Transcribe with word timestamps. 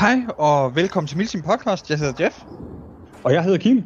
Hej 0.00 0.18
og 0.38 0.76
velkommen 0.76 1.08
til 1.08 1.18
Milsim 1.18 1.42
Podcast. 1.42 1.90
Jeg 1.90 1.98
hedder 1.98 2.24
Jeff. 2.24 2.42
Og 3.24 3.32
jeg 3.32 3.44
hedder 3.44 3.58
Kim. 3.58 3.82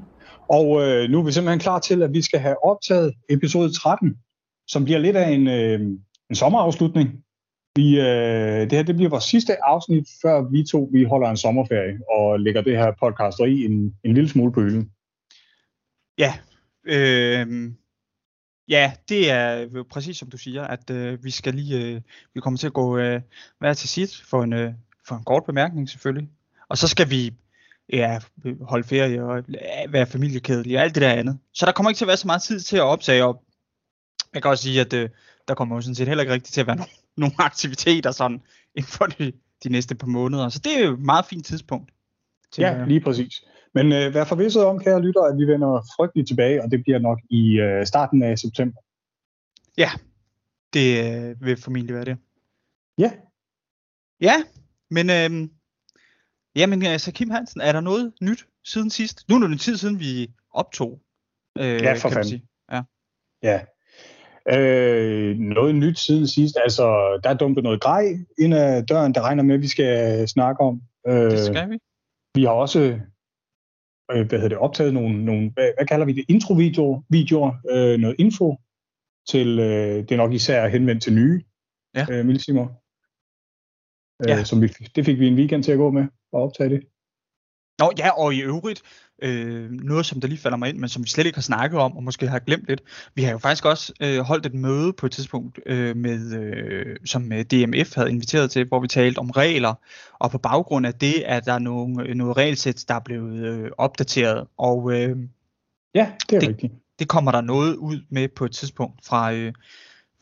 Og 0.48 0.66
øh, 0.82 1.10
nu 1.10 1.20
er 1.20 1.24
vi 1.24 1.32
simpelthen 1.32 1.60
klar 1.60 1.78
til, 1.78 2.02
at 2.02 2.12
vi 2.12 2.22
skal 2.22 2.40
have 2.40 2.64
optaget 2.64 3.14
episode 3.30 3.72
13, 3.72 4.16
som 4.66 4.84
bliver 4.84 4.98
lidt 4.98 5.16
af 5.16 5.30
en, 5.30 5.46
øh, 5.48 5.80
en 6.30 6.34
sommerafslutning. 6.34 7.08
Vi, 7.76 8.00
øh, 8.00 8.60
det 8.60 8.72
her 8.72 8.82
det 8.82 8.96
bliver 8.96 9.10
vores 9.10 9.24
sidste 9.24 9.64
afsnit, 9.64 10.08
før 10.22 10.50
vi 10.50 10.64
to 10.64 10.88
vi 10.92 11.04
holder 11.04 11.30
en 11.30 11.36
sommerferie 11.36 11.98
og 12.10 12.40
lægger 12.40 12.62
det 12.62 12.76
her 12.76 12.92
podcast 13.02 13.38
i 13.38 13.64
en, 13.64 13.94
en 14.04 14.14
lille 14.14 14.28
smule 14.28 14.52
på 14.52 14.60
hylden. 14.60 14.90
Ja, 16.18 16.34
øh, 16.84 17.72
ja, 18.68 18.92
det 19.08 19.30
er 19.30 19.68
jo 19.74 19.84
præcis 19.90 20.16
som 20.16 20.30
du 20.30 20.38
siger, 20.38 20.64
at 20.64 20.90
øh, 20.90 21.24
vi 21.24 21.30
skal 21.30 21.54
lige, 21.54 21.94
øh, 21.94 22.00
vi 22.34 22.40
kommer 22.40 22.58
til 22.58 22.66
at 22.66 22.72
gå 22.72 22.98
øh, 22.98 23.20
hver 23.58 23.74
til 23.74 23.88
sit 23.88 24.22
for 24.30 24.42
en, 24.42 24.52
øh, 24.52 24.72
for 25.08 25.14
en 25.16 25.24
kort 25.24 25.44
bemærkning 25.44 25.88
selvfølgelig. 25.88 26.30
Og 26.68 26.78
så 26.78 26.88
skal 26.88 27.10
vi 27.10 27.34
ja, 27.92 28.20
holde 28.60 28.88
ferie 28.88 29.24
og 29.24 29.44
være 29.88 30.06
familiekedelige 30.06 30.78
og 30.78 30.82
alt 30.82 30.94
det 30.94 31.02
der 31.02 31.12
andet. 31.12 31.38
Så 31.52 31.66
der 31.66 31.72
kommer 31.72 31.90
ikke 31.90 31.98
til 31.98 32.04
at 32.04 32.08
være 32.08 32.16
så 32.16 32.26
meget 32.26 32.42
tid 32.42 32.60
til 32.60 32.76
at 32.76 32.82
optage 32.82 33.24
op. 33.24 33.42
Jeg 34.34 34.42
kan 34.42 34.50
også 34.50 34.62
sige, 34.62 34.80
at 34.80 34.92
øh, 34.92 35.08
der 35.48 35.54
kommer 35.54 35.76
jo 35.76 35.80
sådan 35.80 35.94
set 35.94 36.08
heller 36.08 36.22
ikke 36.22 36.32
rigtig 36.32 36.52
til 36.52 36.60
at 36.60 36.66
være 36.66 36.76
no- 36.76 37.00
nogle 37.16 37.34
aktiviteter 37.38 38.10
sådan 38.10 38.42
inden 38.74 38.90
for 38.90 39.06
de, 39.06 39.32
de 39.64 39.68
næste 39.68 39.94
par 39.94 40.06
måneder. 40.06 40.48
Så 40.48 40.58
det 40.58 40.78
er 40.78 40.86
jo 40.86 40.92
et 40.92 41.00
meget 41.00 41.24
fint 41.24 41.46
tidspunkt. 41.46 41.90
Ja, 42.58 42.84
lige 42.84 43.00
præcis. 43.00 43.44
Men 43.74 43.92
øh, 43.92 44.14
vær 44.14 44.24
forvisset 44.24 44.64
om, 44.64 44.78
kære 44.78 45.02
lytter, 45.02 45.22
at 45.22 45.36
vi 45.38 45.44
vender 45.44 45.86
frygteligt 45.96 46.28
tilbage, 46.28 46.62
og 46.62 46.70
det 46.70 46.82
bliver 46.82 46.98
nok 46.98 47.18
i 47.30 47.60
øh, 47.60 47.86
starten 47.86 48.22
af 48.22 48.38
september. 48.38 48.80
Ja, 49.78 49.90
det 50.72 50.86
øh, 51.04 51.46
vil 51.46 51.56
formentlig 51.56 51.94
være 51.94 52.04
det. 52.04 52.16
Ja. 52.98 53.10
Ja, 54.20 54.42
men 54.96 55.06
øh, 55.10 55.48
jamen, 56.56 56.82
altså 56.82 57.12
Kim 57.12 57.30
Hansen, 57.30 57.60
er 57.60 57.72
der 57.72 57.80
noget 57.80 58.12
nyt 58.22 58.46
siden 58.64 58.90
sidst? 58.90 59.28
Nu 59.28 59.34
er 59.34 59.40
det 59.40 59.52
en 59.52 59.58
tid 59.58 59.76
siden, 59.76 60.00
vi 60.00 60.30
optog. 60.50 61.00
Øh, 61.58 61.82
ja, 61.82 61.92
for 61.92 62.08
fanden. 62.08 62.42
Ja. 62.72 62.82
ja. 63.42 63.58
Øh, 64.58 65.38
noget 65.38 65.74
nyt 65.74 65.98
siden 65.98 66.26
sidst. 66.26 66.56
Altså, 66.62 66.84
der 67.24 67.30
er 67.30 67.34
dumpet 67.34 67.64
noget 67.64 67.80
grej 67.80 68.04
ind 68.38 68.54
ad 68.54 68.82
døren, 68.86 69.14
der 69.14 69.20
regner 69.20 69.42
med, 69.42 69.54
at 69.54 69.60
vi 69.60 69.68
skal 69.68 70.28
snakke 70.28 70.60
om. 70.60 70.82
Øh, 71.08 71.30
det 71.30 71.44
skal 71.46 71.70
vi. 71.70 71.78
Vi 72.34 72.42
har 72.44 72.50
også 72.50 73.00
øh, 74.12 74.28
hvad 74.28 74.38
hedder 74.38 74.48
det, 74.48 74.58
optaget 74.58 74.94
nogle, 74.94 75.24
nogle 75.24 75.50
hvad, 75.50 75.70
hvad 75.76 75.86
kalder 75.86 76.06
vi 76.06 76.12
det, 76.12 76.24
introvideoer, 76.28 77.02
videoer, 77.08 77.52
øh, 77.70 77.98
noget 77.98 78.16
info 78.18 78.56
til, 79.28 79.58
øh, 79.58 79.96
det 79.96 80.12
er 80.12 80.16
nok 80.16 80.32
især 80.32 80.68
henvendt 80.68 81.02
til 81.02 81.14
nye 81.14 81.42
ja. 81.94 82.06
øh, 82.10 82.26
millisimer. 84.20 84.36
Øh, 84.36 84.38
ja. 84.38 84.44
som 84.44 84.62
vi, 84.62 84.68
det 84.96 85.04
fik 85.04 85.18
vi 85.18 85.26
en 85.26 85.34
weekend 85.34 85.64
til 85.64 85.72
at 85.72 85.78
gå 85.78 85.90
med 85.90 86.06
og 86.32 86.42
optage 86.42 86.70
det. 86.70 86.82
Nå 87.78 87.92
ja, 87.98 88.10
og 88.10 88.34
i 88.34 88.40
øvrigt, 88.40 88.82
øh, 89.22 89.70
noget 89.70 90.06
som 90.06 90.20
der 90.20 90.28
lige 90.28 90.38
falder 90.38 90.58
mig 90.58 90.68
ind, 90.68 90.78
men 90.78 90.88
som 90.88 91.02
vi 91.02 91.08
slet 91.08 91.26
ikke 91.26 91.36
har 91.36 91.42
snakket 91.42 91.80
om, 91.80 91.96
og 91.96 92.02
måske 92.02 92.28
har 92.28 92.38
glemt 92.38 92.68
lidt. 92.68 92.82
Vi 93.14 93.22
har 93.22 93.32
jo 93.32 93.38
faktisk 93.38 93.64
også 93.64 93.92
øh, 94.00 94.18
holdt 94.18 94.46
et 94.46 94.54
møde 94.54 94.92
på 94.92 95.06
et 95.06 95.12
tidspunkt, 95.12 95.60
øh, 95.66 95.96
med, 95.96 96.32
øh, 96.32 96.96
som 97.04 97.32
øh, 97.32 97.44
DMF 97.44 97.94
havde 97.94 98.10
inviteret 98.10 98.50
til, 98.50 98.68
hvor 98.68 98.80
vi 98.80 98.88
talte 98.88 99.18
om 99.18 99.30
regler, 99.30 99.74
og 100.18 100.30
på 100.30 100.38
baggrund 100.38 100.86
af 100.86 100.94
det 100.94 101.30
er 101.30 101.40
der 101.40 101.58
nogle, 101.58 102.14
noget 102.14 102.36
regelsæt, 102.36 102.84
der 102.88 102.94
er 102.94 103.00
blevet 103.04 103.46
øh, 103.46 103.70
opdateret, 103.78 104.46
og 104.56 104.92
øh, 104.92 105.16
ja, 105.94 106.12
det 106.30 106.36
er 106.36 106.40
det, 106.40 106.48
rigtigt. 106.48 106.72
Det 106.98 107.08
kommer 107.08 107.30
der 107.30 107.40
noget 107.40 107.76
ud 107.76 108.00
med 108.10 108.28
på 108.28 108.44
et 108.44 108.52
tidspunkt 108.52 109.06
fra, 109.06 109.32
øh, 109.32 109.52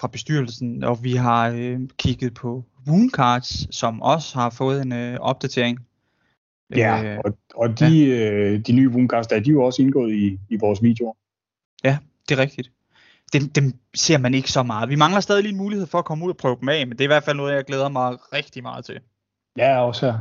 fra 0.00 0.08
bestyrelsen, 0.08 0.84
og 0.84 1.04
vi 1.04 1.12
har 1.12 1.48
øh, 1.48 1.80
kigget 1.98 2.34
på 2.34 2.64
Woundcards, 2.88 3.76
som 3.76 4.02
også 4.02 4.38
har 4.38 4.50
fået 4.50 4.82
en 4.82 4.92
øh, 4.92 5.20
opdatering. 5.20 5.78
Ja, 6.76 7.04
øh, 7.04 7.18
og, 7.24 7.38
og 7.54 7.80
de, 7.80 8.06
ja. 8.06 8.30
øh, 8.30 8.58
de 8.66 8.72
nye 8.72 8.88
Woundcards, 8.88 9.26
der 9.26 9.36
er 9.36 9.40
de 9.40 9.50
jo 9.50 9.62
også 9.62 9.82
indgået 9.82 10.14
i, 10.14 10.38
i 10.48 10.56
vores 10.60 10.82
videoer. 10.82 11.12
Ja, 11.84 11.98
det 12.28 12.38
er 12.38 12.42
rigtigt. 12.42 12.70
Dem, 13.32 13.48
dem 13.48 13.72
ser 13.94 14.18
man 14.18 14.34
ikke 14.34 14.52
så 14.52 14.62
meget. 14.62 14.88
Vi 14.88 14.96
mangler 14.96 15.20
stadig 15.20 15.42
lige 15.42 15.52
en 15.52 15.58
mulighed 15.58 15.86
for 15.86 15.98
at 15.98 16.04
komme 16.04 16.24
ud 16.24 16.30
og 16.30 16.36
prøve 16.36 16.56
dem 16.60 16.68
af, 16.68 16.86
men 16.86 16.92
det 16.92 17.00
er 17.00 17.04
i 17.04 17.14
hvert 17.14 17.24
fald 17.24 17.36
noget, 17.36 17.54
jeg 17.54 17.64
glæder 17.64 17.88
mig 17.88 18.16
rigtig 18.32 18.62
meget 18.62 18.84
til. 18.84 19.00
Ja, 19.56 19.84
også 19.84 20.06
her. 20.06 20.18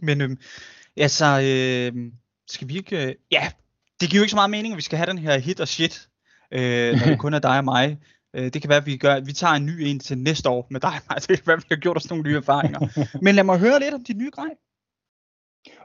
Men 0.00 0.20
øh, 0.20 0.36
altså, 0.96 1.24
øh, 1.26 2.12
skal 2.48 2.68
vi 2.68 2.76
ikke... 2.76 3.06
Øh, 3.06 3.14
ja, 3.30 3.50
det 4.00 4.10
giver 4.10 4.20
jo 4.20 4.22
ikke 4.22 4.30
så 4.30 4.36
meget 4.36 4.50
mening, 4.50 4.72
at 4.72 4.76
vi 4.76 4.82
skal 4.82 4.98
have 4.98 5.10
den 5.10 5.18
her 5.18 5.38
hit 5.38 5.60
og 5.60 5.68
shit, 5.68 6.08
øh, 6.50 6.92
når 6.92 7.06
det 7.06 7.18
kun 7.24 7.34
er 7.34 7.38
dig 7.38 7.58
og 7.58 7.64
mig. 7.64 7.98
Øh, 8.36 8.52
det 8.52 8.62
kan 8.62 8.68
være, 8.68 8.78
at 8.78 8.86
vi, 8.86 8.96
gør, 8.96 9.20
vi 9.20 9.32
tager 9.32 9.54
en 9.54 9.66
ny 9.66 9.80
en 9.80 9.98
til 9.98 10.18
næste 10.18 10.48
år 10.48 10.66
med 10.70 10.80
dig 10.80 10.92
mig. 11.10 11.16
Det 11.28 11.38
kan 11.38 11.46
være, 11.46 11.56
at 11.56 11.62
vi 11.62 11.74
har 11.74 11.80
gjort 11.80 11.96
os 11.96 12.10
nogle 12.10 12.24
nye 12.24 12.36
erfaringer. 12.36 12.80
Men 13.24 13.34
lad 13.34 13.44
mig 13.44 13.58
høre 13.58 13.80
lidt 13.80 13.94
om 13.94 14.04
de 14.04 14.12
nye 14.12 14.30
grej. 14.30 14.50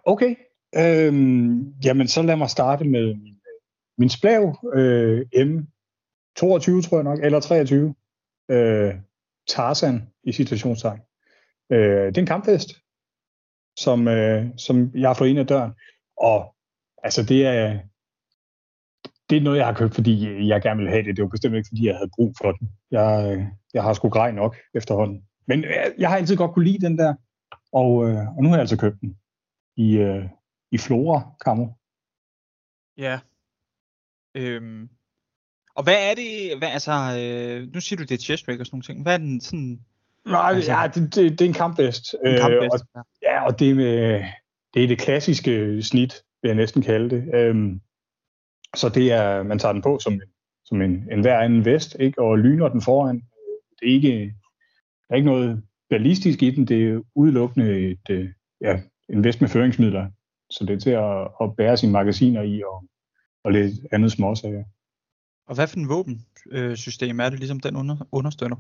Okay. 0.06 0.36
Øhm, 0.76 1.74
jamen, 1.86 2.08
så 2.08 2.22
lad 2.22 2.36
mig 2.36 2.50
starte 2.50 2.84
med 2.84 3.16
min, 3.16 3.40
min 3.98 4.10
splav 4.10 4.72
øh, 4.74 5.22
M22, 5.36 6.82
tror 6.82 6.98
jeg 6.98 7.04
nok, 7.04 7.20
eller 7.24 7.40
23. 7.40 7.96
Øh, 8.52 8.94
Tarzan 9.48 10.02
i 10.24 10.32
situationstegn. 10.32 11.00
Øh, 11.72 12.06
det 12.06 12.18
er 12.18 12.22
en 12.22 12.26
kampfest, 12.26 12.70
som, 13.80 14.08
øh, 14.08 14.46
som 14.58 14.92
jeg 14.96 15.10
har 15.10 15.14
fået 15.14 15.30
ind 15.30 15.40
ad 15.40 15.46
døren. 15.46 15.72
Og 16.18 16.56
altså, 17.04 17.24
det 17.24 17.46
er, 17.46 17.80
det 19.30 19.38
er 19.38 19.42
noget, 19.42 19.58
jeg 19.58 19.66
har 19.66 19.74
købt, 19.74 19.96
fordi 19.96 20.48
jeg 20.48 20.62
gerne 20.62 20.80
vil 20.80 20.90
have 20.90 21.04
det. 21.04 21.16
Det 21.16 21.24
var 21.24 21.30
bestemt 21.30 21.56
ikke, 21.56 21.68
fordi 21.68 21.88
jeg 21.88 21.96
havde 21.96 22.10
brug 22.16 22.36
for 22.42 22.52
den. 22.52 22.70
Jeg, 22.92 23.48
jeg 23.74 23.84
har 23.84 23.94
sgu 23.94 24.10
grej 24.10 24.32
nok 24.32 24.58
efterhånden. 24.74 25.24
Men 25.48 25.64
jeg, 25.64 25.94
jeg 25.98 26.10
har 26.10 26.18
altid 26.18 26.36
godt 26.36 26.52
kunne 26.54 26.66
lide 26.66 26.86
den 26.86 26.98
der, 26.98 27.14
og, 27.72 28.10
øh, 28.10 28.38
og 28.38 28.44
nu 28.44 28.50
har 28.50 28.56
jeg 28.56 28.62
altså 28.62 28.78
købt 28.78 29.02
den 29.02 29.18
i, 29.78 29.98
øh, 29.98 30.26
i 30.72 30.78
Flora 30.78 31.36
Kammer. 31.46 31.68
Ja. 32.98 33.20
Øhm. 34.36 34.90
Og 35.76 35.84
hvad 35.84 36.10
er 36.10 36.16
det, 36.16 36.58
hvad, 36.58 36.68
altså, 36.68 36.92
øh, 36.92 37.74
nu 37.74 37.82
siger 37.82 37.98
du, 37.98 38.04
det 38.04 38.12
er 38.12 38.18
chest 38.18 38.48
og 38.48 38.54
sådan 38.54 38.68
nogle 38.72 38.84
ting. 38.84 39.02
Hvad 39.02 39.14
er 39.14 39.18
den 39.18 39.42
sådan... 39.42 39.80
Nej, 40.26 40.52
altså, 40.56 40.72
ja, 40.72 40.88
det, 40.88 41.16
det, 41.16 41.32
det 41.32 41.42
er 41.42 41.50
en 41.50 41.54
kampvest. 41.54 42.16
En 42.26 42.38
kampvest, 42.38 42.86
øh, 42.96 43.00
og, 43.00 43.06
ja. 43.22 43.32
ja. 43.34 43.46
og 43.46 43.60
det, 43.60 43.76
med, 43.76 44.24
det 44.74 44.84
er 44.84 44.88
det 44.88 45.00
klassiske 45.00 45.84
snit, 45.84 46.14
vil 46.42 46.50
jeg 46.50 46.56
næsten 46.56 46.82
kalde 46.82 47.10
det. 47.10 47.36
Øhm, 47.36 47.82
så 48.76 48.90
det 48.90 49.12
er, 49.12 49.44
man 49.44 49.60
tager 49.60 49.74
den 49.74 49.82
på 49.82 50.00
som, 50.00 50.22
som 50.66 50.82
en, 50.82 51.08
en 51.12 51.22
hver 51.22 51.40
anden 51.40 51.66
vest, 51.66 51.96
ikke? 52.00 52.22
og 52.22 52.40
lyner 52.40 52.68
den 52.68 52.82
foran. 52.82 53.16
Det 53.80 53.90
er 53.90 53.94
ikke, 53.94 54.36
der 55.08 55.14
er 55.14 55.16
ikke 55.16 55.30
noget 55.30 55.64
ballistisk 55.90 56.44
i 56.44 56.50
den, 56.50 56.68
det 56.68 56.88
er 56.88 57.02
udelukkende 57.16 57.92
et, 57.92 58.10
øh, 58.10 58.30
ja, 58.62 58.80
en 59.10 59.24
vest 59.24 59.42
med 59.42 59.50
føringsmidler, 59.50 60.10
så 60.50 60.66
det 60.66 60.74
er 60.74 60.80
til 60.80 60.90
at, 60.90 61.28
at 61.42 61.56
bære 61.56 61.78
sine 61.78 61.92
magasiner 61.92 62.42
i 62.42 62.64
og, 62.64 62.84
og 63.44 63.52
lidt 63.52 63.74
andet 63.92 64.12
småsager. 64.12 64.64
Og 65.48 65.56
hvad 65.56 65.68
for 65.68 65.78
en 65.78 65.90
våbensystem 65.90 67.20
er 67.20 67.30
det, 67.30 67.40
ligesom 67.40 67.60
den 67.60 67.76
under, 67.76 68.08
understøtter? 68.12 68.58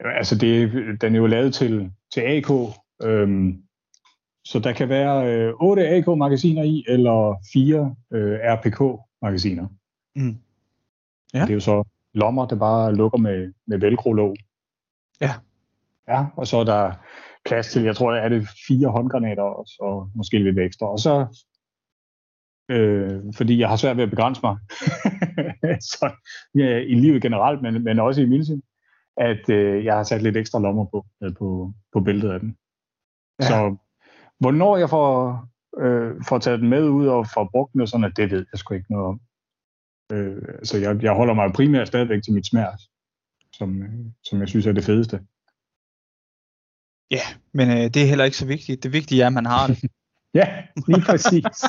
Altså, 0.00 0.38
det, 0.38 0.72
den 1.00 1.14
er 1.14 1.18
jo 1.18 1.26
lavet 1.26 1.54
til, 1.54 1.92
til 2.14 2.20
AK, 2.20 2.50
øhm, 3.02 3.62
så 4.44 4.58
der 4.58 4.72
kan 4.72 4.88
være 4.88 5.32
øh, 5.32 5.54
8 5.60 5.88
AK-magasiner 5.88 6.62
i, 6.62 6.84
eller 6.88 7.40
4 7.52 7.94
øh, 8.12 8.38
RPK-magasiner. 8.42 9.66
Mm. 10.16 10.36
Ja. 11.34 11.40
Det 11.40 11.50
er 11.50 11.54
jo 11.54 11.60
så 11.60 11.84
lommer, 12.14 12.46
der 12.46 12.56
bare 12.56 12.94
lukker 12.94 13.18
med, 13.18 13.52
med 13.66 13.78
velcro-låg. 13.78 14.36
Ja. 15.20 15.30
Ja, 16.08 16.26
og 16.36 16.46
så 16.46 16.56
er 16.56 16.64
der 16.64 16.92
plads 17.44 17.72
til, 17.72 17.82
jeg 17.82 17.96
tror, 17.96 18.14
er 18.14 18.28
det 18.28 18.48
fire 18.68 18.88
håndgranater 18.88 19.42
og, 19.42 19.66
og 19.80 20.10
måske 20.14 20.38
lidt 20.38 20.58
ekstra. 20.58 20.86
Og 20.86 20.98
så, 20.98 21.44
øh, 22.68 23.20
fordi 23.34 23.58
jeg 23.58 23.68
har 23.68 23.76
svært 23.76 23.96
ved 23.96 24.04
at 24.04 24.10
begrænse 24.10 24.40
mig, 24.44 24.56
så 25.92 26.10
ja, 26.54 26.78
i 26.78 26.94
livet 26.94 27.22
generelt, 27.22 27.62
men, 27.62 27.84
men 27.84 27.98
også 27.98 28.20
i 28.20 28.26
milsim, 28.26 28.62
at 29.16 29.48
øh, 29.48 29.84
jeg 29.84 29.94
har 29.96 30.02
sat 30.02 30.22
lidt 30.22 30.36
ekstra 30.36 30.58
lommer 30.60 30.84
på, 30.84 31.06
øh, 31.22 31.34
på, 31.34 31.72
på 31.92 32.00
bæltet 32.00 32.30
af 32.30 32.40
den. 32.40 32.56
Ja. 33.40 33.46
Så 33.46 33.76
hvornår 34.38 34.76
jeg 34.76 34.90
får, 34.90 35.44
øh, 35.80 36.14
får 36.28 36.38
taget 36.38 36.60
den 36.60 36.68
med 36.68 36.88
ud 36.88 37.06
og 37.06 37.26
får 37.34 37.48
brugt 37.52 37.72
den, 37.72 37.80
og 37.80 37.88
sådan, 37.88 38.04
at 38.04 38.16
det 38.16 38.30
ved 38.30 38.46
jeg 38.52 38.58
sgu 38.58 38.74
ikke 38.74 38.92
noget 38.92 39.06
om. 39.06 39.20
Øh, 40.12 40.64
så 40.64 40.78
jeg, 40.78 41.02
jeg 41.02 41.12
holder 41.12 41.34
mig 41.34 41.52
primært 41.52 41.88
stadigvæk 41.88 42.22
til 42.22 42.32
mit 42.32 42.46
smær, 42.46 42.66
som, 43.52 43.82
som 44.24 44.40
jeg 44.40 44.48
synes 44.48 44.66
er 44.66 44.72
det 44.72 44.84
fedeste. 44.84 45.20
Ja, 47.10 47.22
men 47.52 47.70
øh, 47.70 47.94
det 47.94 47.96
er 47.96 48.06
heller 48.06 48.24
ikke 48.24 48.36
så 48.36 48.46
vigtigt. 48.46 48.82
Det 48.82 48.92
vigtige 48.92 49.22
er, 49.22 49.26
at 49.26 49.32
man 49.32 49.46
har 49.46 49.66
det. 49.66 49.78
ja, 50.40 50.62
lige 50.86 51.02
præcis. 51.06 51.44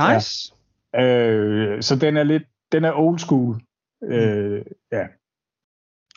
nice. 0.00 0.54
Ja. 0.94 1.02
Øh, 1.02 1.82
så 1.82 1.96
den 1.96 2.16
er 2.16 2.22
lidt, 2.22 2.42
den 2.72 2.84
er 2.84 2.92
old 2.92 3.18
school. 3.18 3.60
Øh, 4.04 4.62
ja. 4.92 5.06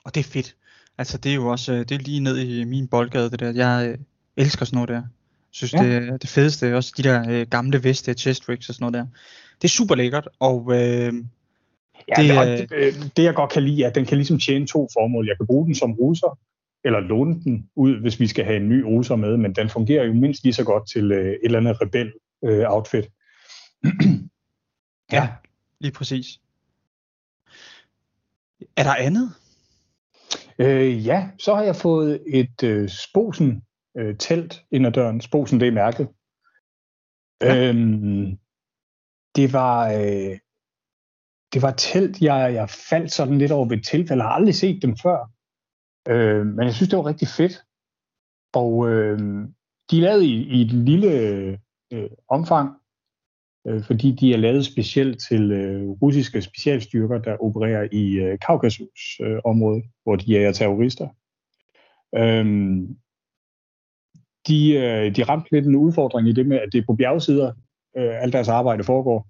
Og 0.05 0.15
det 0.15 0.19
er 0.19 0.31
fedt. 0.31 0.55
Altså 0.97 1.17
det 1.17 1.31
er 1.31 1.35
jo 1.35 1.47
også, 1.47 1.73
øh, 1.73 1.79
det 1.79 1.91
er 1.91 1.99
lige 1.99 2.19
ned 2.19 2.37
i 2.37 2.63
min 2.63 2.87
boldgade, 2.87 3.29
det 3.29 3.39
der. 3.39 3.51
Jeg 3.51 3.89
øh, 3.89 3.97
elsker 4.37 4.65
sådan 4.65 4.75
noget 4.77 4.89
der. 4.89 4.95
Jeg 4.95 5.03
synes, 5.51 5.73
ja. 5.73 5.83
det 5.83 6.09
er 6.09 6.17
det 6.17 6.29
fedeste. 6.29 6.75
Også 6.75 6.93
de 6.97 7.03
der 7.03 7.29
øh, 7.29 7.47
gamle 7.47 7.83
veste, 7.83 8.13
chest 8.13 8.49
rigs 8.49 8.69
og 8.69 8.75
sådan 8.75 8.91
noget 8.91 8.93
der. 8.93 9.19
Det 9.61 9.67
er 9.67 9.71
super 9.71 9.95
lækkert, 9.95 10.27
og 10.39 10.71
øh, 10.73 11.13
Ja, 12.17 12.23
det, 12.23 12.69
det, 12.69 12.69
det, 12.69 13.17
det 13.17 13.23
jeg 13.23 13.35
godt 13.35 13.51
kan 13.51 13.63
lide, 13.63 13.83
er, 13.83 13.87
at 13.87 13.95
den 13.95 14.05
kan 14.05 14.17
ligesom 14.17 14.39
tjene 14.39 14.67
to 14.67 14.87
formål. 14.93 15.27
Jeg 15.27 15.37
kan 15.37 15.47
bruge 15.47 15.65
den 15.65 15.75
som 15.75 15.91
ruser, 15.93 16.39
eller 16.83 16.99
låne 16.99 17.43
den 17.43 17.69
ud, 17.75 18.01
hvis 18.01 18.19
vi 18.19 18.27
skal 18.27 18.45
have 18.45 18.57
en 18.57 18.69
ny 18.69 18.85
Oser 18.85 19.15
med, 19.15 19.37
men 19.37 19.55
den 19.55 19.69
fungerer 19.69 20.05
jo 20.05 20.13
mindst 20.13 20.43
lige 20.43 20.53
så 20.53 20.63
godt 20.63 20.89
til 20.89 21.11
øh, 21.11 21.25
et 21.25 21.39
eller 21.43 21.59
andet 21.59 21.77
rebel-outfit. 21.81 23.07
ja, 25.11 25.27
lige 25.79 25.91
præcis. 25.91 26.39
Er 28.77 28.83
der 28.83 28.95
andet? 28.95 29.33
Øh, 30.59 31.05
ja, 31.07 31.29
så 31.39 31.55
har 31.55 31.63
jeg 31.63 31.75
fået 31.75 32.21
et 32.27 32.63
øh, 32.63 32.89
Sposen 32.89 33.61
øh, 33.97 34.17
telt 34.17 34.65
ind 34.71 34.87
ad 34.87 34.91
døren. 34.91 35.21
Sposen, 35.21 35.59
det 35.59 35.67
er 35.67 35.71
mærket. 35.71 36.07
Ja. 37.41 37.69
Øhm, 37.69 38.37
det 39.35 39.53
var 39.53 39.91
øh, 39.91 40.37
det 41.53 41.61
var 41.61 41.71
telt, 41.71 42.21
jeg, 42.21 42.53
jeg 42.53 42.69
faldt 42.69 43.11
sådan 43.11 43.37
lidt 43.37 43.51
over 43.51 43.67
ved 43.67 43.77
et 43.77 43.85
tilfælde. 43.85 44.23
Jeg 44.23 44.29
har 44.29 44.35
aldrig 44.35 44.55
set 44.55 44.81
dem 44.81 44.97
før. 44.97 45.31
Øh, 46.07 46.45
men 46.45 46.65
jeg 46.65 46.73
synes, 46.73 46.89
det 46.89 46.97
var 46.97 47.05
rigtig 47.05 47.27
fedt. 47.27 47.63
Og 48.53 48.89
øh, 48.89 49.19
de 49.91 49.97
er 49.97 50.01
lavet 50.01 50.23
i, 50.23 50.35
i 50.57 50.61
et 50.61 50.71
lille 50.71 51.11
øh, 51.93 52.09
omfang, 52.29 52.69
øh, 53.67 53.83
fordi 53.83 54.11
de 54.11 54.33
er 54.33 54.37
lavet 54.37 54.65
specielt 54.65 55.21
til 55.29 55.51
øh, 55.51 55.89
russiske 55.89 56.41
specialstyrker, 56.41 57.17
der 57.17 57.37
opererer 57.37 57.87
i 57.91 58.13
øh, 58.13 58.39
Kaukasus-området, 58.39 59.83
øh, 59.83 59.89
hvor 60.03 60.15
de 60.15 60.37
er 60.37 60.51
terrorister. 60.51 61.07
Øh, 62.15 62.45
de, 64.47 64.73
øh, 64.73 65.15
de 65.15 65.23
ramte 65.23 65.51
lidt 65.51 65.65
en 65.67 65.75
udfordring 65.75 66.27
i 66.27 66.33
det 66.33 66.45
med, 66.45 66.57
at 66.57 66.69
det 66.71 66.77
er 66.77 66.85
på 66.85 66.95
bjergsider, 66.95 67.51
øh, 67.97 68.23
alt 68.23 68.33
deres 68.33 68.47
arbejde 68.47 68.83
foregår. 68.83 69.27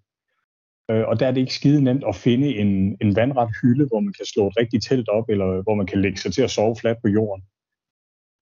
Øh, 0.92 1.08
og 1.08 1.20
der 1.20 1.28
er 1.28 1.32
det 1.32 1.42
ikke 1.42 1.54
skide 1.54 1.84
nemt 1.84 2.04
at 2.08 2.16
finde 2.16 2.56
en, 2.56 2.98
en 3.02 3.16
vandret 3.16 3.50
hylde, 3.62 3.88
hvor 3.88 4.00
man 4.00 4.14
kan 4.14 4.26
slå 4.26 4.48
et 4.48 4.58
rigtigt 4.58 4.84
telt 4.84 5.10
op, 5.10 5.30
eller 5.30 5.62
hvor 5.62 5.76
man 5.76 5.86
kan 5.86 6.02
lægge 6.02 6.18
sig 6.18 6.34
til 6.34 6.42
at 6.42 6.52
sove 6.52 6.76
fladt 6.76 7.02
på 7.02 7.08
jorden. 7.08 7.44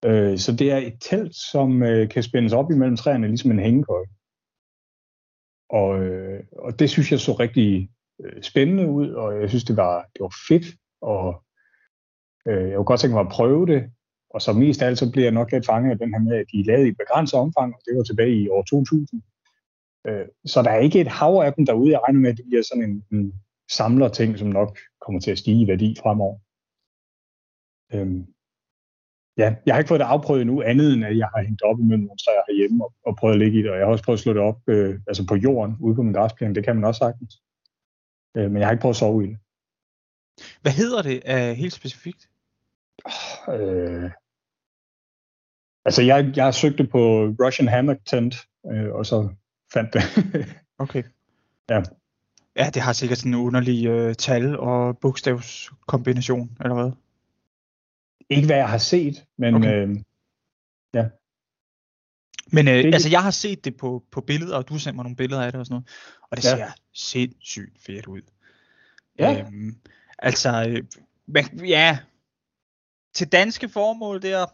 Øh, 0.05 0.37
så 0.37 0.55
det 0.55 0.71
er 0.71 0.77
et 0.77 0.97
telt, 1.01 1.35
som 1.35 1.83
øh, 1.83 2.09
kan 2.09 2.23
spændes 2.23 2.53
op 2.53 2.71
imellem 2.71 2.97
træerne, 2.97 3.27
ligesom 3.27 3.51
en 3.51 3.59
hængekøj. 3.59 4.05
Og, 5.69 5.99
øh, 6.03 6.43
og 6.57 6.79
det 6.79 6.89
synes 6.89 7.11
jeg 7.11 7.19
så 7.19 7.33
rigtig 7.33 7.89
øh, 8.23 8.41
spændende 8.41 8.87
ud, 8.87 9.09
og 9.09 9.41
jeg 9.41 9.49
synes, 9.49 9.63
det 9.63 9.77
var, 9.77 10.05
det 10.13 10.21
var 10.21 10.33
fedt, 10.47 10.65
og 11.01 11.43
øh, 12.47 12.69
jeg 12.69 12.75
kunne 12.75 12.85
godt 12.85 12.99
tænke 12.99 13.13
mig 13.13 13.21
at 13.21 13.31
prøve 13.31 13.65
det, 13.65 13.91
og 14.29 14.41
så 14.41 14.53
mest 14.53 14.81
af 14.81 14.87
alt, 14.87 14.97
så 14.97 15.11
bliver 15.11 15.25
jeg 15.25 15.33
nok 15.33 15.51
lidt 15.51 15.65
fanget 15.65 15.91
af 15.91 15.97
den 15.97 16.13
her 16.13 16.19
med, 16.19 16.35
at 16.37 16.45
de 16.51 16.59
er 16.59 16.65
lavet 16.65 16.87
i 16.87 16.91
begrænset 16.91 17.39
omfang, 17.39 17.75
og 17.75 17.81
det 17.85 17.97
var 17.97 18.03
tilbage 18.03 18.35
i 18.43 18.49
år 18.49 18.63
2000. 18.63 19.21
Øh, 20.07 20.25
så 20.45 20.61
der 20.61 20.69
er 20.69 20.79
ikke 20.79 21.01
et 21.01 21.07
hav 21.07 21.33
af 21.45 21.53
dem 21.53 21.65
derude. 21.65 21.91
Jeg 21.91 22.01
regner 22.03 22.19
med, 22.19 22.29
at 22.29 22.37
det 22.37 22.45
bliver 22.45 22.63
sådan 22.63 22.83
en, 22.89 23.05
en 23.11 23.33
samler 23.71 24.09
ting, 24.09 24.39
som 24.39 24.47
nok 24.47 24.79
kommer 25.01 25.21
til 25.21 25.31
at 25.31 25.37
stige 25.37 25.61
i 25.63 25.67
værdi 25.67 25.95
fremover. 26.01 26.37
Øhm, 27.93 28.21
ja, 29.37 29.55
jeg 29.65 29.73
har 29.73 29.79
ikke 29.79 29.87
fået 29.87 29.99
det 29.99 30.05
afprøvet 30.05 30.41
endnu, 30.41 30.61
andet 30.61 30.93
end 30.93 31.05
at 31.05 31.17
jeg 31.17 31.29
har 31.35 31.43
hængt 31.43 31.61
op 31.61 31.79
imellem 31.79 32.05
nogle 32.05 32.23
træer 32.23 32.43
herhjemme 32.47 32.85
og, 32.85 32.93
og 33.05 33.15
prøvet 33.19 33.33
at 33.33 33.39
ligge 33.39 33.59
i 33.59 33.63
det, 33.63 33.71
og 33.71 33.77
jeg 33.77 33.85
har 33.85 33.91
også 33.91 34.05
prøvet 34.05 34.17
at 34.17 34.23
slå 34.23 34.33
det 34.33 34.41
op 34.41 34.59
øh, 34.67 34.99
altså 35.07 35.27
på 35.27 35.35
jorden, 35.35 35.75
ude 35.79 35.95
på 35.95 36.03
min 36.03 36.13
græsplæne, 36.13 36.55
det 36.55 36.63
kan 36.65 36.75
man 36.75 36.85
også 36.85 36.99
sagtens. 36.99 37.33
Øh, 38.37 38.51
men 38.51 38.57
jeg 38.57 38.67
har 38.67 38.71
ikke 38.71 38.81
prøvet 38.81 38.95
at 38.95 39.03
sove 39.03 39.23
i 39.23 39.27
det. 39.27 39.37
Hvad 40.61 40.71
hedder 40.71 41.01
det 41.01 41.17
uh, 41.33 41.57
helt 41.57 41.73
specifikt? 41.73 42.28
Øh, 43.49 44.11
altså 45.85 46.01
jeg, 46.01 46.33
jeg 46.35 46.53
søgte 46.53 46.87
på 46.87 47.25
Russian 47.25 47.67
Hammer 47.67 47.95
Tent, 48.05 48.35
øh, 48.71 48.93
og 48.93 49.05
så 49.05 49.29
fandt 49.73 49.93
det. 49.93 50.01
okay. 50.83 51.03
Ja. 51.69 51.81
Ja, 52.55 52.69
det 52.73 52.81
har 52.81 52.93
sikkert 52.93 53.17
sådan 53.17 53.33
en 53.33 53.39
underlig 53.39 53.87
øh, 53.87 54.15
tal- 54.15 54.59
og 54.59 54.97
bogstavskombination, 54.97 56.57
eller 56.61 56.75
hvad? 56.75 56.91
Ikke 58.29 58.45
hvad 58.45 58.57
jeg 58.57 58.69
har 58.69 58.77
set, 58.77 59.25
men 59.37 59.55
okay. 59.55 59.87
øh, 59.87 59.95
ja. 60.93 61.05
Men 62.51 62.67
øh, 62.67 62.73
det, 62.73 62.93
altså, 62.93 63.09
jeg 63.09 63.23
har 63.23 63.31
set 63.31 63.65
det 63.65 63.77
på, 63.77 64.03
på 64.11 64.21
billeder, 64.21 64.57
og 64.57 64.69
du 64.69 64.77
sendte 64.77 64.95
mig 64.95 65.03
nogle 65.03 65.15
billeder 65.15 65.43
af 65.43 65.51
det 65.51 65.59
og 65.59 65.65
sådan 65.65 65.73
noget, 65.73 65.87
og 66.31 66.37
det 66.37 66.45
ja. 66.45 66.57
ser 66.57 66.71
sindssygt 66.93 67.81
fedt 67.85 68.07
ud. 68.07 68.21
Ja. 69.19 69.39
Øhm, 69.39 69.77
altså, 70.19 70.65
øh, 70.69 70.83
men, 71.27 71.65
ja, 71.65 71.97
til 73.13 73.27
danske 73.31 73.69
formål 73.69 74.21
der, 74.21 74.45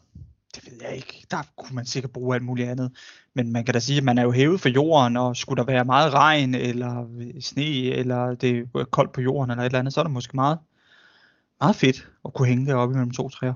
det 0.56 0.66
ved 0.66 0.81
jeg 0.81 0.96
ikke, 0.96 1.25
der 1.31 1.38
kunne 1.57 1.75
man 1.75 1.86
sikkert 1.86 2.12
bruge 2.12 2.36
alt 2.36 2.44
muligt 2.44 2.69
andet. 2.69 2.92
Men 3.34 3.52
man 3.52 3.66
kan 3.66 3.74
da 3.74 3.80
sige, 3.80 3.98
at 3.98 4.04
man 4.04 4.18
er 4.18 4.24
jo 4.24 4.31
hævet 4.31 4.62
for 4.62 4.69
jorden, 4.69 5.18
og 5.18 5.36
skulle 5.36 5.57
der 5.57 5.72
være 5.72 5.86
meget 5.86 6.13
regn, 6.13 6.56
eller 6.56 7.07
sne, 7.40 7.66
eller 8.02 8.36
det 8.36 8.69
er 8.75 8.84
koldt 8.84 9.13
på 9.13 9.22
jorden, 9.22 9.52
eller 9.52 9.62
et 9.62 9.66
eller 9.66 9.80
andet, 9.80 9.94
så 9.94 10.00
er 10.00 10.04
det 10.04 10.13
måske 10.13 10.36
meget, 10.36 10.57
meget 11.62 11.75
fedt 11.75 12.10
at 12.25 12.34
kunne 12.34 12.48
hænge 12.48 12.66
deroppe 12.66 12.96
mellem 12.96 13.12
to 13.12 13.30
træer. 13.30 13.54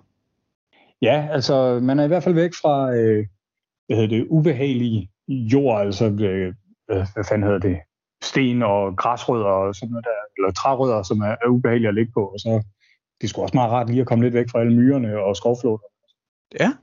Ja, 1.01 1.27
altså 1.31 1.79
man 1.79 1.99
er 1.99 2.03
i 2.03 2.07
hvert 2.07 2.23
fald 2.23 2.35
væk 2.35 2.51
fra 2.61 2.93
øh, 2.93 3.27
hvad 3.87 3.97
hedder 3.97 4.17
det, 4.17 4.27
ubehagelige 4.29 5.09
jord, 5.27 5.81
altså 5.81 6.05
øh, 6.05 6.53
øh, 6.91 7.05
hvad 7.13 7.23
fanden 7.29 7.43
hedder 7.43 7.59
det, 7.59 7.77
sten 8.21 8.63
og 8.63 8.97
græsrødder 8.97 9.45
og 9.45 9.75
sådan 9.75 9.89
noget 9.89 10.05
der, 10.05 10.19
eller 10.37 10.51
trærødder, 10.51 11.03
som 11.03 11.21
er, 11.21 11.35
er 11.43 11.47
ubehagelige 11.47 11.87
at 11.87 11.95
ligge 11.95 12.11
på, 12.11 12.25
og 12.25 12.39
så 12.39 12.63
det 13.21 13.27
er 13.27 13.29
sgu 13.29 13.41
også 13.41 13.57
meget 13.57 13.71
rart 13.71 13.89
lige 13.89 14.01
at 14.01 14.07
komme 14.07 14.23
lidt 14.23 14.33
væk 14.33 14.49
fra 14.49 14.59
alle 14.59 14.73
myrerne 14.73 15.19
og 15.19 15.35
skovflåter. 15.35 15.87
Ja, 16.59 16.73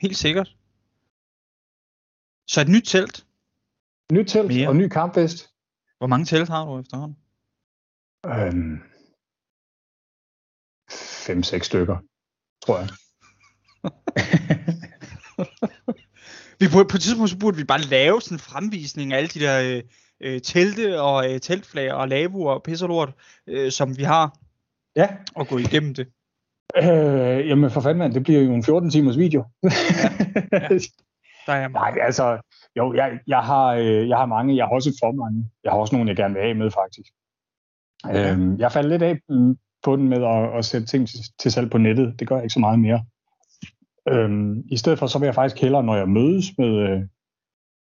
helt 0.00 0.16
sikkert. 0.16 0.56
Så 2.46 2.60
et 2.60 2.68
nyt 2.68 2.84
telt? 2.86 3.26
Nyt 4.12 4.26
telt 4.26 4.48
Mere. 4.48 4.68
og 4.68 4.76
ny 4.76 4.88
kampvest. 4.88 5.50
Hvor 5.98 6.06
mange 6.06 6.26
telt 6.26 6.48
har 6.48 6.64
du 6.64 6.80
efterhånden? 6.80 7.16
Øhm, 8.26 8.82
fem, 11.26 11.42
seks 11.42 11.66
stykker, 11.66 11.96
tror 12.66 12.78
jeg. 12.78 12.88
vi 16.60 16.66
burde, 16.72 16.88
på 16.88 16.96
et 16.96 17.02
tidspunkt 17.02 17.30
så 17.30 17.38
burde 17.38 17.56
vi 17.56 17.64
bare 17.64 17.80
lave 17.80 18.22
sådan 18.22 18.34
en 18.34 18.40
fremvisning 18.40 19.12
af 19.12 19.16
alle 19.16 19.28
de 19.28 19.40
der 19.40 19.62
øh, 19.62 19.82
øh 20.20 20.40
telte 20.40 21.00
og 21.00 21.32
øh, 21.32 21.40
teltflager 21.40 21.94
og 21.94 22.08
labuer 22.08 22.52
og 22.52 22.62
pisserlort, 22.62 23.14
øh, 23.46 23.72
som 23.72 23.98
vi 23.98 24.02
har. 24.02 24.38
Ja. 25.00 25.08
Og 25.34 25.46
gå 25.46 25.58
igennem 25.58 25.94
det. 25.94 26.06
Øh, 26.76 27.48
jamen 27.48 27.70
for 27.70 27.80
fanden, 27.80 27.98
man, 27.98 28.14
det 28.14 28.22
bliver 28.22 28.40
jo 28.40 28.54
en 28.54 28.64
14 28.64 28.90
timers 28.90 29.18
video. 29.18 29.44
ja. 29.62 29.68
Ja. 31.48 31.52
Der 31.52 31.54
er 31.54 31.68
Nej, 31.68 31.94
altså, 32.00 32.38
jo, 32.76 32.94
jeg, 32.94 33.18
jeg, 33.26 33.40
har, 33.40 33.66
øh, 33.66 34.08
jeg 34.08 34.16
har 34.16 34.26
mange, 34.26 34.56
jeg 34.56 34.64
har 34.64 34.72
også 34.72 34.98
for 35.02 35.12
mange. 35.12 35.50
Jeg 35.64 35.72
har 35.72 35.78
også 35.78 35.96
nogle, 35.96 36.08
jeg 36.08 36.16
gerne 36.16 36.34
vil 36.34 36.40
af 36.40 36.56
med, 36.56 36.70
faktisk. 36.70 37.12
Okay. 38.04 38.32
Øhm, 38.32 38.58
jeg 38.58 38.72
faldt 38.72 38.88
lidt 38.88 39.02
af 39.02 39.18
på 39.84 39.96
den 39.96 40.08
med 40.08 40.24
at, 40.24 40.58
at 40.58 40.64
sætte 40.64 40.86
ting 40.86 41.08
til, 41.08 41.18
til 41.38 41.52
salg 41.52 41.70
på 41.70 41.78
nettet. 41.78 42.20
Det 42.20 42.28
gør 42.28 42.36
jeg 42.36 42.44
ikke 42.44 42.52
så 42.52 42.60
meget 42.60 42.80
mere. 42.80 43.04
Øhm, 44.08 44.62
I 44.70 44.76
stedet 44.76 44.98
for, 44.98 45.06
så 45.06 45.18
vil 45.18 45.26
jeg 45.26 45.34
faktisk 45.34 45.62
hellere, 45.62 45.82
når 45.82 45.96
jeg 45.96 46.08
mødes 46.08 46.46
med, 46.58 46.68
øh, 46.68 47.00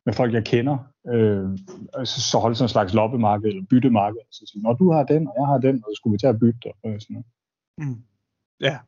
med 0.07 0.15
folk, 0.15 0.33
jeg 0.33 0.45
kender, 0.45 0.79
øh, 1.13 1.59
så, 2.05 2.31
så 2.31 2.39
holde 2.39 2.57
sådan 2.57 2.65
en 2.65 2.69
slags 2.69 2.95
loppemarked 2.95 3.49
eller 3.49 3.63
byttemarked. 3.71 4.21
Så 4.31 4.47
sige, 4.47 4.63
når 4.63 4.73
du 4.73 4.93
har 4.93 5.03
den, 5.03 5.29
og 5.29 5.35
jeg 5.39 5.47
har 5.47 5.59
den, 5.59 5.85
og 5.85 5.91
så 5.91 5.97
skulle 5.97 6.13
vi 6.13 6.19
til 6.19 6.27
at 6.27 6.39
bytte. 6.39 6.69
Og 6.83 7.01
sådan 7.01 7.15
noget. 7.15 7.27
Mm. 7.79 8.03
Ja. 8.61 8.79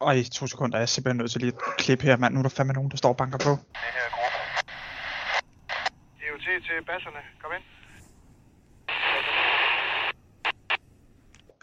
Og 0.00 0.18
i 0.18 0.24
to 0.24 0.46
sekunder 0.46 0.76
er 0.76 0.80
jeg 0.80 0.88
simpelthen 0.88 1.18
nødt 1.18 1.30
til 1.30 1.40
lige 1.40 1.52
at 1.52 1.76
klippe 1.78 2.04
her, 2.04 2.16
mand. 2.16 2.34
Nu 2.34 2.38
er 2.38 2.42
der 2.42 2.48
fandme 2.48 2.72
nogen, 2.72 2.90
der 2.90 2.96
står 2.96 3.08
og 3.08 3.16
banker 3.16 3.38
på. 3.38 3.50
Det 3.50 3.58
her 3.96 4.04
er 4.08 4.12
gruppe. 4.16 4.38
DOT 6.20 6.46
til 6.66 6.76
basserne. 6.86 7.22
Kom 7.42 7.50
ind. 7.56 7.64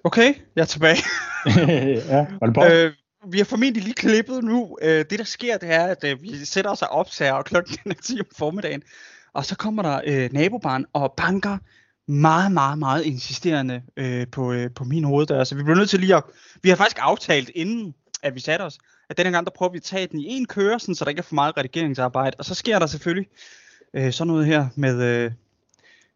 Okay, 0.04 0.30
jeg 0.56 0.62
er 0.62 0.66
tilbage. 0.66 0.98
ja, 2.14 2.28
var 2.40 2.48
det 2.48 2.56
på? 2.56 2.64
Øh, 2.64 3.01
vi 3.28 3.38
har 3.38 3.46
formentlig 3.46 3.84
lige 3.84 3.94
klippet 3.94 4.44
nu. 4.44 4.78
Øh, 4.82 5.06
det 5.10 5.20
der 5.20 5.24
sker, 5.24 5.58
det 5.58 5.74
er, 5.74 5.86
at 5.86 6.04
øh, 6.04 6.22
vi 6.22 6.46
sætter 6.46 6.72
os 6.72 6.82
og 6.82 6.88
optager, 6.88 7.34
og 7.34 7.46
klokken 7.46 7.78
er 7.86 7.94
10 7.94 8.20
om 8.20 8.26
formiddagen. 8.38 8.84
Og 9.34 9.46
så 9.46 9.56
kommer 9.56 9.84
der 9.84 10.02
øh, 10.06 10.34
nabobarn 10.34 10.86
og 10.94 11.14
banker 11.18 11.58
meget, 12.08 12.52
meget, 12.52 12.80
meget 12.80 13.04
insisterende 13.04 13.82
øh, 13.98 14.28
på, 14.32 14.52
øh, 14.52 14.72
på 14.76 14.84
min 14.84 15.04
hoveddør. 15.04 15.44
Så 15.44 15.56
vi 15.56 15.64
bliver 15.64 15.78
nødt 15.78 15.90
til 15.90 16.00
lige 16.00 16.16
at... 16.16 16.24
Vi 16.62 16.70
har 16.70 16.76
faktisk 16.76 16.98
aftalt, 17.02 17.52
inden 17.56 17.94
at 18.24 18.36
vi 18.36 18.40
satte 18.40 18.64
os, 18.64 18.80
at 19.10 19.18
denne 19.18 19.32
gang, 19.32 19.46
der 19.46 19.52
prøver 19.52 19.72
vi 19.72 19.78
at 19.78 19.84
tage 19.84 20.08
den 20.08 20.20
i 20.20 20.26
en 20.28 20.46
køre, 20.46 20.80
sådan, 20.80 20.96
så 20.96 21.06
der 21.06 21.10
ikke 21.10 21.20
er 21.20 21.24
for 21.24 21.36
meget 21.36 21.58
redigeringsarbejde. 21.58 22.36
Og 22.40 22.46
så 22.46 22.56
sker 22.56 22.80
der 22.80 22.88
selvfølgelig 22.88 23.30
øh, 23.94 24.14
sådan 24.14 24.28
noget 24.28 24.46
her 24.46 24.68
med, 24.76 25.04
øh, 25.04 25.32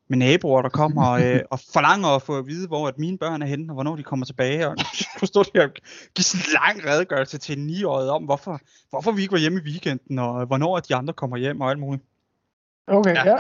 med 0.08 0.18
naboer, 0.18 0.62
der 0.62 0.70
kommer 0.70 1.12
øh, 1.24 1.40
og 1.52 1.60
forlanger 1.74 2.08
at 2.08 2.22
få 2.22 2.38
at 2.38 2.48
vide, 2.48 2.68
hvor 2.68 2.88
at 2.88 2.98
mine 2.98 3.18
børn 3.18 3.42
er 3.42 3.46
henne, 3.46 3.70
og 3.70 3.74
hvornår 3.74 3.96
de 3.96 4.04
kommer 4.04 4.26
tilbage. 4.26 4.68
Og 4.68 4.76
nu 5.22 5.28
stå 5.28 5.44
der 5.44 5.64
og 5.64 5.70
give 6.16 6.24
sådan 6.24 6.46
en 6.46 6.54
lang 6.54 6.92
redegørelse 6.92 7.38
til 7.38 7.60
en 7.60 7.66
9 7.66 7.84
om, 7.84 8.24
hvorfor, 8.24 8.60
hvorfor 8.90 9.12
vi 9.12 9.22
ikke 9.22 9.32
var 9.32 9.40
hjemme 9.40 9.60
i 9.60 9.70
weekenden, 9.70 10.20
og 10.20 10.46
hvornår 10.46 10.80
de 10.80 10.96
andre 10.96 11.14
kommer 11.14 11.38
hjem 11.38 11.62
og 11.62 11.70
alt 11.70 11.80
muligt. 11.80 12.04
Okay, 12.88 13.16
ja. 13.16 13.26
ja. 13.26 13.38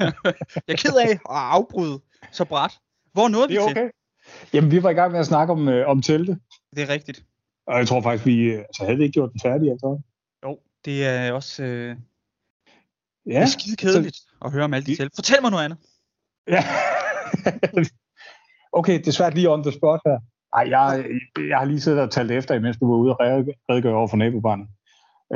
jeg 0.00 0.12
er 0.68 0.76
ked 0.76 0.96
af 0.96 1.10
at 1.10 1.20
afbryde 1.24 2.00
så 2.32 2.44
bræt. 2.44 2.78
Hvor 3.12 3.28
nåede 3.28 3.48
vi 3.48 3.54
det 3.54 3.60
er 3.60 3.64
okay. 3.64 3.74
til? 3.74 3.90
Jamen, 4.52 4.70
vi 4.70 4.82
var 4.82 4.90
i 4.90 4.94
gang 4.94 5.12
med 5.12 5.20
at 5.20 5.26
snakke 5.26 5.52
om, 5.52 5.68
øh, 5.68 5.88
om 5.88 6.02
telte. 6.02 6.38
Det 6.76 6.82
er 6.82 6.88
rigtigt. 6.88 7.24
Og 7.66 7.78
jeg 7.78 7.88
tror 7.88 8.00
faktisk, 8.00 8.26
vi 8.26 8.50
altså, 8.50 8.84
havde 8.84 8.96
vi 8.96 9.02
ikke 9.02 9.12
gjort 9.12 9.32
den 9.32 9.40
færdig, 9.40 9.70
altså. 9.70 10.00
Jo, 10.44 10.58
det 10.84 11.06
er 11.06 11.32
også 11.32 11.62
øh, 11.62 11.96
ja, 13.30 13.34
det 13.34 13.42
er 13.42 13.46
skide 13.46 13.76
kedeligt 13.76 14.16
så, 14.16 14.26
at 14.44 14.52
høre 14.52 14.64
om 14.64 14.74
alt 14.74 14.86
det 14.86 14.96
telte. 14.96 15.16
Fortæl 15.16 15.42
mig 15.42 15.50
noget 15.50 15.64
andet. 15.64 15.78
Ja. 16.48 16.62
okay, 18.78 18.98
det 18.98 19.08
er 19.08 19.12
svært 19.12 19.34
lige 19.34 19.50
on 19.50 19.62
the 19.62 19.72
spot 19.72 20.00
her. 20.06 20.18
Ej, 20.52 20.64
jeg, 20.68 21.04
jeg 21.48 21.58
har 21.58 21.64
lige 21.64 21.80
siddet 21.80 22.00
og 22.00 22.10
talt 22.10 22.30
efter, 22.30 22.54
imens 22.54 22.76
du 22.76 22.90
var 22.90 22.96
ude 22.96 23.12
og 23.12 23.18
redegøre 23.70 23.94
over 23.94 24.08
for 24.08 24.16
nabobarnet, 24.16 24.68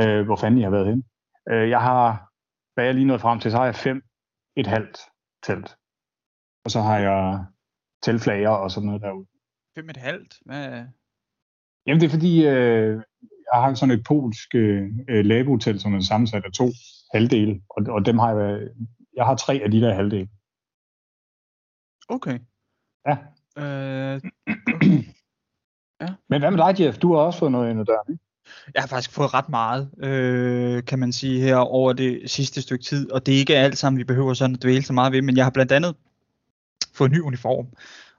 øh, 0.00 0.24
hvor 0.24 0.36
fanden 0.36 0.60
jeg 0.60 0.66
har 0.66 0.76
været 0.76 0.86
hen. 0.86 1.04
Øh, 1.50 1.70
jeg 1.70 1.80
har, 1.80 2.30
hvad 2.74 2.84
jeg 2.84 2.94
lige 2.94 3.06
nået 3.06 3.20
frem 3.20 3.40
til, 3.40 3.50
så 3.50 3.56
har 3.56 3.64
jeg 3.64 3.74
fem 3.74 4.02
et 4.56 4.66
halvt 4.66 4.98
telt. 5.42 5.76
Og 6.64 6.70
så 6.70 6.80
har 6.80 6.98
jeg 6.98 7.44
teltflager 8.02 8.48
og 8.48 8.70
sådan 8.70 8.86
noget 8.86 9.02
derude. 9.02 9.26
Fem 9.76 9.90
et 9.90 9.96
halvt? 9.96 10.34
Hvad? 10.46 10.84
Jamen 11.86 12.00
det 12.00 12.06
er 12.06 12.10
fordi, 12.10 12.46
øh, 12.46 13.02
jeg 13.52 13.62
har 13.62 13.74
sådan 13.74 13.94
et 13.98 14.04
polsk 14.04 14.54
øh, 14.54 15.24
labotelt, 15.24 15.82
som 15.82 15.94
er 15.94 16.00
sammensat 16.00 16.44
af 16.44 16.52
to 16.52 16.68
halvdele, 17.14 17.61
og, 17.71 17.83
og 17.88 18.06
dem 18.06 18.18
har 18.18 18.35
jeg, 18.35 18.61
jeg 19.16 19.25
har 19.25 19.35
tre 19.35 19.61
af 19.64 19.71
de 19.71 19.80
der 19.80 19.94
halvdele. 19.94 20.28
Okay. 22.09 22.38
Ja. 23.09 23.16
Øh, 23.62 24.21
okay. 24.75 25.02
ja. 26.00 26.09
Men 26.28 26.40
hvad 26.40 26.50
med 26.50 26.59
dig, 26.59 26.80
Jeff? 26.80 26.99
Du 26.99 27.14
har 27.14 27.21
også 27.21 27.38
fået 27.38 27.52
noget 27.52 27.71
ind 27.71 27.87
der, 27.87 28.11
ikke? 28.11 28.23
Jeg 28.75 28.83
har 28.83 28.88
faktisk 28.88 29.12
fået 29.12 29.35
ret 29.35 29.49
meget, 29.49 29.90
øh, 29.99 30.85
kan 30.85 30.99
man 30.99 31.12
sige, 31.12 31.40
her 31.40 31.56
over 31.56 31.92
det 31.92 32.30
sidste 32.30 32.62
stykke 32.62 32.85
tid, 32.85 33.11
og 33.11 33.26
det 33.26 33.35
er 33.35 33.38
ikke 33.38 33.56
alt 33.56 33.78
sammen, 33.78 33.99
vi 33.99 34.04
behøver 34.04 34.35
sådan 34.35 34.56
at 34.56 34.62
dvæle 34.62 34.83
så 34.83 34.92
meget 34.92 35.12
ved, 35.12 35.23
men 35.23 35.37
jeg 35.37 35.44
har 35.44 35.50
blandt 35.50 35.73
andet 35.73 35.97
fået 36.94 37.09
en 37.09 37.14
ny 37.14 37.21
uniform, 37.21 37.66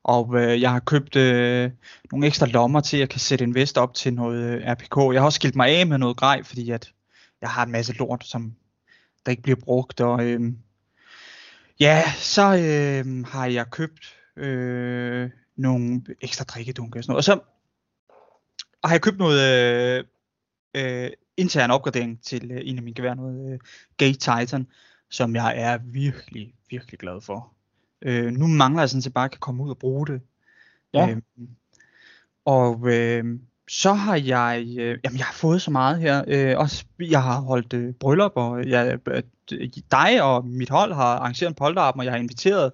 og 0.04 0.42
øh, 0.42 0.62
jeg 0.62 0.72
har 0.72 0.80
købt 0.80 1.16
øh, 1.16 1.72
nogle 2.12 2.28
ekstra 2.28 2.46
lommer 2.46 2.80
til, 2.80 2.98
at 2.98 3.02
jeg 3.02 3.10
kan 3.10 3.20
sætte 3.20 3.44
en 3.44 3.56
vest 3.56 3.78
op 3.78 3.94
til 3.94 4.14
noget 4.14 4.44
øh, 4.44 4.62
RPK. 4.68 5.14
Jeg 5.14 5.22
har 5.22 5.25
også 5.25 5.36
skilt 5.36 5.56
mig 5.56 5.70
af 5.70 5.88
med 5.88 5.98
noget 5.98 6.18
grej, 6.18 6.44
fordi 6.44 6.70
at 6.72 6.92
jeg 7.42 7.50
har 7.50 7.66
en 7.66 7.72
masse 7.72 7.94
lort, 7.94 8.25
som 8.25 8.56
der 9.25 9.32
ikke 9.32 9.44
bliver 9.44 9.60
brugt, 9.63 10.01
og 10.01 10.25
øh, 10.25 10.53
ja, 11.79 12.03
så 12.17 12.41
øh, 12.41 13.25
har 13.25 13.46
jeg 13.46 13.70
købt 13.72 14.15
øh, 14.36 15.29
nogle 15.55 16.01
ekstra 16.22 16.44
drikkedunke 16.44 17.00
og 17.00 17.03
sådan 17.03 17.12
noget, 17.12 17.17
og 17.17 17.24
så 17.24 17.39
har 18.84 18.94
jeg 18.94 19.01
købt 19.01 19.17
noget 19.17 19.39
øh, 19.41 20.03
øh, 20.75 21.12
intern 21.38 21.72
opgradering 21.72 22.22
til 22.24 22.51
øh, 22.51 22.62
en 22.63 22.77
af 22.77 22.84
mine 22.84 22.96
gevær, 22.96 23.13
noget 23.13 23.53
øh, 23.53 23.60
Gate 23.98 24.17
Titan, 24.17 24.67
som 25.10 25.36
jeg 25.36 25.53
er 25.58 25.77
virkelig, 25.77 26.53
virkelig 26.70 27.00
glad 27.00 27.22
for. 27.22 27.53
Øh, 28.01 28.32
nu 28.32 28.48
mangler 28.48 28.82
jeg 28.82 28.89
sådan 28.89 29.01
set 29.01 29.13
bare 29.13 29.25
at 29.25 29.32
kan 29.32 29.39
komme 29.39 29.63
ud 29.63 29.70
og 29.70 29.77
bruge 29.77 30.08
det. 30.08 30.22
Ja. 30.94 31.10
Øh, 31.10 31.22
og 32.46 32.94
øh, 32.94 33.39
så 33.68 33.94
har 33.94 34.16
jeg, 34.16 34.66
øh, 34.78 34.98
jamen 35.04 35.18
jeg 35.18 35.26
har 35.26 35.34
fået 35.34 35.62
så 35.62 35.72
meget 35.72 36.00
her. 36.00 36.24
Øh, 36.28 36.58
også 36.58 36.86
jeg 37.00 37.24
har 37.24 37.42
holdt 37.42 37.74
øh, 37.74 37.94
bryllup, 37.94 38.32
og 38.36 38.68
jeg, 38.68 39.00
øh, 39.08 39.24
dig 39.92 40.24
og 40.24 40.48
mit 40.48 40.70
hold 40.70 40.94
har 40.94 41.16
arrangeret 41.16 41.50
en 41.50 41.56
polterappen, 41.56 42.00
og 42.00 42.06
jeg 42.06 42.14
har 42.14 42.20
inviteret 42.20 42.72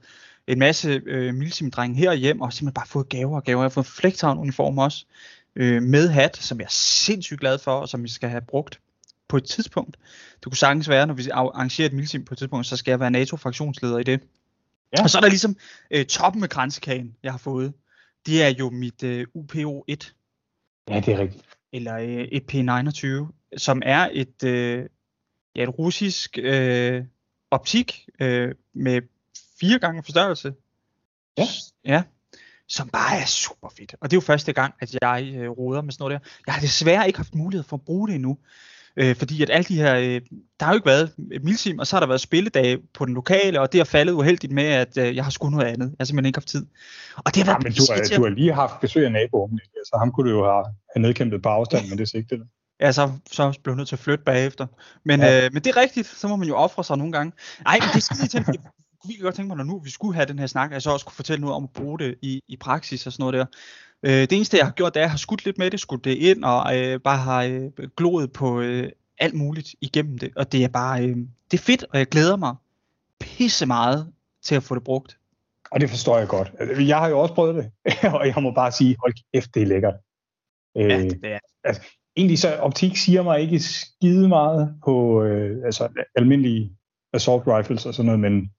en 0.47 0.59
masse 0.59 1.01
øh, 1.05 1.33
milsim-drenge 1.33 1.97
her 1.97 2.13
hjem, 2.13 2.41
og 2.41 2.53
simpelthen 2.53 2.73
bare 2.73 2.87
fået 2.87 3.09
gaver 3.09 3.35
og 3.35 3.43
gaver. 3.43 3.61
Jeg 3.61 3.65
har 3.65 3.69
fået 3.69 3.85
Flecktown 3.85 4.37
uniform 4.37 4.77
også, 4.77 5.05
øh, 5.55 5.83
med 5.83 6.09
hat, 6.09 6.37
som 6.37 6.59
jeg 6.59 6.65
er 6.65 6.71
sindssygt 6.71 7.39
glad 7.39 7.59
for, 7.59 7.71
og 7.71 7.89
som 7.89 8.03
vi 8.03 8.09
skal 8.09 8.29
have 8.29 8.41
brugt 8.41 8.79
på 9.27 9.37
et 9.37 9.43
tidspunkt. 9.43 9.97
Det 10.33 10.43
kunne 10.43 10.57
sagtens 10.57 10.89
være, 10.89 11.07
når 11.07 11.13
vi 11.13 11.29
arrangerer 11.29 11.87
et 11.87 11.93
milsim 11.93 12.25
på 12.25 12.33
et 12.33 12.37
tidspunkt, 12.37 12.67
så 12.67 12.77
skal 12.77 12.91
jeg 12.91 12.99
være 12.99 13.11
NATO-fraktionsleder 13.11 13.97
i 13.97 14.03
det. 14.03 14.21
Ja. 14.97 15.03
Og 15.03 15.09
så 15.09 15.17
er 15.17 15.21
der 15.21 15.29
ligesom 15.29 15.55
øh, 15.91 16.05
toppen 16.05 16.39
med 16.39 16.49
grænsekagen, 16.49 17.15
jeg 17.23 17.33
har 17.33 17.37
fået. 17.37 17.73
Det 18.25 18.43
er 18.43 18.47
jo 18.47 18.69
mit 18.69 19.03
øh, 19.03 19.27
UPO-1. 19.37 20.20
Ja, 20.89 20.99
det 20.99 21.07
er 21.07 21.17
rigtigt. 21.17 21.45
Eller 21.73 21.97
øh, 21.97 22.09
et 22.09 22.43
P29, 22.51 23.31
som 23.57 23.81
er 23.85 24.09
et, 24.11 24.43
øh, 24.43 24.85
ja, 25.55 25.63
et 25.63 25.79
russisk 25.79 26.37
øh, 26.41 27.03
optik 27.51 28.09
øh, 28.19 28.55
med 28.73 29.01
fire 29.59 29.79
gange 29.79 30.03
forstørrelse. 30.03 30.53
Ja. 31.37 31.43
Ja, 31.85 32.03
som 32.67 32.89
bare 32.89 33.21
er 33.21 33.25
super 33.25 33.69
fedt. 33.77 33.95
Og 34.01 34.11
det 34.11 34.15
er 34.15 34.17
jo 34.17 34.21
første 34.21 34.53
gang, 34.53 34.73
at 34.79 34.95
jeg 35.01 35.33
øh, 35.35 35.49
roder 35.49 35.81
med 35.81 35.91
sådan 35.91 36.03
noget 36.03 36.21
der. 36.21 36.29
Jeg 36.47 36.53
har 36.53 36.61
desværre 36.61 37.07
ikke 37.07 37.19
haft 37.19 37.35
mulighed 37.35 37.63
for 37.63 37.77
at 37.77 37.85
bruge 37.85 38.07
det 38.07 38.15
endnu. 38.15 38.37
Øh, 38.97 39.15
fordi 39.15 39.43
at 39.43 39.49
alle 39.49 39.63
de 39.63 39.75
her, 39.75 39.95
øh, 39.95 40.21
der 40.59 40.65
har 40.65 40.73
jo 40.73 40.75
ikke 40.75 40.85
været 40.85 41.11
milsim, 41.43 41.79
og 41.79 41.87
så 41.87 41.95
har 41.95 41.99
der 41.99 42.07
været 42.07 42.21
spilledage 42.21 42.79
på 42.93 43.05
den 43.05 43.13
lokale, 43.13 43.61
og 43.61 43.71
det 43.71 43.79
har 43.79 43.85
faldet 43.85 44.13
uheldigt 44.13 44.53
med, 44.53 44.63
at 44.63 44.97
øh, 44.97 45.15
jeg 45.15 45.23
har 45.23 45.31
sgu 45.31 45.49
noget 45.49 45.65
andet. 45.65 45.87
Jeg 45.87 45.95
har 45.99 46.05
simpelthen 46.05 46.25
ikke 46.25 46.37
haft 46.37 46.47
tid. 46.47 46.65
Og 47.17 47.35
det 47.35 47.43
har 47.43 47.51
ja, 47.51 47.57
men 47.63 47.73
du, 47.73 47.83
har, 47.89 48.17
du 48.17 48.23
har 48.23 48.29
lige 48.29 48.53
haft 48.53 48.79
besøg 48.81 49.05
af 49.05 49.11
naboen, 49.11 49.59
så 49.59 49.79
altså, 49.79 49.95
ham 49.99 50.11
kunne 50.11 50.31
du 50.31 50.37
jo 50.37 50.43
have, 50.43 50.65
have 50.95 51.01
nedkæmpet 51.01 51.41
på 51.41 51.49
afstand 51.49 51.89
med 51.89 51.97
det 51.97 52.09
sigte. 52.09 52.39
Ja, 52.81 52.91
så, 52.91 53.11
så 53.31 53.59
blev 53.63 53.71
jeg 53.73 53.77
nødt 53.77 53.87
til 53.87 53.95
at 53.95 53.99
flytte 53.99 54.23
bagefter. 54.23 54.67
Men, 55.05 55.19
ja. 55.19 55.45
øh, 55.45 55.53
men 55.53 55.63
det 55.63 55.69
er 55.75 55.81
rigtigt, 55.81 56.07
så 56.07 56.27
må 56.27 56.35
man 56.35 56.47
jo 56.47 56.55
ofre 56.55 56.83
sig 56.83 56.97
nogle 56.97 57.13
gange. 57.13 57.33
Nej, 57.63 57.79
men 57.79 57.87
det 57.87 57.95
er 57.95 58.15
skidt 58.15 58.31
til, 58.31 58.45
kunne 59.01 59.09
virkelig 59.09 59.23
godt 59.23 59.35
tænke 59.35 59.47
mig, 59.47 59.57
når 59.57 59.63
nu 59.63 59.79
vi 59.79 59.89
skulle 59.89 60.15
have 60.15 60.25
den 60.25 60.39
her 60.39 60.47
snak, 60.47 60.69
at 60.69 60.73
jeg 60.73 60.81
så 60.81 60.91
også 60.91 61.05
kunne 61.05 61.15
fortælle 61.15 61.41
noget 61.41 61.55
om 61.55 61.63
at 61.63 61.69
bruge 61.69 61.99
det 61.99 62.15
i, 62.21 62.41
i 62.47 62.57
praksis 62.57 63.07
og 63.07 63.13
sådan 63.13 63.23
noget 63.23 63.33
der. 63.33 63.45
Øh, 64.03 64.11
det 64.11 64.33
eneste, 64.33 64.57
jeg 64.57 64.65
har 64.65 64.73
gjort, 64.73 64.93
det 64.93 64.99
er, 64.99 65.03
at 65.03 65.05
jeg 65.05 65.11
har 65.11 65.17
skudt 65.17 65.45
lidt 65.45 65.57
med 65.57 65.71
det, 65.71 65.79
skudt 65.79 66.03
det 66.03 66.15
ind, 66.15 66.43
og 66.43 66.79
øh, 66.79 66.99
bare 66.99 67.17
har 67.17 67.43
øh, 67.43 67.89
gloet 67.97 68.31
på 68.31 68.61
øh, 68.61 68.89
alt 69.17 69.33
muligt 69.33 69.75
igennem 69.81 70.17
det. 70.17 70.31
Og 70.35 70.51
det 70.51 70.63
er 70.63 70.67
bare, 70.67 71.05
øh, 71.05 71.15
det 71.51 71.59
er 71.59 71.63
fedt, 71.63 71.85
og 71.89 71.97
jeg 71.99 72.07
glæder 72.07 72.35
mig 72.35 72.55
pisse 73.19 73.65
meget 73.65 74.13
til 74.43 74.55
at 74.55 74.63
få 74.63 74.75
det 74.75 74.83
brugt. 74.83 75.17
Og 75.71 75.81
det 75.81 75.89
forstår 75.89 76.17
jeg 76.17 76.27
godt. 76.27 76.51
Altså, 76.59 76.83
jeg 76.83 76.97
har 76.97 77.09
jo 77.09 77.19
også 77.19 77.33
prøvet 77.33 77.55
det, 77.55 77.71
og 78.19 78.27
jeg 78.27 78.35
må 78.43 78.51
bare 78.51 78.71
sige, 78.71 78.95
hold 78.99 79.13
kæft, 79.33 79.55
det 79.55 79.61
er 79.61 79.65
lækkert. 79.65 79.95
Øh, 80.77 80.89
ja, 80.89 81.03
det 81.03 81.19
er. 81.23 81.39
Altså, 81.63 81.81
egentlig 82.15 82.39
så 82.39 82.55
optik 82.55 82.97
siger 82.97 83.23
mig 83.23 83.41
ikke 83.41 83.59
skide 83.59 84.27
meget 84.27 84.75
på 84.85 85.23
øh, 85.23 85.65
altså, 85.65 85.89
almindelige 86.15 86.77
assault 87.13 87.43
rifles 87.47 87.85
og 87.85 87.93
sådan 87.93 88.05
noget, 88.05 88.19
men 88.19 88.51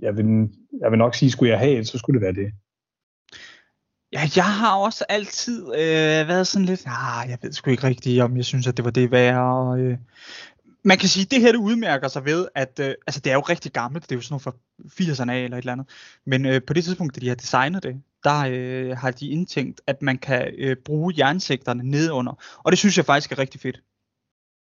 jeg 0.00 0.16
vil, 0.16 0.50
jeg 0.80 0.90
vil 0.90 0.98
nok 0.98 1.14
sige, 1.14 1.30
skulle 1.30 1.50
jeg 1.50 1.58
have 1.58 1.78
et, 1.78 1.88
så 1.88 1.98
skulle 1.98 2.20
det 2.20 2.24
være 2.24 2.44
det. 2.44 2.52
Ja, 4.12 4.20
jeg 4.36 4.54
har 4.54 4.76
også 4.76 5.04
altid 5.08 5.66
øh, 5.66 6.28
været 6.28 6.46
sådan 6.46 6.66
lidt, 6.66 6.82
ah, 6.86 7.30
jeg 7.30 7.38
ved 7.42 7.52
sgu 7.52 7.70
ikke 7.70 7.84
rigtigt, 7.84 8.22
om 8.22 8.36
jeg 8.36 8.44
synes, 8.44 8.66
at 8.66 8.76
det 8.76 8.84
var 8.84 8.90
det 8.90 9.10
værd. 9.10 9.36
Og, 9.36 9.78
øh, 9.78 9.98
man 10.82 10.98
kan 10.98 11.08
sige, 11.08 11.24
at 11.24 11.30
det 11.30 11.40
her 11.40 11.52
det 11.52 11.58
udmærker 11.58 12.08
sig 12.08 12.24
ved, 12.24 12.48
at 12.54 12.80
øh, 12.80 12.94
altså, 13.06 13.20
det 13.20 13.30
er 13.30 13.34
jo 13.34 13.40
rigtig 13.40 13.72
gammelt, 13.72 14.04
det 14.04 14.12
er 14.12 14.16
jo 14.16 14.22
sådan 14.22 14.32
noget 14.32 14.42
fra 14.42 14.52
80'erne 15.02 15.30
af 15.30 15.44
eller 15.44 15.56
et 15.56 15.62
eller 15.62 15.72
andet. 15.72 15.86
Men 16.26 16.46
øh, 16.46 16.62
på 16.66 16.72
det 16.72 16.84
tidspunkt, 16.84 17.14
da 17.14 17.20
de 17.20 17.28
har 17.28 17.34
designet 17.34 17.82
det, 17.82 18.02
der 18.24 18.44
øh, 18.48 18.96
har 18.96 19.10
de 19.10 19.28
indtænkt, 19.28 19.80
at 19.86 20.02
man 20.02 20.18
kan 20.18 20.54
øh, 20.58 20.76
bruge 20.84 21.14
jernsigterne 21.18 21.82
nedunder. 21.82 22.60
Og 22.64 22.72
det 22.72 22.78
synes 22.78 22.96
jeg 22.96 23.04
faktisk 23.04 23.32
er 23.32 23.38
rigtig 23.38 23.60
fedt. 23.60 23.82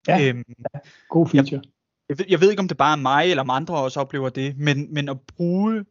Ja, 0.07 0.27
øhm, 0.27 0.43
ja 0.73 0.79
god 1.09 1.27
feature. 1.27 1.61
Jeg, 1.61 1.71
jeg 2.09 2.19
ved, 2.19 2.25
jeg 2.29 2.41
ved 2.41 2.49
ikke, 2.49 2.59
om 2.59 2.67
det 2.67 2.77
bare 2.77 2.91
er 2.91 3.01
mig 3.01 3.29
eller 3.29 3.43
om 3.43 3.49
andre 3.49 3.77
også 3.77 3.99
oplever 3.99 4.29
det, 4.29 4.57
men, 4.57 4.93
men 4.93 5.09
at 5.09 5.17
bruge 5.21 5.85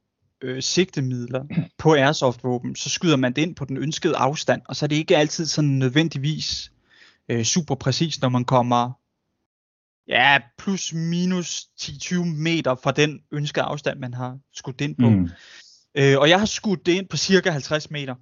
øh, 0.45 0.63
sigtemidler 0.63 1.45
på 1.79 1.95
airsoft-våben, 1.95 2.77
så 2.77 2.91
skyder 2.91 3.17
man 3.17 3.33
det 3.33 3.43
ind 3.43 3.57
på 3.57 3.65
den 3.65 3.77
ønskede 3.77 4.17
afstand, 4.17 4.63
og 4.65 4.77
så 4.77 4.87
er 4.87 4.89
det 4.89 4.97
ikke 4.97 5.17
altid 5.17 5.47
sådan 5.47 5.71
nødvendigvis 5.71 6.73
øh, 7.29 7.45
super 7.45 7.75
præcis, 7.75 8.21
når 8.21 8.29
man 8.29 8.45
kommer 8.45 8.93
ja, 10.09 10.39
plus 10.59 10.93
minus 10.93 11.69
10-20 11.81 12.25
meter 12.25 12.75
fra 12.75 12.93
den 12.93 13.21
ønskede 13.33 13.65
afstand, 13.65 13.99
man 13.99 14.15
har 14.15 14.39
skudt 14.53 14.81
ind 14.81 14.97
på. 14.97 15.09
Mm. 15.09 15.31
Øh, 15.95 16.19
og 16.19 16.29
jeg 16.29 16.39
har 16.39 16.47
skudt 16.47 16.87
det 16.87 16.93
ind 16.93 17.09
på 17.09 17.17
cirka 17.17 17.51
50 17.51 17.91
meter. 17.91 18.15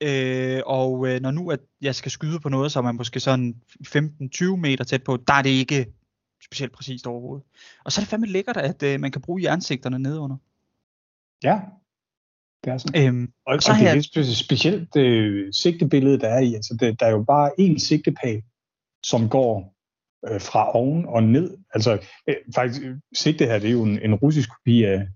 Øh, 0.00 0.62
og 0.66 1.08
øh, 1.08 1.20
når 1.20 1.30
nu 1.30 1.50
at 1.50 1.60
jeg 1.80 1.94
skal 1.94 2.10
skyde 2.10 2.40
på 2.40 2.48
noget, 2.48 2.72
som 2.72 2.86
er 2.86 2.92
måske 2.92 3.20
sådan 3.20 3.54
15-20 3.86 4.56
meter 4.56 4.84
tæt 4.84 5.02
på, 5.02 5.16
der 5.16 5.34
er 5.34 5.42
det 5.42 5.50
ikke 5.50 5.86
specielt 6.44 6.72
præcist 6.72 7.06
overhovedet. 7.06 7.46
Og 7.84 7.92
så 7.92 8.00
er 8.00 8.02
det 8.02 8.10
fandme 8.10 8.26
lækkert, 8.26 8.56
at 8.56 8.82
øh, 8.82 9.00
man 9.00 9.12
kan 9.12 9.22
bruge 9.22 9.42
jernsigterne 9.42 9.98
nedunder. 9.98 10.36
Ja, 11.44 11.60
det 12.64 12.72
er 12.72 12.78
sådan. 12.78 13.08
Øhm, 13.08 13.32
og, 13.46 13.62
så 13.62 13.72
og 13.72 13.78
det 13.78 13.88
er 13.88 13.94
lidt 13.94 14.06
spe- 14.06 14.44
specielt 14.44 14.96
øh, 14.96 15.52
sigtebillede, 15.52 16.20
der 16.20 16.28
er 16.28 16.40
i. 16.40 16.54
Altså, 16.54 16.76
det, 16.80 17.00
der 17.00 17.06
er 17.06 17.10
jo 17.10 17.24
bare 17.24 17.50
én 17.60 17.78
sigtepæl, 17.78 18.42
som 19.04 19.28
går 19.28 19.74
øh, 20.28 20.40
fra 20.40 20.76
oven 20.76 21.06
og 21.06 21.22
ned. 21.22 21.58
Altså, 21.74 21.92
øh, 22.28 22.36
faktisk, 22.54 22.82
sigte 23.14 23.46
her, 23.46 23.58
det 23.58 23.68
er 23.68 23.72
jo 23.72 23.82
en, 23.82 24.02
en 24.02 24.14
russisk 24.14 24.48
kopi 24.50 24.84
af, 24.84 25.08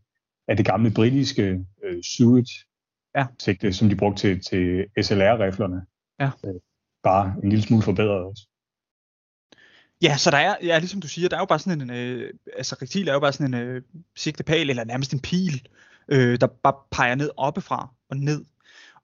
af 0.48 0.56
det 0.56 0.66
gamle 0.66 0.90
britiske 0.90 1.64
øh, 1.84 2.02
Suet 2.02 2.48
ja. 3.16 3.26
sigte, 3.38 3.72
som 3.72 3.88
de 3.88 3.96
brugte 3.96 4.22
til, 4.22 4.40
til 4.40 4.86
SLR-riflerne. 5.02 5.80
Ja. 6.20 6.30
Øh, 6.44 6.60
bare 7.02 7.34
en 7.42 7.48
lille 7.48 7.62
smule 7.62 7.82
forbedret 7.82 8.24
også. 8.24 8.46
Ja, 10.02 10.16
så 10.16 10.30
der 10.30 10.36
er, 10.36 10.56
ja, 10.62 10.78
ligesom 10.78 11.00
du 11.00 11.08
siger, 11.08 11.28
der 11.28 11.36
er 11.36 11.40
jo 11.40 11.46
bare 11.46 11.58
sådan 11.58 11.80
en, 11.80 11.90
øh, 11.90 12.34
altså 12.56 12.76
rektil 12.82 13.08
er 13.08 13.12
jo 13.12 13.20
bare 13.20 13.32
sådan 13.32 13.54
en 13.54 13.60
øh, 13.60 13.82
sigtepæl, 14.16 14.70
eller 14.70 14.84
nærmest 14.84 15.12
en 15.12 15.20
pil, 15.20 15.68
øh, 16.08 16.40
der 16.40 16.46
bare 16.46 16.74
peger 16.90 17.14
ned 17.14 17.30
oppefra 17.36 17.88
og 18.10 18.16
ned. 18.16 18.44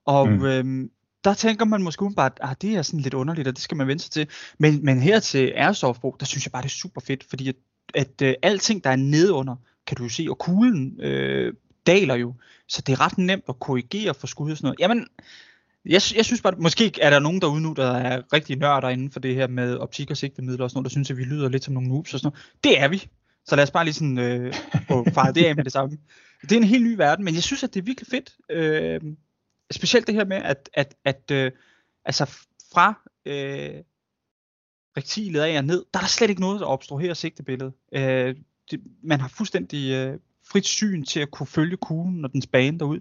Og 0.04 0.28
mm. 0.28 0.44
øh, 0.44 0.88
der 1.24 1.34
tænker 1.34 1.64
man 1.64 1.82
måske 1.82 2.10
bare, 2.16 2.26
at 2.26 2.38
ah, 2.40 2.54
det 2.62 2.76
er 2.76 2.82
sådan 2.82 3.00
lidt 3.00 3.14
underligt, 3.14 3.48
og 3.48 3.54
det 3.54 3.62
skal 3.62 3.76
man 3.76 3.88
vente 3.88 4.04
sig 4.04 4.12
til. 4.12 4.28
Men, 4.58 4.84
men 4.84 5.00
her 5.00 5.20
til 5.20 5.52
airsoft 5.56 6.00
der 6.20 6.26
synes 6.26 6.46
jeg 6.46 6.52
bare, 6.52 6.62
det 6.62 6.68
er 6.68 6.72
super 6.72 7.00
fedt, 7.00 7.24
fordi 7.28 7.48
at, 7.48 7.56
at 7.94 8.22
øh, 8.22 8.34
alting, 8.42 8.84
der 8.84 8.90
er 8.90 8.96
nedunder, 8.96 9.56
kan 9.86 9.96
du 9.96 10.02
jo 10.02 10.08
se, 10.08 10.26
og 10.30 10.38
kuglen 10.38 11.00
øh, 11.00 11.54
daler 11.86 12.14
jo, 12.14 12.34
så 12.68 12.82
det 12.82 12.92
er 12.92 13.00
ret 13.00 13.18
nemt 13.18 13.44
at 13.48 13.60
korrigere 13.60 14.14
for 14.14 14.26
skud 14.26 14.50
og 14.50 14.56
sådan 14.56 14.66
noget. 14.66 14.80
Jamen, 14.80 15.06
jeg, 15.84 16.00
jeg 16.16 16.24
synes 16.24 16.42
bare, 16.42 16.54
måske 16.58 16.92
er 17.02 17.10
der 17.10 17.18
nogen 17.18 17.40
derude 17.40 17.60
nu, 17.60 17.72
der 17.72 17.90
er 17.90 18.22
rigtig 18.32 18.56
nørder 18.56 18.88
inden 18.88 19.10
for 19.10 19.20
det 19.20 19.34
her 19.34 19.46
med 19.46 19.76
optik 19.76 20.10
og 20.10 20.16
sigtemidler 20.16 20.64
og 20.64 20.70
sådan 20.70 20.78
noget, 20.78 20.84
der 20.84 20.90
synes, 20.90 21.10
at 21.10 21.16
vi 21.16 21.24
lyder 21.24 21.48
lidt 21.48 21.64
som 21.64 21.74
nogle 21.74 21.88
noobs 21.88 22.14
og 22.14 22.20
sådan 22.20 22.32
noget. 22.32 22.52
Det 22.64 22.80
er 22.80 22.88
vi. 22.88 23.08
Så 23.46 23.56
lad 23.56 23.64
os 23.64 23.70
bare 23.70 23.84
lige 23.84 23.94
sådan 23.94 24.18
øh, 24.18 24.54
få 24.88 25.06
faret 25.14 25.34
det 25.34 25.44
af 25.44 25.56
med 25.56 25.64
det 25.64 25.72
samme. 25.72 25.98
Det 26.48 26.52
er 26.52 26.56
en 26.56 26.64
helt 26.64 26.84
ny 26.84 26.96
verden, 26.96 27.24
men 27.24 27.34
jeg 27.34 27.42
synes, 27.42 27.64
at 27.64 27.74
det 27.74 27.80
er 27.80 27.84
virkelig 27.84 28.08
fedt. 28.08 28.36
Øh, 28.50 29.00
specielt 29.70 30.06
det 30.06 30.14
her 30.14 30.24
med, 30.24 30.36
at, 30.36 30.70
at, 30.74 30.94
at 31.04 31.30
øh, 31.32 31.52
altså 32.04 32.24
fra 32.72 32.94
øh, 33.26 33.82
rektilet 34.96 35.40
af 35.40 35.58
og 35.58 35.64
ned, 35.64 35.84
der 35.94 35.98
er 35.98 36.02
der 36.02 36.08
slet 36.08 36.30
ikke 36.30 36.40
noget, 36.40 36.60
der 36.60 36.66
obstruerer 36.66 37.14
sigtebilledet. 37.14 37.72
Øh, 37.92 38.36
det, 38.70 38.82
man 39.02 39.20
har 39.20 39.28
fuldstændig 39.28 39.92
øh, 39.92 40.18
frit 40.50 40.66
syn 40.66 41.04
til 41.04 41.20
at 41.20 41.30
kunne 41.30 41.46
følge 41.46 41.76
kuglen 41.76 42.24
og 42.24 42.32
dens 42.32 42.46
bane 42.46 42.78
derud. 42.78 43.00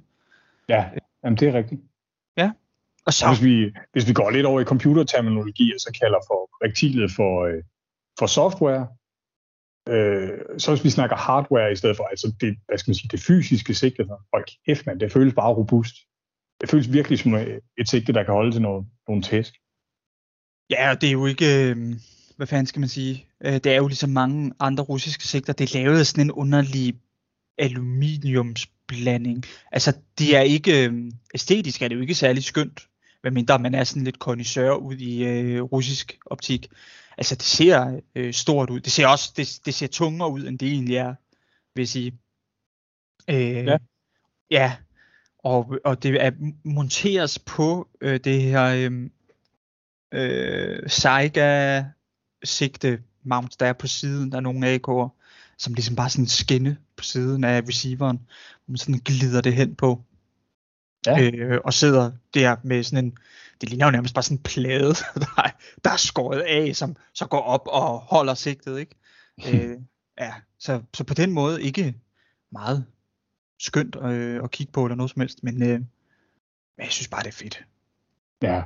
Ja, 0.70 0.90
jamen 1.24 1.38
det 1.38 1.48
er 1.48 1.54
rigtigt. 1.54 1.82
Ja. 2.38 2.52
Og 3.06 3.14
så, 3.14 3.26
Og 3.26 3.32
hvis 3.32 3.44
vi, 3.44 3.74
hvis 3.92 4.08
vi 4.08 4.14
går 4.14 4.30
lidt 4.30 4.46
over 4.46 4.62
i 4.62 4.64
computerterminologi, 4.64 5.74
og 5.74 5.80
så 5.80 5.98
kalder 6.02 6.18
for 6.28 6.66
rektilet 6.66 7.12
for, 7.12 7.46
øh, 7.46 7.64
for 8.20 8.26
software, 8.26 8.88
øh, 9.90 10.30
så 10.58 10.72
hvis 10.72 10.84
vi 10.84 10.90
snakker 10.90 11.16
hardware 11.16 11.72
i 11.72 11.76
stedet 11.76 11.98
for, 11.98 12.04
altså 12.04 12.34
det, 12.42 12.58
hvad 12.68 12.78
skal 12.78 12.90
man 12.90 12.96
sige, 12.96 13.10
det 13.12 13.20
fysiske 13.20 13.74
sigte, 13.74 14.08
og 14.34 14.44
kæft 14.66 14.86
man, 14.86 15.00
det 15.00 15.12
føles 15.12 15.34
bare 15.34 15.54
robust. 15.54 15.96
Det 16.62 16.70
føles 16.70 16.94
virkelig 16.94 17.20
som 17.20 17.34
et 17.78 17.90
sigte, 17.90 18.14
der 18.14 18.24
kan 18.24 18.34
holde 18.34 18.52
til 18.52 18.62
noget, 18.62 18.86
nogle 19.08 19.22
tæsk. 19.24 19.54
ja, 20.70 20.96
det 21.02 21.08
er 21.08 21.12
jo 21.12 21.26
ikke, 21.26 21.70
øh, 21.70 21.96
hvad 22.38 22.48
fanden 22.48 22.66
skal 22.66 22.80
man 22.80 22.90
sige, 22.90 23.28
øh, 23.46 23.54
det 23.54 23.66
er 23.66 23.76
jo 23.76 23.88
ligesom 23.88 24.10
mange 24.10 24.54
andre 24.60 24.84
russiske 24.84 25.28
sigter, 25.28 25.54
det 25.54 25.76
er 25.76 25.80
lavet 25.80 26.00
af 26.00 26.06
sådan 26.06 26.24
en 26.24 26.32
underlig 26.32 26.96
aluminiumsblanding. 27.58 29.44
Altså, 29.72 29.94
det 30.20 30.36
er 30.36 30.42
ikke, 30.42 30.86
øh, 30.86 31.12
æstetisk 31.34 31.82
er 31.82 31.88
det 31.88 31.96
jo 31.96 32.02
ikke 32.02 32.16
særlig 32.16 32.44
skønt, 32.44 32.88
medmindre 33.24 33.60
man 33.60 33.76
er 33.76 33.84
sådan 33.84 34.04
lidt 34.04 34.20
kondisør 34.20 34.74
ud 34.74 34.96
i 34.96 35.24
øh, 35.24 35.62
russisk 35.62 36.18
optik. 36.26 36.68
Altså, 37.18 37.36
det 37.36 37.44
ser 37.44 38.00
øh, 38.16 38.34
stort 38.34 38.70
ud. 38.70 38.80
Det 38.80 38.92
ser 38.92 39.08
også, 39.08 39.34
det, 39.38 39.60
det 39.66 39.74
ser 39.74 39.88
tungere 39.88 40.32
ud, 40.32 40.48
end 40.48 40.60
det 40.60 40.68
egentlig 40.68 40.96
er, 40.96 41.16
vil 41.76 41.82
jeg 41.82 41.88
sige. 41.88 42.20
Øh, 43.30 43.66
Ja. 43.66 43.78
Ja, 44.52 44.76
og, 45.40 45.78
og 45.86 46.04
det 46.04 46.26
er 46.26 46.32
monteres 46.64 47.40
på 47.40 47.88
øh, 48.02 48.20
det 48.24 48.42
her 48.42 48.64
øh, 48.66 49.10
øh, 50.14 50.90
Saiga 50.90 51.84
sigte 52.44 53.04
mount, 53.24 53.60
der 53.60 53.66
er 53.66 53.74
på 53.74 53.88
siden 53.88 54.34
af 54.34 54.44
nogle 54.44 54.76
AK'er, 54.76 55.10
som 55.58 55.74
ligesom 55.74 55.96
bare 55.96 56.10
sådan 56.10 56.28
skinne 56.28 56.78
på 56.98 57.04
siden 57.04 57.44
af 57.44 57.62
receiveren, 57.62 58.18
hvor 58.66 58.72
man 58.72 58.78
sådan 58.78 59.02
glider 59.06 59.42
det 59.42 59.54
hen 59.54 59.76
på. 59.76 60.04
Ja. 61.06 61.22
Øh, 61.22 61.60
og 61.64 61.74
sidder 61.74 62.12
der 62.34 62.56
med 62.64 62.84
sådan 62.84 63.06
en, 63.06 63.18
det 63.64 63.70
ligner 63.70 63.86
jo 63.86 63.92
nærmest 63.92 64.14
bare 64.16 64.24
sådan 64.24 64.38
en 64.38 64.44
plade, 64.44 64.94
der, 65.24 65.42
er- 65.44 65.50
der 65.84 65.90
er 65.92 65.98
skåret 65.98 66.40
af, 66.40 66.76
som 66.76 66.96
så 67.14 67.26
går 67.28 67.42
op 67.42 67.68
og 67.68 68.00
holder 68.00 68.34
sigtet, 68.34 68.80
ikke? 68.80 68.96
øh, 69.54 69.78
ja, 70.20 70.34
så, 70.60 70.82
så 70.94 71.04
på 71.04 71.14
den 71.14 71.32
måde 71.32 71.64
ikke 71.64 71.96
meget 72.52 72.86
skønt 73.60 73.96
øh, 74.04 74.44
at 74.44 74.52
kigge 74.52 74.72
på 74.74 74.86
eller 74.86 74.96
noget 74.96 75.12
som 75.12 75.20
helst, 75.20 75.44
men, 75.44 75.64
øh, 75.64 75.70
men 75.70 75.86
jeg 76.78 76.88
synes 76.92 77.08
bare, 77.08 77.24
det 77.24 77.28
er 77.30 77.32
fedt. 77.44 77.64
Ja. 78.42 78.62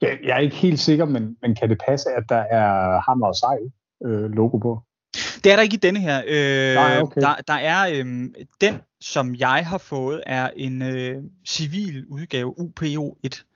Jeg, 0.00 0.18
er 0.28 0.38
ikke 0.38 0.56
helt 0.56 0.80
sikker, 0.80 1.04
men, 1.04 1.36
men 1.42 1.54
kan 1.54 1.68
det 1.70 1.78
passe, 1.86 2.10
at 2.10 2.24
der 2.28 2.36
er 2.50 3.00
hammer 3.00 3.26
og 3.26 3.34
sejl 3.36 3.72
øh, 4.06 4.30
logo 4.30 4.58
på? 4.58 4.82
Det 5.44 5.52
er 5.52 5.56
der 5.56 5.62
ikke 5.62 5.74
i 5.74 5.78
denne 5.78 6.00
her. 6.00 6.22
Øh, 6.26 6.74
Nej, 6.74 7.00
okay. 7.00 7.20
der, 7.20 7.34
der 7.48 7.54
er 7.54 7.88
øh, 7.92 8.28
den, 8.60 8.74
som 9.00 9.34
jeg 9.34 9.66
har 9.66 9.78
fået, 9.78 10.22
er 10.26 10.50
en 10.56 10.82
øh, 10.82 11.22
civil 11.48 12.06
udgave, 12.06 12.54
UPO1. 12.58 13.47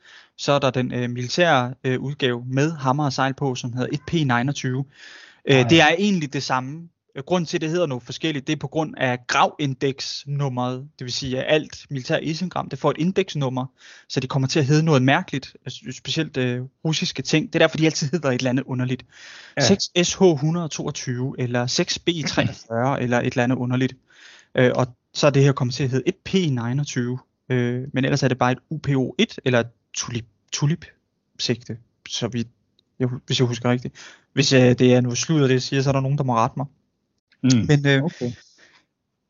Så 0.42 0.52
er 0.52 0.58
der 0.58 0.70
den 0.70 0.94
øh, 0.94 1.10
militære 1.10 1.74
øh, 1.84 2.00
udgave 2.00 2.44
med 2.46 2.72
hammer 2.72 3.04
og 3.04 3.12
sejl 3.12 3.34
på, 3.34 3.54
som 3.54 3.72
hedder 3.72 3.88
1P29. 3.96 4.66
Øh, 5.50 5.70
det 5.70 5.80
er 5.80 5.88
egentlig 5.98 6.32
det 6.32 6.42
samme. 6.42 6.88
Øh, 7.16 7.22
Grunden 7.26 7.46
til, 7.46 7.56
at 7.56 7.60
det 7.60 7.70
hedder 7.70 7.86
noget 7.86 8.02
forskelligt, 8.02 8.46
det 8.46 8.52
er 8.52 8.56
på 8.56 8.68
grund 8.68 8.94
af 8.96 9.18
gravindeksnummeret. 9.26 10.88
Det 10.98 11.04
vil 11.04 11.12
sige, 11.12 11.38
at 11.38 11.54
alt 11.54 11.86
militær 11.90 12.18
isengram, 12.18 12.68
det 12.68 12.78
får 12.78 12.90
et 12.90 12.96
indeksnummer, 12.98 13.66
så 14.08 14.20
det 14.20 14.30
kommer 14.30 14.48
til 14.48 14.58
at 14.58 14.66
hedde 14.66 14.82
noget 14.82 15.02
mærkeligt, 15.02 15.56
altså, 15.64 15.80
specielt 15.98 16.36
øh, 16.36 16.60
russiske 16.84 17.22
ting. 17.22 17.46
Det 17.46 17.54
er 17.54 17.58
derfor, 17.58 17.76
de 17.76 17.86
altid 17.86 18.10
hedder 18.10 18.28
et 18.30 18.34
eller 18.34 18.50
andet 18.50 18.64
underligt. 18.64 19.06
Ja. 19.56 19.62
6SH122, 19.62 21.34
eller 21.38 21.66
6B43, 21.66 23.02
eller 23.02 23.20
et 23.20 23.26
eller 23.26 23.44
andet 23.44 23.56
underligt. 23.56 23.94
Øh, 24.54 24.70
og 24.74 24.86
så 25.14 25.26
er 25.26 25.30
det 25.30 25.44
her 25.44 25.52
kommet 25.52 25.74
til 25.74 25.84
at 25.84 25.90
hedde 25.90 26.12
1P29, 26.28 26.98
øh, 27.54 27.84
men 27.92 28.04
ellers 28.04 28.22
er 28.22 28.28
det 28.28 28.38
bare 28.38 28.52
et 28.52 28.58
UPO1, 28.70 29.36
eller 29.44 29.60
et 29.60 29.66
tulip, 30.52 30.80
tulip-sigte, 30.80 31.78
så 32.08 32.28
vidt, 32.28 32.48
jeg, 32.98 33.08
hvis 33.26 33.38
jeg 33.38 33.46
husker 33.46 33.70
rigtigt. 33.70 33.94
Hvis 34.32 34.52
øh, 34.52 34.60
det 34.60 34.94
er 34.94 35.00
noget 35.00 35.18
sludder, 35.18 35.46
det 35.46 35.54
jeg 35.54 35.62
siger, 35.62 35.82
så 35.82 35.88
er 35.88 35.92
der 35.92 36.00
nogen, 36.00 36.18
der 36.18 36.24
må 36.24 36.34
rette 36.34 36.54
mig. 36.56 36.66
Mm. 37.42 37.66
Men 37.68 37.86
øh, 37.86 38.02
Okay. 38.02 38.32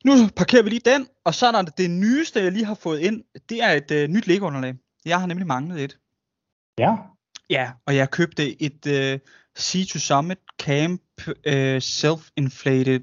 nu 0.05 0.29
parkerer 0.37 0.63
vi 0.63 0.71
lige 0.71 0.91
den, 0.91 1.07
og 1.25 1.35
så 1.35 1.47
er 1.47 1.53
der 1.53 1.63
det 1.63 1.91
nyeste, 1.91 2.41
jeg 2.41 2.53
lige 2.53 2.65
har 2.65 2.75
fået 2.75 3.01
ind. 3.01 3.25
Det 3.49 3.63
er 3.63 3.71
et 3.71 3.91
øh, 3.91 4.09
nyt 4.09 4.27
Lego-underlag. 4.27 4.75
Jeg 5.05 5.21
har 5.21 5.27
nemlig 5.27 5.47
manglet 5.47 5.85
et. 5.85 5.99
Ja. 6.79 6.97
Ja, 7.51 7.71
og 7.87 7.97
jeg 7.97 8.11
købte 8.11 8.63
et 8.63 8.87
øh, 8.87 9.19
Sea 9.57 9.85
to 9.85 9.99
Summit 9.99 10.39
Camp 10.59 11.03
øh, 11.45 11.77
Self-Inflated 11.77 13.01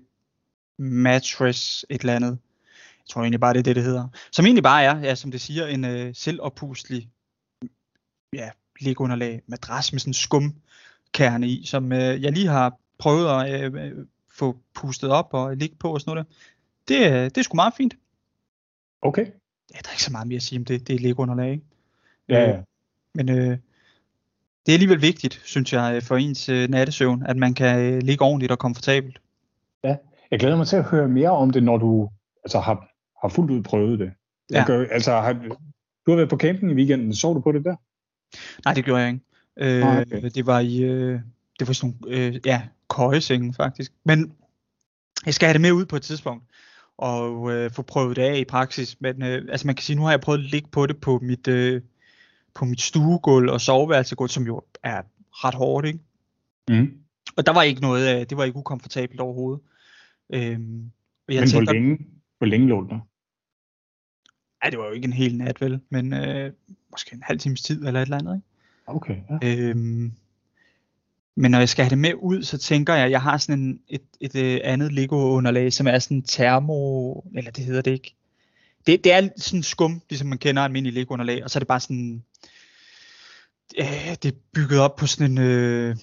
Mattress, 0.79 1.85
et 1.89 2.01
eller 2.01 2.15
andet. 2.15 2.37
Jeg 2.97 3.09
tror 3.09 3.21
egentlig 3.21 3.39
bare, 3.39 3.53
det 3.53 3.59
er 3.59 3.63
det, 3.63 3.75
det 3.75 3.83
hedder. 3.83 4.07
Som 4.31 4.45
egentlig 4.45 4.63
bare 4.63 4.83
er, 4.83 4.99
ja, 4.99 5.15
som 5.15 5.31
det 5.31 5.41
siger, 5.41 5.67
en 5.67 5.85
øh, 5.85 6.15
selvoppustelig 6.15 7.09
ja, 8.33 8.49
Lego-underlag 8.81 9.41
madras 9.47 9.93
med 9.93 9.99
sådan 9.99 10.09
en 10.09 10.13
skumkerne 10.13 11.47
i, 11.47 11.65
som 11.65 11.91
øh, 11.91 12.23
jeg 12.23 12.31
lige 12.31 12.47
har 12.47 12.77
prøvet 12.97 13.27
at 13.45 13.61
øh, 13.63 13.85
øh, 13.85 14.05
få 14.31 14.57
pustet 14.75 15.09
op 15.09 15.27
og 15.31 15.57
ligge 15.57 15.75
på 15.75 15.93
og 15.93 16.01
sådan 16.01 16.11
noget. 16.15 16.27
der. 16.87 16.95
Det, 16.95 17.11
øh, 17.11 17.23
det 17.23 17.37
er 17.37 17.41
sgu 17.41 17.55
meget 17.55 17.73
fint. 17.77 17.93
Okay. 19.01 19.25
Ja, 19.73 19.77
der 19.83 19.87
er 19.89 19.93
ikke 19.93 20.03
så 20.03 20.11
meget 20.11 20.27
mere 20.27 20.35
at 20.35 20.43
sige 20.43 20.59
om 20.59 20.65
det. 20.65 20.87
Det 20.87 20.95
er 20.95 20.99
Lego-underlag, 20.99 21.51
ikke? 21.51 21.63
Ja, 22.29 22.43
Øh, 22.43 22.49
ja. 22.49 22.61
Men 23.15 23.29
øh, 23.29 23.57
det 24.65 24.71
er 24.71 24.73
alligevel 24.73 25.01
vigtigt, 25.01 25.41
synes 25.45 25.73
jeg, 25.73 25.95
øh, 25.95 26.01
for 26.01 26.15
ens 26.17 26.49
øh, 26.49 26.69
nattesøvn, 26.69 27.23
at 27.25 27.37
man 27.37 27.53
kan 27.53 27.79
øh, 27.93 28.01
ligge 28.01 28.25
ordentligt 28.25 28.51
og 28.51 28.59
komfortabelt. 28.59 29.21
Jeg 30.31 30.39
glæder 30.39 30.57
mig 30.57 30.67
til 30.67 30.75
at 30.75 30.83
høre 30.83 31.07
mere 31.07 31.29
om 31.31 31.51
det, 31.51 31.63
når 31.63 31.77
du 31.77 32.09
altså, 32.43 32.59
har, 32.59 32.91
har 33.21 33.29
fuldt 33.29 33.51
ud 33.51 33.63
prøvet 33.63 33.99
det. 33.99 34.11
Jeg 34.49 34.57
Ja. 34.57 34.65
gør, 34.65 34.85
altså, 34.91 35.11
har, 35.11 35.33
du 36.05 36.11
har 36.11 36.15
været 36.15 36.29
på 36.29 36.37
camping 36.37 36.71
i 36.71 36.75
weekenden. 36.75 37.15
Så 37.15 37.33
du 37.33 37.39
på 37.39 37.51
det 37.51 37.65
der? 37.65 37.75
Nej, 38.65 38.73
det 38.73 38.85
gjorde 38.85 39.01
jeg 39.01 39.09
ikke. 39.09 39.25
Øh, 39.57 39.83
okay. 40.01 40.29
Det 40.35 40.45
var 40.45 40.59
i, 40.59 40.81
øh, 40.83 41.19
det 41.59 41.67
var 41.67 41.73
sådan 41.73 41.95
nogle, 42.01 42.17
øh, 42.17 42.39
ja, 42.45 42.61
køjesenge 42.89 43.53
faktisk. 43.53 43.91
Men 44.03 44.33
jeg 45.25 45.33
skal 45.33 45.45
have 45.47 45.53
det 45.53 45.61
med 45.61 45.71
ud 45.71 45.85
på 45.85 45.95
et 45.95 46.01
tidspunkt 46.01 46.43
og 46.97 47.51
øh, 47.51 47.71
få 47.71 47.81
prøvet 47.81 48.15
det 48.15 48.21
af 48.21 48.37
i 48.37 48.43
praksis. 48.45 49.01
Men 49.01 49.23
øh, 49.23 49.45
altså 49.49 49.67
man 49.67 49.75
kan 49.75 49.83
sige, 49.83 49.95
nu 49.95 50.03
har 50.03 50.09
jeg 50.11 50.21
prøvet 50.21 50.39
at 50.39 50.45
ligge 50.45 50.69
på 50.71 50.85
det 50.85 50.97
på 50.97 51.19
mit, 51.21 51.47
øh, 51.47 51.81
på 52.55 52.65
mit 52.65 52.81
stuegulv 52.81 53.49
og 53.49 53.61
soveværelsegulv, 53.61 54.29
som 54.29 54.43
jo 54.43 54.61
er 54.83 55.01
ret 55.31 55.53
hårdt, 55.55 55.87
ikke? 55.87 55.99
Mm. 56.69 56.93
Og 57.37 57.45
der 57.45 57.53
var 57.53 57.63
ikke 57.63 57.81
noget, 57.81 58.05
af- 58.07 58.27
det 58.27 58.37
var 58.37 58.43
ikke 58.43 58.57
ukomfortabelt 58.57 59.19
overhovedet. 59.19 59.61
Og 60.29 60.37
jeg 60.37 61.41
Men 61.41 61.49
tænker, 61.49 61.63
hvor 61.63 61.73
længe, 61.73 61.97
hvor 62.37 62.47
længe 62.47 62.67
lå 62.67 62.81
den 62.81 62.89
der? 62.89 62.99
Ej, 64.61 64.69
det 64.69 64.79
var 64.79 64.85
jo 64.85 64.91
ikke 64.91 65.05
en 65.05 65.13
hel 65.13 65.37
nat, 65.37 65.61
vel? 65.61 65.79
Men 65.89 66.13
øh, 66.13 66.53
måske 66.91 67.13
en 67.13 67.23
halv 67.23 67.39
times 67.39 67.61
tid 67.61 67.85
eller 67.85 68.01
et 68.01 68.05
eller 68.05 68.17
andet, 68.17 68.35
ikke? 68.35 68.47
Okay, 68.87 69.15
ja. 69.41 69.47
Øhm, 69.47 70.13
men 71.35 71.51
når 71.51 71.59
jeg 71.59 71.69
skal 71.69 71.85
have 71.85 71.89
det 71.89 71.97
med 71.97 72.13
ud, 72.21 72.43
så 72.43 72.57
tænker 72.57 72.93
jeg, 72.93 73.05
at 73.05 73.11
jeg 73.11 73.21
har 73.21 73.37
sådan 73.37 73.59
en, 73.59 73.79
et, 73.87 74.01
et, 74.19 74.35
et 74.35 74.59
andet 74.59 74.93
Lego-underlag, 74.93 75.73
som 75.73 75.87
er 75.87 75.99
sådan 75.99 76.21
termo... 76.21 77.13
Eller 77.35 77.51
det 77.51 77.65
hedder 77.65 77.81
det 77.81 77.91
ikke. 77.91 78.15
Det, 78.87 79.03
det 79.03 79.13
er 79.13 79.29
sådan 79.37 79.63
skum, 79.63 80.01
ligesom 80.09 80.27
man 80.27 80.37
kender 80.37 80.61
almindelig 80.61 80.93
Lego-underlag, 80.93 81.43
og 81.43 81.49
så 81.49 81.57
er 81.57 81.61
det 81.61 81.67
bare 81.67 81.79
sådan... 81.79 82.23
Øh, 83.79 84.15
det 84.23 84.25
er 84.25 84.37
bygget 84.53 84.79
op 84.79 84.95
på 84.95 85.07
sådan 85.07 85.31
en... 85.31 85.37
Øh, 85.37 85.95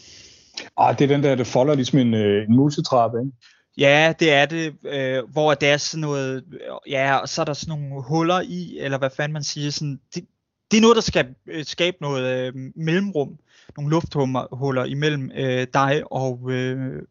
Ah, 0.77 0.99
det 0.99 1.05
er 1.05 1.09
den 1.09 1.23
der, 1.23 1.35
det 1.35 1.47
folder 1.47 1.75
ligesom 1.75 1.99
en, 1.99 2.15
øh, 2.15 2.49
en 2.49 2.57
musetrappe, 2.57 3.19
ikke? 3.21 3.33
Ja, 3.79 4.15
det 4.21 4.33
er 4.33 4.47
det, 4.47 4.77
øh, 4.83 5.31
hvor 5.31 5.55
det 5.55 5.69
er 5.69 5.77
sådan 5.77 6.01
noget, 6.01 6.45
ja, 6.89 7.17
og 7.17 7.29
så 7.29 7.41
er 7.41 7.45
der 7.45 7.53
sådan 7.53 7.79
nogle 7.81 8.03
huller 8.03 8.41
i, 8.41 8.79
eller 8.79 8.99
hvad 8.99 9.11
fanden 9.17 9.33
man 9.33 9.43
siger, 9.43 9.71
sådan, 9.71 10.01
det, 10.15 10.27
det 10.71 10.77
er 10.77 10.81
noget, 10.81 10.97
der 10.97 11.03
skal 11.03 11.35
øh, 11.47 11.65
skabe 11.65 11.97
noget 12.01 12.47
øh, 12.47 12.55
mellemrum, 12.77 13.39
nogle 13.77 13.91
lufthuller 13.91 14.85
imellem 14.85 15.31
øh, 15.35 15.67
dig 15.75 16.03
og, 16.13 16.51
øh, 16.51 17.03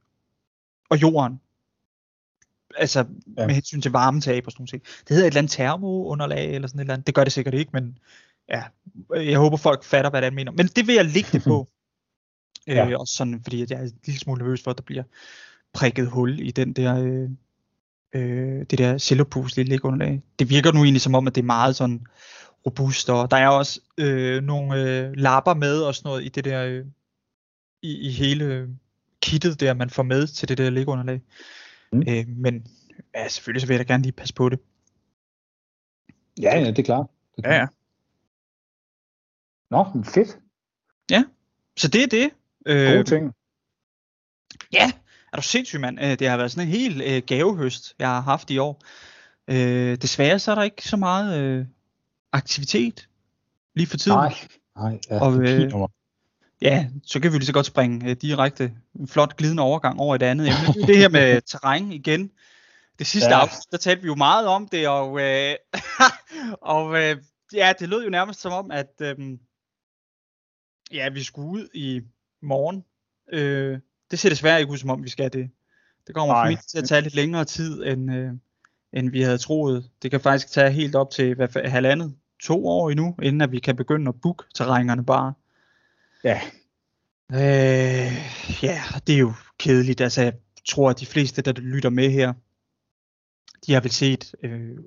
og 0.90 1.02
jorden. 1.02 1.42
Altså 2.78 3.06
Ja. 3.38 3.46
med 3.48 3.56
hensyn 3.56 3.82
til 3.82 3.92
varmetab 3.92 4.44
og 4.46 4.52
sådan 4.52 4.68
noget. 4.72 4.84
Det 5.00 5.10
hedder 5.10 5.24
et 5.24 5.28
eller 5.28 5.38
andet 5.40 5.52
termounderlag, 5.52 6.56
eller 6.56 6.68
sådan 6.68 6.80
et 6.80 6.84
eller 6.84 6.94
andet. 6.94 7.08
Det 7.08 7.16
gør 7.16 7.24
det 7.24 7.34
sikkert 7.34 7.54
ikke, 7.54 7.70
men 7.74 7.98
ja, 8.50 8.64
jeg 9.16 9.40
håber 9.40 9.58
folk 9.58 9.84
fatter, 9.84 10.10
hvad 10.10 10.22
det 10.22 10.28
er, 10.28 10.32
mener. 10.32 10.52
Men 10.52 10.68
det 10.68 10.88
vil 10.88 10.96
jeg 10.96 11.06
lægge 11.06 11.30
det 11.32 11.44
på. 11.44 11.68
Ja. 12.68 12.90
øh, 12.90 13.00
også 13.00 13.14
sådan, 13.16 13.44
fordi 13.44 13.60
jeg 13.60 13.72
er 13.72 13.84
en 13.84 13.92
lille 14.06 14.20
smule 14.20 14.38
nervøs 14.38 14.64
for, 14.64 14.72
at 14.72 14.78
der 14.78 14.84
bliver 14.84 15.04
prikket 15.76 16.08
hul 16.10 16.40
i 16.40 16.52
den 16.52 16.74
der, 16.74 16.98
øh, 17.04 17.30
øh, 18.16 18.66
det 18.70 18.78
der 18.78 18.98
cellopuslige 18.98 19.70
liggeunderlag. 19.70 20.22
Det 20.40 20.50
virker 20.50 20.72
nu 20.72 20.84
egentlig 20.84 21.02
som 21.02 21.16
om, 21.16 21.28
at 21.28 21.36
det 21.36 21.42
er 21.42 21.46
meget 21.46 21.76
sådan 21.76 22.06
robust, 22.66 23.10
og 23.10 23.32
der 23.32 23.38
er 23.38 23.48
også 23.48 23.82
øh, 23.98 24.44
nogle 24.44 24.82
øh, 24.82 25.12
lapper 25.16 25.54
med 25.54 25.82
og 25.82 25.96
sådan 25.96 26.10
noget 26.10 26.26
i 26.26 26.30
det 26.30 26.46
der, 26.46 26.66
øh, 26.66 26.86
i, 27.82 28.08
i 28.08 28.12
hele 28.12 28.70
kittet 29.22 29.60
der, 29.60 29.74
man 29.74 29.90
får 29.90 30.04
med 30.04 30.28
til 30.28 30.48
det 30.48 30.58
der 30.58 30.70
liggeunderlag. 30.70 31.22
Mm. 31.92 32.04
Øh, 32.10 32.28
men 32.28 32.68
ja, 33.16 33.28
selvfølgelig 33.28 33.62
så 33.62 33.68
vil 33.68 33.76
jeg 33.76 33.88
da 33.88 33.94
gerne 33.94 34.04
lige 34.04 34.14
passe 34.14 34.34
på 34.34 34.50
det. 34.50 34.60
Ja, 36.42 36.60
ja, 36.60 36.68
det 36.68 36.80
er 36.80 36.84
klart. 36.84 37.08
Det 37.36 37.46
er 37.46 37.50
klart. 37.50 37.70
Nå, 39.72 39.86
men 39.94 40.06
fedt. 40.06 40.40
Så 41.78 41.88
det 41.88 42.04
er 42.04 42.08
det. 42.08 42.30
Gode 42.66 43.00
Øh, 43.00 43.06
ting. 43.06 43.34
ja, 44.74 44.92
er 45.36 45.42
du 45.42 45.48
sindssyg, 45.48 45.80
mand. 45.80 46.00
Øh, 46.02 46.20
Det 46.20 46.30
har 46.30 46.38
været 46.38 46.52
sådan 46.52 46.68
en 46.68 46.74
helt 46.74 47.04
øh, 47.04 47.22
gavehøst, 47.28 47.96
jeg 48.00 48.08
har 48.08 48.22
haft 48.22 48.52
i 48.52 48.58
år. 48.58 48.82
Øh, 49.48 49.96
desværre 49.96 50.40
så 50.40 50.52
er 50.52 50.56
der 50.56 50.64
ikke 50.64 50.88
så 50.88 50.98
meget 50.98 51.40
øh, 51.40 51.66
aktivitet 52.32 53.10
lige 53.76 53.88
for 53.88 53.98
tiden. 53.98 54.18
Nej, 54.18 54.36
nej, 54.78 55.00
ja, 55.10 55.22
Og, 55.22 55.44
øh. 55.44 55.72
Ja, 56.62 56.88
så 57.04 57.20
kan 57.20 57.32
vi 57.34 57.38
lige 57.38 57.46
så 57.46 57.54
godt 57.54 57.66
springe 57.66 58.10
øh, 58.10 58.16
direkte 58.16 58.74
en 59.00 59.08
flot 59.08 59.38
glidende 59.38 59.64
overgang 59.64 60.00
over 60.00 60.16
et 60.16 60.24
andet 60.24 60.48
emne. 60.48 60.88
Det 60.88 60.96
er 60.96 61.00
her 61.00 61.10
med 61.10 61.42
terræn 61.52 61.92
igen. 61.92 62.32
Det 63.00 63.08
sidste 63.08 63.30
ja. 63.30 63.42
afsnit, 63.42 63.72
der 63.72 63.78
talte 63.78 64.02
vi 64.02 64.08
jo 64.08 64.16
meget 64.16 64.48
om 64.48 64.68
det, 64.68 64.88
og, 64.88 65.22
øh, 65.22 65.56
og 66.76 67.04
øh, 67.04 67.18
ja, 67.54 67.74
det 67.80 67.90
lød 67.90 68.04
jo 68.04 68.10
nærmest 68.10 68.42
som 68.42 68.52
om, 68.52 68.72
at 68.72 68.94
øh, 69.02 69.16
ja, 70.92 71.10
vi 71.10 71.24
skulle 71.24 71.50
ud 71.50 71.68
i 71.74 72.02
morgen. 72.42 72.84
Øh, 73.34 73.80
det 74.12 74.20
ser 74.20 74.30
desværre 74.30 74.60
ikke 74.60 74.72
ud 74.72 74.78
som 74.78 74.90
om, 74.90 75.04
vi 75.04 75.10
skal 75.10 75.34
det. 75.34 75.50
Det 76.08 76.16
kommer 76.16 76.34
Nej. 76.34 76.44
formentlig 76.44 76.68
til 76.68 76.78
at 76.78 76.88
tage 76.88 77.02
lidt 77.02 77.16
længere 77.16 77.46
tid, 77.46 77.84
end, 77.84 78.14
øh, 78.14 78.32
end 78.94 79.10
vi 79.10 79.22
havde 79.22 79.38
troet. 79.38 79.90
Det 80.02 80.12
kan 80.12 80.22
faktisk 80.22 80.52
tage 80.52 80.72
helt 80.72 80.96
op 80.96 81.12
til 81.12 81.36
hvad, 81.36 81.70
halvandet, 81.70 82.16
to 82.42 82.68
år 82.68 82.90
endnu, 82.90 83.16
inden 83.22 83.42
at 83.42 83.52
vi 83.52 83.60
kan 83.60 83.76
begynde 83.76 84.10
at 84.10 84.22
booke 84.22 84.44
terrængerne 84.56 85.06
bare. 85.06 85.34
Ja, 86.24 86.42
Øh, 87.32 88.12
ja, 88.64 88.82
det 89.08 89.16
er 89.16 89.20
jo 89.20 89.34
kedeligt. 89.60 90.02
Altså, 90.02 90.22
jeg 90.22 90.34
tror, 90.66 90.90
at 90.90 91.00
de 91.00 91.06
fleste, 91.06 91.42
der 91.42 91.52
lytter 91.52 91.90
med 91.90 92.10
her, 92.10 92.34
de 93.68 93.74
har 93.74 93.82
vel 93.82 93.92
set 93.92 94.36
øh, 94.44 94.78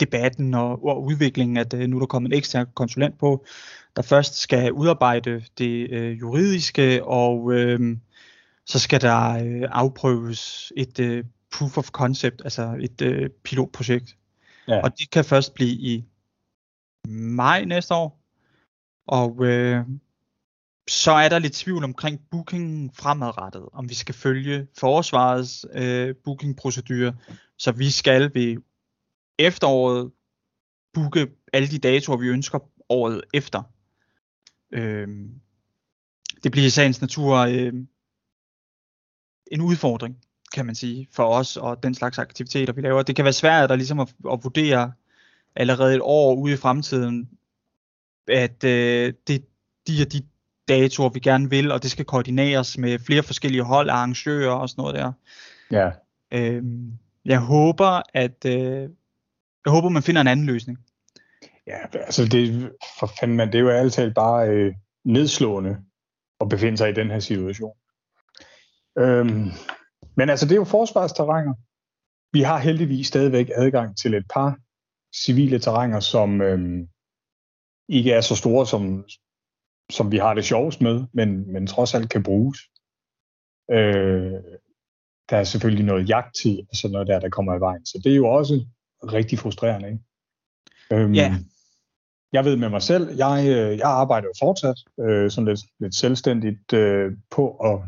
debatten 0.00 0.54
og, 0.54 0.84
og 0.84 1.04
udviklingen, 1.04 1.56
at 1.56 1.74
øh, 1.74 1.88
nu 1.88 1.96
er 1.96 2.00
der 2.00 2.06
kommet 2.06 2.32
en 2.32 2.38
ekstern 2.38 2.66
konsulent 2.74 3.18
på, 3.18 3.44
der 3.96 4.02
først 4.02 4.38
skal 4.38 4.72
udarbejde 4.72 5.44
det 5.58 5.90
øh, 5.90 6.20
juridiske, 6.20 7.04
og 7.04 7.52
øh, 7.52 7.96
så 8.66 8.78
skal 8.78 9.00
der 9.00 9.30
øh, 9.44 9.68
afprøves 9.70 10.72
et 10.76 10.98
øh, 10.98 11.24
proof 11.50 11.78
of 11.78 11.90
concept, 11.90 12.42
altså 12.44 12.76
et 12.80 13.02
øh, 13.02 13.30
pilotprojekt. 13.30 14.16
Ja. 14.68 14.82
Og 14.82 14.98
det 14.98 15.10
kan 15.10 15.24
først 15.24 15.54
blive 15.54 15.70
i 15.70 16.04
maj 17.08 17.64
næste 17.64 17.94
år. 17.94 18.20
Og 19.06 19.44
øh, 19.46 19.86
så 20.88 21.12
er 21.12 21.28
der 21.28 21.38
lidt 21.38 21.52
tvivl 21.52 21.84
omkring 21.84 22.20
bookingen 22.30 22.90
fremadrettet, 22.94 23.68
om 23.72 23.88
vi 23.88 23.94
skal 23.94 24.14
følge 24.14 24.66
forsvarets 24.78 25.66
øh, 25.72 26.14
bookingprocedure, 26.24 27.16
så 27.58 27.72
vi 27.72 27.90
skal 27.90 28.34
ved 28.34 28.56
efteråret 29.38 30.10
booke 30.94 31.28
alle 31.52 31.68
de 31.68 31.78
datoer, 31.78 32.16
vi 32.16 32.28
ønsker 32.28 32.58
året 32.88 33.22
efter. 33.34 33.62
Øhm, 34.72 35.30
det 36.42 36.52
bliver 36.52 36.66
i 36.66 36.70
sagens 36.70 37.00
natur 37.00 37.36
øh, 37.36 37.72
en 39.52 39.60
udfordring, 39.60 40.16
kan 40.54 40.66
man 40.66 40.74
sige, 40.74 41.08
for 41.12 41.24
os 41.24 41.56
og 41.56 41.82
den 41.82 41.94
slags 41.94 42.18
aktiviteter, 42.18 42.72
vi 42.72 42.80
laver. 42.80 43.02
Det 43.02 43.16
kan 43.16 43.24
være 43.24 43.32
svært 43.32 43.70
at, 43.70 43.78
ligesom 43.78 44.00
at, 44.00 44.14
at 44.32 44.38
vurdere 44.42 44.92
allerede 45.56 45.94
et 45.94 46.00
år 46.02 46.34
ude 46.34 46.54
i 46.54 46.56
fremtiden, 46.56 47.28
at 48.28 48.64
øh, 48.64 49.12
det 49.26 49.44
de 49.88 50.02
og 50.02 50.12
de 50.12 50.22
datoer, 50.68 51.08
vi 51.08 51.20
gerne 51.20 51.50
vil, 51.50 51.72
og 51.72 51.82
det 51.82 51.90
skal 51.90 52.04
koordineres 52.04 52.78
med 52.78 52.98
flere 52.98 53.22
forskellige 53.22 53.62
hold 53.62 53.90
arrangører 53.90 54.52
og 54.52 54.68
sådan 54.68 54.82
noget 54.82 54.94
der. 54.94 55.12
ja. 55.70 55.90
Øhm, 56.32 56.92
jeg 57.24 57.38
håber, 57.38 58.02
at 58.14 58.44
øh, 58.46 58.88
jeg 59.64 59.70
håber, 59.70 59.88
man 59.88 60.02
finder 60.02 60.20
en 60.20 60.26
anden 60.26 60.46
løsning. 60.46 60.78
Ja, 61.66 61.78
altså 61.92 62.24
det, 62.24 62.72
for 62.98 63.12
fanden, 63.20 63.36
man, 63.36 63.48
det 63.48 63.54
er 63.54 63.60
jo 63.60 63.70
ærligt 63.70 63.94
talt 63.94 64.14
bare 64.14 64.48
øh, 64.48 64.74
nedslående 65.04 65.76
at 66.40 66.48
befinde 66.48 66.78
sig 66.78 66.90
i 66.90 66.92
den 66.92 67.10
her 67.10 67.20
situation. 67.20 67.72
Øhm, 68.98 69.48
men 70.16 70.30
altså, 70.30 70.46
det 70.46 70.52
er 70.52 70.56
jo 70.56 70.64
forsvarsterrænger. 70.64 71.54
Vi 72.32 72.42
har 72.42 72.58
heldigvis 72.58 73.06
stadigvæk 73.06 73.50
adgang 73.54 73.96
til 73.96 74.14
et 74.14 74.26
par 74.34 74.58
civile 75.14 75.58
terrænger, 75.58 76.00
som 76.00 76.40
øhm, 76.40 76.88
ikke 77.88 78.12
er 78.12 78.20
så 78.20 78.36
store, 78.36 78.66
som, 78.66 79.04
som 79.90 80.12
vi 80.12 80.16
har 80.16 80.34
det 80.34 80.44
sjovest 80.44 80.80
med, 80.80 81.04
men, 81.12 81.52
men 81.52 81.66
trods 81.66 81.94
alt 81.94 82.10
kan 82.10 82.22
bruges. 82.22 82.58
Øh, 83.70 84.32
der 85.30 85.36
er 85.36 85.44
selvfølgelig 85.44 85.84
noget 85.84 86.08
jagttid 86.08 86.58
og 86.70 86.76
sådan 86.76 86.92
noget 86.92 87.08
der, 87.08 87.20
der 87.20 87.28
kommer 87.28 87.54
i 87.54 87.60
vejen. 87.60 87.86
Så 87.86 88.00
det 88.04 88.12
er 88.12 88.16
jo 88.16 88.28
også 88.28 88.66
rigtig 89.02 89.38
frustrerende, 89.38 89.88
ikke? 89.88 90.02
Øhm, 90.92 91.14
Ja. 91.14 91.38
Jeg 92.32 92.44
ved 92.44 92.56
med 92.56 92.68
mig 92.68 92.82
selv, 92.82 93.16
jeg, 93.16 93.44
øh, 93.48 93.78
jeg 93.78 93.90
arbejder 93.90 94.26
jo 94.26 94.32
fortsat 94.40 94.76
øh, 95.00 95.30
sådan 95.30 95.48
lidt, 95.48 95.60
lidt 95.80 95.94
selvstændigt 95.94 96.72
øh, 96.72 97.12
på 97.30 97.56
at 97.56 97.80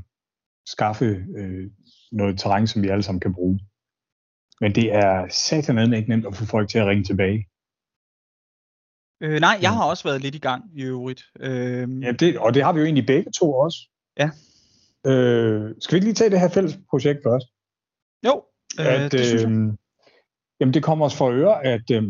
skaffe 0.66 1.26
øh, 1.38 1.70
noget 2.12 2.38
terræn, 2.38 2.66
som 2.66 2.82
vi 2.82 2.88
alle 2.88 3.02
sammen 3.02 3.20
kan 3.20 3.34
bruge. 3.34 3.60
Men 4.60 4.74
det 4.74 4.94
er 4.94 5.28
satan 5.28 5.92
ikke 5.94 6.08
nemt 6.08 6.26
at 6.26 6.36
få 6.36 6.44
folk 6.44 6.68
til 6.68 6.78
at 6.78 6.86
ringe 6.86 7.04
tilbage. 7.04 7.46
Øh, 9.22 9.40
nej, 9.40 9.58
jeg 9.62 9.72
har 9.72 9.84
også 9.84 10.04
været 10.04 10.20
lidt 10.20 10.34
i 10.34 10.38
gang 10.38 10.64
i 10.74 10.82
øvrigt. 10.82 11.22
Øhm, 11.40 12.02
Ja, 12.02 12.12
det, 12.12 12.38
og 12.38 12.54
det 12.54 12.64
har 12.64 12.72
vi 12.72 12.78
jo 12.78 12.84
egentlig 12.84 13.06
begge 13.06 13.30
to 13.30 13.52
også. 13.52 13.78
Ja. 14.18 14.30
Øh, 15.06 15.74
skal 15.80 15.92
vi 15.92 15.96
ikke 15.96 16.06
lige 16.06 16.14
tage 16.14 16.30
det 16.30 16.40
her 16.40 16.48
fælles 16.48 16.78
projekt 16.90 17.20
først? 17.22 17.46
Jo, 18.26 18.44
øh, 18.80 19.04
at, 19.04 19.12
det 19.12 19.26
synes 19.26 19.42
jeg. 19.42 19.50
øh, 19.50 19.72
jamen 20.60 20.74
det 20.74 20.82
kommer 20.82 21.06
os 21.06 21.16
for 21.16 21.30
øre, 21.30 21.64
at, 21.64 21.90
øh, 21.92 22.02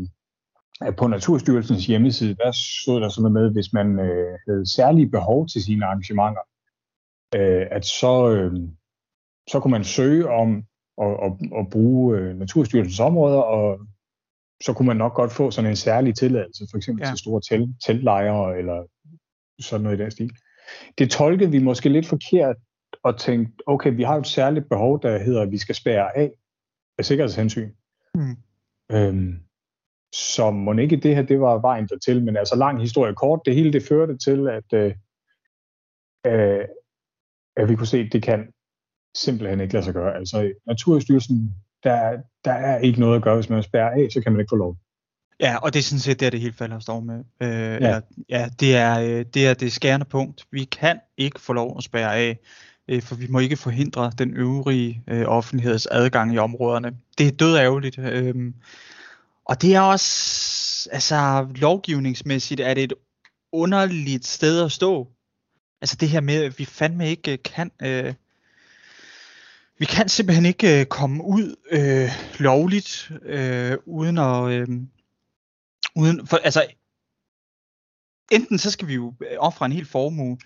at 0.80 0.96
på 0.96 1.06
Naturstyrelsens 1.06 1.86
hjemmeside, 1.86 2.34
der 2.34 2.52
stod 2.82 3.00
der 3.00 3.08
sådan 3.08 3.32
noget 3.32 3.42
med, 3.42 3.52
hvis 3.52 3.72
man 3.72 3.98
øh, 3.98 4.38
havde 4.48 4.74
særlige 4.76 5.10
behov 5.10 5.48
til 5.48 5.64
sine 5.64 5.86
arrangementer, 5.86 6.40
øh, 7.35 7.66
at 7.70 7.85
så, 7.85 8.31
øh, 8.31 8.53
så 9.51 9.61
kunne 9.61 9.70
man 9.70 9.85
søge 9.85 10.29
om 10.29 10.64
at, 11.03 11.11
at, 11.23 11.33
at 11.59 11.70
bruge 11.70 12.18
øh, 12.18 12.37
Naturstyrelsens 12.37 13.01
områder, 13.01 13.38
og 13.38 13.81
så 14.62 14.73
kunne 14.73 14.87
man 14.87 14.97
nok 14.97 15.14
godt 15.14 15.33
få 15.33 15.51
sådan 15.51 15.70
en 15.70 15.77
særlig 15.77 16.14
tilladelse, 16.14 16.66
for 16.70 16.77
eksempel 16.77 17.03
Ja. 17.05 17.11
til 17.11 17.18
store 17.18 17.40
telt, 17.51 17.70
teltlejre, 17.87 18.59
eller 18.59 18.87
sådan 19.61 19.83
noget 19.83 20.01
i 20.01 20.03
den 20.03 20.11
stil. 20.11 20.33
Det 20.99 21.11
tolkede 21.11 21.51
vi 21.51 21.59
måske 21.59 21.88
lidt 21.88 22.07
forkert, 22.07 22.57
og 23.03 23.18
tænkte, 23.18 23.55
okay, 23.66 23.97
vi 23.97 24.03
har 24.03 24.16
et 24.16 24.27
særligt 24.27 24.68
behov, 24.68 25.03
der 25.03 25.18
hedder, 25.18 25.42
at 25.42 25.51
vi 25.51 25.59
skal 25.59 25.75
spærre 25.75 26.16
af 26.16 26.33
af 26.99 27.05
sikkerhedshensyn. 27.05 27.70
Mm. 28.14 28.37
Øhm, 28.92 29.40
så 30.12 30.51
må 30.51 30.73
ikke 30.73 30.97
det 30.97 31.16
her, 31.16 31.23
det 31.23 31.40
var 31.40 31.61
vejen 31.61 31.88
dertil, 31.88 32.25
men 32.25 32.37
altså 32.37 32.57
lang 32.57 32.81
historie 32.81 33.14
kort, 33.14 33.40
det 33.44 33.55
hele 33.55 33.73
det 33.73 33.83
førte 33.83 34.18
til, 34.18 34.49
at, 34.49 34.73
øh, 34.73 34.94
øh, 36.27 36.64
at 37.56 37.68
vi 37.68 37.76
kunne 37.76 37.86
se, 37.86 37.98
at 37.98 38.12
det 38.12 38.22
kan 38.22 38.48
simpelthen 39.16 39.60
ikke 39.60 39.74
lade 39.74 39.84
sig 39.84 39.94
gøre. 39.94 40.16
Altså 40.16 40.52
Naturstyrelsen, 40.66 41.54
der, 41.84 42.16
der 42.44 42.52
er 42.52 42.78
ikke 42.78 43.00
noget 43.00 43.16
at 43.16 43.22
gøre, 43.22 43.34
hvis 43.34 43.50
man 43.50 43.62
spærrer 43.62 43.90
af, 43.90 44.08
så 44.12 44.20
kan 44.20 44.32
man 44.32 44.40
ikke 44.40 44.50
få 44.50 44.56
lov. 44.56 44.76
Ja, 45.40 45.56
og 45.56 45.72
det 45.72 45.78
er 45.78 45.82
sådan 45.82 46.00
set 46.00 46.20
der, 46.20 46.30
det 46.30 46.40
hele 46.40 46.52
falder 46.52 46.78
står 46.78 47.00
med. 47.00 47.24
Øh, 47.40 47.48
ja. 47.48 47.74
Eller, 47.74 48.00
ja, 48.28 48.48
det 48.60 48.76
er, 48.76 49.00
øh, 49.00 49.24
det 49.34 49.46
er 49.46 49.54
det 49.54 49.72
skærende 49.72 50.06
punkt. 50.06 50.46
Vi 50.50 50.64
kan 50.64 51.00
ikke 51.16 51.40
få 51.40 51.52
lov 51.52 51.74
at 51.78 51.84
spærre 51.84 52.16
af, 52.16 52.38
øh, 52.88 53.02
for 53.02 53.14
vi 53.14 53.26
må 53.26 53.38
ikke 53.38 53.56
forhindre 53.56 54.12
den 54.18 54.36
øvrige 54.36 55.02
øh, 55.08 55.24
offentligheds 55.26 55.86
adgang 55.86 56.34
i 56.34 56.38
områderne. 56.38 56.96
Det 57.18 57.26
er 57.26 57.30
død 57.30 57.56
ærgerligt. 57.56 57.98
Øh, 57.98 58.52
og 59.44 59.62
det 59.62 59.74
er 59.74 59.80
også, 59.80 60.88
altså 60.92 61.46
lovgivningsmæssigt, 61.54 62.60
er 62.60 62.74
det 62.74 62.84
et 62.84 62.94
underligt 63.52 64.26
sted 64.26 64.64
at 64.64 64.72
stå. 64.72 65.08
Altså 65.85 65.97
det 65.97 66.09
her 66.09 66.20
med, 66.20 66.44
at 66.44 66.59
vi 66.59 66.64
fandme 66.64 67.11
ikke 67.11 67.33
øh, 67.33 67.38
kan... 67.44 67.70
Øh, 67.83 68.14
vi 69.79 69.85
kan 69.85 70.09
simpelthen 70.09 70.47
ikke 70.47 70.81
øh, 70.81 70.87
komme 70.87 71.25
ud 71.25 71.57
øh, 71.70 72.11
lovligt, 72.38 73.12
øh, 73.23 73.77
uden 73.87 74.18
at... 74.18 74.51
Øh, 74.51 74.68
uden, 75.97 76.27
for, 76.27 76.37
altså, 76.37 76.66
enten 78.33 78.59
så 78.59 78.70
skal 78.70 78.88
vi 78.88 78.94
jo 78.94 79.14
øh, 79.20 79.37
ofre 79.38 79.66
en 79.66 79.73
hel 79.73 79.85
formue 79.85 80.38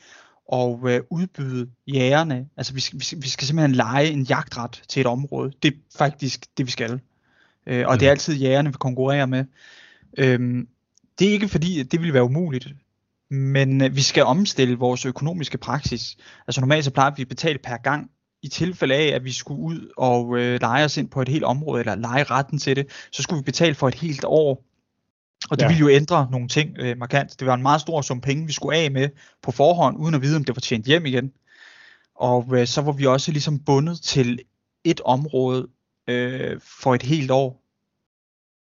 og 0.49 0.91
øh, 0.91 1.01
udbyde 1.11 1.71
jægerne. 1.87 2.49
Altså 2.57 2.75
vi 2.75 2.81
skal, 2.81 2.99
vi, 2.99 3.05
skal, 3.05 3.23
vi 3.23 3.29
skal 3.29 3.47
simpelthen 3.47 3.75
lege 3.75 4.09
en 4.09 4.23
jagtret 4.23 4.83
til 4.89 5.01
et 5.01 5.07
område. 5.07 5.53
Det 5.63 5.75
er 5.75 5.79
faktisk 5.99 6.47
det, 6.59 6.67
vi 6.67 6.71
skal. 6.71 7.01
Øh, 7.67 7.87
og 7.87 7.95
mm. 7.95 7.99
det 7.99 8.07
er 8.07 8.11
altid 8.11 8.35
jægerne, 8.35 8.69
vi 8.69 8.77
konkurrerer 8.81 9.27
med. 9.27 9.45
Øhm, 10.19 10.69
det 11.19 11.29
er 11.29 11.33
ikke 11.33 11.49
fordi, 11.49 11.81
at 11.81 11.93
det 11.93 12.03
vil 12.03 12.15
være 12.15 12.25
umuligt. 12.25 12.69
Men 13.31 13.83
øh, 13.83 13.97
vi 13.97 14.03
skal 14.03 14.25
omstille 14.25 14.79
vores 14.79 15.07
økonomiske 15.07 15.59
praksis. 15.59 16.17
Altså 16.47 16.61
normalt 16.61 16.85
så 16.85 16.91
plejer 16.91 17.11
vi 17.17 17.23
at 17.23 17.29
betale 17.29 17.59
per 17.59 17.77
gang. 17.77 18.11
I 18.43 18.49
tilfælde 18.49 18.95
af, 18.95 19.07
at 19.07 19.25
vi 19.25 19.33
skulle 19.33 19.61
ud 19.61 19.93
og 19.97 20.39
øh, 20.39 20.61
lege 20.61 20.85
os 20.85 20.97
ind 20.97 21.09
på 21.11 21.23
et 21.23 21.29
helt 21.29 21.45
område, 21.45 21.81
eller 21.81 21.95
lege 21.95 22.25
retten 22.25 22.59
til 22.59 22.77
det, 22.77 22.87
så 23.13 23.23
skulle 23.23 23.41
vi 23.41 23.45
betale 23.45 23.75
for 23.75 23.89
et 23.89 23.95
helt 23.95 24.25
år. 24.25 24.65
Og 25.51 25.59
det 25.59 25.63
Ja. 25.65 25.69
ville 25.69 25.81
jo 25.81 25.89
ændre 25.89 26.29
nogle 26.31 26.49
ting 26.49 26.77
øh, 26.79 26.99
markant. 26.99 27.41
Det 27.41 27.47
var 27.47 27.55
en 27.55 27.63
meget 27.63 27.81
stor 27.81 28.01
sum 28.03 28.21
penge, 28.21 28.47
vi 28.47 28.53
skulle 28.53 28.77
af 28.79 28.91
med 28.91 29.09
på 29.43 29.53
forhånd, 29.53 29.99
uden 29.99 30.15
at 30.15 30.23
vide, 30.23 30.37
om 30.37 30.45
det 30.45 30.57
var 30.57 30.61
tjent 30.61 30.87
hjem 30.87 31.07
igen. 31.07 31.33
Og 32.15 32.47
øh, 32.53 32.67
så 32.67 32.81
var 32.83 32.93
vi 32.93 33.07
også 33.07 33.33
ligesom 33.33 33.59
bundet 33.59 34.01
til 34.03 34.39
et 34.85 35.01
område 35.05 35.69
øh, 36.09 36.61
for 36.81 36.95
et 36.95 37.03
helt 37.03 37.31
år. 37.31 37.63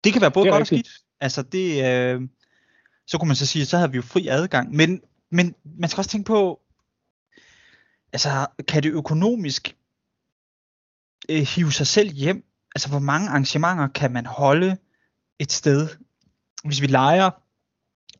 Det 0.04 0.12
kan 0.12 0.22
være 0.22 0.30
både 0.30 0.48
godt 0.50 0.60
og 0.60 0.66
skidt. 0.66 0.88
Altså 1.20 1.42
det, 1.42 1.84
øh, 1.84 2.20
så 3.06 3.18
kunne 3.18 3.28
man 3.28 3.36
så 3.36 3.46
sige, 3.46 3.66
så 3.66 3.76
havde 3.76 3.90
vi 3.90 3.96
jo 3.96 4.02
fri 4.02 4.28
adgang. 4.28 4.74
Men, 4.74 5.00
men 5.30 5.54
man 5.64 5.90
skal 5.90 6.00
også 6.00 6.10
tænke 6.10 6.26
på, 6.26 6.60
altså 8.12 8.46
kan 8.68 8.82
det 8.82 8.92
økonomisk 8.92 9.76
øh, 11.28 11.42
hive 11.42 11.72
sig 11.72 11.86
selv 11.86 12.12
hjem? 12.12 12.44
Altså 12.74 12.88
hvor 12.88 12.98
mange 12.98 13.28
arrangementer 13.28 13.88
kan 13.88 14.12
man 14.12 14.26
holde 14.26 14.76
et 15.38 15.52
sted, 15.52 15.88
hvis 16.64 16.80
vi 16.80 16.86
leger 16.86 17.30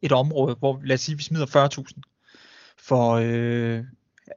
et 0.03 0.13
område, 0.13 0.55
hvor 0.55 0.81
lad 0.85 0.95
os 0.95 1.01
sige, 1.01 1.17
vi 1.17 1.23
smider 1.23 1.69
40.000 1.97 2.01
for 2.79 3.13
øh, 3.23 3.85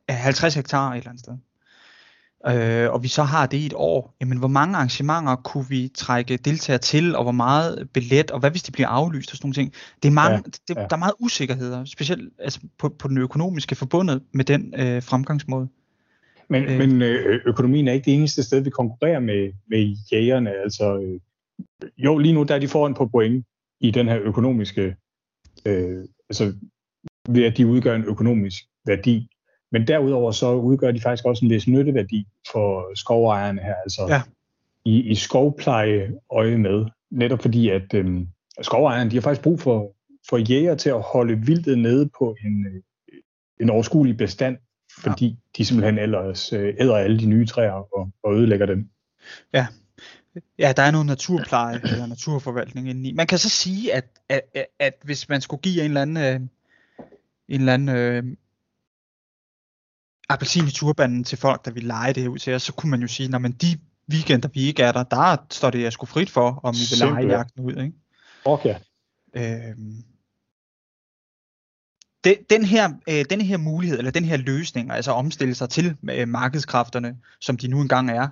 50 0.09 0.53
hektar 0.53 0.91
et 0.91 0.97
eller 0.97 1.09
andet 1.09 1.23
sted 1.23 1.37
øh, 2.45 2.91
og 2.93 3.03
vi 3.03 3.07
så 3.07 3.23
har 3.23 3.45
det 3.45 3.57
i 3.57 3.65
et 3.65 3.73
år, 3.75 4.15
jamen 4.21 4.37
hvor 4.37 4.47
mange 4.47 4.75
arrangementer 4.75 5.35
kunne 5.35 5.65
vi 5.69 5.91
trække 5.95 6.37
deltagere 6.37 6.79
til, 6.79 7.15
og 7.15 7.23
hvor 7.23 7.31
meget 7.31 7.89
billet, 7.93 8.31
og 8.31 8.39
hvad 8.39 8.51
hvis 8.51 8.63
de 8.63 8.71
bliver 8.71 8.87
aflyst 8.87 9.31
og 9.31 9.37
sådan 9.37 9.45
nogle 9.47 9.53
ting. 9.53 9.73
Det 10.03 10.09
er 10.09 10.13
mange, 10.13 10.35
ja, 10.35 10.41
det, 10.67 10.75
ja. 10.75 10.81
der 10.81 10.95
er 10.95 10.97
meget 10.97 11.13
usikkerheder, 11.19 11.85
specielt 11.85 12.33
altså, 12.39 12.59
på, 12.77 12.89
på 12.89 13.07
den 13.07 13.17
økonomiske 13.17 13.75
forbundet 13.75 14.23
med 14.33 14.45
den 14.45 14.73
øh, 14.77 15.03
fremgangsmåde. 15.03 15.67
Men, 16.49 16.63
øh, 16.63 16.77
men 16.77 17.01
øh, 17.01 17.41
økonomien 17.45 17.87
er 17.87 17.91
ikke 17.91 18.05
det 18.05 18.13
eneste 18.13 18.43
sted, 18.43 18.59
vi 18.59 18.69
konkurrerer 18.69 19.19
med, 19.19 19.51
med 19.67 19.95
jægerne. 20.11 20.51
Altså, 20.63 20.99
øh, 20.99 21.19
jo, 21.97 22.17
lige 22.17 22.33
nu 22.33 22.43
der 22.43 22.55
er 22.55 22.59
de 22.59 22.67
foran 22.67 22.93
på 22.93 23.07
point 23.07 23.45
i 23.81 23.91
den 23.91 24.07
her 24.07 24.19
økonomiske, 24.21 24.95
øh, 25.65 26.05
altså 26.29 26.53
ved 27.29 27.43
at 27.43 27.57
de 27.57 27.67
udgør 27.67 27.95
en 27.95 28.03
økonomisk 28.03 28.63
værdi. 28.85 29.29
Men 29.71 29.87
derudover 29.87 30.31
så 30.31 30.53
udgør 30.53 30.91
de 30.91 31.01
faktisk 31.01 31.25
også 31.25 31.45
en 31.45 31.51
vis 31.51 31.67
nytteværdi 31.67 32.27
for 32.51 32.95
skovejerne 32.95 33.61
her, 33.61 33.75
altså 33.75 34.05
ja. 34.09 34.21
i, 34.85 35.01
i 35.01 35.15
skovpleje 35.15 36.11
øje 36.31 36.57
med. 36.57 36.85
Netop 37.11 37.41
fordi, 37.41 37.69
at 37.69 37.93
øhm, 37.93 38.27
skovejerne, 38.61 39.11
de 39.11 39.15
har 39.15 39.21
faktisk 39.21 39.41
brug 39.41 39.59
for, 39.59 39.95
for 40.29 40.37
jæger 40.37 40.75
til 40.75 40.89
at 40.89 41.01
holde 41.01 41.45
vildtet 41.45 41.77
nede 41.77 42.09
på 42.19 42.35
en, 42.45 42.65
øh, 42.65 42.81
en 43.59 43.69
overskuelig 43.69 44.17
bestand, 44.17 44.57
fordi 44.99 45.27
ja. 45.27 45.35
de 45.57 45.65
simpelthen 45.65 45.99
ellers 45.99 46.53
øh, 46.53 46.73
æder 46.79 46.95
alle 46.95 47.19
de 47.19 47.25
nye 47.25 47.45
træer 47.45 47.71
og, 47.71 48.09
og 48.23 48.35
ødelægger 48.35 48.65
dem. 48.65 48.89
Ja. 49.53 49.67
Ja, 50.59 50.73
der 50.77 50.83
er 50.83 50.91
noget 50.91 51.07
naturpleje 51.07 51.79
eller 51.83 52.05
naturforvaltning 52.05 52.89
indeni. 52.89 53.11
Man 53.11 53.27
kan 53.27 53.37
så 53.37 53.49
sige, 53.49 53.93
at, 53.93 54.05
at, 54.29 54.41
at, 54.79 54.93
hvis 55.03 55.29
man 55.29 55.41
skulle 55.41 55.61
give 55.61 55.79
en 55.79 55.85
eller 55.85 56.01
anden, 56.01 56.17
øh, 56.17 56.35
en 57.47 57.59
eller 57.59 57.73
anden 57.73 58.37
appelsin 60.29 60.67
i 60.67 60.71
turbanen 60.71 61.23
til 61.23 61.37
folk, 61.37 61.65
der 61.65 61.71
vil 61.71 61.83
lege 61.83 62.13
det 62.13 62.23
her 62.23 62.29
ud 62.29 62.37
til 62.37 62.53
os, 62.53 62.63
så 62.63 62.73
kunne 62.73 62.89
man 62.89 63.01
jo 63.01 63.07
sige, 63.07 63.29
når 63.29 63.39
man 63.39 63.51
de 63.51 63.77
weekender, 64.11 64.49
vi 64.53 64.61
ikke 64.61 64.83
er 64.83 64.91
der, 64.91 65.03
der 65.03 65.37
står 65.51 65.69
det 65.69 65.81
jeg 65.81 65.93
sgu 65.93 66.05
frit 66.05 66.29
for, 66.29 66.59
om 66.63 66.75
vi 66.75 66.79
vil 66.89 66.99
lege 66.99 67.27
jagten 67.27 67.63
ud. 67.63 67.71
Ikke? 67.71 67.93
Okay. 68.45 68.75
Øhm, 69.33 70.03
den, 72.23 72.35
den, 72.49 72.65
her, 72.65 72.89
øh, 73.09 73.25
den 73.29 73.41
her 73.41 73.57
mulighed, 73.57 73.97
eller 73.97 74.11
den 74.11 74.25
her 74.25 74.37
løsning, 74.37 74.91
altså 74.91 75.11
omstille 75.11 75.55
sig 75.55 75.69
til 75.69 75.97
øh, 76.11 76.27
markedskræfterne, 76.27 77.17
som 77.39 77.57
de 77.57 77.67
nu 77.67 77.81
engang 77.81 78.11
er, 78.11 78.27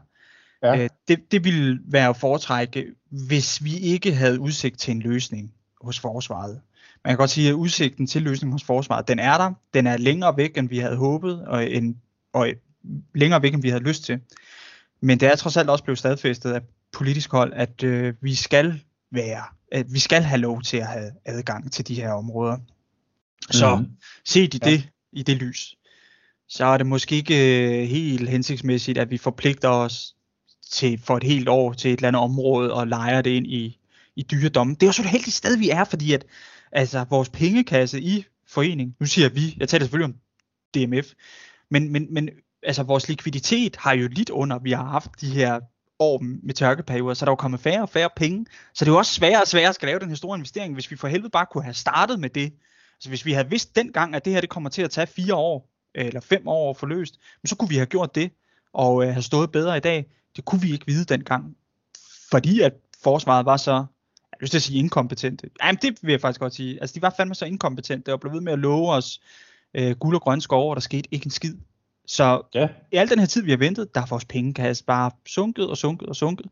ja. 0.63 0.83
øh, 0.83 0.89
det, 1.07 1.31
det 1.31 1.43
ville 1.43 1.79
være 1.85 2.09
at 2.09 2.17
foretrække, 2.17 2.85
hvis 3.09 3.63
vi 3.63 3.77
ikke 3.77 4.13
havde 4.13 4.39
udsigt 4.39 4.79
til 4.79 4.91
en 4.91 4.99
løsning 4.99 5.53
hos 5.81 5.99
forsvaret 5.99 6.61
man 7.05 7.11
kan 7.11 7.17
godt 7.17 7.29
sige, 7.29 7.49
at 7.49 7.53
udsigten 7.53 8.07
til 8.07 8.21
løsningen 8.21 8.51
hos 8.51 8.63
forsvaret, 8.63 9.07
den 9.07 9.19
er 9.19 9.37
der. 9.37 9.53
Den 9.73 9.87
er 9.87 9.97
længere 9.97 10.37
væk, 10.37 10.57
end 10.57 10.69
vi 10.69 10.77
havde 10.77 10.95
håbet, 10.95 11.47
og, 11.47 11.71
en, 11.71 12.01
og 12.33 12.47
længere 13.15 13.41
væk, 13.41 13.53
end 13.53 13.61
vi 13.61 13.69
havde 13.69 13.83
lyst 13.83 14.03
til. 14.03 14.19
Men 15.01 15.19
det 15.19 15.27
er 15.27 15.35
trods 15.35 15.57
alt 15.57 15.69
også 15.69 15.83
blevet 15.83 15.99
stadfæstet 15.99 16.51
af 16.51 16.61
politisk 16.91 17.31
hold, 17.31 17.53
at 17.55 17.83
øh, 17.83 18.13
vi 18.21 18.35
skal 18.35 18.81
være, 19.11 19.43
at 19.71 19.85
vi 19.93 19.99
skal 19.99 20.21
have 20.21 20.41
lov 20.41 20.61
til 20.61 20.77
at 20.77 20.87
have 20.87 21.11
adgang 21.25 21.71
til 21.71 21.87
de 21.87 21.95
her 21.95 22.11
områder. 22.11 22.57
Så 23.51 23.75
mm. 23.75 23.85
set 24.25 24.53
i 24.53 24.57
det, 24.57 24.77
ja. 24.77 25.19
i 25.19 25.23
det 25.23 25.37
lys, 25.37 25.75
så 26.47 26.65
er 26.65 26.77
det 26.77 26.87
måske 26.87 27.15
ikke 27.15 27.79
øh, 27.81 27.87
helt 27.87 28.29
hensigtsmæssigt, 28.29 28.97
at 28.97 29.11
vi 29.11 29.17
forpligter 29.17 29.69
os 29.69 30.15
til 30.71 31.01
for 31.03 31.17
et 31.17 31.23
helt 31.23 31.49
år 31.49 31.73
til 31.73 31.91
et 31.91 31.97
eller 31.97 32.07
andet 32.07 32.21
område 32.21 32.73
og 32.73 32.87
leger 32.87 33.21
det 33.21 33.31
ind 33.31 33.47
i, 33.47 33.79
i 34.15 34.21
dyredommen. 34.21 34.75
Det 34.75 34.83
er 34.83 34.87
jo 34.87 34.93
så 34.93 35.01
et 35.01 35.09
heldigt 35.09 35.35
sted, 35.35 35.57
vi 35.57 35.69
er, 35.69 35.83
fordi 35.83 36.13
at 36.13 36.25
altså 36.71 37.05
vores 37.09 37.29
pengekasse 37.29 38.01
i 38.01 38.25
forening, 38.47 38.95
nu 38.99 39.05
siger 39.05 39.29
vi, 39.29 39.55
jeg 39.57 39.69
taler 39.69 39.85
selvfølgelig 39.85 40.15
om 40.15 40.19
DMF, 40.75 41.13
men, 41.69 41.91
men, 41.91 42.13
men 42.13 42.29
altså 42.63 42.83
vores 42.83 43.07
likviditet 43.07 43.75
har 43.75 43.93
jo 43.93 44.07
lidt 44.07 44.29
under, 44.29 44.59
vi 44.59 44.71
har 44.71 44.85
haft 44.85 45.21
de 45.21 45.29
her 45.29 45.59
år 45.99 46.19
med 46.19 46.53
tørkeperioder, 46.53 47.13
så 47.13 47.25
der 47.25 47.29
er 47.29 47.31
jo 47.31 47.35
kommet 47.35 47.59
færre 47.59 47.81
og 47.81 47.89
færre 47.89 48.09
penge, 48.15 48.45
så 48.73 48.85
det 48.85 48.91
er 48.91 48.93
jo 48.93 48.97
også 48.97 49.13
sværere 49.13 49.41
og 49.41 49.47
sværere 49.47 49.69
at 49.69 49.75
skal 49.75 49.87
lave 49.87 49.99
den 49.99 50.09
her 50.09 50.15
store 50.15 50.37
investering, 50.37 50.73
hvis 50.73 50.91
vi 50.91 50.95
for 50.95 51.07
helvede 51.07 51.29
bare 51.29 51.45
kunne 51.51 51.63
have 51.63 51.73
startet 51.73 52.19
med 52.19 52.29
det. 52.29 52.53
Altså 52.97 53.09
hvis 53.09 53.25
vi 53.25 53.31
havde 53.31 53.49
vidst 53.49 53.75
dengang, 53.75 54.15
at 54.15 54.25
det 54.25 54.33
her 54.33 54.41
det 54.41 54.49
kommer 54.49 54.69
til 54.69 54.81
at 54.81 54.91
tage 54.91 55.07
fire 55.07 55.35
år, 55.35 55.69
øh, 55.95 56.05
eller 56.05 56.19
fem 56.19 56.47
år 56.47 56.69
at 56.69 56.77
få 56.77 56.85
løst, 56.85 57.19
men 57.43 57.47
så 57.47 57.55
kunne 57.55 57.69
vi 57.69 57.75
have 57.75 57.85
gjort 57.85 58.15
det, 58.15 58.31
og 58.73 59.03
øh, 59.03 59.13
have 59.13 59.21
stået 59.21 59.51
bedre 59.51 59.77
i 59.77 59.79
dag. 59.79 60.05
Det 60.35 60.45
kunne 60.45 60.61
vi 60.61 60.71
ikke 60.71 60.85
vide 60.85 61.05
dengang, 61.05 61.55
fordi 62.31 62.61
at 62.61 62.73
forsvaret 63.03 63.45
var 63.45 63.57
så 63.57 63.85
jeg 64.35 64.41
lyst 64.41 64.51
til 64.51 64.57
at 64.57 64.63
sige 64.63 64.79
inkompetente. 64.79 65.49
Jamen, 65.63 65.79
det 65.81 65.97
vil 66.01 66.11
jeg 66.11 66.21
faktisk 66.21 66.39
godt 66.39 66.55
sige. 66.55 66.81
Altså, 66.81 66.93
de 66.93 67.01
var 67.01 67.13
fandme 67.17 67.35
så 67.35 67.45
inkompetente 67.45 68.13
og 68.13 68.19
blev 68.19 68.33
ved 68.33 68.41
med 68.41 68.53
at 68.53 68.59
love 68.59 68.91
os 68.91 69.21
øh, 69.73 69.95
guld 69.95 70.15
og 70.15 70.21
grønne 70.21 70.41
skove, 70.41 70.69
og 70.69 70.75
der 70.75 70.81
skete 70.81 71.09
ikke 71.11 71.25
en 71.25 71.31
skid. 71.31 71.55
Så 72.07 72.41
ja. 72.53 72.67
i 72.91 72.95
al 72.95 73.09
den 73.09 73.19
her 73.19 73.25
tid, 73.25 73.41
vi 73.41 73.51
har 73.51 73.57
ventet, 73.57 73.95
der 73.95 73.99
har 73.99 74.07
vores 74.07 74.25
pengekasse 74.25 74.83
bare 74.83 75.11
sunket 75.27 75.69
og 75.69 75.77
sunket 75.77 76.09
og 76.09 76.15
sunket. 76.15 76.45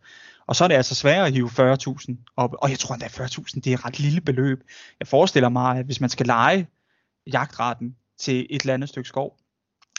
Og 0.48 0.56
så 0.56 0.64
er 0.64 0.68
det 0.68 0.76
altså 0.76 0.96
sværere 0.96 1.28
at 1.28 1.34
hive 1.34 1.50
40.000 1.50 2.16
op. 2.38 2.56
Og 2.62 2.70
jeg 2.70 2.80
tror 2.80 2.96
endda 2.96 3.08
40.000, 3.08 3.44
det 3.56 3.68
er 3.68 3.74
et 3.74 3.86
ret 3.86 4.00
lille 4.00 4.22
beløb. 4.22 4.64
Jeg 5.00 5.08
forestiller 5.08 5.50
mig, 5.50 5.78
at 5.78 5.86
hvis 5.86 6.02
man 6.02 6.10
skal 6.10 6.26
lege 6.26 6.68
jagtretten 7.34 7.96
til 8.18 8.48
et 8.50 8.62
eller 8.62 8.74
andet 8.74 8.90
stykke 8.90 9.08
skov, 9.08 9.38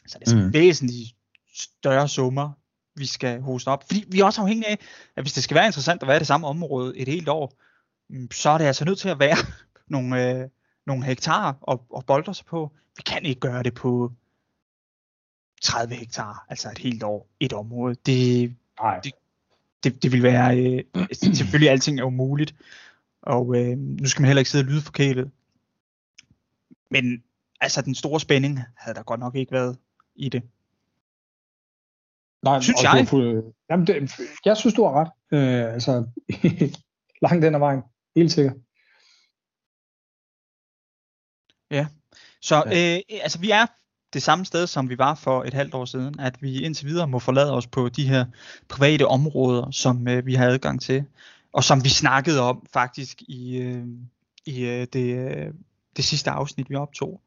så 0.07 0.19
er 0.21 0.25
det 0.25 0.45
mm. 0.45 0.53
væsentligt 0.53 1.15
større 1.55 2.09
summer, 2.09 2.51
vi 2.97 3.07
skal 3.07 3.41
hoste 3.41 3.69
op. 3.69 3.85
Fordi 3.87 4.05
vi 4.09 4.21
er 4.21 4.25
også 4.25 4.41
afhængige 4.41 4.69
af, 4.69 4.79
at 5.17 5.25
hvis 5.25 5.33
det 5.33 5.45
skal 5.45 5.55
være 5.55 5.67
interessant 5.67 6.03
at 6.03 6.09
være 6.09 6.17
i 6.17 6.19
det 6.19 6.27
samme 6.27 6.47
område 6.47 6.99
et 6.99 7.09
helt 7.09 7.29
år, 7.29 7.53
så 8.33 8.51
er 8.51 8.59
det 8.59 8.65
altså 8.65 8.85
nødt 8.85 8.99
til 8.99 9.09
at 9.09 9.19
være 9.19 9.37
nogle, 9.95 10.31
øh, 10.31 10.49
nogle 10.87 11.05
hektar 11.05 11.59
og, 11.61 11.87
og 11.91 12.07
bolde 12.07 12.35
sig 12.35 12.47
på. 12.47 12.73
Vi 12.97 13.03
kan 13.03 13.25
ikke 13.25 13.41
gøre 13.41 13.63
det 13.63 13.75
på 13.75 14.13
30 15.63 15.95
hektar, 15.95 16.47
altså 16.49 16.71
et 16.71 16.79
helt 16.79 17.03
år, 17.03 17.29
et 17.41 17.53
område. 17.53 17.95
Det, 18.07 18.57
Nej. 18.81 19.01
det, 19.01 19.13
det, 19.85 20.03
det 20.03 20.13
vil 20.13 20.23
være, 20.23 20.59
øh, 20.59 21.07
selvfølgelig 21.35 21.71
alting 21.71 22.01
er 22.01 22.05
umuligt, 22.05 22.55
og 23.23 23.57
øh, 23.57 23.79
nu 23.79 24.07
skal 24.07 24.23
man 24.23 24.27
heller 24.27 24.41
ikke 24.41 24.51
sidde 24.51 24.63
og 24.63 24.69
lyde 24.69 24.81
forkælet. 24.83 25.31
Men 26.91 27.23
altså 27.61 27.83
den 27.83 27.95
store 27.95 28.21
spænding 28.21 28.61
havde 28.77 28.95
der 28.95 29.03
godt 29.03 29.21
nok 29.21 29.35
ikke 29.35 29.53
været 29.53 29.79
i 30.15 30.29
det. 30.29 30.43
Nej, 32.43 32.61
synes 32.61 32.83
jeg. 32.83 33.07
Du, 33.11 33.43
jamen 33.71 33.87
det, 33.87 34.13
jeg 34.45 34.57
synes, 34.57 34.75
du 34.75 34.85
har 34.85 34.93
ret. 34.93 35.11
Øh, 35.33 35.75
altså, 35.75 36.07
langt 37.23 37.43
den 37.43 37.55
ad 37.55 37.59
vejen. 37.59 37.83
Helt 38.17 38.33
sikkert. 38.33 38.57
Ja, 41.71 41.87
så 42.41 42.65
ja. 42.67 42.97
Øh, 42.97 43.21
altså 43.23 43.39
vi 43.39 43.51
er 43.51 43.67
det 44.13 44.23
samme 44.23 44.45
sted, 44.45 44.67
som 44.67 44.91
vi 44.91 44.99
var 44.99 45.15
for 45.15 45.45
et 45.45 45.55
halvt 45.55 45.75
år 45.75 45.85
siden, 45.85 46.21
at 46.21 46.43
vi 46.43 46.63
indtil 46.63 46.87
videre 46.87 47.09
må 47.09 47.19
forlade 47.19 47.53
os 47.53 47.67
på 47.67 47.89
de 47.89 48.09
her 48.09 48.27
private 48.69 49.07
områder, 49.07 49.71
som 49.71 50.09
øh, 50.09 50.27
vi 50.27 50.35
har 50.35 50.47
adgang 50.47 50.81
til, 50.81 51.05
og 51.53 51.65
som 51.65 51.85
vi 51.85 51.89
snakkede 51.89 52.41
om 52.41 52.67
faktisk 52.73 53.23
i, 53.23 53.57
øh, 53.57 53.85
i 54.47 54.65
øh, 54.65 54.87
det, 54.93 55.17
øh, 55.17 55.55
det 55.97 56.05
sidste 56.05 56.31
afsnit, 56.31 56.71
vi 56.71 56.75
optog. 56.75 57.21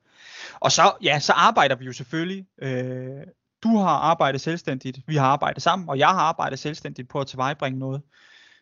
Og 0.60 0.72
så, 0.72 0.92
ja, 1.04 1.20
så 1.20 1.34
arbejder 1.34 1.76
vi 1.76 1.86
jo 1.86 1.94
selvfølgelig. 1.94 2.46
Øh, 2.62 3.24
du 3.64 3.78
har 3.78 3.98
arbejdet 3.98 4.42
selvstændigt, 4.42 5.00
vi 5.08 5.16
har 5.16 5.28
arbejdet 5.28 5.64
sammen, 5.64 5.90
og 5.90 6.00
jeg 6.00 6.08
har 6.08 6.22
arbejdet 6.22 6.60
selvstændigt 6.60 7.10
på 7.10 7.20
at 7.20 7.28
tilvejebringe 7.28 7.80
noget. 7.80 8.02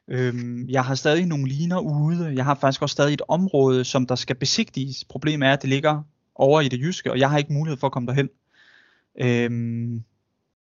Øhm, 0.08 0.70
jeg 0.70 0.86
har 0.86 0.96
stadig 0.96 1.26
nogle 1.26 1.48
liner 1.48 1.80
ude. 1.80 2.34
Jeg 2.36 2.46
har 2.46 2.56
faktisk 2.56 2.82
også 2.82 2.94
stadig 2.94 3.14
et 3.14 3.22
område, 3.28 3.84
som 3.84 4.06
der 4.06 4.16
skal 4.16 4.36
besigtiges. 4.36 5.04
Problemet 5.04 5.48
er, 5.48 5.54
at 5.54 5.62
det 5.62 5.70
ligger 5.70 6.02
over 6.36 6.62
i 6.62 6.68
det 6.68 6.80
jyske, 6.80 7.12
og 7.12 7.20
jeg 7.20 7.30
har 7.30 7.38
ikke 7.38 7.54
mulighed 7.54 7.80
for 7.80 7.88
at 7.88 7.94
komme 7.94 8.08
derhen. 8.08 8.30
Øhm, 9.22 10.04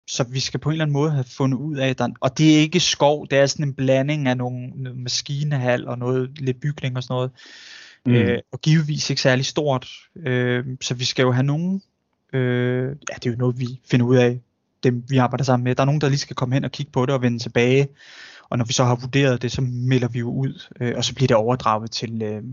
så 0.07 0.23
vi 0.23 0.39
skal 0.39 0.59
på 0.59 0.69
en 0.69 0.73
eller 0.73 0.85
anden 0.85 0.93
måde 0.93 1.11
have 1.11 1.23
fundet 1.23 1.57
ud 1.57 1.77
af, 1.77 1.89
at 1.89 2.01
og 2.19 2.37
det 2.37 2.55
er 2.55 2.59
ikke 2.59 2.79
skov, 2.79 3.27
det 3.27 3.39
er 3.39 3.45
sådan 3.45 3.67
en 3.67 3.73
blanding 3.73 4.27
af 4.27 4.37
nogle, 4.37 4.67
nogle 4.67 4.99
maskinehal 4.99 5.87
og 5.87 5.97
noget 5.97 6.39
lidt 6.39 6.59
bygning 6.59 6.97
og 6.97 7.03
sådan 7.03 7.13
noget. 7.13 7.31
Mm. 8.05 8.13
Øh, 8.13 8.39
og 8.51 8.61
givetvis 8.61 9.09
ikke 9.09 9.21
særlig 9.21 9.45
stort. 9.45 9.87
Øh, 10.15 10.65
så 10.81 10.93
vi 10.93 11.05
skal 11.05 11.23
jo 11.23 11.31
have 11.31 11.43
nogen, 11.43 11.81
øh, 12.33 12.87
ja 12.87 13.15
det 13.15 13.25
er 13.25 13.31
jo 13.31 13.37
noget 13.37 13.59
vi 13.59 13.79
finder 13.91 14.05
ud 14.05 14.15
af, 14.15 14.39
dem 14.83 15.03
vi 15.09 15.17
arbejder 15.17 15.43
sammen 15.43 15.63
med. 15.63 15.75
Der 15.75 15.81
er 15.81 15.85
nogen, 15.85 16.01
der 16.01 16.09
lige 16.09 16.19
skal 16.19 16.35
komme 16.35 16.55
hen 16.55 16.65
og 16.65 16.71
kigge 16.71 16.91
på 16.91 17.05
det 17.05 17.15
og 17.15 17.21
vende 17.21 17.39
tilbage 17.39 17.87
og 18.51 18.57
når 18.57 18.65
vi 18.65 18.73
så 18.73 18.83
har 18.83 18.95
vurderet 18.95 19.41
det, 19.41 19.51
så 19.51 19.61
melder 19.61 20.07
vi 20.07 20.19
jo 20.19 20.29
ud, 20.31 20.67
øh, 20.79 20.93
og 20.97 21.03
så 21.03 21.15
bliver 21.15 21.27
det 21.27 21.37
overdraget 21.37 21.91
til, 21.91 22.21
øh, 22.21 22.43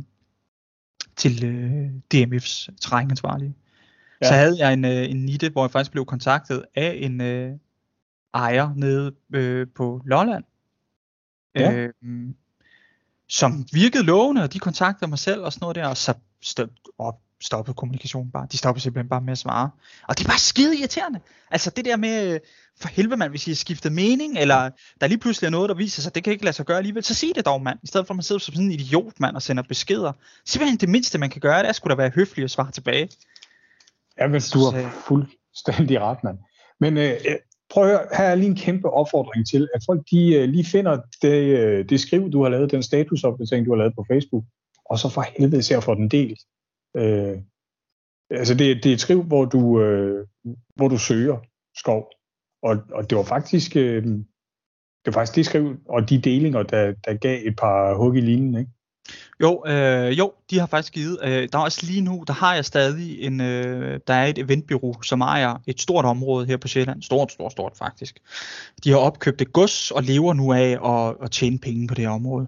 til 1.16 1.44
øh, 1.44 1.90
DMF's 2.14 2.68
terrænansvarlige. 2.80 3.54
Ja. 4.22 4.26
Så 4.26 4.34
havde 4.34 4.56
jeg 4.58 4.72
en, 4.72 4.84
øh, 4.84 5.10
en 5.10 5.24
nitte, 5.24 5.50
hvor 5.50 5.64
jeg 5.64 5.70
faktisk 5.70 5.92
blev 5.92 6.06
kontaktet 6.06 6.64
af 6.74 6.98
en 7.00 7.20
øh, 7.20 7.52
ejer 8.34 8.74
nede 8.76 9.14
øh, 9.34 9.66
på 9.74 10.02
Lolland. 10.04 10.44
Ja. 11.54 11.72
Øh, 11.72 11.92
som 13.28 13.66
virkede 13.72 14.04
lovende, 14.04 14.42
og 14.42 14.52
de 14.52 14.58
kontaktede 14.58 15.10
mig 15.10 15.18
selv 15.18 15.42
og 15.42 15.52
sådan 15.52 15.64
noget 15.64 15.76
der, 15.76 15.86
og 15.86 15.96
så 15.96 16.14
stod, 16.42 16.68
og 16.98 17.20
stoppede 17.40 17.74
kommunikationen 17.74 18.30
bare. 18.30 18.46
De 18.52 18.56
stoppede 18.56 18.82
simpelthen 18.82 19.08
bare 19.08 19.20
med 19.20 19.32
at 19.32 19.38
svare. 19.38 19.70
Og 20.08 20.18
det 20.18 20.24
er 20.24 20.28
bare 20.28 20.38
skide 20.38 20.78
irriterende. 20.78 21.20
Altså 21.50 21.70
det 21.70 21.84
der 21.84 21.96
med, 21.96 22.38
for 22.80 22.88
helvede 22.88 23.16
mand, 23.16 23.30
hvis 23.30 23.46
I 23.46 23.50
har 23.50 23.56
skiftet 23.56 23.92
mening, 23.92 24.38
eller 24.38 24.70
der 25.00 25.06
lige 25.06 25.18
pludselig 25.18 25.46
er 25.46 25.50
noget, 25.50 25.68
der 25.68 25.74
viser 25.74 26.02
sig, 26.02 26.14
det 26.14 26.24
kan 26.24 26.32
ikke 26.32 26.44
lade 26.44 26.56
sig 26.56 26.66
gøre 26.66 26.76
alligevel, 26.76 27.04
så 27.04 27.14
sig 27.14 27.28
det 27.34 27.46
dog 27.46 27.62
mand, 27.62 27.78
i 27.82 27.86
stedet 27.86 28.06
for 28.06 28.14
at 28.14 28.16
man 28.16 28.22
sidder 28.22 28.38
som 28.38 28.54
sådan 28.54 28.66
en 28.66 28.72
idiot 28.72 29.20
mand 29.20 29.36
og 29.36 29.42
sender 29.42 29.62
beskeder. 29.62 30.12
Simpelthen 30.44 30.78
det 30.78 30.88
mindste 30.88 31.18
man 31.18 31.30
kan 31.30 31.40
gøre, 31.40 31.58
det 31.58 31.68
er 31.68 31.72
skulle 31.72 31.90
da 31.90 31.96
være 31.96 32.10
høflig 32.14 32.44
og 32.44 32.50
svare 32.50 32.70
tilbage. 32.70 33.08
Ja, 34.20 34.26
men 34.26 34.40
du 34.54 34.58
har 34.58 35.02
fuldstændig 35.06 36.00
ret, 36.00 36.24
mand. 36.24 36.38
Men 36.80 36.96
øh, 36.96 37.12
prøv 37.70 37.84
at 37.84 37.90
høre, 37.90 38.06
her 38.12 38.24
er 38.24 38.34
lige 38.34 38.48
en 38.48 38.56
kæmpe 38.56 38.90
opfordring 38.90 39.46
til, 39.48 39.68
at 39.74 39.82
folk 39.86 40.00
de 40.10 40.34
øh, 40.34 40.48
lige 40.48 40.64
finder 40.64 40.98
det, 41.22 41.58
øh, 41.58 41.88
det 41.88 42.00
skriv, 42.00 42.32
du 42.32 42.42
har 42.42 42.50
lavet, 42.50 42.70
den 42.70 42.82
statusopdatering, 42.82 43.66
du 43.66 43.70
har 43.70 43.78
lavet 43.78 43.94
på 43.94 44.04
Facebook, 44.12 44.44
og 44.90 44.98
så 44.98 45.08
for 45.08 45.24
helvede 45.38 45.62
ser 45.62 45.80
for 45.80 45.94
den 45.94 46.08
delt. 46.08 46.38
Øh, 46.98 47.38
altså 48.30 48.54
det, 48.54 48.84
det 48.84 48.90
er 48.90 48.94
et 48.94 49.00
skriv, 49.00 49.22
hvor 49.22 49.44
du, 49.44 49.80
øh, 49.80 50.26
hvor 50.74 50.88
du 50.88 50.98
søger 50.98 51.38
skov. 51.76 52.10
Og, 52.62 52.76
og 52.92 53.10
det 53.10 53.18
var 53.18 53.24
faktisk 53.24 53.76
øh, 53.76 54.04
det 55.04 55.14
var 55.14 55.20
faktisk 55.20 55.36
det 55.36 55.46
skriv, 55.46 55.76
og 55.88 56.10
de 56.10 56.18
delinger, 56.18 56.62
der, 56.62 56.92
der 57.04 57.14
gav 57.14 57.40
et 57.46 57.56
par 57.56 57.94
hug 57.94 58.16
i 58.16 58.20
linjen, 58.20 58.58
ikke? 58.58 58.70
Jo, 59.42 59.64
øh, 59.66 60.18
jo, 60.18 60.32
de 60.50 60.58
har 60.58 60.66
faktisk 60.66 60.92
givet. 60.92 61.18
Øh, 61.22 61.48
der 61.52 61.58
er 61.58 61.62
også 61.62 61.86
lige 61.86 62.00
nu, 62.00 62.24
der 62.26 62.32
har 62.32 62.54
jeg 62.54 62.64
stadig 62.64 63.22
en, 63.22 63.40
øh, 63.40 64.00
der 64.06 64.14
er 64.14 64.26
et 64.26 64.38
eventbyrå, 64.38 65.02
som 65.02 65.20
ejer 65.20 65.62
et 65.66 65.80
stort 65.80 66.04
område 66.04 66.46
her 66.46 66.56
på 66.56 66.68
Sjælland. 66.68 67.02
Stort, 67.02 67.32
stort, 67.32 67.52
stort 67.52 67.72
faktisk. 67.76 68.18
De 68.84 68.90
har 68.90 68.98
opkøbt 68.98 69.42
et 69.42 69.52
gods 69.52 69.90
og 69.90 70.02
lever 70.02 70.34
nu 70.34 70.52
af 70.52 70.78
at, 70.84 71.16
at 71.22 71.30
tjene 71.30 71.58
penge 71.58 71.88
på 71.88 71.94
det 71.94 72.08
område. 72.08 72.46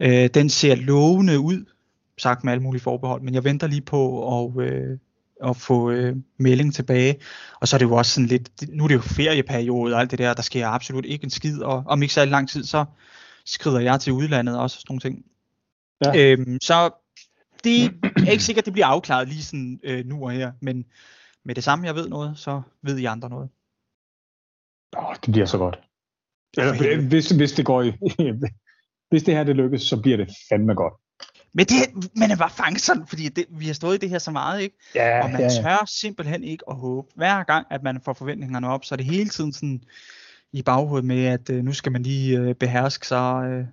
Øh, 0.00 0.26
den 0.34 0.48
ser 0.48 0.74
lovende 0.74 1.38
ud, 1.38 1.64
sagt 2.18 2.44
med 2.44 2.52
alle 2.52 2.62
mulige 2.62 2.82
forbehold, 2.82 3.22
men 3.22 3.34
jeg 3.34 3.44
venter 3.44 3.66
lige 3.66 3.80
på 3.80 4.44
at, 4.44 4.64
øh, 4.64 4.98
at 5.44 5.56
få 5.56 5.90
øh, 5.90 6.16
melding 6.38 6.74
tilbage. 6.74 7.16
Og 7.60 7.68
så 7.68 7.76
er 7.76 7.78
det 7.78 7.86
jo 7.86 7.94
også 7.94 8.12
sådan 8.12 8.28
lidt, 8.28 8.50
nu 8.68 8.84
er 8.84 8.88
det 8.88 8.94
jo 8.94 9.00
ferieperiode 9.00 9.94
og 9.94 10.00
alt 10.00 10.10
det 10.10 10.18
der, 10.18 10.34
der 10.34 10.42
sker 10.42 10.68
absolut 10.68 11.04
ikke 11.04 11.24
en 11.24 11.30
skid, 11.30 11.62
og 11.62 11.84
om 11.86 12.02
ikke 12.02 12.14
så 12.14 12.24
lang 12.24 12.48
tid, 12.48 12.64
så 12.64 12.84
skrider 13.44 13.80
jeg 13.80 14.00
til 14.00 14.12
udlandet 14.12 14.58
også 14.58 14.76
og 14.76 14.80
sådan 14.80 14.86
nogle 14.88 15.00
ting. 15.00 15.24
Ja. 16.04 16.32
Øhm, 16.32 16.58
så 16.62 16.90
det 17.64 17.84
er 18.26 18.30
ikke 18.30 18.44
sikkert, 18.44 18.64
det 18.64 18.72
bliver 18.72 18.86
afklaret 18.86 19.28
lige 19.28 19.42
sådan 19.42 19.80
øh, 19.82 20.06
nu 20.06 20.24
og 20.24 20.30
her, 20.30 20.52
men 20.60 20.84
med 21.44 21.54
det 21.54 21.64
samme, 21.64 21.86
jeg 21.86 21.94
ved 21.94 22.08
noget, 22.08 22.38
så 22.38 22.62
ved 22.82 22.98
I 22.98 23.04
andre 23.04 23.28
noget. 23.28 23.48
Oh, 24.96 25.14
det 25.26 25.32
bliver 25.32 25.46
så 25.46 25.58
godt. 25.58 25.80
Eller, 26.58 27.08
hvis, 27.08 27.30
hvis 27.30 27.52
det 27.52 27.66
går 27.66 27.82
i, 27.82 27.92
hvis 29.10 29.22
det 29.22 29.34
her 29.34 29.44
det 29.44 29.56
lykkes, 29.56 29.82
så 29.82 30.02
bliver 30.02 30.16
det 30.16 30.30
fandme 30.48 30.74
godt. 30.74 30.94
Men 31.54 31.66
det, 31.66 32.08
man 32.16 32.30
er 32.30 32.36
bare 32.36 32.50
fanget 32.50 32.80
sådan, 32.80 33.06
fordi 33.06 33.28
det, 33.28 33.44
vi 33.50 33.66
har 33.66 33.74
stået 33.74 33.94
i 33.94 33.98
det 33.98 34.10
her 34.10 34.18
så 34.18 34.30
meget, 34.30 34.62
ikke? 34.62 34.76
Ja, 34.94 35.22
og 35.22 35.30
man 35.30 35.40
ja, 35.40 35.46
ja. 35.46 35.62
tør 35.62 35.84
simpelthen 35.86 36.44
ikke 36.44 36.64
at 36.70 36.76
håbe. 36.76 37.08
Hver 37.14 37.42
gang, 37.42 37.66
at 37.70 37.82
man 37.82 38.00
får 38.04 38.12
forventningerne 38.12 38.68
op, 38.68 38.84
så 38.84 38.94
er 38.94 38.96
det 38.96 39.06
hele 39.06 39.30
tiden 39.30 39.52
sådan 39.52 39.82
i 40.52 40.62
baghovedet 40.62 41.04
med, 41.04 41.24
at 41.24 41.50
øh, 41.50 41.64
nu 41.64 41.72
skal 41.72 41.92
man 41.92 42.02
lige 42.02 42.38
øh, 42.38 42.54
beherske 42.54 43.06
sig. 43.06 43.44
Øh, 43.46 43.64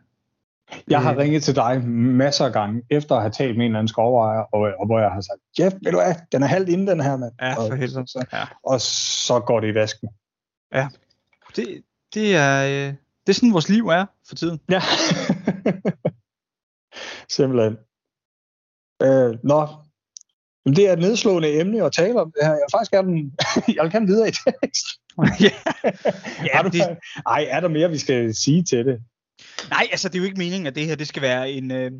jeg 0.87 1.01
har 1.01 1.17
ringet 1.17 1.43
til 1.43 1.55
dig 1.55 1.83
masser 1.87 2.45
af 2.45 2.53
gange, 2.53 2.81
efter 2.89 3.15
at 3.15 3.21
have 3.21 3.31
talt 3.31 3.57
med 3.57 3.65
en 3.65 3.71
eller 3.71 3.79
anden 3.79 3.87
skovejer, 3.87 4.39
og, 4.39 4.59
og 4.79 4.85
hvor 4.85 4.99
jeg 4.99 5.11
har 5.11 5.21
sagt, 5.21 5.39
Jeff, 5.59 5.75
ved 5.83 5.91
du 5.91 5.97
hvad, 5.97 6.15
den 6.31 6.43
er 6.43 6.47
halvt 6.47 6.69
inden 6.69 6.87
den 6.87 7.01
her, 7.01 7.17
mand. 7.17 7.31
Ja, 7.41 7.53
for 7.53 7.75
helvede. 7.75 8.07
Så, 8.07 8.25
ja. 8.33 8.43
Og 8.63 8.81
så 8.81 9.39
går 9.39 9.59
det 9.59 9.67
i 9.67 9.73
vasken. 9.73 10.09
Ja, 10.73 10.87
det, 11.55 11.81
det, 12.13 12.35
er, 12.35 12.65
øh, 12.65 12.93
det 13.27 13.29
er 13.29 13.33
sådan, 13.33 13.53
vores 13.53 13.69
liv 13.69 13.87
er 13.87 14.05
for 14.27 14.35
tiden. 14.35 14.59
Ja. 14.69 14.81
Simpelthen. 17.31 17.77
Øh, 19.03 19.37
nå, 19.43 19.67
det 20.65 20.89
er 20.89 20.93
et 20.93 20.99
nedslående 20.99 21.59
emne 21.59 21.85
at 21.85 21.93
tale 21.93 22.21
om 22.21 22.31
det 22.31 22.45
her. 22.45 22.51
Jeg 22.51 22.65
vil 22.67 22.71
faktisk 22.71 22.91
gerne, 22.91 23.31
jeg 23.75 23.83
vil 23.83 23.91
gerne 23.91 24.07
videre 24.07 24.27
i 24.29 24.31
tekst. 24.31 24.87
ja, 25.45 25.55
ja 26.53 26.61
du, 26.63 26.69
det... 26.69 26.97
Ej, 27.25 27.47
er 27.49 27.59
der 27.59 27.67
mere, 27.67 27.89
vi 27.89 27.97
skal 27.97 28.35
sige 28.35 28.63
til 28.63 28.85
det? 28.85 29.01
Nej, 29.69 29.87
altså 29.91 30.09
det 30.09 30.15
er 30.15 30.19
jo 30.19 30.25
ikke 30.25 30.37
meningen, 30.37 30.67
at 30.67 30.75
det 30.75 30.85
her 30.85 30.95
det 30.95 31.07
skal 31.07 31.21
være 31.21 31.51
en... 31.51 31.71
Øh, 31.71 31.91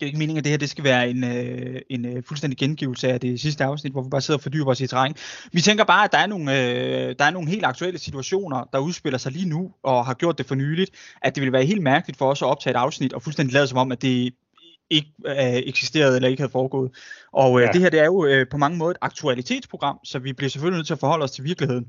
det 0.00 0.02
er 0.02 0.06
ikke 0.06 0.18
meningen, 0.18 0.38
at 0.38 0.44
det 0.44 0.50
her 0.50 0.58
det 0.58 0.70
skal 0.70 0.84
være 0.84 1.10
en, 1.10 1.24
øh, 1.24 1.80
en 1.90 2.04
øh, 2.04 2.22
fuldstændig 2.22 2.58
gengivelse 2.58 3.08
af 3.08 3.20
det 3.20 3.40
sidste 3.40 3.64
afsnit, 3.64 3.92
hvor 3.92 4.02
vi 4.02 4.08
bare 4.10 4.20
sidder 4.20 4.38
og 4.38 4.42
fordyber 4.42 4.70
os 4.70 4.80
i 4.80 4.86
terræn. 4.86 5.14
Vi 5.52 5.60
tænker 5.60 5.84
bare, 5.84 6.04
at 6.04 6.12
der 6.12 6.18
er, 6.18 6.26
nogle, 6.26 6.52
øh, 6.52 7.14
der 7.18 7.24
er 7.24 7.30
nogle 7.30 7.50
helt 7.50 7.64
aktuelle 7.64 7.98
situationer, 7.98 8.64
der 8.72 8.78
udspiller 8.78 9.18
sig 9.18 9.32
lige 9.32 9.48
nu, 9.48 9.72
og 9.82 10.06
har 10.06 10.14
gjort 10.14 10.38
det 10.38 10.46
for 10.46 10.54
nyligt, 10.54 10.90
at 11.22 11.34
det 11.34 11.40
ville 11.40 11.52
være 11.52 11.64
helt 11.64 11.82
mærkeligt 11.82 12.18
for 12.18 12.30
os 12.30 12.42
at 12.42 12.46
optage 12.46 12.70
et 12.70 12.76
afsnit, 12.76 13.12
og 13.12 13.22
fuldstændig 13.22 13.54
lade 13.54 13.66
som 13.66 13.78
om, 13.78 13.92
at 13.92 14.02
det 14.02 14.34
ikke 14.90 15.12
øh, 15.26 15.36
eksisterede 15.56 16.16
eller 16.16 16.28
ikke 16.28 16.40
havde 16.40 16.52
foregået. 16.52 16.90
Og 17.32 17.60
øh, 17.60 17.66
ja. 17.66 17.72
det 17.72 17.80
her 17.80 17.90
det 17.90 18.00
er 18.00 18.04
jo 18.04 18.24
øh, 18.24 18.46
på 18.50 18.56
mange 18.56 18.78
måder 18.78 18.90
et 18.90 18.96
aktualitetsprogram, 19.00 19.98
så 20.04 20.18
vi 20.18 20.32
bliver 20.32 20.50
selvfølgelig 20.50 20.78
nødt 20.78 20.86
til 20.86 20.94
at 20.94 21.00
forholde 21.00 21.24
os 21.24 21.30
til 21.30 21.44
virkeligheden. 21.44 21.86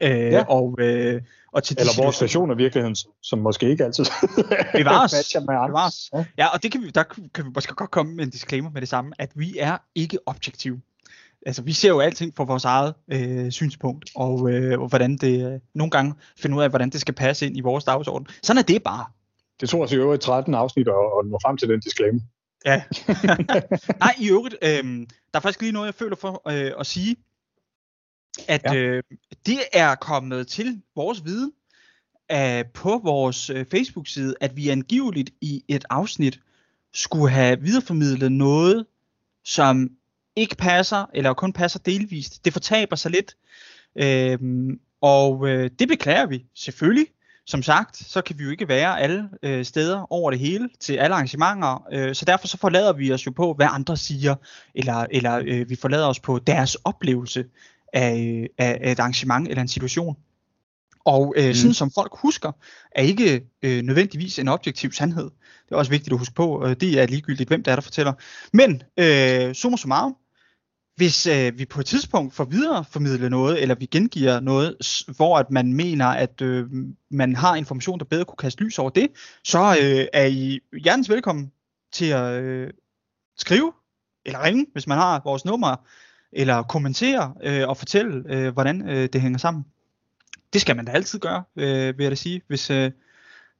Øh, 0.00 0.10
ja. 0.10 0.44
og, 0.48 0.76
øh, 0.78 1.22
og 1.52 1.62
til 1.62 1.76
Eller 1.80 2.02
vores 2.02 2.22
version 2.22 2.50
af 2.50 2.58
virkeligheden, 2.58 2.96
som 3.22 3.38
måske 3.38 3.70
ikke 3.70 3.84
altid 3.84 4.04
bevares. 4.78 5.36
bevares. 5.46 6.10
Ja. 6.14 6.24
ja, 6.38 6.46
og 6.46 6.62
det 6.62 6.72
kan 6.72 6.82
vi, 6.82 6.90
der 6.90 7.02
kan 7.34 7.44
vi 7.44 7.50
måske 7.54 7.74
godt 7.74 7.90
komme 7.90 8.14
med 8.14 8.24
en 8.24 8.30
disclaimer 8.30 8.70
med 8.70 8.80
det 8.80 8.88
samme, 8.88 9.12
at 9.18 9.30
vi 9.34 9.56
er 9.58 9.78
ikke 9.94 10.18
objektive. 10.26 10.80
Altså, 11.46 11.62
vi 11.62 11.72
ser 11.72 11.88
jo 11.88 12.00
alting 12.00 12.36
fra 12.36 12.44
vores 12.44 12.64
eget 12.64 12.94
øh, 13.12 13.50
synspunkt, 13.50 14.10
og, 14.14 14.50
øh, 14.50 14.80
og 14.80 14.88
hvordan 14.88 15.16
det 15.16 15.52
øh, 15.52 15.60
nogle 15.74 15.90
gange 15.90 16.14
finder 16.38 16.58
ud 16.58 16.62
af, 16.62 16.68
hvordan 16.70 16.90
det 16.90 17.00
skal 17.00 17.14
passe 17.14 17.46
ind 17.46 17.56
i 17.56 17.60
vores 17.60 17.84
dagsorden. 17.84 18.26
Sådan 18.42 18.58
er 18.58 18.62
det 18.62 18.82
bare. 18.82 19.04
Det 19.60 19.68
tog 19.68 19.80
os 19.80 19.92
i 19.92 19.96
øvrigt 19.96 20.22
13 20.22 20.54
afsnit 20.54 20.88
at, 20.88 20.94
at 20.94 21.26
nå 21.26 21.38
frem 21.42 21.56
til 21.56 21.68
den 21.68 21.80
disclaimer. 21.80 22.20
Ja. 22.66 22.82
Nej, 24.04 24.14
i 24.18 24.30
øvrigt, 24.30 24.54
øh, 24.62 24.84
der 25.32 25.34
er 25.34 25.40
faktisk 25.40 25.60
lige 25.60 25.72
noget, 25.72 25.86
jeg 25.86 25.94
føler 25.94 26.16
for 26.16 26.42
øh, 26.50 26.72
at 26.80 26.86
sige, 26.86 27.16
at 28.48 28.62
ja. 28.64 28.74
øh, 28.74 29.02
det 29.46 29.60
er 29.72 29.94
kommet 29.94 30.46
til 30.46 30.80
vores 30.96 31.24
viden 31.24 31.52
øh, 32.32 32.64
på 32.74 33.00
vores 33.04 33.50
øh, 33.50 33.66
Facebook-side, 33.70 34.34
at 34.40 34.56
vi 34.56 34.68
angiveligt 34.68 35.30
i 35.40 35.64
et 35.68 35.84
afsnit 35.90 36.40
skulle 36.92 37.30
have 37.30 37.60
videreformidlet 37.60 38.32
noget, 38.32 38.86
som 39.44 39.90
ikke 40.36 40.56
passer, 40.56 41.06
eller 41.14 41.32
kun 41.32 41.52
passer 41.52 41.78
delvist. 41.78 42.44
Det 42.44 42.52
fortaber 42.52 42.96
sig 42.96 43.10
lidt. 43.10 43.36
Øh, 43.96 44.38
og 45.00 45.48
øh, 45.48 45.70
det 45.78 45.88
beklager 45.88 46.26
vi 46.26 46.46
selvfølgelig. 46.54 47.06
Som 47.46 47.62
sagt, 47.62 47.96
så 47.96 48.22
kan 48.22 48.38
vi 48.38 48.44
jo 48.44 48.50
ikke 48.50 48.68
være 48.68 49.00
alle 49.00 49.28
øh, 49.42 49.64
steder 49.64 50.12
over 50.12 50.30
det 50.30 50.40
hele 50.40 50.68
til 50.80 50.96
alle 50.96 51.14
arrangementer, 51.14 51.86
øh, 51.92 52.14
så 52.14 52.24
derfor 52.24 52.46
så 52.46 52.58
forlader 52.58 52.92
vi 52.92 53.12
os 53.12 53.26
jo 53.26 53.30
på, 53.30 53.54
hvad 53.54 53.66
andre 53.70 53.96
siger, 53.96 54.34
eller, 54.74 55.06
eller 55.10 55.42
øh, 55.46 55.70
vi 55.70 55.76
forlader 55.76 56.06
os 56.06 56.20
på 56.20 56.38
deres 56.38 56.74
oplevelse 56.74 57.44
af, 57.92 58.48
af, 58.58 58.78
af 58.80 58.92
et 58.92 58.98
arrangement 58.98 59.48
eller 59.48 59.62
en 59.62 59.68
situation. 59.68 60.16
Og 61.04 61.34
øh, 61.36 61.48
mm. 61.48 61.54
sådan 61.54 61.74
som 61.74 61.90
folk 61.90 62.12
husker, 62.14 62.52
er 62.92 63.02
ikke 63.02 63.44
øh, 63.62 63.82
nødvendigvis 63.82 64.38
en 64.38 64.48
objektiv 64.48 64.92
sandhed. 64.92 65.30
Det 65.68 65.72
er 65.72 65.76
også 65.76 65.90
vigtigt 65.90 66.12
at 66.12 66.18
huske 66.18 66.34
på. 66.34 66.66
Øh, 66.66 66.76
det 66.80 67.00
er 67.00 67.06
ligegyldigt, 67.06 67.48
hvem 67.48 67.62
der 67.62 67.72
er, 67.72 67.76
der 67.76 67.82
fortæller. 67.82 68.12
Men 68.52 68.82
øh, 68.98 69.54
summa 69.54 69.76
summarum, 69.76 70.16
hvis 70.96 71.26
øh, 71.26 71.58
vi 71.58 71.64
på 71.64 71.80
et 71.80 71.86
tidspunkt 71.86 72.34
får 72.34 72.44
videreformidlet 72.44 73.30
noget, 73.30 73.62
eller 73.62 73.74
vi 73.74 73.86
gengiver 73.86 74.40
noget, 74.40 74.76
hvor 75.16 75.38
at 75.38 75.50
man 75.50 75.72
mener, 75.72 76.06
at 76.06 76.40
øh, 76.42 76.66
man 77.10 77.36
har 77.36 77.56
information, 77.56 77.98
der 77.98 78.04
bedre 78.04 78.24
kunne 78.24 78.36
kaste 78.36 78.64
lys 78.64 78.78
over 78.78 78.90
det, 78.90 79.08
så 79.44 79.76
øh, 79.82 80.06
er 80.12 80.26
I 80.26 80.60
hjertens 80.82 81.08
velkommen 81.08 81.52
til 81.92 82.06
at 82.06 82.42
øh, 82.42 82.70
skrive 83.38 83.72
eller 84.26 84.44
ringe, 84.44 84.66
hvis 84.72 84.86
man 84.86 84.98
har 84.98 85.20
vores 85.24 85.44
nummer 85.44 85.76
eller 86.32 86.62
kommentere 86.62 87.34
øh, 87.42 87.68
og 87.68 87.76
fortælle, 87.76 88.24
øh, 88.26 88.52
hvordan 88.52 88.88
øh, 88.88 89.08
det 89.12 89.20
hænger 89.20 89.38
sammen. 89.38 89.64
Det 90.52 90.60
skal 90.60 90.76
man 90.76 90.84
da 90.84 90.92
altid 90.92 91.18
gøre, 91.18 91.42
øh, 91.56 91.98
vil 91.98 92.04
jeg 92.04 92.10
da 92.10 92.14
sige, 92.14 92.42
hvis 92.48 92.70
øh, 92.70 92.90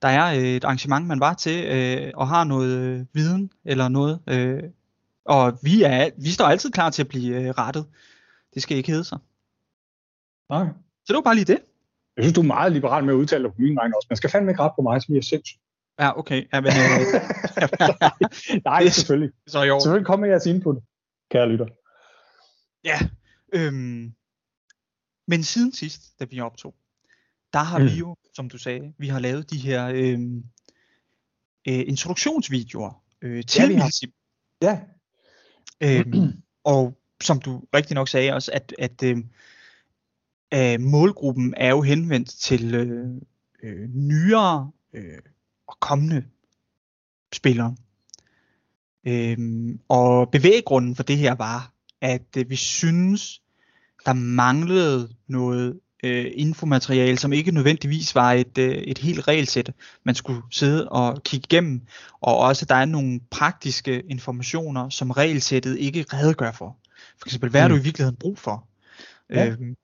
der 0.02 0.08
er 0.08 0.56
et 0.56 0.64
arrangement, 0.64 1.06
man 1.06 1.20
var 1.20 1.34
til 1.34 1.64
øh, 1.64 2.12
og 2.14 2.28
har 2.28 2.44
noget 2.44 2.78
øh, 2.78 3.06
viden 3.12 3.50
eller 3.64 3.88
noget. 3.88 4.20
Øh, 4.28 4.62
og 5.24 5.58
vi, 5.62 5.82
er, 5.82 6.10
vi 6.18 6.30
står 6.30 6.44
altid 6.44 6.70
klar 6.70 6.90
til 6.90 7.02
at 7.02 7.08
blive 7.08 7.36
øh, 7.36 7.50
rettet. 7.50 7.86
Det 8.54 8.62
skal 8.62 8.76
ikke 8.76 8.90
hedde 8.90 9.04
sig. 9.04 9.18
Nej. 10.50 10.66
Så 11.04 11.08
det 11.08 11.14
var 11.14 11.20
bare 11.20 11.34
lige 11.34 11.44
det. 11.44 11.58
Jeg 12.16 12.24
synes, 12.24 12.34
du 12.34 12.40
er 12.40 12.46
meget 12.46 12.72
liberal 12.72 13.04
med 13.04 13.14
at 13.14 13.18
udtale 13.18 13.44
dig 13.44 13.52
på 13.52 13.56
min 13.58 13.76
vej 13.76 13.90
også. 13.96 14.06
Man 14.10 14.16
skal 14.16 14.30
fandme 14.30 14.50
ikke 14.50 14.62
rette 14.62 14.74
på 14.78 14.82
mig, 14.82 15.02
som 15.02 15.14
jeg 15.14 15.18
er 15.18 15.22
sindssygt. 15.22 15.60
Ja, 16.00 16.18
okay. 16.18 16.48
Ja, 16.52 16.60
men, 16.60 16.70
øh, 16.70 18.62
Nej, 18.70 18.88
selvfølgelig. 18.98 19.30
Så 19.46 19.62
jo. 19.62 19.80
Selvfølgelig 19.80 20.06
kommer 20.06 20.26
jeres 20.26 20.46
input, 20.46 20.76
kære 21.30 21.48
lytter. 21.48 21.66
Ja, 22.84 22.98
øhm, 23.52 24.12
men 25.26 25.44
siden 25.44 25.72
sidst, 25.72 26.20
da 26.20 26.24
vi 26.24 26.40
optog, 26.40 26.74
der 27.52 27.58
har 27.58 27.78
mm. 27.78 27.84
vi 27.84 27.90
jo, 27.90 28.16
som 28.34 28.48
du 28.50 28.58
sagde, 28.58 28.92
vi 28.98 29.08
har 29.08 29.18
lavet 29.18 29.50
de 29.50 29.58
her 29.58 29.86
øhm, 29.86 30.44
øh, 31.68 31.84
introduktionsvideoer 31.86 33.02
øh, 33.22 33.44
til 33.44 33.70
ja, 33.70 33.78
har... 33.78 34.06
Ja. 34.62 34.80
Øhm, 35.80 36.42
og 36.64 36.98
som 37.20 37.40
du 37.40 37.62
rigtig 37.74 37.94
nok 37.94 38.08
sagde 38.08 38.32
også, 38.32 38.52
at, 38.52 38.74
at 38.78 39.02
øh, 39.02 39.18
øh, 40.54 40.80
målgruppen 40.80 41.54
er 41.56 41.68
jo 41.68 41.82
henvendt 41.82 42.28
til 42.28 42.74
øh, 42.74 43.20
øh, 43.62 43.88
nyere 43.88 44.70
øh, 44.92 45.18
og 45.66 45.76
kommende 45.80 46.24
spillere. 47.32 47.76
Øhm, 49.06 49.80
og 49.88 50.30
bevæggrunden 50.30 50.96
for 50.96 51.02
det 51.02 51.18
her 51.18 51.34
var, 51.34 51.72
at 52.02 52.36
øh, 52.36 52.50
vi 52.50 52.56
synes, 52.56 53.40
der 54.06 54.12
manglede 54.12 55.08
noget 55.28 55.80
øh, 56.04 56.26
infomateriale, 56.34 57.18
som 57.18 57.32
ikke 57.32 57.52
nødvendigvis 57.52 58.14
var 58.14 58.32
et, 58.32 58.58
øh, 58.58 58.70
et 58.70 58.98
helt 58.98 59.28
regelsæt, 59.28 59.72
man 60.04 60.14
skulle 60.14 60.42
sidde 60.50 60.88
og 60.88 61.22
kigge 61.22 61.46
igennem, 61.50 61.80
og 62.20 62.38
også 62.38 62.64
der 62.64 62.74
er 62.74 62.84
nogle 62.84 63.20
praktiske 63.30 64.02
informationer, 64.08 64.88
som 64.88 65.10
regelsættet 65.10 65.78
ikke 65.78 66.04
redegør 66.12 66.52
for. 66.52 66.76
For 67.18 67.26
eksempel, 67.26 67.50
hvad 67.50 67.68
mm. 67.68 67.74
du 67.74 67.80
i 67.80 67.82
virkeligheden 67.82 68.16
brug 68.16 68.38
for? 68.38 68.68
Ja. 69.30 69.46
Øhm, 69.48 69.76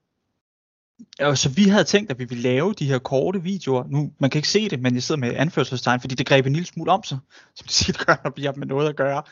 og 1.19 1.37
så 1.37 1.49
vi 1.49 1.63
havde 1.63 1.83
tænkt, 1.83 2.11
at 2.11 2.19
vi 2.19 2.25
ville 2.25 2.41
lave 2.41 2.73
de 2.73 2.85
her 2.85 2.99
korte 2.99 3.43
videoer. 3.43 3.83
Nu, 3.87 4.11
man 4.19 4.29
kan 4.29 4.39
ikke 4.39 4.47
se 4.47 4.69
det, 4.69 4.79
men 4.79 4.93
jeg 4.93 5.03
sidder 5.03 5.19
med 5.19 5.35
anførselstegn, 5.35 6.01
fordi 6.01 6.15
det 6.15 6.27
greb 6.27 6.45
en 6.45 6.53
lille 6.53 6.65
smule 6.65 6.91
om 6.91 7.03
sig, 7.03 7.17
som 7.55 7.67
det 7.67 7.75
siger, 7.75 8.05
gør, 8.05 8.15
når 8.23 8.33
vi 8.35 8.45
har 8.45 8.53
med 8.57 8.67
noget 8.67 8.89
at 8.89 8.95
gøre. 8.95 9.23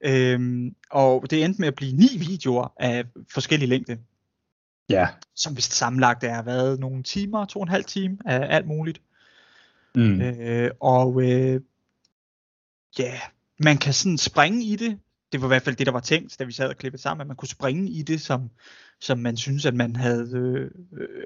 Øhm, 0.00 0.74
og 0.90 1.30
det 1.30 1.44
endte 1.44 1.60
med 1.60 1.68
at 1.68 1.74
blive 1.74 1.92
ni 1.92 2.08
videoer 2.18 2.72
af 2.76 3.04
forskellige 3.32 3.68
længde. 3.68 3.98
Ja. 4.90 5.08
Som 5.34 5.56
vist 5.56 5.72
sammenlagt 5.72 6.24
er 6.24 6.42
været 6.42 6.80
nogle 6.80 7.02
timer, 7.02 7.44
to 7.44 7.58
og 7.58 7.62
en 7.62 7.68
halv 7.68 7.84
time 7.84 8.18
af 8.24 8.56
alt 8.56 8.66
muligt. 8.66 9.00
Mm. 9.94 10.20
Øh, 10.20 10.70
og 10.80 11.22
øh, 11.22 11.60
ja, 12.98 13.20
man 13.58 13.78
kan 13.78 13.92
sådan 13.92 14.18
springe 14.18 14.64
i 14.64 14.76
det. 14.76 14.98
Det 15.34 15.42
var 15.42 15.46
i 15.46 15.54
hvert 15.54 15.62
fald 15.62 15.76
det, 15.76 15.86
der 15.86 15.92
var 15.92 16.00
tænkt, 16.00 16.38
da 16.38 16.44
vi 16.44 16.52
sad 16.52 16.68
og 16.68 16.76
klippede 16.76 17.02
sammen, 17.02 17.20
at 17.20 17.26
man 17.26 17.36
kunne 17.36 17.48
springe 17.48 17.90
i 17.90 18.02
det, 18.02 18.20
som, 18.20 18.50
som 19.00 19.18
man 19.18 19.36
synes, 19.36 19.66
at 19.66 19.74
man 19.74 19.96
havde, 19.96 20.30
øh, 20.34 20.70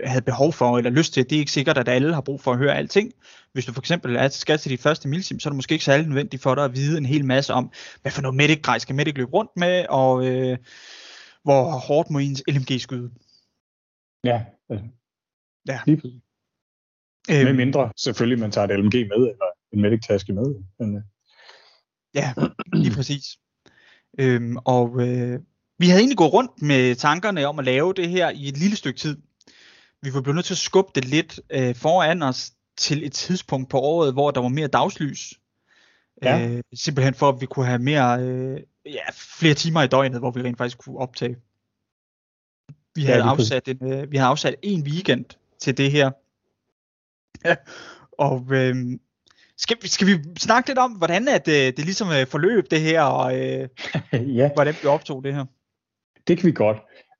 havde 0.04 0.22
behov 0.22 0.52
for 0.52 0.78
eller 0.78 0.90
lyst 0.90 1.12
til. 1.12 1.30
Det 1.30 1.36
er 1.36 1.40
ikke 1.40 1.52
sikkert, 1.52 1.78
at 1.78 1.88
alle 1.88 2.14
har 2.14 2.20
brug 2.20 2.40
for 2.40 2.52
at 2.52 2.58
høre 2.58 2.76
alting. 2.76 3.12
Hvis 3.52 3.64
du 3.64 3.72
for 3.72 3.80
eksempel 3.80 4.16
er, 4.16 4.28
skal 4.28 4.58
til 4.58 4.70
dit 4.70 4.80
første 4.80 5.08
milsim, 5.08 5.40
så 5.40 5.48
er 5.48 5.50
det 5.50 5.56
måske 5.56 5.72
ikke 5.72 5.84
særlig 5.84 6.06
nødvendigt 6.06 6.42
for 6.42 6.54
dig 6.54 6.64
at 6.64 6.74
vide 6.74 6.98
en 6.98 7.06
hel 7.06 7.24
masse 7.24 7.52
om, 7.52 7.72
hvad 8.02 8.12
for 8.12 8.22
noget 8.22 8.36
medic 8.36 8.66
skal 8.78 8.94
medic 8.94 9.16
løbe 9.16 9.30
rundt 9.30 9.50
med, 9.56 9.86
og 9.88 10.26
øh, 10.26 10.58
hvor 11.42 11.70
hårdt 11.70 12.10
må 12.10 12.18
ens 12.18 12.42
LMG 12.48 12.80
skyde. 12.80 13.10
Ja, 14.24 14.44
altså. 14.70 14.86
ja. 15.68 15.80
lige 15.86 16.00
præcis. 16.00 16.22
Øhm, 17.30 17.44
med 17.44 17.52
mindre 17.52 17.92
selvfølgelig, 17.96 18.38
man 18.38 18.50
tager 18.50 18.68
et 18.68 18.80
LMG 18.80 18.94
med, 18.94 19.16
eller 19.16 19.48
en 19.72 19.80
medic-taske 19.80 20.32
med. 20.32 20.54
Men, 20.78 20.96
øh. 20.96 21.02
Ja, 22.14 22.34
lige 22.84 22.94
præcis. 22.94 23.24
Øhm, 24.18 24.56
og 24.64 25.00
øh, 25.00 25.40
vi 25.78 25.88
havde 25.88 26.00
egentlig 26.00 26.18
gået 26.18 26.32
rundt 26.32 26.62
med 26.62 26.94
tankerne 26.94 27.46
om 27.46 27.58
at 27.58 27.64
lave 27.64 27.94
det 27.94 28.08
her 28.08 28.30
i 28.30 28.48
et 28.48 28.56
lille 28.56 28.76
stykke 28.76 28.98
tid. 28.98 29.16
Vi 30.02 30.14
var 30.14 30.20
blevet 30.20 30.34
nødt 30.34 30.46
til 30.46 30.54
at 30.54 30.58
skubbe 30.58 30.90
det 30.94 31.04
lidt 31.04 31.40
øh, 31.50 31.74
foran 31.74 32.22
os 32.22 32.52
til 32.76 33.06
et 33.06 33.12
tidspunkt 33.12 33.70
på 33.70 33.78
året, 33.78 34.12
hvor 34.12 34.30
der 34.30 34.40
var 34.40 34.48
mere 34.48 34.66
dagslys. 34.68 35.34
Ja. 36.22 36.48
Øh, 36.48 36.62
simpelthen 36.74 37.14
for, 37.14 37.28
at 37.28 37.40
vi 37.40 37.46
kunne 37.46 37.66
have 37.66 37.78
mere, 37.78 38.22
øh, 38.22 38.60
ja, 38.86 39.02
flere 39.14 39.54
timer 39.54 39.82
i 39.82 39.86
døgnet, 39.86 40.18
hvor 40.18 40.30
vi 40.30 40.42
rent 40.42 40.58
faktisk 40.58 40.78
kunne 40.78 40.98
optage. 40.98 41.36
Vi 42.94 43.02
havde, 43.02 43.18
ja, 43.18 43.30
afsat 43.30 43.68
en, 43.68 43.92
øh, 43.92 44.10
vi 44.10 44.16
havde 44.16 44.28
afsat 44.28 44.54
en 44.62 44.82
weekend 44.82 45.24
til 45.58 45.76
det 45.76 45.90
her. 45.90 46.10
og 48.26 48.46
øh, 48.50 48.98
skal, 49.58 49.88
skal 49.88 50.06
vi 50.06 50.12
snakke 50.38 50.68
lidt 50.68 50.78
om, 50.78 50.92
hvordan 50.92 51.28
at, 51.28 51.48
øh, 51.48 51.54
det 51.54 51.78
ligesom 51.78 52.08
øh, 52.08 52.26
forløb 52.26 52.70
det 52.70 52.80
her, 52.80 53.02
og 53.02 53.38
øh, 53.38 53.68
ja. 54.38 54.50
hvordan 54.54 54.74
vi 54.82 54.88
optog 54.88 55.24
det 55.24 55.34
her? 55.34 55.44
Det 56.28 56.38
kan 56.38 56.46
vi 56.46 56.52
godt. 56.52 56.78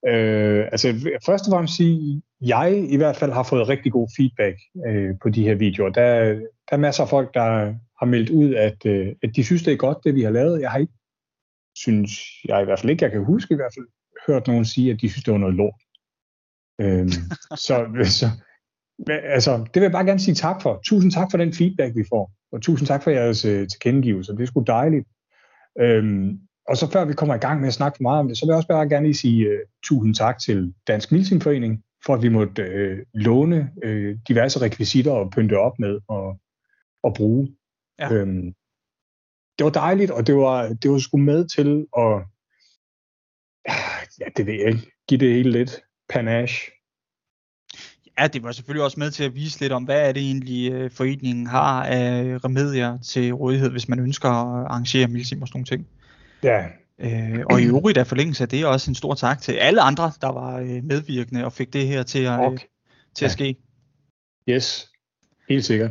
Øh, 0.08 0.64
altså 0.72 0.88
først 1.26 1.46
og 1.46 1.50
fremmest 1.52 1.76
sige, 1.76 2.22
jeg 2.40 2.86
i 2.88 2.96
hvert 2.96 3.16
fald 3.16 3.32
har 3.32 3.42
fået 3.42 3.68
rigtig 3.68 3.92
god 3.92 4.08
feedback 4.16 4.56
øh, 4.86 5.14
på 5.22 5.28
de 5.28 5.42
her 5.42 5.54
videoer. 5.54 5.90
Der, 5.90 6.24
der 6.68 6.72
er 6.72 6.76
masser 6.76 7.02
af 7.02 7.08
folk, 7.08 7.34
der 7.34 7.74
har 7.98 8.04
meldt 8.04 8.30
ud, 8.30 8.54
at, 8.54 8.86
øh, 8.86 9.14
at 9.22 9.30
de 9.36 9.44
synes, 9.44 9.62
det 9.62 9.72
er 9.72 9.76
godt, 9.76 9.98
det 10.04 10.14
vi 10.14 10.22
har 10.22 10.30
lavet. 10.30 10.60
Jeg 10.60 10.70
har 10.70 10.78
ikke, 10.78 10.92
synes 11.74 12.10
jeg 12.44 12.62
i 12.62 12.64
hvert 12.64 12.80
fald 12.80 12.90
ikke, 12.90 13.04
jeg 13.04 13.12
kan 13.12 13.24
huske 13.24 13.54
i 13.54 13.56
hvert 13.56 13.74
fald, 13.76 13.86
hørt 14.26 14.46
nogen 14.46 14.64
sige, 14.64 14.90
at 14.90 15.00
de 15.00 15.08
synes, 15.08 15.24
det 15.24 15.32
var 15.32 15.38
noget 15.38 15.54
lort. 15.54 15.80
Øhm, 16.80 17.08
så, 17.66 17.74
så 18.04 18.26
altså, 19.06 19.56
det 19.56 19.74
vil 19.74 19.82
jeg 19.82 19.92
bare 19.92 20.04
gerne 20.04 20.20
sige 20.20 20.34
tak 20.34 20.62
for. 20.62 20.80
Tusind 20.84 21.12
tak 21.12 21.30
for 21.30 21.38
den 21.38 21.52
feedback, 21.52 21.96
vi 21.96 22.04
får. 22.08 22.32
Og 22.52 22.62
tusind 22.62 22.86
tak 22.86 23.02
for 23.02 23.10
jeres 23.10 23.44
øh, 23.44 23.68
tilkendegivelser. 23.68 24.32
Det 24.32 24.42
er 24.42 24.46
sgu 24.46 24.60
dejligt. 24.66 25.08
Øhm, 25.80 26.38
og 26.68 26.76
så 26.76 26.90
før 26.90 27.04
vi 27.04 27.12
kommer 27.12 27.34
i 27.34 27.38
gang 27.38 27.60
med 27.60 27.68
at 27.68 27.74
snakke 27.74 27.96
for 27.96 28.02
meget 28.02 28.20
om 28.20 28.28
det, 28.28 28.38
så 28.38 28.46
vil 28.46 28.50
jeg 28.50 28.56
også 28.56 28.68
bare 28.68 28.88
gerne 28.88 29.06
lige 29.06 29.14
sige 29.14 29.46
øh, 29.46 29.58
tusind 29.84 30.14
tak 30.14 30.38
til 30.38 30.74
Dansk 30.86 31.12
Milsimforening, 31.12 31.82
for 32.06 32.14
at 32.14 32.22
vi 32.22 32.28
måtte 32.28 32.62
øh, 32.62 32.98
låne 33.14 33.70
øh, 33.84 34.18
diverse 34.28 34.60
rekvisitter 34.60 35.12
og 35.12 35.30
pynte 35.30 35.58
op 35.58 35.78
med 35.78 36.00
og, 36.08 36.40
og 37.02 37.14
bruge. 37.14 37.56
Ja. 37.98 38.12
Øhm, 38.12 38.54
det 39.58 39.64
var 39.64 39.70
dejligt, 39.70 40.10
og 40.10 40.26
det 40.26 40.36
var, 40.36 40.68
det 40.82 40.90
var 40.90 40.98
sgu 40.98 41.16
med 41.16 41.48
til 41.48 41.86
at 41.96 42.24
ja, 44.20 44.24
det 44.36 44.46
ved 44.46 44.54
jeg 44.54 44.66
ikke. 44.66 44.92
Giv 45.08 45.18
det 45.18 45.32
hele 45.32 45.50
lidt 45.50 45.82
panache. 46.08 46.77
Ja, 48.18 48.26
det 48.26 48.42
var 48.42 48.52
selvfølgelig 48.52 48.84
også 48.84 49.00
med 49.00 49.10
til 49.10 49.24
at 49.24 49.34
vise 49.34 49.60
lidt 49.60 49.72
om, 49.72 49.84
hvad 49.84 50.08
er 50.08 50.12
det 50.12 50.22
egentlig, 50.22 50.72
øh, 50.72 50.90
foreningen 50.90 51.46
har 51.46 51.84
af 51.84 52.44
remedier 52.44 52.98
til 52.98 53.32
rådighed, 53.32 53.70
hvis 53.70 53.88
man 53.88 53.98
ønsker 53.98 54.28
at 54.28 54.66
arrangere 54.66 55.08
milsim 55.08 55.42
og 55.42 55.48
sådan 55.48 55.58
nogle 55.58 55.66
ting. 55.66 55.86
Ja. 56.42 56.66
Øh, 56.98 57.44
og 57.50 57.60
i 57.60 57.64
øvrigt 57.64 57.98
er 57.98 58.04
forlængelse 58.04 58.42
af 58.44 58.48
det 58.48 58.66
også 58.66 58.90
en 58.90 58.94
stor 58.94 59.14
tak 59.14 59.40
til 59.40 59.52
alle 59.52 59.80
andre, 59.80 60.12
der 60.20 60.32
var 60.32 60.58
øh, 60.58 60.84
medvirkende 60.84 61.44
og 61.44 61.52
fik 61.52 61.72
det 61.72 61.86
her 61.86 62.02
til 62.02 62.24
at, 62.24 62.40
okay. 62.40 62.66
til 63.14 63.24
at 63.24 63.30
ske. 63.30 63.56
Yes, 64.48 64.90
helt 65.48 65.64
sikkert. 65.64 65.90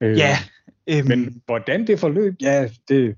Øh, 0.00 0.18
ja. 0.18 0.36
Øh, 0.86 1.06
men 1.06 1.42
hvordan 1.46 1.86
det 1.86 2.00
forløb, 2.00 2.34
ja, 2.40 2.68
det, 2.88 3.16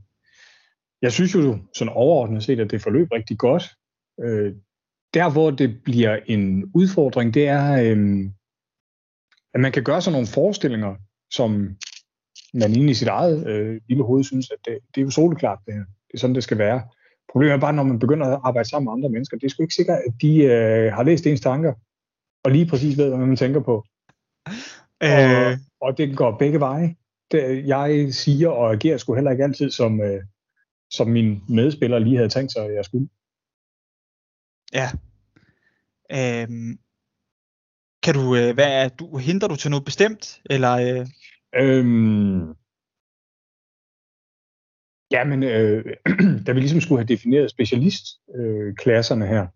jeg 1.02 1.12
synes 1.12 1.34
jo 1.34 1.58
sådan 1.74 1.92
overordnet 1.92 2.44
set, 2.44 2.60
at 2.60 2.70
det 2.70 2.82
forløb 2.82 3.12
rigtig 3.12 3.38
godt. 3.38 3.70
Øh, 4.24 4.54
der, 5.16 5.32
hvor 5.32 5.50
det 5.50 5.82
bliver 5.84 6.18
en 6.26 6.70
udfordring, 6.74 7.34
det 7.34 7.48
er, 7.48 7.66
øh, 7.72 8.30
at 9.54 9.60
man 9.60 9.72
kan 9.72 9.84
gøre 9.84 10.02
sådan 10.02 10.12
nogle 10.12 10.26
forestillinger, 10.26 10.94
som 11.30 11.50
man 12.54 12.76
inde 12.76 12.90
i 12.90 12.94
sit 12.94 13.08
eget 13.08 13.46
øh, 13.46 13.80
lille 13.88 14.04
hoved 14.04 14.24
synes, 14.24 14.50
at 14.50 14.58
det, 14.64 14.78
det 14.94 15.00
er 15.00 15.04
jo 15.04 15.10
soleklart, 15.10 15.58
det 15.66 15.74
her. 15.74 15.84
Det 16.06 16.14
er 16.14 16.18
sådan, 16.18 16.34
det 16.34 16.42
skal 16.42 16.58
være. 16.58 16.82
Problemet 17.32 17.54
er 17.54 17.60
bare, 17.60 17.72
når 17.72 17.82
man 17.82 17.98
begynder 17.98 18.26
at 18.26 18.40
arbejde 18.44 18.68
sammen 18.68 18.84
med 18.84 18.92
andre 18.92 19.08
mennesker, 19.08 19.36
det 19.36 19.46
er 19.46 19.50
sgu 19.50 19.62
ikke 19.62 19.74
sikkert, 19.74 19.98
at 20.06 20.14
de 20.22 20.42
øh, 20.44 20.92
har 20.92 21.02
læst 21.02 21.26
ens 21.26 21.40
tanker, 21.40 21.74
og 22.44 22.50
lige 22.50 22.66
præcis 22.66 22.98
ved, 22.98 23.08
hvad 23.08 23.26
man 23.26 23.36
tænker 23.36 23.60
på. 23.60 23.84
Øh. 25.02 25.52
Og, 25.80 25.88
og 25.88 25.98
det 25.98 26.16
går 26.16 26.38
begge 26.38 26.60
veje. 26.60 26.96
Det, 27.30 27.66
jeg 27.66 28.14
siger 28.14 28.48
og 28.48 28.72
agerer 28.72 28.96
sgu 28.96 29.14
heller 29.14 29.30
ikke 29.30 29.44
altid, 29.44 29.70
som, 29.70 30.00
øh, 30.00 30.22
som 30.90 31.08
min 31.08 31.42
medspiller 31.48 31.98
lige 31.98 32.16
havde 32.16 32.28
tænkt 32.28 32.52
sig, 32.52 32.64
at 32.64 32.74
jeg 32.74 32.84
skulle. 32.84 33.08
Ja. 34.72 34.88
Øhm, 36.12 36.78
kan 38.02 38.14
du, 38.14 38.36
øh, 38.36 38.54
hvad 38.54 38.84
er, 38.84 38.88
du, 38.88 39.16
henter 39.16 39.48
du 39.48 39.56
til 39.56 39.70
noget 39.70 39.84
bestemt, 39.84 40.40
eller? 40.50 40.72
Øh? 40.72 41.06
Øhm, 41.54 42.54
ja, 45.10 45.24
men 45.24 45.42
øh, 45.42 45.84
da 46.46 46.52
vi 46.52 46.60
ligesom 46.60 46.80
skulle 46.80 46.98
have 46.98 47.14
defineret 47.14 47.50
specialistklasserne 47.50 49.24
øh, 49.24 49.30
her, 49.30 49.46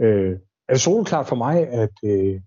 øh, 0.00 0.38
er 0.68 0.72
det 0.72 0.80
soleklart 0.80 1.28
for 1.28 1.36
mig, 1.36 1.68
at 1.68 1.94
øh, 2.04 2.40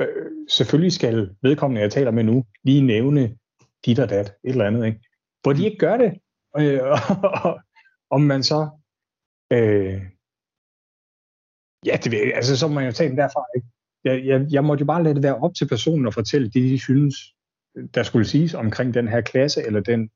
øh, 0.00 0.30
selvfølgelig 0.48 0.92
skal 0.92 1.36
vedkommende, 1.42 1.82
jeg 1.82 1.92
taler 1.92 2.10
med 2.10 2.24
nu, 2.24 2.44
lige 2.64 2.82
nævne 2.82 3.36
dit 3.86 3.98
og 3.98 4.08
dat, 4.08 4.26
et 4.26 4.50
eller 4.50 4.66
andet, 4.66 4.86
ikke? 4.86 5.00
Hvor 5.42 5.52
de 5.52 5.58
mm. 5.58 5.64
ikke 5.64 5.78
gør 5.78 5.96
det, 5.96 6.20
øh, 6.58 6.80
og, 7.44 7.60
om 8.10 8.20
man 8.20 8.42
så 8.42 8.68
øh, 9.52 10.02
Ja, 11.84 11.96
det 12.04 12.12
vil, 12.12 12.32
altså 12.34 12.56
så 12.56 12.68
må 12.68 12.80
jeg 12.80 12.86
jo 12.86 12.92
tage 12.92 13.10
den 13.10 13.18
derfra. 13.18 13.44
Ikke? 13.56 13.68
Jeg, 14.04 14.26
jeg, 14.26 14.46
jeg 14.50 14.64
måtte 14.64 14.82
jo 14.82 14.86
bare 14.86 15.02
lade 15.02 15.14
det 15.14 15.22
være 15.22 15.36
op 15.36 15.54
til 15.54 15.68
personen 15.68 16.06
at 16.06 16.14
fortælle 16.14 16.50
det, 16.50 16.62
de 16.62 16.78
synes, 16.78 17.14
der 17.94 18.02
skulle 18.02 18.26
siges 18.26 18.54
omkring 18.54 18.94
den 18.94 19.08
her 19.08 19.20
klasse 19.20 19.62
eller 19.66 19.80
den 19.80 20.10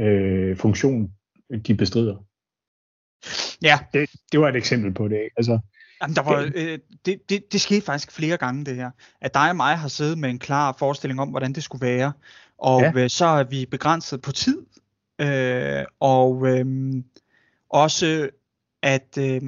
øh, 0.00 0.56
funktion, 0.56 1.12
de 1.66 1.74
bestrider. 1.74 2.16
Ja. 3.62 3.78
Det, 3.92 4.10
det 4.32 4.40
var 4.40 4.48
et 4.48 4.56
eksempel 4.56 4.94
på 4.94 5.08
det. 5.08 5.16
Ikke? 5.16 5.34
Altså, 5.36 5.60
Jamen, 6.02 6.16
der 6.16 6.22
var, 6.22 6.52
øh, 6.54 6.78
det, 7.06 7.30
det, 7.30 7.52
det 7.52 7.60
skete 7.60 7.84
faktisk 7.84 8.12
flere 8.12 8.36
gange, 8.36 8.64
det 8.64 8.76
her. 8.76 8.90
At 9.20 9.34
dig 9.34 9.50
og 9.50 9.56
mig 9.56 9.78
har 9.78 9.88
siddet 9.88 10.18
med 10.18 10.30
en 10.30 10.38
klar 10.38 10.76
forestilling 10.78 11.20
om, 11.20 11.28
hvordan 11.28 11.52
det 11.52 11.62
skulle 11.62 11.86
være. 11.86 12.12
Og 12.58 12.80
ja. 12.80 12.92
øh, 12.96 13.10
så 13.10 13.24
er 13.26 13.44
vi 13.44 13.66
begrænset 13.66 14.22
på 14.22 14.32
tid. 14.32 14.66
Øh, 15.20 15.84
og 16.00 16.46
øh, 16.46 16.66
også, 17.70 18.30
at 18.82 19.18
øh, 19.18 19.42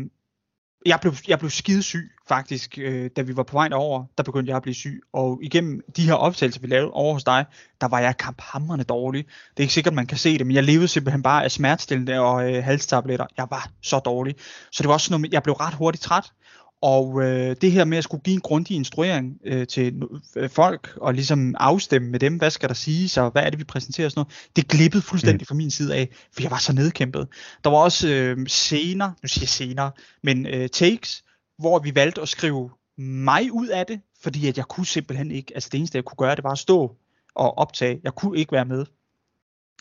jeg 0.89 0.99
blev, 1.01 1.15
jeg 1.29 1.39
blev 1.39 1.51
skidesyg 1.51 2.11
faktisk, 2.29 2.79
øh, 2.79 3.11
da 3.17 3.23
vi 3.23 3.37
var 3.37 3.43
på 3.43 3.53
vej 3.53 3.69
over, 3.73 4.05
der 4.19 4.23
begyndte 4.23 4.51
jeg 4.51 4.57
at 4.57 4.63
blive 4.63 4.75
syg. 4.75 5.01
Og 5.13 5.39
igennem 5.43 5.81
de 5.97 6.03
her 6.03 6.15
optagelser, 6.15 6.61
vi 6.61 6.67
lavede 6.67 6.91
over 6.91 7.13
hos 7.13 7.25
dig, 7.25 7.45
der 7.81 7.89
var 7.89 7.99
jeg 7.99 8.17
kamphamrende 8.17 8.85
dårlig. 8.85 9.25
Det 9.25 9.57
er 9.57 9.63
ikke 9.63 9.75
sikkert, 9.75 9.95
man 9.95 10.07
kan 10.07 10.19
se 10.19 10.39
det, 10.39 10.47
men 10.47 10.57
jeg 10.57 10.65
levede 10.65 10.89
simpelthen 10.89 11.23
bare 11.23 11.45
af 11.45 11.51
smertestillende 11.51 12.21
og 12.21 12.53
øh, 12.53 12.65
halstabletter. 12.65 13.27
Jeg 13.37 13.47
var 13.51 13.71
så 13.83 13.99
dårlig. 13.99 14.35
Så 14.73 14.83
det 14.83 14.89
var 14.89 14.95
også 14.95 15.19
noget, 15.19 15.33
jeg 15.33 15.43
blev 15.43 15.55
ret 15.55 15.75
hurtigt 15.75 16.05
træt. 16.05 16.33
Og 16.81 17.23
øh, 17.23 17.57
det 17.61 17.73
her 17.73 17.85
med 17.85 17.99
at 17.99 18.05
skulle 18.05 18.23
give 18.23 18.35
en 18.35 18.41
grundig 18.41 18.77
instruering 18.77 19.41
øh, 19.45 19.67
til 19.67 20.03
øh, 20.37 20.51
folk, 20.51 20.93
og 20.97 21.15
ligesom 21.15 21.55
afstemme 21.59 22.11
med 22.11 22.21
dem, 22.21 22.37
hvad 22.37 22.51
skal 22.51 22.69
der 22.69 22.75
siges, 22.75 23.17
og 23.17 23.31
hvad 23.31 23.43
er 23.43 23.51
det, 23.51 23.59
vi 23.59 23.65
præsenterer 23.65 24.07
og 24.07 24.11
sådan 24.11 24.21
noget, 24.21 24.49
det 24.57 24.69
glippede 24.69 25.03
fuldstændig 25.03 25.43
mm. 25.43 25.47
fra 25.47 25.55
min 25.55 25.71
side 25.71 25.95
af, 25.95 26.09
for 26.33 26.43
jeg 26.43 26.51
var 26.51 26.59
så 26.59 26.73
nedkæmpet. 26.73 27.29
Der 27.65 27.71
var 27.71 27.79
også 27.79 28.09
øh, 28.09 28.47
scener, 28.47 29.11
nu 29.23 29.29
siger 29.29 29.43
jeg 29.43 29.49
scener, 29.49 29.91
men 30.23 30.47
øh, 30.47 30.69
takes, 30.69 31.25
hvor 31.59 31.79
vi 31.79 31.95
valgte 31.95 32.21
at 32.21 32.29
skrive 32.29 32.71
mig 32.99 33.53
ud 33.53 33.69
af 33.69 33.87
det, 33.87 34.01
fordi 34.23 34.49
at 34.49 34.57
jeg 34.57 34.65
kunne 34.65 34.87
simpelthen 34.87 35.31
ikke, 35.31 35.53
altså 35.55 35.69
det 35.73 35.79
eneste 35.79 35.97
jeg 35.97 36.05
kunne 36.05 36.27
gøre, 36.27 36.37
det 36.37 36.45
var 36.45 36.53
at 36.53 36.59
stå 36.59 36.97
og 37.35 37.59
optage. 37.59 38.01
Jeg 38.05 38.15
kunne 38.15 38.39
ikke 38.39 38.53
være 38.53 38.65
med. 38.65 38.87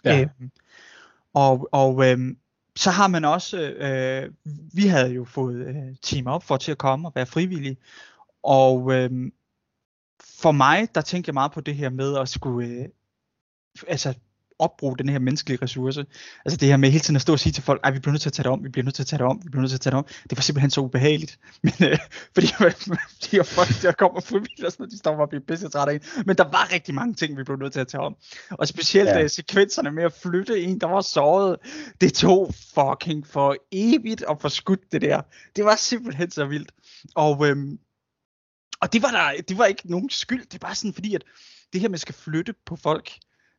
Ja. 0.05 0.21
Øh, 0.21 0.27
og 1.33 1.69
og 1.71 2.05
øh, 2.05 2.17
så 2.77 2.91
har 2.91 3.07
man 3.07 3.25
også, 3.25 3.57
øh, 3.61 4.33
vi 4.73 4.87
havde 4.87 5.09
jo 5.09 5.25
fået 5.25 5.67
øh, 5.67 5.95
team 6.01 6.27
op 6.27 6.43
for 6.43 6.57
til 6.57 6.71
at 6.71 6.77
komme 6.77 7.07
og 7.07 7.15
være 7.15 7.25
frivillige, 7.25 7.77
og 8.43 8.93
øh, 8.93 9.31
for 10.23 10.51
mig, 10.51 10.95
der 10.95 11.01
tænker 11.01 11.29
jeg 11.29 11.33
meget 11.33 11.51
på 11.51 11.61
det 11.61 11.75
her 11.75 11.89
med 11.89 12.17
at 12.17 12.29
skulle, 12.29 12.67
øh, 12.67 12.89
altså 13.87 14.13
opbruge 14.59 14.97
den 14.97 15.09
her 15.09 15.19
menneskelige 15.19 15.59
ressource. 15.61 16.05
Altså 16.45 16.57
det 16.57 16.67
her 16.67 16.77
med 16.77 16.89
hele 16.89 16.99
tiden 16.99 17.15
at 17.15 17.21
stå 17.21 17.33
og 17.33 17.39
sige 17.39 17.53
til 17.53 17.63
folk, 17.63 17.81
at 17.83 17.93
vi 17.93 17.99
bliver 17.99 18.11
nødt 18.11 18.21
til 18.21 18.29
at 18.29 18.33
tage 18.33 18.43
det 18.43 18.51
om, 18.51 18.63
vi 18.63 18.69
bliver 18.69 18.83
nødt 18.83 18.95
til 18.95 19.03
at 19.03 19.07
tage 19.07 19.17
det 19.17 19.25
om, 19.25 19.41
vi 19.43 19.49
bliver 19.49 19.61
nødt 19.61 19.71
til 19.71 19.77
at 19.77 19.81
tage 19.81 19.91
det 19.91 19.97
om. 19.97 20.05
Det 20.29 20.37
var 20.37 20.41
simpelthen 20.41 20.69
så 20.69 20.81
ubehageligt. 20.81 21.39
Men, 21.63 21.73
øh, 21.81 21.97
fordi 22.33 22.47
de 23.23 23.29
her 23.31 23.43
folk, 23.43 23.81
der 23.81 23.91
kommer 23.91 24.21
frivilligt 24.21 24.63
og 24.63 24.71
sådan 24.71 24.81
noget, 24.83 24.91
de 24.91 24.97
står 24.97 25.21
og 25.21 25.29
bliver 25.29 25.43
pisse 25.47 25.69
trætte 25.69 25.93
af. 25.93 26.23
Men 26.25 26.35
der 26.35 26.43
var 26.43 26.73
rigtig 26.73 26.95
mange 26.95 27.13
ting, 27.13 27.37
vi 27.37 27.43
blev 27.43 27.57
nødt 27.57 27.73
til 27.73 27.79
at 27.79 27.87
tage 27.87 28.01
om. 28.01 28.15
Og 28.51 28.67
specielt 28.67 29.09
ja. 29.09 29.23
uh, 29.23 29.29
sekvenserne 29.29 29.91
med 29.91 30.03
at 30.03 30.13
flytte 30.13 30.61
en, 30.61 30.79
der 30.81 30.87
var 30.87 31.01
såret, 31.01 31.57
det 32.01 32.13
tog 32.13 32.53
fucking 32.73 33.27
for 33.27 33.55
evigt 33.71 34.21
og 34.21 34.41
for 34.41 34.49
skudt 34.49 34.91
det 34.91 35.01
der. 35.01 35.21
Det 35.55 35.65
var 35.65 35.75
simpelthen 35.75 36.31
så 36.31 36.45
vildt. 36.45 36.71
Og, 37.15 37.47
øhm, 37.47 37.79
og 38.81 38.93
det 38.93 39.01
var 39.01 39.11
der, 39.11 39.41
det 39.41 39.57
var 39.57 39.65
ikke 39.65 39.91
nogen 39.91 40.09
skyld, 40.09 40.45
det 40.45 40.53
er 40.53 40.67
bare 40.67 40.75
sådan 40.75 40.93
fordi, 40.93 41.15
at 41.15 41.23
det 41.73 41.81
her 41.81 41.89
med 41.89 41.95
at 41.95 42.01
skal 42.01 42.15
flytte 42.15 42.53
på 42.65 42.75
folk, 42.75 43.11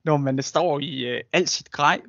når 0.04 0.16
man 0.16 0.42
står 0.42 0.80
i 0.80 1.06
øh, 1.06 1.20
alt 1.32 1.50
sit 1.50 1.70
grej. 1.70 2.00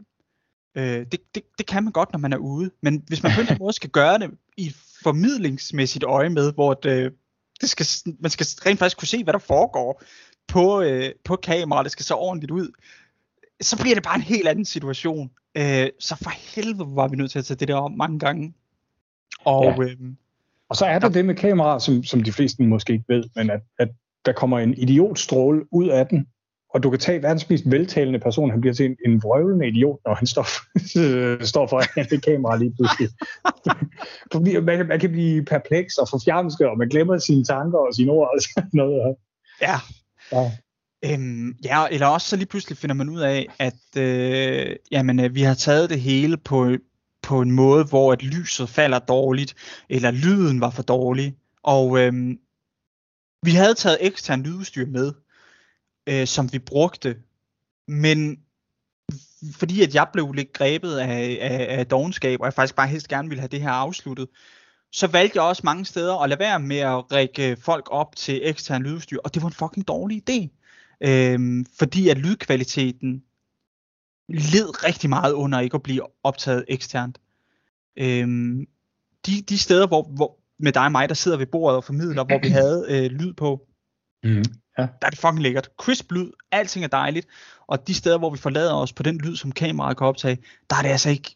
Øh, 0.76 1.06
det, 1.12 1.20
det, 1.36 1.44
det 1.58 1.66
kan 1.66 1.84
man 1.84 1.94
godt, 1.94 2.12
når 2.12 2.20
man 2.20 2.34
er 2.34 2.38
ude. 2.38 2.72
Men 2.82 3.04
hvis 3.08 3.24
man 3.24 3.32
på 3.32 3.36
en 3.36 3.40
eller 3.40 3.52
anden 3.52 3.64
måde 3.66 3.74
skal 3.74 3.90
gøre 3.90 4.20
det 4.20 4.32
i 4.58 4.76
formidlingsmæssigt 5.04 6.04
øje 6.04 6.30
med, 6.30 6.54
hvor 6.54 6.74
det, 6.74 7.14
det 7.62 7.70
skal, 7.70 8.14
man 8.20 8.32
skal 8.32 8.46
rent 8.66 8.80
faktisk 8.80 8.98
kunne 8.98 9.08
se, 9.08 9.24
hvad 9.24 9.34
der 9.34 9.40
foregår 9.40 10.04
på, 10.48 10.82
øh, 10.82 11.12
på 11.24 11.36
kamera, 11.36 11.84
det 11.84 11.92
skal 11.92 12.06
så 12.06 12.16
ordentligt 12.16 12.52
ud, 12.52 12.72
så 13.62 13.78
bliver 13.78 13.96
det 13.96 14.04
bare 14.04 14.16
en 14.16 14.22
helt 14.22 14.48
anden 14.48 14.66
situation. 14.66 15.32
Øh, 15.56 15.90
så 16.00 16.16
for 16.16 16.30
helvede 16.56 16.96
var 16.96 17.08
vi 17.08 17.16
nødt 17.16 17.32
til 17.32 17.40
at 17.40 17.46
tage 17.46 17.58
det 17.58 17.68
der 17.68 17.76
om 17.76 17.92
mange 17.92 18.20
gange. 18.20 18.54
Og, 19.46 19.64
ja. 19.66 19.84
øh, 19.84 19.98
og 20.70 20.76
så 20.76 20.86
er 20.86 21.00
der 21.00 21.08
ja. 21.08 21.14
det 21.14 21.26
med 21.26 21.36
kamera, 21.36 21.80
som, 21.80 22.04
som 22.04 22.24
de 22.24 22.32
fleste 22.32 22.64
måske 22.64 22.94
ikke 22.94 23.06
ved, 23.08 23.24
men 23.36 23.50
at, 23.50 23.62
at 23.80 23.90
der 24.26 24.32
kommer 24.32 24.60
en 24.60 24.74
idiotstråle 24.74 25.74
ud 25.74 25.88
af 25.88 26.08
den, 26.08 26.28
og 26.74 26.84
du 26.84 26.90
kan 26.90 27.00
tage 27.00 27.24
verdens 27.24 27.50
mest 27.50 27.64
veltalende 27.66 28.20
person, 28.20 28.52
han 28.52 28.62
bliver 28.62 28.74
til 28.74 28.86
en, 28.86 28.96
en 29.06 29.24
vrøvlende 29.24 29.68
idiot, 29.68 30.00
når 30.06 30.16
han 30.16 30.28
står, 30.28 30.46
står 31.54 31.68
foran 31.68 32.06
det 32.10 32.24
kamera 32.26 32.58
lige 32.58 32.74
pludselig. 32.76 33.10
man, 34.66 34.88
man 34.88 35.00
kan 35.00 35.12
blive 35.12 35.46
perpleks 35.46 35.98
og 35.98 36.08
forfjamske, 36.10 36.70
og 36.70 36.78
man 36.78 36.90
glemmer 36.90 37.18
sine 37.18 37.44
tanker 37.44 37.78
og 37.78 37.94
sine 37.94 38.12
ord 38.12 38.30
og 38.34 38.42
sådan 38.42 38.70
noget. 38.74 39.16
Ja. 39.62 39.76
ja. 40.32 40.52
Øhm, 41.06 41.56
ja, 41.66 41.88
eller 41.92 42.08
også 42.08 42.28
så 42.28 42.36
lige 42.36 42.48
pludselig 42.48 42.78
finder 42.78 42.94
man 42.94 43.10
ud 43.10 43.20
af, 43.20 43.48
at 43.60 43.98
øh, 43.98 44.76
jamen, 44.92 45.20
øh, 45.20 45.36
vi 45.36 45.42
har 45.42 45.54
taget 45.54 45.90
det 45.90 46.02
hele 46.02 46.38
på, 46.38 46.76
på 47.22 47.42
en 47.42 47.52
måde, 47.52 47.86
hvor 47.86 48.14
at 48.14 48.24
lyset 48.24 48.70
falder 48.70 49.00
dårligt, 49.00 49.56
eller 49.90 50.12
lyden 50.12 50.62
var 50.62 50.70
for 50.70 50.84
dårlig. 50.84 51.36
Og 51.64 52.00
øh, 52.00 52.14
vi 53.44 53.52
havde 53.52 53.74
taget 53.74 53.98
ekstern 54.02 54.44
lydudstyr 54.44 54.86
med, 54.86 55.14
øh, 56.10 56.28
som 56.28 56.54
vi 56.54 56.60
brugte. 56.60 57.18
Men 57.88 58.40
fordi 59.54 59.84
at 59.84 59.96
jeg 59.96 60.08
blev 60.14 60.34
lidt 60.34 60.54
grebet 60.54 60.98
af, 60.98 61.38
af, 61.42 61.78
af 61.80 61.88
dogenskab, 61.88 62.40
og 62.40 62.46
jeg 62.46 62.54
faktisk 62.54 62.76
bare 62.76 62.88
helst 62.88 63.08
gerne 63.08 63.30
ville 63.30 63.40
have 63.40 63.48
det 63.48 63.62
her 63.62 63.72
afsluttet, 63.72 64.28
så 64.92 65.08
valgte 65.08 65.38
jeg 65.38 65.44
også 65.44 65.62
mange 65.66 65.86
steder 65.86 66.16
at 66.16 66.30
lade 66.30 66.40
være 66.40 66.60
med 66.60 66.78
at 66.78 67.12
række 67.12 67.58
folk 67.62 67.88
op 67.92 68.16
til 68.16 68.40
ekstern 68.44 68.84
lydudstyr, 68.84 69.18
og 69.24 69.34
det 69.34 69.42
var 69.42 69.48
en 69.48 69.54
fucking 69.54 69.88
dårlig 69.88 70.30
idé. 70.30 70.48
Øhm, 71.02 71.66
fordi 71.80 72.10
at 72.10 72.18
lydkvaliteten 72.18 73.24
led 74.30 74.84
rigtig 74.84 75.10
meget 75.10 75.34
under 75.34 75.60
ikke 75.60 75.76
at 75.76 75.84
blive 75.84 76.02
optaget 76.24 76.66
eksternt. 76.68 77.20
Øhm, 77.98 78.68
de, 79.26 79.42
de 79.50 79.58
steder, 79.58 79.88
hvor, 79.88 80.04
hvor 80.04 80.38
med 80.60 80.72
dig 80.72 80.86
og 80.86 80.92
mig, 80.92 81.10
der 81.10 81.16
sidder 81.16 81.38
ved 81.38 81.46
bordet 81.46 81.78
og 81.78 81.84
formidler, 81.84 82.24
hvor 82.24 82.40
vi 82.44 82.48
havde 82.48 82.86
øh, 82.90 83.12
lyd 83.12 83.34
på, 83.34 83.68
mm. 84.24 84.44
Ja. 84.80 84.88
Der 85.02 85.08
er 85.08 85.10
det 85.10 85.20
fucking 85.20 85.42
lækkert. 85.42 85.70
Crisp 85.78 86.12
lyd, 86.12 86.32
alting 86.52 86.86
er 86.86 86.90
dejligt. 86.90 87.28
Og 87.68 87.88
de 87.88 87.94
steder, 87.94 88.18
hvor 88.18 88.30
vi 88.30 88.38
forlader 88.38 88.74
os 88.74 88.94
på 88.94 89.04
den 89.04 89.18
lyd, 89.18 89.36
som 89.36 89.52
kameraet 89.52 89.98
kan 89.98 90.08
optage, 90.08 90.38
der 90.70 90.76
er 90.76 90.82
det 90.82 90.90
altså 90.90 91.10
ikke 91.10 91.36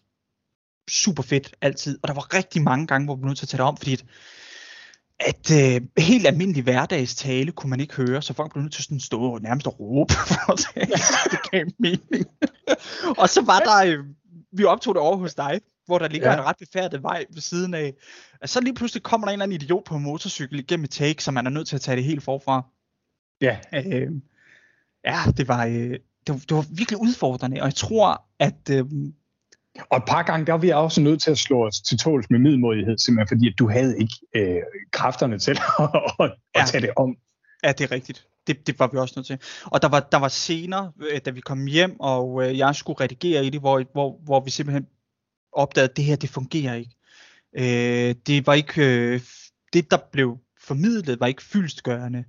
super 0.89 1.23
fedt 1.23 1.55
altid. 1.61 1.99
Og 2.01 2.07
der 2.07 2.13
var 2.13 2.33
rigtig 2.33 2.61
mange 2.61 2.87
gange, 2.87 3.05
hvor 3.05 3.15
vi 3.15 3.19
blev 3.19 3.27
nødt 3.27 3.37
til 3.37 3.45
at 3.45 3.49
tage 3.49 3.57
det 3.57 3.67
om, 3.67 3.77
fordi 3.77 3.93
at, 3.93 4.05
at 5.19 5.51
øh, 5.51 5.81
helt 5.97 6.27
almindelig 6.27 6.63
hverdagstale 6.63 7.51
kunne 7.51 7.69
man 7.69 7.79
ikke 7.79 7.95
høre, 7.95 8.21
så 8.21 8.33
folk 8.33 8.51
blev 8.51 8.61
nødt 8.61 8.73
til 8.73 8.83
sådan 8.83 8.99
stå 8.99 9.21
og 9.21 9.41
nærmest 9.41 9.67
at 9.67 9.79
råbe, 9.79 10.13
for 10.27 10.51
at 10.51 11.31
det 11.31 11.51
gav 11.51 11.65
mening. 11.79 12.25
og 13.17 13.29
så 13.29 13.41
var 13.41 13.59
der, 13.59 13.97
øh, 13.97 14.05
vi 14.51 14.63
optog 14.63 14.95
det 14.95 15.01
over 15.01 15.17
hos 15.17 15.35
dig, 15.35 15.61
hvor 15.85 15.99
der 15.99 16.07
ligger 16.07 16.31
ja. 16.31 16.37
en 16.37 16.43
ret 16.43 16.57
befærdet 16.59 17.03
vej 17.03 17.25
ved 17.33 17.41
siden 17.41 17.73
af. 17.73 17.93
Og 18.41 18.49
så 18.49 18.61
lige 18.61 18.73
pludselig 18.73 19.03
kommer 19.03 19.27
der 19.27 19.31
en 19.31 19.33
eller 19.33 19.43
anden 19.43 19.61
idiot 19.61 19.83
på 19.83 19.95
en 19.95 20.03
motorcykel 20.03 20.59
igennem 20.59 20.83
et 20.83 20.91
take, 20.91 21.23
så 21.23 21.31
man 21.31 21.45
er 21.45 21.49
nødt 21.49 21.67
til 21.67 21.75
at 21.75 21.81
tage 21.81 21.95
det 21.95 22.03
helt 22.03 22.23
forfra. 22.23 22.65
Ja. 23.41 23.57
Øh, 23.73 24.11
ja, 25.05 25.19
det 25.37 25.47
var, 25.47 25.65
øh, 25.65 25.73
det, 26.27 26.29
var, 26.29 26.35
det 26.49 26.51
var 26.51 26.65
virkelig 26.75 27.01
udfordrende, 27.01 27.61
og 27.61 27.65
jeg 27.65 27.75
tror, 27.75 28.25
at... 28.39 28.69
Øh, 28.71 28.85
og 29.89 29.97
et 29.97 30.03
par 30.07 30.23
gange, 30.23 30.45
der 30.45 30.51
var 30.51 30.59
vi 30.59 30.69
også 30.69 31.01
nødt 31.01 31.21
til 31.21 31.31
at 31.31 31.37
slå 31.37 31.67
os 31.67 31.81
til 31.81 31.97
tåls 31.97 32.29
med 32.29 32.39
middelmodighed, 32.39 32.97
simpelthen 32.97 33.27
fordi, 33.27 33.47
at 33.47 33.59
du 33.59 33.69
havde 33.69 33.99
ikke 33.99 34.15
øh, 34.35 34.61
kræfterne 34.91 35.39
til 35.39 35.51
at, 35.79 35.89
at, 36.19 36.31
ja. 36.55 36.61
at 36.61 36.67
tage 36.67 36.81
det 36.81 36.89
om. 36.95 37.15
Ja, 37.63 37.71
det 37.71 37.81
er 37.81 37.91
rigtigt. 37.91 38.27
Det, 38.47 38.67
det 38.67 38.79
var 38.79 38.87
vi 38.87 38.97
også 38.97 39.13
nødt 39.17 39.27
til. 39.27 39.39
Og 39.65 39.81
der 39.81 39.87
var, 39.87 39.99
der 39.99 40.17
var 40.17 40.27
scener, 40.27 40.91
øh, 41.09 41.21
da 41.25 41.31
vi 41.31 41.41
kom 41.41 41.65
hjem, 41.65 41.99
og 41.99 42.43
øh, 42.43 42.57
jeg 42.57 42.75
skulle 42.75 42.99
redigere 43.01 43.45
i 43.45 43.49
det, 43.49 43.59
hvor, 43.59 43.83
hvor, 43.91 44.19
hvor 44.23 44.39
vi 44.39 44.49
simpelthen 44.49 44.87
opdagede, 45.51 45.89
at 45.89 45.97
det 45.97 46.05
her, 46.05 46.15
det 46.15 46.29
fungerer 46.29 46.75
ikke. 46.75 46.95
Øh, 47.57 48.15
det 48.27 48.47
var 48.47 48.53
ikke, 48.53 48.81
øh, 48.81 49.21
det 49.73 49.91
der 49.91 49.97
blev 50.11 50.37
formidlet, 50.67 51.19
var 51.19 51.27
ikke 51.27 51.43
fyldstgørende 51.43 52.23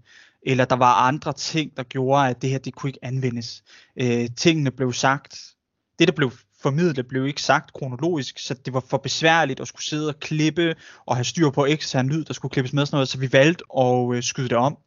eller 0.47 0.65
der 0.65 0.77
var 0.77 0.95
andre 0.95 1.33
ting, 1.33 1.77
der 1.77 1.83
gjorde, 1.83 2.29
at 2.29 2.43
det 2.43 2.51
her 2.51 2.59
det 2.59 2.75
kunne 2.75 2.91
ikke 2.91 3.05
anvendes. 3.05 3.65
Øh, 3.97 4.29
tingene 4.37 4.71
blev 4.71 4.93
sagt, 4.93 5.39
det 5.99 6.09
der 6.09 6.15
blev 6.15 6.33
formidlet, 6.63 7.09
blev 7.09 7.27
ikke 7.27 7.43
sagt 7.43 7.73
kronologisk, 7.73 8.39
så 8.39 8.55
det 8.55 8.75
var 8.75 8.81
for 8.81 8.99
besværligt 8.99 9.61
at 9.61 9.69
skulle 9.69 9.85
sidde 9.85 10.09
og 10.09 10.21
klippe 10.21 10.75
og 11.07 11.17
have 11.17 11.25
styr 11.25 11.51
på 11.51 11.67
ekstern 11.67 12.09
lyd, 12.09 12.25
der 12.25 12.35
skulle 12.35 12.53
klippes 12.53 12.73
med 12.73 12.87
sådan 12.87 12.97
noget, 12.97 13.09
så 13.09 13.19
vi 13.19 13.33
valgte 13.33 13.65
at 13.79 14.17
øh, 14.17 14.23
skyde 14.23 14.49
det 14.49 14.57
om. 14.57 14.79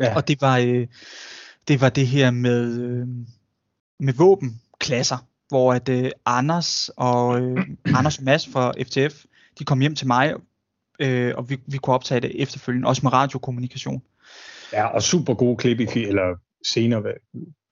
Ja. 0.00 0.16
Og 0.16 0.28
det 0.28 0.40
var, 0.40 0.58
øh, 0.58 0.86
det 1.68 1.80
var 1.80 1.88
det 1.88 2.06
her 2.06 2.30
med, 2.30 2.80
øh, 2.80 3.06
med 4.00 4.14
våbenklasser, 4.14 5.26
hvor 5.48 5.74
at 5.74 5.88
øh, 5.88 6.10
Anders 6.26 6.90
og 6.96 7.40
øh, 7.40 7.66
Anders 7.84 8.18
og 8.18 8.24
Mads 8.24 8.48
fra 8.52 8.72
FTF, 8.82 9.24
de 9.58 9.64
kom 9.64 9.80
hjem 9.80 9.94
til 9.94 10.06
mig, 10.06 10.34
øh, 11.00 11.34
og 11.36 11.50
vi, 11.50 11.58
vi 11.66 11.78
kunne 11.78 11.94
optage 11.94 12.20
det 12.20 12.42
efterfølgende, 12.42 12.88
også 12.88 13.00
med 13.02 13.12
radiokommunikation. 13.12 14.02
Ja, 14.72 14.86
og 14.86 15.02
super 15.02 15.34
gode 15.34 15.56
klip, 15.56 15.80
I 15.80 15.86
fik, 15.86 16.06
eller 16.06 16.36
scener, 16.64 17.02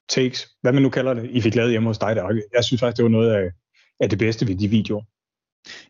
takes, 0.09 0.47
hvad 0.61 0.73
man 0.73 0.83
nu 0.83 0.89
kalder 0.89 1.13
det, 1.13 1.29
I 1.29 1.41
fik 1.41 1.55
lavet 1.55 1.71
hjemme 1.71 1.89
hos 1.89 1.97
dig. 1.97 2.15
Der. 2.15 2.41
Jeg 2.53 2.63
synes 2.63 2.79
faktisk, 2.79 2.97
det 2.97 3.03
var 3.03 3.09
noget 3.09 3.31
af, 3.31 3.49
af 3.99 4.09
det 4.09 4.19
bedste 4.19 4.47
ved 4.47 4.55
de 4.55 4.67
videoer. 4.67 5.03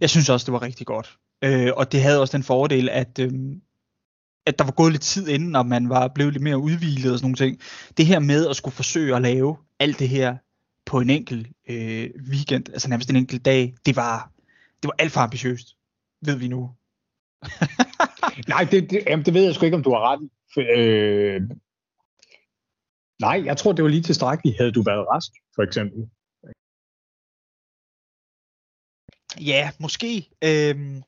Jeg 0.02 0.10
synes 0.10 0.30
også, 0.30 0.46
det 0.46 0.54
var 0.54 0.62
rigtig 0.62 0.88
godt. 0.88 1.18
Øh, 1.44 1.72
og 1.76 1.92
det 1.92 2.02
havde 2.02 2.22
også 2.22 2.38
den 2.38 2.44
fordel, 2.44 2.90
at, 2.90 3.20
øh, 3.20 3.32
at 4.46 4.60
der 4.60 4.66
var 4.66 4.72
gået 4.72 4.92
lidt 4.92 5.02
tid 5.02 5.28
inden, 5.28 5.50
når 5.50 5.64
man 5.64 5.90
var 5.90 6.08
blevet 6.08 6.34
lidt 6.34 6.44
mere 6.44 6.58
udvilet 6.58 7.12
og 7.12 7.18
sådan 7.20 7.26
nogle 7.26 7.36
ting. 7.36 7.60
Det 7.98 8.06
her 8.06 8.20
med 8.20 8.48
at 8.48 8.56
skulle 8.56 8.76
forsøge 8.76 9.16
at 9.16 9.22
lave 9.22 9.58
alt 9.80 10.00
det 10.00 10.10
her 10.10 10.38
på 10.86 11.00
en 11.00 11.10
enkelt 11.10 11.48
øh, 11.70 12.10
weekend, 12.30 12.70
altså 12.70 12.90
nærmest 12.90 13.10
en 13.10 13.16
enkelt 13.16 13.46
dag, 13.46 13.74
det 13.86 13.96
var, 13.96 14.32
det 14.84 14.88
var 14.88 14.96
alt 15.00 15.12
for 15.12 15.22
ambitiøst, 15.22 15.76
ved 16.22 16.36
vi 16.36 16.48
nu. 16.48 16.72
Nej, 18.48 18.64
det, 18.72 18.90
det, 18.90 19.04
jamen, 19.08 19.26
det 19.26 19.34
ved 19.34 19.44
jeg 19.44 19.56
sgu 19.56 19.66
ikke, 19.66 19.78
om 19.78 19.84
du 19.84 19.90
har 19.90 20.12
ret 20.12 20.30
Øh, 20.62 21.42
nej, 23.22 23.42
jeg 23.46 23.58
tror, 23.58 23.72
det 23.72 23.84
var 23.84 23.90
lige 23.90 24.02
tilstrækkeligt, 24.04 24.58
havde 24.58 24.72
du 24.72 24.84
været 24.84 25.08
rask, 25.12 25.32
for 25.56 25.64
eksempel. 25.64 26.10
Ja, 29.40 29.72
måske. 29.80 30.30
Øhm, 30.44 31.04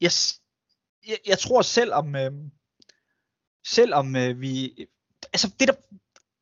jeg, 0.00 0.10
jeg, 1.06 1.18
jeg 1.26 1.38
tror 1.38 1.62
selvom, 1.62 2.16
øh, 2.16 2.32
øh, 4.16 4.40
vi, 4.40 4.52
altså 5.32 5.54
det 5.58 5.68
der, 5.68 5.74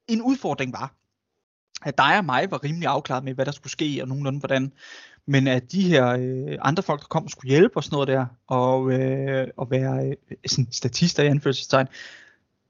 en 0.08 0.22
udfordring 0.22 0.72
var, 0.72 0.99
at 1.82 1.98
dig 1.98 2.18
og 2.18 2.24
mig 2.24 2.50
var 2.50 2.64
rimelig 2.64 2.88
afklaret 2.88 3.24
med, 3.24 3.34
hvad 3.34 3.46
der 3.46 3.52
skulle 3.52 3.72
ske, 3.72 3.98
og 4.02 4.08
nogenlunde 4.08 4.38
hvordan. 4.38 4.72
Men 5.26 5.46
at 5.46 5.72
de 5.72 5.88
her 5.88 6.08
øh, 6.08 6.58
andre 6.62 6.82
folk, 6.82 7.00
der 7.00 7.06
kom 7.06 7.24
og 7.24 7.30
skulle 7.30 7.50
hjælpe 7.50 7.76
og 7.76 7.84
sådan 7.84 7.94
noget 7.94 8.08
der, 8.08 8.26
og, 8.46 8.92
øh, 8.92 9.48
og 9.56 9.70
være 9.70 10.06
øh, 10.08 10.36
sådan 10.46 10.72
statister 10.72 11.22
i 11.22 11.26
anførselstegn, 11.26 11.86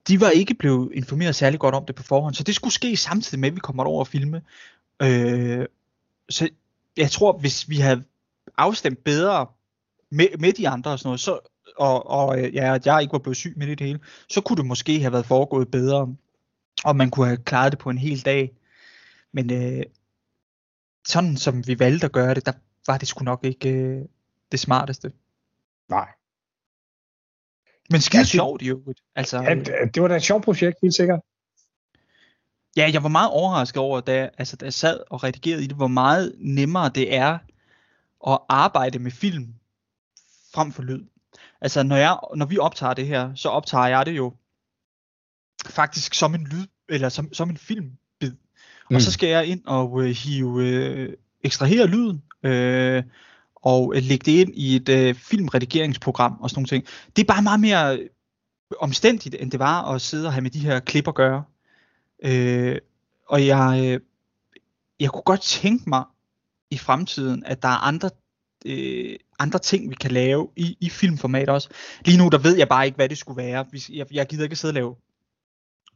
de 0.09 0.21
var 0.21 0.31
ikke 0.31 0.55
blevet 0.55 0.93
informeret 0.95 1.35
særlig 1.35 1.61
godt 1.61 1.75
om 1.75 1.87
det 1.87 1.95
på 1.95 2.03
forhånd. 2.03 2.35
Så 2.35 2.43
det 2.43 2.55
skulle 2.55 2.73
ske 2.73 2.97
samtidig 2.97 3.41
med, 3.41 3.49
at 3.49 3.55
vi 3.55 3.61
kommer 3.61 3.85
over 3.85 4.01
og 4.01 4.07
filme. 4.07 4.43
Øh, 5.03 5.67
så 6.31 6.49
jeg 6.97 7.11
tror, 7.11 7.33
hvis 7.33 7.69
vi 7.69 7.77
havde 7.77 8.03
afstemt 8.57 9.05
bedre 9.05 9.47
med, 10.11 10.27
med 10.39 10.53
de 10.53 10.69
andre 10.69 10.91
og 10.91 10.99
sådan 10.99 11.09
noget, 11.09 11.21
så, 11.21 11.39
og, 11.79 12.11
og 12.11 12.41
øh, 12.41 12.55
ja, 12.55 12.75
at 12.75 12.87
jeg 12.87 13.03
ikke 13.03 13.13
var 13.13 13.19
blevet 13.19 13.37
syg 13.37 13.55
med 13.57 13.67
det 13.67 13.81
hele, 13.81 14.01
så 14.29 14.41
kunne 14.41 14.57
det 14.57 14.67
måske 14.67 15.01
have 15.01 15.13
været 15.13 15.27
foregået 15.27 15.71
bedre, 15.71 16.15
og 16.85 16.97
man 16.97 17.11
kunne 17.11 17.27
have 17.27 17.37
klaret 17.37 17.73
det 17.73 17.79
på 17.79 17.91
en 17.91 17.99
hel 17.99 18.25
dag. 18.25 18.53
Men 19.33 19.53
øh, 19.53 19.83
sådan 21.07 21.37
som 21.37 21.67
vi 21.67 21.79
valgte 21.79 22.07
at 22.07 22.13
gøre 22.13 22.35
det, 22.35 22.47
der 22.47 22.53
var 22.87 22.99
det 22.99 23.09
sgu 23.09 23.25
nok 23.25 23.45
ikke 23.45 23.69
øh, 23.69 24.05
det 24.53 24.61
smarteste. 24.61 25.13
Nej. 25.89 26.09
Men 27.91 28.01
skide 28.01 28.19
ja, 28.19 28.23
det, 28.23 28.29
sjovt 28.29 28.63
jo. 28.63 28.95
Altså, 29.15 29.43
ja, 29.43 29.55
det 29.95 30.03
var 30.03 30.09
da 30.09 30.17
et 30.17 30.23
sjovt 30.23 30.45
projekt, 30.45 30.79
helt 30.83 30.95
sikkert. 30.95 31.21
Ja, 32.77 32.91
jeg 32.93 33.03
var 33.03 33.09
meget 33.09 33.31
overrasket 33.31 33.83
over, 33.83 34.01
da, 34.01 34.31
altså, 34.39 34.57
da 34.57 34.65
jeg 34.65 34.75
sad 34.75 35.01
og 35.11 35.23
redigerede 35.23 35.65
i 35.65 35.67
det, 35.67 35.77
hvor 35.77 35.89
meget 35.89 36.35
nemmere 36.39 36.89
det 36.89 37.15
er 37.15 37.39
at 38.27 38.39
arbejde 38.49 38.99
med 38.99 39.11
film 39.11 39.55
frem 40.55 40.73
for 40.73 40.83
lyd. 40.83 41.07
Altså, 41.61 41.83
når, 41.83 41.97
jeg, 41.97 42.19
når 42.37 42.47
vi 42.47 42.59
optager 42.59 42.95
det 42.95 43.07
her, 43.07 43.35
så 43.35 43.49
optager 43.49 43.87
jeg 43.87 44.07
det 44.07 44.17
jo 44.17 44.35
faktisk 45.67 46.15
som 46.15 46.35
en 46.35 46.47
lyd, 46.47 46.67
eller 46.89 47.09
som, 47.09 47.33
som 47.33 47.51
en 47.51 47.57
filmbid. 47.57 48.00
Mm. 48.91 48.97
Og 48.97 49.03
så 49.03 49.13
skal 49.13 49.29
jeg 49.29 49.47
ind 49.47 49.61
og 49.67 50.03
øh, 50.03 50.11
hive, 50.11 50.69
øh, 50.69 51.13
ekstrahere 51.45 51.87
lyden, 51.87 52.23
øh, 52.43 53.03
og 53.55 53.93
øh, 53.97 54.03
lægge 54.03 54.33
det 54.33 54.41
ind 54.41 54.55
i 54.55 54.77
et 54.77 54.89
øh, 54.89 55.15
filmredigeringsprogram 55.15 56.37
og 56.41 56.51
sådan 56.51 56.59
nogle 56.59 56.69
ting. 56.69 56.85
Det 57.17 57.23
er 57.23 57.35
bare 57.35 57.43
meget 57.43 57.61
mere 57.61 57.99
omstændigt, 58.81 59.37
end 59.39 59.51
det 59.51 59.61
var 59.61 59.95
at 59.95 60.01
sidde 60.01 60.27
og 60.27 60.33
have 60.33 60.43
med 60.43 60.51
de 60.51 60.59
her 60.59 60.81
klip 60.81 61.09
at 61.09 61.15
gøre. 61.15 61.45
Øh, 62.25 62.79
og 63.29 63.47
jeg, 63.47 63.81
øh, 63.85 64.01
jeg 65.01 65.11
kunne 65.11 65.23
godt 65.23 65.43
tænke 65.43 65.91
mig 65.91 66.05
i 66.71 66.79
fremtiden, 66.79 67.45
at 67.47 67.63
der 67.63 67.69
er 67.69 67.87
andre, 67.87 68.11
øh, 68.67 69.17
andre 69.39 69.59
ting, 69.59 69.91
vi 69.91 69.95
kan 69.95 70.11
lave 70.11 70.49
i, 70.57 70.77
i 70.81 70.89
filmformat 70.89 71.49
også. 71.49 71.69
Lige 72.05 72.19
nu, 72.19 72.29
der 72.29 72.39
ved 72.39 72.57
jeg 72.57 72.69
bare 72.69 72.87
ikke, 72.87 72.97
hvad 72.97 73.09
det 73.09 73.19
skulle 73.19 73.43
være. 73.43 73.67
Jeg, 73.93 74.07
jeg 74.13 74.27
gider 74.27 74.45
ikke 74.45 74.57
sidde 74.57 74.71
og 74.71 74.75
lave 74.75 74.97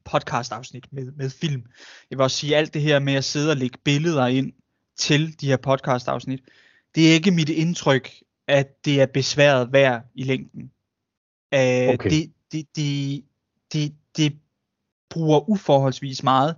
podcast-afsnit 0.04 0.92
med, 0.92 1.12
med 1.12 1.30
film. 1.30 1.62
Jeg 2.10 2.18
vil 2.18 2.22
også 2.22 2.36
sige, 2.36 2.56
alt 2.56 2.74
det 2.74 2.82
her 2.82 2.98
med 2.98 3.14
at 3.14 3.24
sidde 3.24 3.50
og 3.50 3.56
lægge 3.56 3.78
billeder 3.84 4.26
ind 4.26 4.52
til 4.96 5.40
de 5.40 5.46
her 5.46 5.56
podcast-afsnit, 5.56 6.40
det 6.94 7.10
er 7.10 7.14
ikke 7.14 7.30
mit 7.30 7.48
indtryk, 7.48 8.10
at 8.46 8.84
det 8.84 9.00
er 9.00 9.06
besværet 9.06 9.72
værd 9.72 10.02
i 10.14 10.22
længden. 10.22 10.62
Uh, 11.52 11.58
okay. 11.58 12.10
det, 12.10 12.32
det, 12.52 12.66
det, 12.76 13.24
det, 13.72 13.94
det 14.16 14.38
bruger 15.10 15.48
uforholdsvis 15.48 16.22
meget 16.22 16.56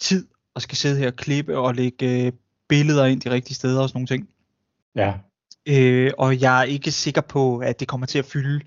tid 0.00 0.28
at 0.56 0.62
skal 0.62 0.76
sidde 0.76 0.98
her 0.98 1.06
og 1.06 1.16
klippe 1.16 1.58
og 1.58 1.74
lægge 1.74 2.26
øh, 2.26 2.32
billeder 2.68 3.04
ind 3.04 3.20
de 3.20 3.30
rigtige 3.30 3.54
steder 3.54 3.82
og 3.82 3.88
sådan 3.88 3.96
nogle 3.96 4.06
ting. 4.06 4.28
Ja. 4.94 5.14
Øh, 5.66 6.12
og 6.18 6.40
jeg 6.40 6.60
er 6.60 6.64
ikke 6.64 6.92
sikker 6.92 7.20
på, 7.20 7.58
at 7.58 7.80
det 7.80 7.88
kommer 7.88 8.06
til 8.06 8.18
at 8.18 8.24
fylde 8.24 8.60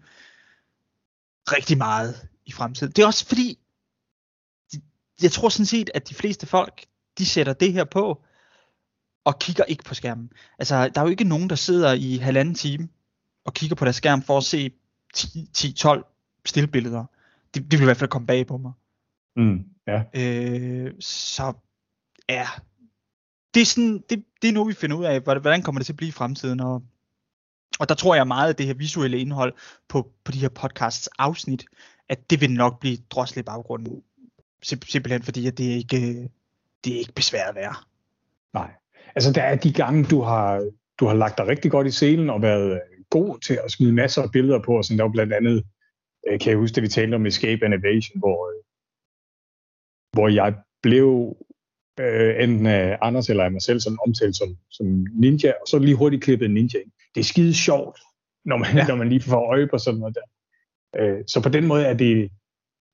rigtig 1.47 1.77
meget 1.77 2.27
i 2.45 2.51
fremtiden. 2.51 2.93
Det 2.93 3.01
er 3.01 3.05
også 3.05 3.27
fordi, 3.27 3.59
jeg 5.23 5.31
tror 5.31 5.49
sådan 5.49 5.65
set, 5.65 5.89
at 5.93 6.09
de 6.09 6.15
fleste 6.15 6.47
folk, 6.47 6.85
de 7.17 7.25
sætter 7.25 7.53
det 7.53 7.73
her 7.73 7.83
på, 7.83 8.23
og 9.25 9.39
kigger 9.39 9.63
ikke 9.63 9.83
på 9.83 9.93
skærmen. 9.93 10.31
Altså, 10.59 10.89
der 10.89 11.01
er 11.01 11.05
jo 11.05 11.11
ikke 11.11 11.23
nogen, 11.23 11.49
der 11.49 11.55
sidder 11.55 11.93
i 11.93 12.17
halvanden 12.17 12.55
time 12.55 12.89
og 13.45 13.53
kigger 13.53 13.75
på 13.75 13.85
deres 13.85 13.95
skærm 13.95 14.21
for 14.21 14.37
at 14.37 14.43
se 14.43 14.71
10-12 15.17 16.41
stillbilleder. 16.45 17.05
Det, 17.53 17.71
det 17.71 17.71
vil 17.71 17.81
i 17.81 17.85
hvert 17.85 17.97
fald 17.97 18.09
komme 18.09 18.27
bag 18.27 18.47
på 18.47 18.57
mig. 18.57 18.71
Mm, 19.35 19.65
ja. 19.87 20.03
Øh, 20.13 20.93
så 20.99 21.53
ja, 22.29 22.47
det 23.53 23.61
er, 23.61 23.65
sådan, 23.65 24.03
det, 24.09 24.25
det 24.41 24.47
er 24.47 24.53
nu, 24.53 24.63
vi 24.63 24.73
finder 24.73 24.97
ud 24.97 25.05
af, 25.05 25.21
hvordan 25.21 25.61
kommer 25.61 25.79
det 25.79 25.85
til 25.85 25.93
at 25.93 25.97
blive 25.97 26.09
i 26.09 26.11
fremtiden, 26.11 26.59
og, 26.59 26.83
og 27.79 27.89
der 27.89 27.95
tror 27.95 28.15
jeg 28.15 28.27
meget, 28.27 28.49
at 28.49 28.57
det 28.57 28.65
her 28.65 28.73
visuelle 28.73 29.19
indhold 29.19 29.53
på, 29.87 30.11
på 30.23 30.31
de 30.31 30.39
her 30.39 30.49
podcasts 30.49 31.07
afsnit, 31.07 31.65
at 32.09 32.29
det 32.29 32.41
vil 32.41 32.51
nok 32.51 32.79
blive 32.79 32.97
droslet 33.09 33.41
i 33.41 33.45
baggrunden. 33.45 34.03
Sim- 34.61 34.89
simpelthen 34.89 35.23
fordi, 35.23 35.47
at 35.47 35.57
det 35.57 35.71
er 35.71 35.75
ikke, 35.75 36.29
det 36.83 36.93
er 36.93 36.99
ikke 36.99 37.13
besværet 37.15 37.55
værd. 37.55 37.75
Nej. 38.53 38.71
Altså, 39.15 39.31
der 39.31 39.41
er 39.41 39.55
de 39.55 39.73
gange, 39.73 40.03
du 40.03 40.21
har, 40.21 40.71
du 40.99 41.05
har 41.05 41.13
lagt 41.13 41.37
dig 41.37 41.47
rigtig 41.47 41.71
godt 41.71 41.87
i 41.87 41.91
scenen 41.91 42.29
og 42.29 42.41
været 42.41 42.81
god 43.09 43.39
til 43.39 43.59
at 43.63 43.71
smide 43.71 43.93
masser 43.93 44.21
af 44.21 44.31
billeder 44.31 44.59
på, 44.65 44.77
og 44.77 44.85
sådan 44.85 44.97
der 44.97 45.03
var 45.03 45.11
blandt 45.11 45.33
andet, 45.33 45.63
øh, 46.27 46.39
kan 46.39 46.49
jeg 46.49 46.57
huske, 46.57 46.77
at 46.77 46.83
vi 46.83 46.87
talte 46.87 47.15
om 47.15 47.25
Escape 47.25 47.65
and 47.65 47.73
Evasion, 47.73 48.19
hvor, 48.19 48.51
hvor 50.15 50.27
jeg 50.27 50.55
blev 50.81 51.37
øh, 51.99 52.43
enten 52.43 52.65
af 52.65 52.97
Anders 53.01 53.29
eller 53.29 53.43
af 53.43 53.51
mig 53.51 53.61
selv 53.61 53.79
sådan 53.79 53.97
omtalt 54.07 54.35
som, 54.35 54.57
som 54.69 55.05
ninja, 55.13 55.51
og 55.61 55.67
så 55.67 55.79
lige 55.79 55.95
hurtigt 55.95 56.23
klippet 56.23 56.51
ninja 56.51 56.79
ind. 56.79 56.91
Det 57.15 57.19
er 57.19 57.25
skide 57.25 57.53
sjovt, 57.53 57.99
når 58.45 58.57
man, 58.57 58.75
ja. 58.75 58.87
når 58.87 58.95
man 58.95 59.09
lige 59.09 59.21
får 59.21 59.45
øje 59.53 59.67
på 59.67 59.77
sådan 59.77 59.99
noget 59.99 60.15
der. 60.15 60.27
Øh, 60.99 61.23
så 61.27 61.41
på 61.41 61.49
den 61.49 61.67
måde 61.67 61.85
er 61.85 61.93
det, 61.93 62.31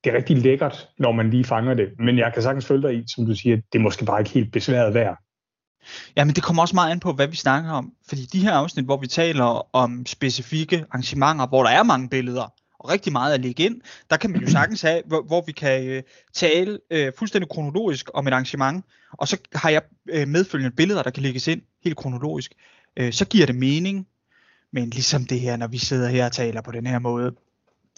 det 0.04 0.14
er 0.14 0.18
rigtig 0.18 0.38
lækkert, 0.38 0.90
når 1.00 1.12
man 1.12 1.30
lige 1.30 1.44
fanger 1.44 1.74
det. 1.74 1.90
Men 2.00 2.18
jeg 2.18 2.34
kan 2.34 2.44
sagtens 2.44 2.66
følge 2.66 2.88
dig 2.88 2.98
i, 2.98 3.04
som 3.08 3.26
du 3.26 3.36
siger, 3.36 3.56
det 3.56 3.80
er 3.80 3.84
måske 3.84 4.06
bare 4.06 4.20
ikke 4.22 4.32
helt 4.32 4.52
besværet 4.52 4.94
værd. 4.94 5.18
Ja, 6.18 6.24
men 6.24 6.36
det 6.36 6.44
kommer 6.44 6.62
også 6.62 6.76
meget 6.76 6.92
an 6.92 7.00
på, 7.00 7.14
hvad 7.14 7.28
vi 7.28 7.36
snakker 7.36 7.72
om. 7.72 7.94
Fordi 8.08 8.26
de 8.26 8.40
her 8.40 8.52
afsnit, 8.54 8.86
hvor 8.86 8.98
vi 8.98 9.08
taler 9.08 9.76
om 9.76 10.06
specifikke 10.06 10.86
arrangementer, 10.92 11.48
hvor 11.48 11.64
der 11.64 11.70
er 11.70 11.84
mange 11.84 12.10
billeder, 12.10 12.54
og 12.80 12.90
rigtig 12.90 13.12
meget 13.12 13.34
at 13.34 13.42
lægge 13.42 13.64
ind, 13.64 13.82
der 14.10 14.18
kan 14.18 14.32
man 14.32 14.42
jo 14.42 14.48
sagtens 14.58 14.82
have, 14.82 15.02
hvor, 15.06 15.22
hvor 15.22 15.44
vi 15.46 15.52
kan 15.52 15.88
øh, 15.88 16.04
tale 16.34 16.80
øh, 16.92 17.12
fuldstændig 17.18 17.50
kronologisk 17.50 18.10
om 18.14 18.28
et 18.28 18.32
arrangement, 18.32 18.86
og 19.12 19.28
så 19.28 19.38
har 19.54 19.70
jeg 19.70 19.82
øh, 20.10 20.28
medfølgende 20.28 20.76
billeder, 20.76 21.04
der 21.04 21.10
kan 21.10 21.24
lægges 21.24 21.48
ind 21.48 21.62
helt 21.84 21.98
kronologisk. 21.98 22.54
Øh, 22.98 23.14
så 23.14 23.26
giver 23.26 23.46
det 23.46 23.56
mening, 23.56 24.08
men 24.74 24.90
ligesom 24.90 25.26
det 25.26 25.40
her, 25.40 25.58
når 25.58 25.68
vi 25.68 25.78
sidder 25.78 26.10
her 26.10 26.26
og 26.26 26.32
taler 26.32 26.62
på 26.62 26.72
den 26.72 26.88
her 26.88 27.00
måde, 27.00 27.36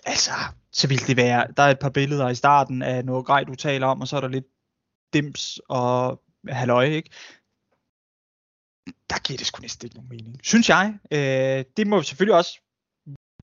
altså, 0.05 0.31
så 0.74 0.88
vil 0.88 1.07
det 1.07 1.17
være, 1.17 1.47
der 1.57 1.63
er 1.63 1.71
et 1.71 1.80
par 1.80 1.89
billeder 1.89 2.30
i 2.30 2.36
starten 2.36 2.82
af 2.82 3.05
noget 3.05 3.26
grej, 3.26 3.43
du 3.43 3.55
taler 3.55 3.88
om, 3.88 4.01
og 4.01 4.07
så 4.07 4.17
er 4.17 4.21
der 4.21 4.28
lidt 4.28 4.45
dims 5.13 5.59
og 5.69 6.21
halløj, 6.47 6.84
ikke? 6.84 7.09
Der 8.86 9.19
giver 9.19 9.38
det 9.38 9.47
sgu 9.47 9.61
næsten 9.61 9.86
ikke 9.86 9.95
nogen 9.95 10.09
mening, 10.09 10.39
synes 10.43 10.69
jeg. 10.69 10.97
Øh, 11.11 11.65
det 11.78 11.88
må 11.88 12.01
selvfølgelig 12.01 12.36
også 12.36 12.59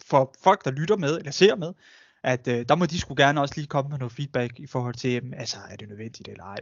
for 0.02 0.34
folk, 0.42 0.64
der 0.64 0.70
lytter 0.70 0.96
med, 0.96 1.18
eller 1.18 1.30
ser 1.30 1.56
med, 1.56 1.72
at 2.22 2.48
øh, 2.48 2.68
der 2.68 2.74
må 2.74 2.86
de 2.86 3.00
skulle 3.00 3.24
gerne 3.24 3.40
også 3.40 3.54
lige 3.56 3.66
komme 3.66 3.88
med 3.88 3.98
noget 3.98 4.12
feedback 4.12 4.58
i 4.58 4.66
forhold 4.66 4.94
til, 4.94 5.24
øh, 5.24 5.32
altså 5.40 5.58
er 5.70 5.76
det 5.76 5.88
nødvendigt 5.88 6.28
eller 6.28 6.44
ej. 6.44 6.56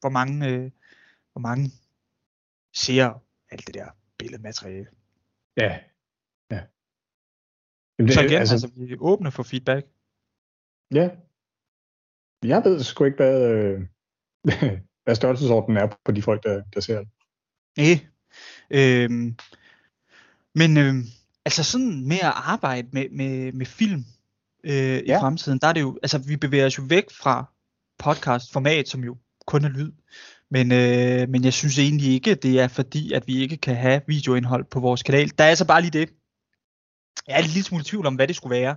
Hvor 0.00 0.08
mange, 0.08 0.48
øh, 0.48 0.70
hvor 1.32 1.40
mange 1.40 1.70
ser 2.74 3.22
alt 3.50 3.66
det 3.66 3.74
der 3.74 3.86
billedmateriale. 4.18 4.86
Ja, 5.56 5.78
ja. 6.50 6.60
Jamen, 7.98 8.08
det, 8.08 8.14
Så 8.14 8.20
igen, 8.20 8.38
altså, 8.38 8.54
altså 8.54 8.70
vi 8.76 8.92
er 8.92 8.96
åbne 9.00 9.30
for 9.30 9.42
feedback. 9.42 9.86
Ja. 10.94 11.08
Jeg 12.42 12.62
ved 12.64 12.82
sgu 12.82 13.04
ikke, 13.04 13.16
hvad, 13.16 13.52
øh, 13.52 13.80
hvad 15.04 15.14
størrelsesordenen 15.14 15.76
er 15.76 15.88
på 16.04 16.12
de 16.12 16.22
folk, 16.22 16.42
der, 16.42 16.62
der 16.74 16.80
ser 16.80 16.98
det. 16.98 17.08
Nej. 17.76 18.06
Øhm, 18.70 19.36
men 20.54 20.76
øh, 20.76 20.94
altså 21.44 21.64
sådan 21.64 22.08
med 22.08 22.16
at 22.16 22.32
arbejde 22.34 22.88
med, 22.92 23.08
med, 23.10 23.52
med 23.52 23.66
film 23.66 24.04
øh, 24.64 24.72
ja. 24.72 25.18
i 25.18 25.20
fremtiden, 25.20 25.58
der 25.58 25.66
er 25.66 25.72
det 25.72 25.80
jo, 25.80 25.98
altså 26.02 26.18
vi 26.18 26.36
bevæger 26.36 26.66
os 26.66 26.78
jo 26.78 26.82
væk 26.88 27.04
fra 27.10 27.52
podcast 27.98 28.52
format, 28.52 28.88
som 28.88 29.04
jo 29.04 29.16
kun 29.46 29.64
er 29.64 29.68
lyd. 29.68 29.92
Men, 30.50 30.72
øh, 30.72 31.28
men 31.28 31.44
jeg 31.44 31.52
synes 31.52 31.78
egentlig 31.78 32.12
ikke, 32.12 32.34
det 32.34 32.60
er 32.60 32.68
fordi, 32.68 33.12
at 33.12 33.26
vi 33.26 33.36
ikke 33.36 33.56
kan 33.56 33.76
have 33.76 34.00
videoindhold 34.06 34.64
på 34.64 34.80
vores 34.80 35.02
kanal. 35.02 35.32
Der 35.38 35.44
er 35.44 35.48
altså 35.48 35.66
bare 35.66 35.80
lige 35.80 35.98
det. 36.00 36.10
Jeg 37.28 37.36
er 37.36 37.40
lidt 37.40 37.52
lille 37.52 37.64
smule 37.64 37.82
i 37.82 37.84
tvivl 37.84 38.06
om, 38.06 38.14
hvad 38.14 38.28
det 38.28 38.36
skulle 38.36 38.56
være. 38.56 38.76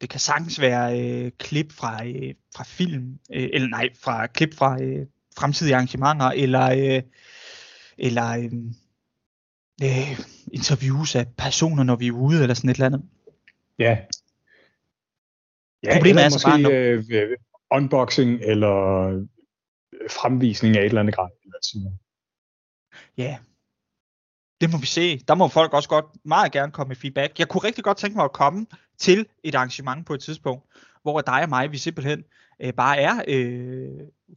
Det 0.00 0.10
kan 0.10 0.20
sagtens 0.20 0.60
være 0.60 1.00
øh, 1.00 1.32
klip 1.38 1.72
fra, 1.72 2.06
øh, 2.06 2.34
fra 2.56 2.64
film, 2.64 3.18
øh, 3.32 3.48
eller 3.52 3.68
nej, 3.68 3.88
fra 3.94 4.26
klip 4.26 4.54
fra 4.54 4.82
øh, 4.82 5.06
fremtidige 5.38 5.74
arrangementer, 5.74 6.26
eller, 6.26 6.70
øh, 6.70 7.02
eller 7.98 8.28
øh, 8.28 8.52
øh, 9.82 10.20
interviews 10.52 11.14
af 11.14 11.26
personer, 11.38 11.82
når 11.82 11.96
vi 11.96 12.06
er 12.06 12.12
ude, 12.12 12.42
eller 12.42 12.54
sådan 12.54 12.70
et 12.70 12.74
eller 12.74 12.86
andet. 12.86 13.02
Ja. 13.78 13.98
ja 15.82 15.92
Problemet 15.94 16.20
er 16.20 16.24
altså 16.24 16.46
bare, 16.46 16.60
når... 16.60 16.70
øh, 16.72 17.36
unboxing, 17.70 18.40
eller 18.42 18.74
fremvisning 20.10 20.76
af 20.76 20.80
et 20.80 20.86
eller 20.86 21.00
andet 21.00 21.14
grej. 21.14 21.28
Eller 21.44 21.58
sådan 21.62 21.98
Ja, 23.16 23.38
det 24.60 24.70
må 24.72 24.78
vi 24.78 24.86
se. 24.86 25.18
Der 25.18 25.34
må 25.34 25.48
folk 25.48 25.72
også 25.72 25.88
godt 25.88 26.06
meget 26.24 26.52
gerne 26.52 26.72
komme 26.72 26.88
med 26.88 26.96
feedback. 26.96 27.38
Jeg 27.38 27.48
kunne 27.48 27.64
rigtig 27.64 27.84
godt 27.84 27.98
tænke 27.98 28.16
mig 28.16 28.24
at 28.24 28.32
komme 28.32 28.66
til 28.98 29.26
et 29.44 29.54
arrangement 29.54 30.06
på 30.06 30.14
et 30.14 30.20
tidspunkt, 30.20 30.64
hvor 31.02 31.20
dig 31.20 31.42
og 31.42 31.48
mig, 31.48 31.72
vi 31.72 31.78
simpelthen 31.78 32.24
øh, 32.60 32.72
bare 32.72 32.98
er 32.98 33.22
øh, 33.28 33.88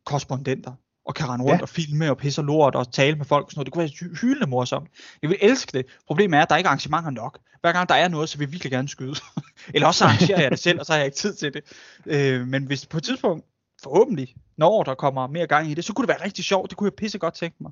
korrespondenter 0.05 0.73
og 1.05 1.15
kan 1.15 1.29
rende 1.29 1.45
rundt 1.45 1.57
Ja. 1.57 1.61
og 1.61 1.69
filme 1.69 2.09
og 2.09 2.17
pisse 2.17 2.41
og 2.41 2.45
lort 2.45 2.75
og 2.75 2.91
tale 2.91 3.15
med 3.17 3.25
folk 3.25 3.45
og 3.45 3.51
sådan 3.51 3.59
noget. 3.59 3.65
Det 3.65 3.73
kunne 3.73 3.81
være 3.81 3.89
hy- 4.11 4.21
hyldende 4.21 4.47
morsomt. 4.49 4.89
Jeg 5.21 5.29
vil 5.29 5.37
elske 5.41 5.77
det. 5.77 5.85
Problemet 6.07 6.37
er, 6.37 6.41
at 6.41 6.49
der 6.49 6.57
ikke 6.57 6.67
er 6.67 6.69
arrangementer 6.69 7.09
nok. 7.09 7.39
Hver 7.61 7.71
gang 7.71 7.89
der 7.89 7.95
er 7.95 8.07
noget, 8.07 8.29
så 8.29 8.37
vil 8.37 8.45
jeg 8.45 8.51
virkelig 8.51 8.71
gerne 8.71 8.89
skyde. 8.89 9.15
Eller 9.73 9.87
også 9.87 9.97
så 9.97 10.05
arrangerer 10.05 10.41
jeg 10.41 10.51
det 10.51 10.59
selv, 10.59 10.79
og 10.79 10.85
så 10.85 10.91
har 10.91 10.97
jeg 10.97 11.05
ikke 11.05 11.17
tid 11.17 11.33
til 11.33 11.53
det. 11.53 11.61
Øh, 12.05 12.47
men 12.47 12.65
hvis 12.65 12.85
på 12.85 12.97
et 12.97 13.03
tidspunkt, 13.03 13.45
forhåbentlig, 13.83 14.35
når 14.57 14.83
der 14.83 14.95
kommer 14.95 15.27
mere 15.27 15.47
gang 15.47 15.71
i 15.71 15.73
det, 15.73 15.85
så 15.85 15.93
kunne 15.93 16.07
det 16.07 16.15
være 16.15 16.25
rigtig 16.25 16.45
sjovt. 16.45 16.69
Det 16.69 16.77
kunne 16.77 16.87
jeg 16.87 16.93
pisse 16.93 17.17
godt 17.19 17.33
tænke 17.33 17.57
mig. 17.59 17.71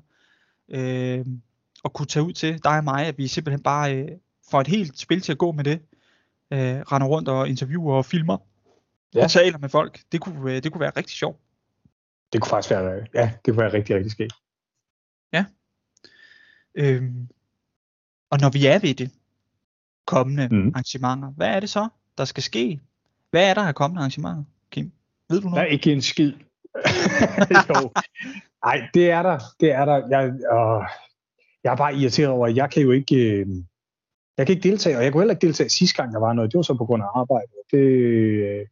Øh, 0.68 1.24
at 1.84 1.92
kunne 1.92 2.06
tage 2.06 2.22
ud 2.22 2.32
til 2.32 2.64
dig 2.64 2.76
og 2.76 2.84
mig, 2.84 3.06
at 3.06 3.18
vi 3.18 3.26
simpelthen 3.28 3.62
bare 3.62 3.94
øh, 3.96 4.08
får 4.50 4.60
et 4.60 4.66
helt 4.66 4.98
spil 4.98 5.20
til 5.20 5.32
at 5.32 5.38
gå 5.38 5.52
med 5.52 5.64
det. 5.64 5.80
Øh, 6.52 6.80
render 6.80 7.06
rundt 7.06 7.28
og 7.28 7.48
interviewer 7.48 7.96
og 7.96 8.04
filmer. 8.04 8.38
Ja. 9.14 9.18
Ja. 9.18 9.24
Og 9.24 9.30
taler 9.30 9.58
med 9.58 9.68
folk. 9.68 10.00
Det 10.12 10.20
kunne, 10.20 10.52
øh, 10.52 10.62
det 10.62 10.72
kunne 10.72 10.80
være 10.80 10.92
rigtig 10.96 11.16
sjovt. 11.16 11.40
Det 12.32 12.40
kunne 12.40 12.50
faktisk 12.50 12.70
være, 12.70 13.06
ja, 13.14 13.32
det 13.44 13.54
kunne 13.54 13.62
være 13.62 13.72
rigtig, 13.72 13.96
rigtig 13.96 14.12
skægt. 14.12 14.32
Øhm, 16.74 17.28
og 18.30 18.38
når 18.40 18.50
vi 18.50 18.66
er 18.66 18.78
ved 18.78 18.94
det 18.94 19.10
kommende 20.06 20.48
mm. 20.48 20.68
arrangementer, 20.68 21.28
hvad 21.28 21.48
er 21.48 21.60
det 21.60 21.70
så, 21.70 21.88
der 22.18 22.24
skal 22.24 22.42
ske? 22.42 22.80
Hvad 23.30 23.50
er 23.50 23.54
der 23.54 23.62
af 23.62 23.74
kommende 23.74 24.00
arrangementer, 24.00 24.44
Kim? 24.70 24.92
Ved 25.28 25.40
du 25.40 25.48
Der 25.48 25.54
er 25.54 25.56
noget? 25.56 25.72
ikke 25.72 25.92
en 25.92 26.02
skid. 26.02 26.32
jo. 27.68 27.92
Nej, 28.64 28.88
det 28.94 29.10
er 29.10 29.22
der. 29.22 29.38
Det 29.60 29.72
er 29.72 29.84
der. 29.84 30.08
Jeg, 30.08 30.26
øh, 30.28 30.88
jeg 31.64 31.72
er 31.72 31.76
bare 31.76 31.94
irriteret 31.94 32.28
over, 32.28 32.46
at 32.46 32.56
jeg 32.56 32.70
kan 32.70 32.82
jo 32.82 32.90
ikke, 32.90 33.16
øh, 33.16 33.46
jeg 34.40 34.46
kan 34.46 34.56
ikke 34.56 34.68
deltage, 34.68 34.96
og 34.96 35.04
jeg 35.04 35.12
kunne 35.12 35.22
heller 35.22 35.34
ikke 35.34 35.46
deltage 35.46 35.68
sidste 35.68 35.96
gang, 35.96 36.12
der 36.12 36.20
var 36.20 36.32
noget. 36.32 36.52
Det 36.52 36.56
var 36.56 36.62
så 36.62 36.74
på 36.74 36.84
grund 36.84 37.02
af 37.02 37.06
arbejde. 37.14 37.52
Det, 37.70 37.78
øh, 37.78 38.66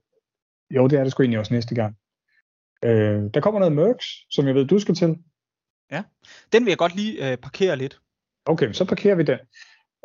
jo, 0.71 0.87
det 0.87 0.99
er 0.99 1.03
det 1.03 1.13
sgu 1.13 1.23
egentlig 1.23 1.39
også 1.39 1.55
næste 1.55 1.75
gang. 1.75 1.97
Øh, 2.85 3.31
der 3.35 3.41
kommer 3.41 3.61
noget 3.61 3.75
merch, 3.75 4.27
som 4.31 4.47
jeg 4.47 4.55
ved, 4.55 4.65
du 4.65 4.79
skal 4.79 4.95
til. 4.95 5.19
Den 6.53 6.65
vil 6.65 6.71
jeg 6.71 6.79
godt 6.79 6.97
lige 6.97 7.31
øh, 7.31 7.37
parkere 7.37 7.77
lidt. 7.77 8.01
Okay, 8.47 8.73
så 8.73 8.85
parkerer 8.85 9.15
vi 9.15 9.23
den. 9.23 9.39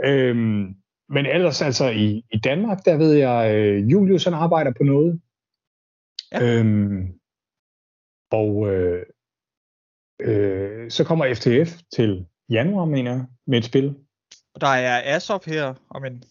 Øhm, 0.06 0.76
men 1.10 1.26
ellers 1.26 1.62
altså 1.62 1.90
i, 1.90 2.24
i 2.32 2.38
Danmark, 2.40 2.86
der 2.86 2.98
ved 2.98 3.14
jeg, 3.14 3.56
øh, 3.56 3.92
Julius 3.92 4.24
han 4.24 4.34
arbejder 4.34 4.72
på 4.78 4.84
noget. 4.84 5.22
Ja. 6.32 6.60
Øhm, 6.60 7.20
og 8.32 8.74
øh, 8.74 9.06
øh, 10.22 10.92
så 10.92 11.04
kommer 11.04 11.34
FTF 11.34 11.82
til 11.96 12.26
januar, 12.50 12.86
mener 12.86 13.12
jeg, 13.12 13.26
med 13.48 13.58
et 13.58 13.66
spil. 13.66 14.03
Og 14.54 14.62
der 14.62 14.68
er 14.68 15.16
Asop 15.16 15.46
her, 15.46 15.74
om 15.90 16.06
en... 16.06 16.24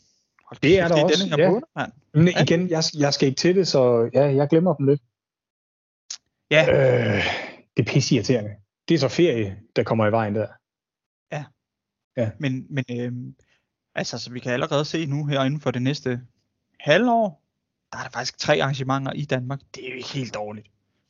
Hold 0.47 0.61
Det 0.62 0.79
er 0.79 0.89
der 0.89 0.95
det 0.95 1.05
også, 1.05 1.25
denne 1.25 1.37
her 1.37 1.45
ja. 1.45 1.51
måned, 1.51 1.62
mand. 1.77 1.93
Men 2.14 2.29
Ja. 2.29 2.43
igen, 2.43 2.70
jeg, 2.70 2.83
jeg 2.99 3.14
skal 3.14 3.29
ikke 3.29 3.39
til 3.39 3.57
det, 3.57 3.68
så 3.68 4.11
ja, 4.14 4.35
jeg 4.35 4.49
glemmer 4.49 4.75
dem 4.75 4.87
lidt. 4.87 5.03
Ja, 6.51 6.66
Øh, 6.68 7.25
det 7.77 7.89
er 7.89 7.93
pisse 7.93 8.14
irriterende. 8.14 8.51
Det 8.89 8.95
er 8.95 8.99
så 8.99 9.09
ferie, 9.09 9.59
der 9.77 9.83
kommer 9.83 10.07
i 10.07 10.12
vejen 10.12 10.35
der. 10.35 10.47
men, 12.39 12.66
men 12.70 12.85
øh, 12.91 13.12
altså, 13.95 14.18
så 14.18 14.33
vi 14.33 14.41
kan 14.41 14.53
allerede 14.53 14.85
se 14.85 15.07
nu 15.07 15.27
her 15.27 15.45
inden 15.45 15.61
for 15.61 15.70
det 15.70 15.83
næste 15.83 16.20
halvår, 16.81 17.43
der 17.93 17.99
er 17.99 18.03
der 18.03 18.11
faktisk 18.11 18.39
tre 18.39 18.62
arrangementer 18.62 19.12
i 19.12 19.25
Danmark. 19.25 19.61
Det 19.75 19.85
er 19.87 19.91
jo 19.91 19.97
ikke 19.97 20.09
helt 20.09 20.35
dårligt. 20.35 20.66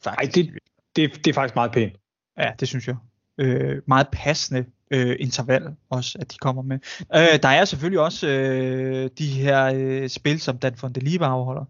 Ej, 0.06 0.14
Faktisk. 0.14 0.34
det, 0.34 0.58
det, 0.96 1.24
det 1.24 1.30
er 1.30 1.34
faktisk 1.34 1.54
meget 1.54 1.72
pænt. 1.72 1.96
Ja, 2.38 2.52
det 2.60 2.68
synes 2.68 2.88
jeg. 2.88 2.96
Øh, 3.38 3.82
meget 3.86 4.06
passende 4.12 4.66
øh, 4.93 5.16
interval 5.20 5.76
også, 5.90 6.18
at 6.20 6.32
de 6.32 6.38
kommer 6.38 6.62
med. 6.62 6.78
Øh, 7.01 7.43
der 7.43 7.49
er 7.49 7.64
selvfølgelig 7.64 8.01
også 8.01 8.28
øh, 8.28 9.11
de 9.18 9.26
her 9.26 9.72
øh, 9.74 10.09
spil, 10.09 10.40
som 10.40 10.59
Dan 10.59 10.74
von 10.82 10.93
der 10.93 11.01
Liebe 11.01 11.26
afholder. 11.26 11.64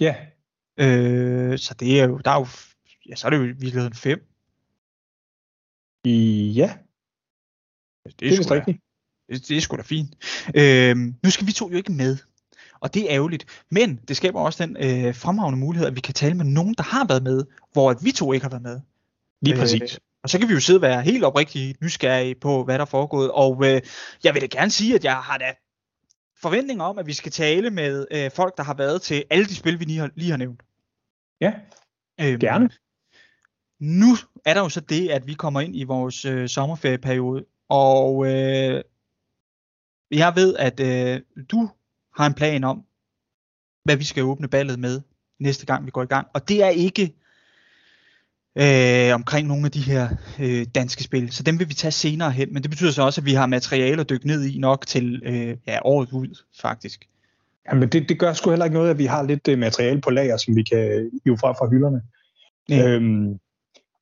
Ja, 0.00 0.16
Øh, 0.78 1.58
så 1.58 1.74
det 1.74 2.00
er 2.00 2.04
jo, 2.08 2.18
der 2.24 2.30
er 2.30 2.38
jo, 2.38 2.46
ja, 3.08 3.14
så 3.14 3.26
er 3.26 3.30
det 3.30 3.36
jo 3.36 3.42
i 3.42 3.46
virkeligheden 3.46 3.94
fem. 3.94 4.28
ja 6.04 6.76
Det 8.06 8.20
det 8.20 8.28
er 8.38 8.42
sgu 8.42 8.48
da- 8.48 8.54
rigtigt. 8.54 8.78
Det, 9.28 9.48
det 9.48 9.56
er 9.56 9.60
sgu 9.60 9.76
da 9.76 9.82
fint. 9.82 10.14
Øh, 10.54 10.96
nu 10.96 11.30
skal 11.30 11.46
vi 11.46 11.52
to 11.52 11.70
jo 11.70 11.76
ikke 11.76 11.92
med. 11.92 12.16
Og 12.80 12.94
det 12.94 13.02
er 13.02 13.16
ærgerligt. 13.16 13.64
Men 13.70 13.96
det 14.08 14.16
skaber 14.16 14.40
også 14.40 14.66
den 14.66 14.76
øh, 14.76 15.14
fremragende 15.14 15.58
mulighed, 15.58 15.86
at 15.88 15.96
vi 15.96 16.00
kan 16.00 16.14
tale 16.14 16.34
med 16.34 16.44
nogen, 16.44 16.74
der 16.74 16.82
har 16.82 17.06
været 17.06 17.22
med, 17.22 17.44
hvor 17.72 17.90
at 17.90 17.96
vi 18.04 18.10
to 18.12 18.32
ikke 18.32 18.44
har 18.44 18.50
været 18.50 18.62
med. 18.62 18.80
Lige 19.42 19.54
Øh, 19.54 19.60
præcis. 19.60 20.00
Og 20.22 20.30
så 20.30 20.38
kan 20.38 20.48
vi 20.48 20.54
jo 20.54 20.60
sidde 20.60 20.76
og 20.76 20.82
være 20.82 21.02
helt 21.02 21.24
oprigtigt 21.24 21.82
nysgerrige 21.82 22.34
på, 22.34 22.64
hvad 22.64 22.74
der 22.74 22.80
er 22.80 22.86
foregået. 22.86 23.30
Og 23.30 23.66
øh, 23.66 23.80
jeg 24.24 24.34
vil 24.34 24.42
da 24.42 24.46
gerne 24.46 24.70
sige, 24.70 24.94
at 24.94 25.04
jeg 25.04 25.16
har 25.16 25.38
da 25.38 25.54
forventninger 26.42 26.84
om, 26.84 26.98
at 26.98 27.06
vi 27.06 27.12
skal 27.12 27.32
tale 27.32 27.70
med 27.70 28.06
øh, 28.10 28.30
folk, 28.30 28.56
der 28.56 28.62
har 28.62 28.74
været 28.74 29.02
til 29.02 29.24
alle 29.30 29.44
de 29.44 29.54
spil, 29.54 29.80
vi 29.80 29.84
lige 29.84 29.98
har, 29.98 30.10
lige 30.14 30.30
har 30.30 30.38
nævnt. 30.38 30.62
Ja, 31.40 31.52
Øhm, 32.20 32.38
gerne. 32.38 32.70
Nu 33.80 34.06
er 34.44 34.54
der 34.54 34.60
jo 34.60 34.68
så 34.68 34.80
det, 34.80 35.08
at 35.08 35.26
vi 35.26 35.34
kommer 35.34 35.60
ind 35.60 35.76
i 35.76 35.84
vores 35.84 36.24
øh, 36.24 36.48
sommerferieperiode, 36.48 37.44
og 37.68 38.26
øh, 38.26 38.82
jeg 40.10 40.32
ved, 40.36 40.56
at 40.56 40.80
øh, 40.80 41.20
du 41.50 41.70
har 42.16 42.26
en 42.26 42.34
plan 42.34 42.64
om, 42.64 42.84
hvad 43.84 43.96
vi 43.96 44.04
skal 44.04 44.22
åbne 44.22 44.48
ballet 44.48 44.78
med 44.78 45.00
næste 45.40 45.66
gang, 45.66 45.86
vi 45.86 45.90
går 45.90 46.02
i 46.02 46.06
gang. 46.06 46.28
Og 46.34 46.48
det 46.48 46.62
er 46.62 46.68
ikke 46.68 47.14
øh, 48.58 49.14
omkring 49.14 49.48
nogle 49.48 49.64
af 49.64 49.70
de 49.70 49.80
her 49.80 50.08
øh, 50.40 50.66
danske 50.74 51.04
spil, 51.04 51.32
så 51.32 51.42
dem 51.42 51.58
vil 51.58 51.68
vi 51.68 51.74
tage 51.74 51.92
senere 51.92 52.30
hen, 52.30 52.52
men 52.52 52.62
det 52.62 52.70
betyder 52.70 52.90
så 52.90 53.02
også, 53.02 53.20
at 53.20 53.24
vi 53.24 53.32
har 53.32 53.46
materiale 53.46 54.00
at 54.00 54.10
dykke 54.10 54.26
ned 54.26 54.44
i 54.44 54.58
nok 54.58 54.86
til 54.86 55.22
øh, 55.24 55.56
ja, 55.66 55.78
året 55.84 56.12
ud, 56.12 56.44
faktisk. 56.60 57.08
Jamen, 57.70 57.88
det, 57.88 58.08
det 58.08 58.18
gør 58.18 58.32
sgu 58.32 58.50
heller 58.50 58.64
ikke 58.64 58.74
noget, 58.74 58.90
at 58.90 58.98
vi 58.98 59.04
har 59.04 59.22
lidt 59.22 59.48
øh, 59.48 59.58
materiale 59.58 60.00
på 60.00 60.10
lager, 60.10 60.36
som 60.36 60.56
vi 60.56 60.62
kan 60.62 61.10
hive 61.24 61.38
fra 61.38 61.52
fra 61.52 61.68
hylderne. 61.70 62.02
Ja. 62.68 62.88
Øhm, 62.88 63.38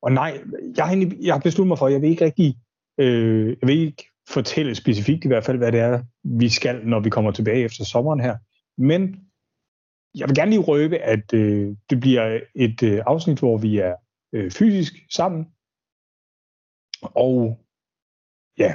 og 0.03 0.13
nej, 0.13 0.41
jeg 0.77 0.85
har, 0.85 0.95
egentlig, 0.95 1.19
jeg 1.21 1.35
har 1.35 1.41
besluttet 1.41 1.69
mig 1.69 1.79
for, 1.79 1.87
at 1.87 1.93
jeg 1.93 2.03
vil 2.03 2.11
ikke 2.11 2.25
rigtig, 2.25 2.57
øh, 2.99 3.47
jeg 3.49 3.69
vil 3.69 3.79
ikke 3.79 4.07
fortælle 4.29 4.75
specifikt 4.75 5.25
i 5.25 5.29
hvert 5.29 5.45
fald, 5.45 5.59
hvad 5.59 5.73
det 5.73 5.81
er, 5.81 6.03
vi 6.25 6.49
skal, 6.49 6.87
når 6.87 7.01
vi 7.01 7.11
kommer 7.11 7.31
tilbage 7.31 7.65
efter 7.65 7.85
sommeren 7.85 8.21
her. 8.21 8.37
Men 8.79 9.17
jeg 10.15 10.29
vil 10.29 10.37
gerne 10.37 10.51
lige 10.51 10.61
røbe, 10.61 10.99
at 10.99 11.35
øh, 11.35 11.77
det 11.91 12.01
bliver 12.01 12.41
et 12.55 12.83
øh, 12.83 13.03
afsnit, 13.07 13.39
hvor 13.39 13.59
vi 13.59 13.79
er 13.79 13.95
øh, 14.33 14.51
fysisk 14.51 14.93
sammen. 15.11 15.47
Og 17.03 17.61
ja, 18.59 18.75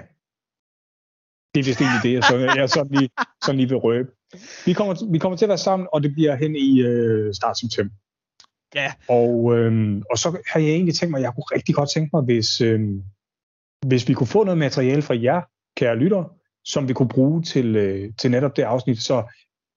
det 1.52 1.60
er 1.60 1.66
vist 1.66 1.82
egentlig 1.82 2.04
det, 2.04 2.14
jeg, 2.14 2.24
så, 2.24 2.38
jeg 2.38 2.70
sådan, 2.70 2.92
lige, 2.92 3.10
sådan 3.44 3.58
lige 3.58 3.70
vil 3.70 3.78
røbe. 3.78 4.10
Vi 4.66 4.74
kommer, 4.74 5.12
vi 5.12 5.20
kommer 5.20 5.38
til 5.38 5.46
at 5.46 5.50
være 5.50 5.68
sammen, 5.70 5.88
og 5.94 6.04
det 6.04 6.14
bliver 6.14 6.36
hen 6.36 6.56
i 6.56 6.82
øh, 6.82 7.34
start 7.34 7.60
september. 7.60 7.96
Ja, 8.76 8.94
Og, 9.10 9.56
øhm, 9.58 10.04
og 10.12 10.18
så 10.18 10.42
har 10.52 10.60
jeg 10.60 10.70
egentlig 10.70 10.96
tænkt 10.96 11.12
mig, 11.12 11.18
at 11.18 11.24
jeg 11.24 11.34
kunne 11.34 11.56
rigtig 11.58 11.76
godt 11.76 11.90
tænke 11.94 12.10
mig, 12.14 12.24
hvis, 12.24 12.62
øhm, 12.62 13.04
hvis 13.88 14.08
vi 14.08 14.14
kunne 14.14 14.28
få 14.28 14.44
noget 14.44 14.58
materiale 14.58 15.02
fra 15.02 15.22
jer, 15.22 15.42
kære 15.78 15.96
lyttere, 15.96 16.30
som 16.66 16.88
vi 16.88 16.94
kunne 16.94 17.10
bruge 17.10 17.44
til, 17.44 17.76
øh, 17.76 18.14
til 18.20 18.32
netop 18.32 18.56
det 18.56 18.64
afsnit. 18.64 19.02
Så 19.02 19.24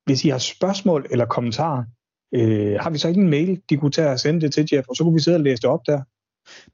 hvis 0.04 0.24
I 0.24 0.28
har 0.28 0.38
spørgsmål 0.38 1.06
eller 1.10 1.26
kommentarer, 1.26 1.84
øh, 2.32 2.80
har 2.80 2.90
vi 2.90 2.98
så 2.98 3.08
ikke 3.08 3.20
en 3.20 3.30
mail, 3.30 3.60
de 3.70 3.76
kunne 3.76 3.90
tage 3.90 4.10
og 4.10 4.20
sende 4.20 4.40
det 4.40 4.52
til 4.52 4.68
Jeff, 4.72 4.88
og 4.88 4.96
så 4.96 5.04
kunne 5.04 5.14
vi 5.14 5.20
sidde 5.20 5.36
og 5.36 5.40
læse 5.40 5.62
det 5.62 5.70
op 5.70 5.86
der. 5.86 6.00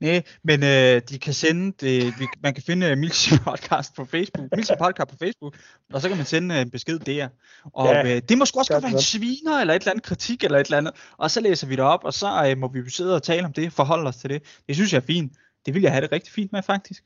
Nej, 0.00 0.22
men 0.44 0.62
øh, 0.62 1.02
de 1.08 1.18
kan 1.18 1.34
sende 1.34 1.72
det, 1.80 2.20
vi, 2.20 2.26
man 2.42 2.54
kan 2.54 2.62
finde 2.62 2.96
Milsi 2.96 3.38
Podcast 3.44 3.94
på 3.96 4.04
Facebook, 4.04 4.48
Milsi 4.56 4.72
Podcast 4.78 5.10
på 5.10 5.16
Facebook, 5.20 5.56
og 5.92 6.00
så 6.00 6.08
kan 6.08 6.16
man 6.16 6.26
sende 6.26 6.54
øh, 6.54 6.60
en 6.60 6.70
besked 6.70 6.98
der. 6.98 7.28
Og 7.64 7.86
Ja, 7.86 8.16
øh, 8.16 8.22
det 8.28 8.38
må 8.38 8.44
sgu 8.44 8.58
også 8.58 8.72
godt 8.72 8.84
være 8.84 8.92
en 8.92 9.00
sviner, 9.00 9.60
eller 9.60 9.74
et 9.74 9.82
eller 9.82 9.90
andet 9.90 10.04
kritik, 10.04 10.44
eller 10.44 10.58
et 10.58 10.66
eller 10.66 10.78
andet, 10.78 10.94
og 11.16 11.30
så 11.30 11.40
læser 11.40 11.66
vi 11.66 11.76
det 11.76 11.84
op, 11.84 12.04
og 12.04 12.14
så 12.14 12.46
øh, 12.50 12.58
må 12.58 12.68
vi 12.68 12.90
sidde 12.90 13.14
og 13.14 13.22
tale 13.22 13.46
om 13.46 13.52
det, 13.52 13.72
forholde 13.72 14.08
os 14.08 14.16
til 14.16 14.30
det. 14.30 14.42
Det 14.66 14.74
synes 14.74 14.92
jeg 14.92 14.98
er 14.98 15.06
fint. 15.06 15.32
Det 15.66 15.74
vil 15.74 15.82
jeg 15.82 15.92
have 15.92 16.02
det 16.02 16.12
rigtig 16.12 16.32
fint 16.32 16.52
med, 16.52 16.62
faktisk. 16.62 17.04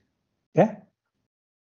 Ja, 0.56 0.68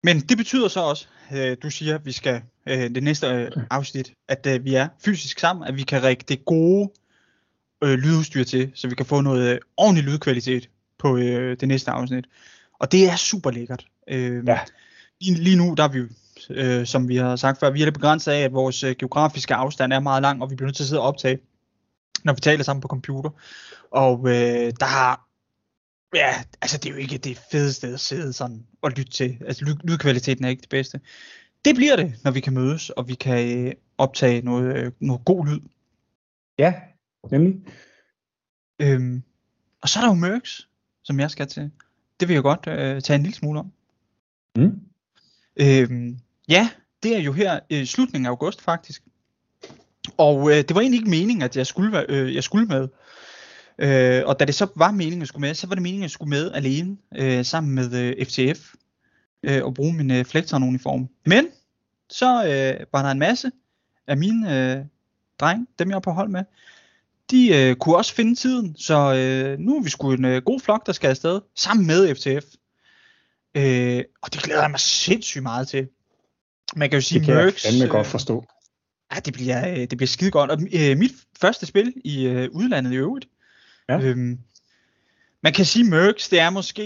Men 0.04 0.20
det 0.20 0.38
betyder 0.38 0.68
så 0.68 0.80
også, 0.80 1.08
øh, 1.34 1.58
du 1.64 1.70
siger, 1.70 1.96
at 1.96 2.06
vi 2.06 2.12
skal 2.12 2.42
øh, 2.66 2.96
det 2.96 3.04
næste 3.04 3.28
øh, 3.28 3.52
afsnit, 3.70 4.14
at 4.28 4.48
øh, 4.48 4.66
vi 4.66 4.76
er 4.76 4.88
fysisk 5.06 5.40
sammen, 5.40 5.68
at 5.68 5.76
vi 5.76 5.84
kan 5.84 6.04
række 6.04 6.24
det 6.28 6.46
gode 6.46 6.92
øh, 7.84 7.94
lydudstyr 7.94 8.44
til, 8.44 8.72
så 8.76 8.88
vi 8.88 8.96
kan 8.96 9.06
få 9.06 9.22
noget 9.22 9.54
øh, 9.54 9.60
ordentlig 9.78 10.04
lydkvalitet 10.04 10.70
på 10.98 11.18
øh, 11.18 11.58
det 11.60 11.68
næste 11.68 11.92
afsnit. 11.92 12.26
Og 12.80 12.92
det 12.92 13.10
er 13.10 13.16
super 13.16 13.52
lækkert. 13.52 13.86
Øh, 14.08 14.48
Ja. 14.48 14.60
lige, 15.22 15.44
lige 15.44 15.56
nu, 15.56 15.74
der 15.78 15.84
er 15.84 15.88
vi 15.88 16.00
øh, 16.50 16.86
som 16.86 17.08
vi 17.08 17.16
har 17.16 17.36
sagt 17.36 17.60
før, 17.60 17.70
vi 17.70 17.82
er 17.82 17.86
det 17.86 17.94
begrænset 17.94 18.32
af, 18.32 18.40
at 18.40 18.54
vores 18.54 18.84
øh, 18.84 18.96
geografiske 19.00 19.56
afstand 19.56 19.94
er 19.94 20.00
meget 20.00 20.22
lang, 20.22 20.42
og 20.42 20.50
vi 20.50 20.56
bliver 20.56 20.68
nødt 20.68 20.76
til 20.76 20.84
at 20.84 20.88
sidde 20.88 21.02
og 21.02 21.08
optage, 21.08 21.40
når 22.24 22.34
vi 22.34 22.40
taler 22.40 22.64
sammen 22.64 22.82
på 22.82 22.88
computer. 22.88 23.30
Og 23.92 24.30
øh, 24.30 24.74
der 24.80 24.86
har 24.86 25.28
Ja, 26.16 26.44
altså 26.62 26.78
det 26.78 26.86
er 26.86 26.94
jo 26.94 26.98
ikke 27.00 27.18
det 27.18 27.38
fedeste 27.52 27.88
at 27.88 28.00
sidde 28.00 28.34
sådan 28.34 28.66
og 28.82 28.92
lytte 28.92 29.12
til. 29.12 29.38
Altså 29.48 29.66
lyd, 29.66 29.76
lydkvaliteten 29.84 30.46
er 30.46 30.50
ikke 30.50 30.62
det 30.62 30.70
bedste. 30.70 31.00
Det 31.66 31.76
bliver 31.76 31.96
det, 31.96 32.14
når 32.24 32.32
vi 32.32 32.40
kan 32.40 32.54
mødes, 32.54 32.90
og 32.90 33.08
vi 33.08 33.14
kan 33.14 33.68
øh, 33.68 33.74
optage 33.98 34.42
noget, 34.42 34.76
øh, 34.78 34.92
noget 35.00 35.26
god 35.26 35.46
lyd. 35.48 35.60
ja, 36.60 36.74
nemlig. 37.32 37.56
Øhm, 38.82 39.24
og 39.82 39.90
så 39.90 40.00
er 40.00 40.04
der 40.04 40.10
jo 40.10 40.16
Mercs, 40.16 40.68
som 41.04 41.20
jeg 41.20 41.32
skal 41.32 41.48
til. 41.48 41.72
Det 42.20 42.28
vil 42.28 42.34
jeg 42.34 42.44
godt 42.44 42.68
øh, 42.68 43.02
tage 43.02 43.16
en 43.16 43.24
lille 43.24 43.36
smule 43.36 43.60
om. 43.60 43.72
Mm. 44.56 44.80
Øhm, 45.56 46.20
ja, 46.50 46.70
det 47.04 47.16
er 47.16 47.20
jo 47.20 47.34
her 47.34 47.60
i 47.70 47.86
slutningen 47.86 48.26
af 48.26 48.30
august 48.30 48.62
faktisk. 48.62 49.04
Og 50.18 50.50
øh, 50.52 50.58
det 50.58 50.76
var 50.76 50.82
egentlig 50.82 50.98
ikke 51.00 51.10
meningen, 51.10 51.42
at 51.42 51.58
jeg 51.58 51.68
skulle, 51.68 51.92
være- 51.92 52.06
øh, 52.10 52.36
jeg 52.36 52.44
skulle 52.44 52.66
med. 52.66 52.88
Øh, 53.80 54.24
og 54.26 54.40
da 54.40 54.46
det 54.46 54.56
så 54.56 54.68
var 54.76 54.92
meningen 54.92 55.22
at 55.22 55.28
skulle 55.28 55.48
med, 55.48 55.56
så 55.56 55.68
var 55.68 55.76
det 55.76 55.82
meningen 55.82 56.04
at 56.04 56.12
skulle 56.12 56.30
med 56.30 56.52
alene 56.52 56.98
øh, 57.16 57.46
sammen 57.46 57.76
med 57.76 57.94
øh, 57.94 58.26
FTF 58.26 58.74
øh, 59.44 59.64
og 59.64 59.74
bruge 59.74 59.94
min 59.94 60.12
øh, 60.12 60.26
Flectron-uniform. 60.26 61.08
Men 61.26 61.48
så 62.10 62.46
øh, 62.46 62.86
var 62.92 63.02
der 63.02 63.12
en 63.12 63.20
masse 63.20 63.52
af 64.08 64.18
mine 64.18 64.72
øh, 64.72 64.86
drenge, 65.40 65.68
dem 65.80 65.90
jeg 65.90 65.96
var 65.96 66.00
på 66.00 66.12
hold 66.12 66.30
med, 66.30 66.44
de 67.32 67.56
øh, 67.56 67.76
kunne 67.76 67.98
også 67.98 68.14
finde 68.14 68.36
tiden, 68.36 68.76
så 68.78 69.14
øh, 69.14 69.60
nu 69.60 69.78
er 69.78 69.84
vi 69.84 69.90
sgu 69.90 70.12
en 70.12 70.26
øh, 70.26 70.42
god 70.42 70.60
flok, 70.60 70.86
der 70.86 70.94
skal 70.94 71.08
afsted, 71.08 71.42
sammen 71.56 71.88
med 71.88 72.16
FTF. 72.16 72.46
Øh, 73.56 74.04
og 74.22 74.34
det 74.34 74.42
glæder 74.44 74.62
jeg 74.62 74.72
mig 74.72 74.80
sindssygt 74.80 75.44
meget 75.44 75.68
til. 75.68 75.88
Man 76.76 76.90
kan 76.90 76.98
jo 76.98 77.02
sige, 77.02 77.20
Det 77.20 77.26
kan 77.26 77.36
Mercs, 77.36 77.80
jeg 77.80 77.90
godt 77.90 78.08
øh, 78.08 78.12
forstå. 78.12 78.46
Ja, 79.16 79.20
det 79.20 79.34
bliver, 79.34 79.70
øh, 79.70 79.78
det 79.78 79.98
bliver 79.98 80.08
skide 80.08 80.32
godt. 80.32 80.52
Og 80.52 80.62
øh, 80.62 80.98
mit 80.98 81.12
første 81.42 81.66
spil 81.66 81.94
i 82.06 82.26
øh, 82.26 82.50
udlandet 82.52 82.92
i 82.92 82.96
øvrigt. 82.96 83.28
Ja. 83.92 84.00
Øhm, 84.00 84.40
man 85.44 85.54
kan 85.54 85.66
sige, 85.66 85.90
Mercs, 85.90 86.30
det 86.30 86.40
er 86.40 86.50
måske 86.50 86.84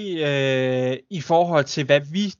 øh, 0.91 0.97
i 1.09 1.21
forhold 1.21 1.65
til, 1.65 1.85
hvad 1.85 2.01
vi 2.11 2.33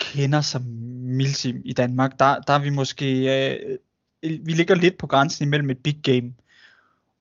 kender 0.00 0.40
som 0.40 0.62
Milsim 1.02 1.62
i 1.64 1.72
Danmark, 1.72 2.18
der, 2.18 2.38
der 2.38 2.52
er 2.52 2.58
vi 2.58 2.70
måske, 2.70 3.06
øh, 3.44 3.78
vi 4.22 4.52
ligger 4.52 4.74
lidt 4.74 4.98
på 4.98 5.06
grænsen 5.06 5.46
imellem 5.46 5.70
et 5.70 5.78
big 5.78 5.96
game 6.02 6.32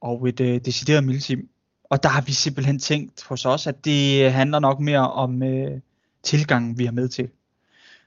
og 0.02 0.30
et 0.30 0.40
øh, 0.40 0.62
decideret 0.66 1.04
Milsim. 1.04 1.50
Og 1.84 2.04
der 2.04 2.10
har 2.10 2.22
vi 2.22 2.32
simpelthen 2.32 2.80
tænkt 2.80 3.24
hos 3.24 3.46
os, 3.46 3.68
at 3.68 3.86
det 3.86 4.32
handler 4.32 4.60
nok 4.60 4.80
mere 4.80 5.12
om 5.12 5.44
øh, 5.44 5.80
tilgangen, 6.24 6.78
vi 6.78 6.86
har 6.86 6.92
med 6.92 7.10
til. 7.10 7.30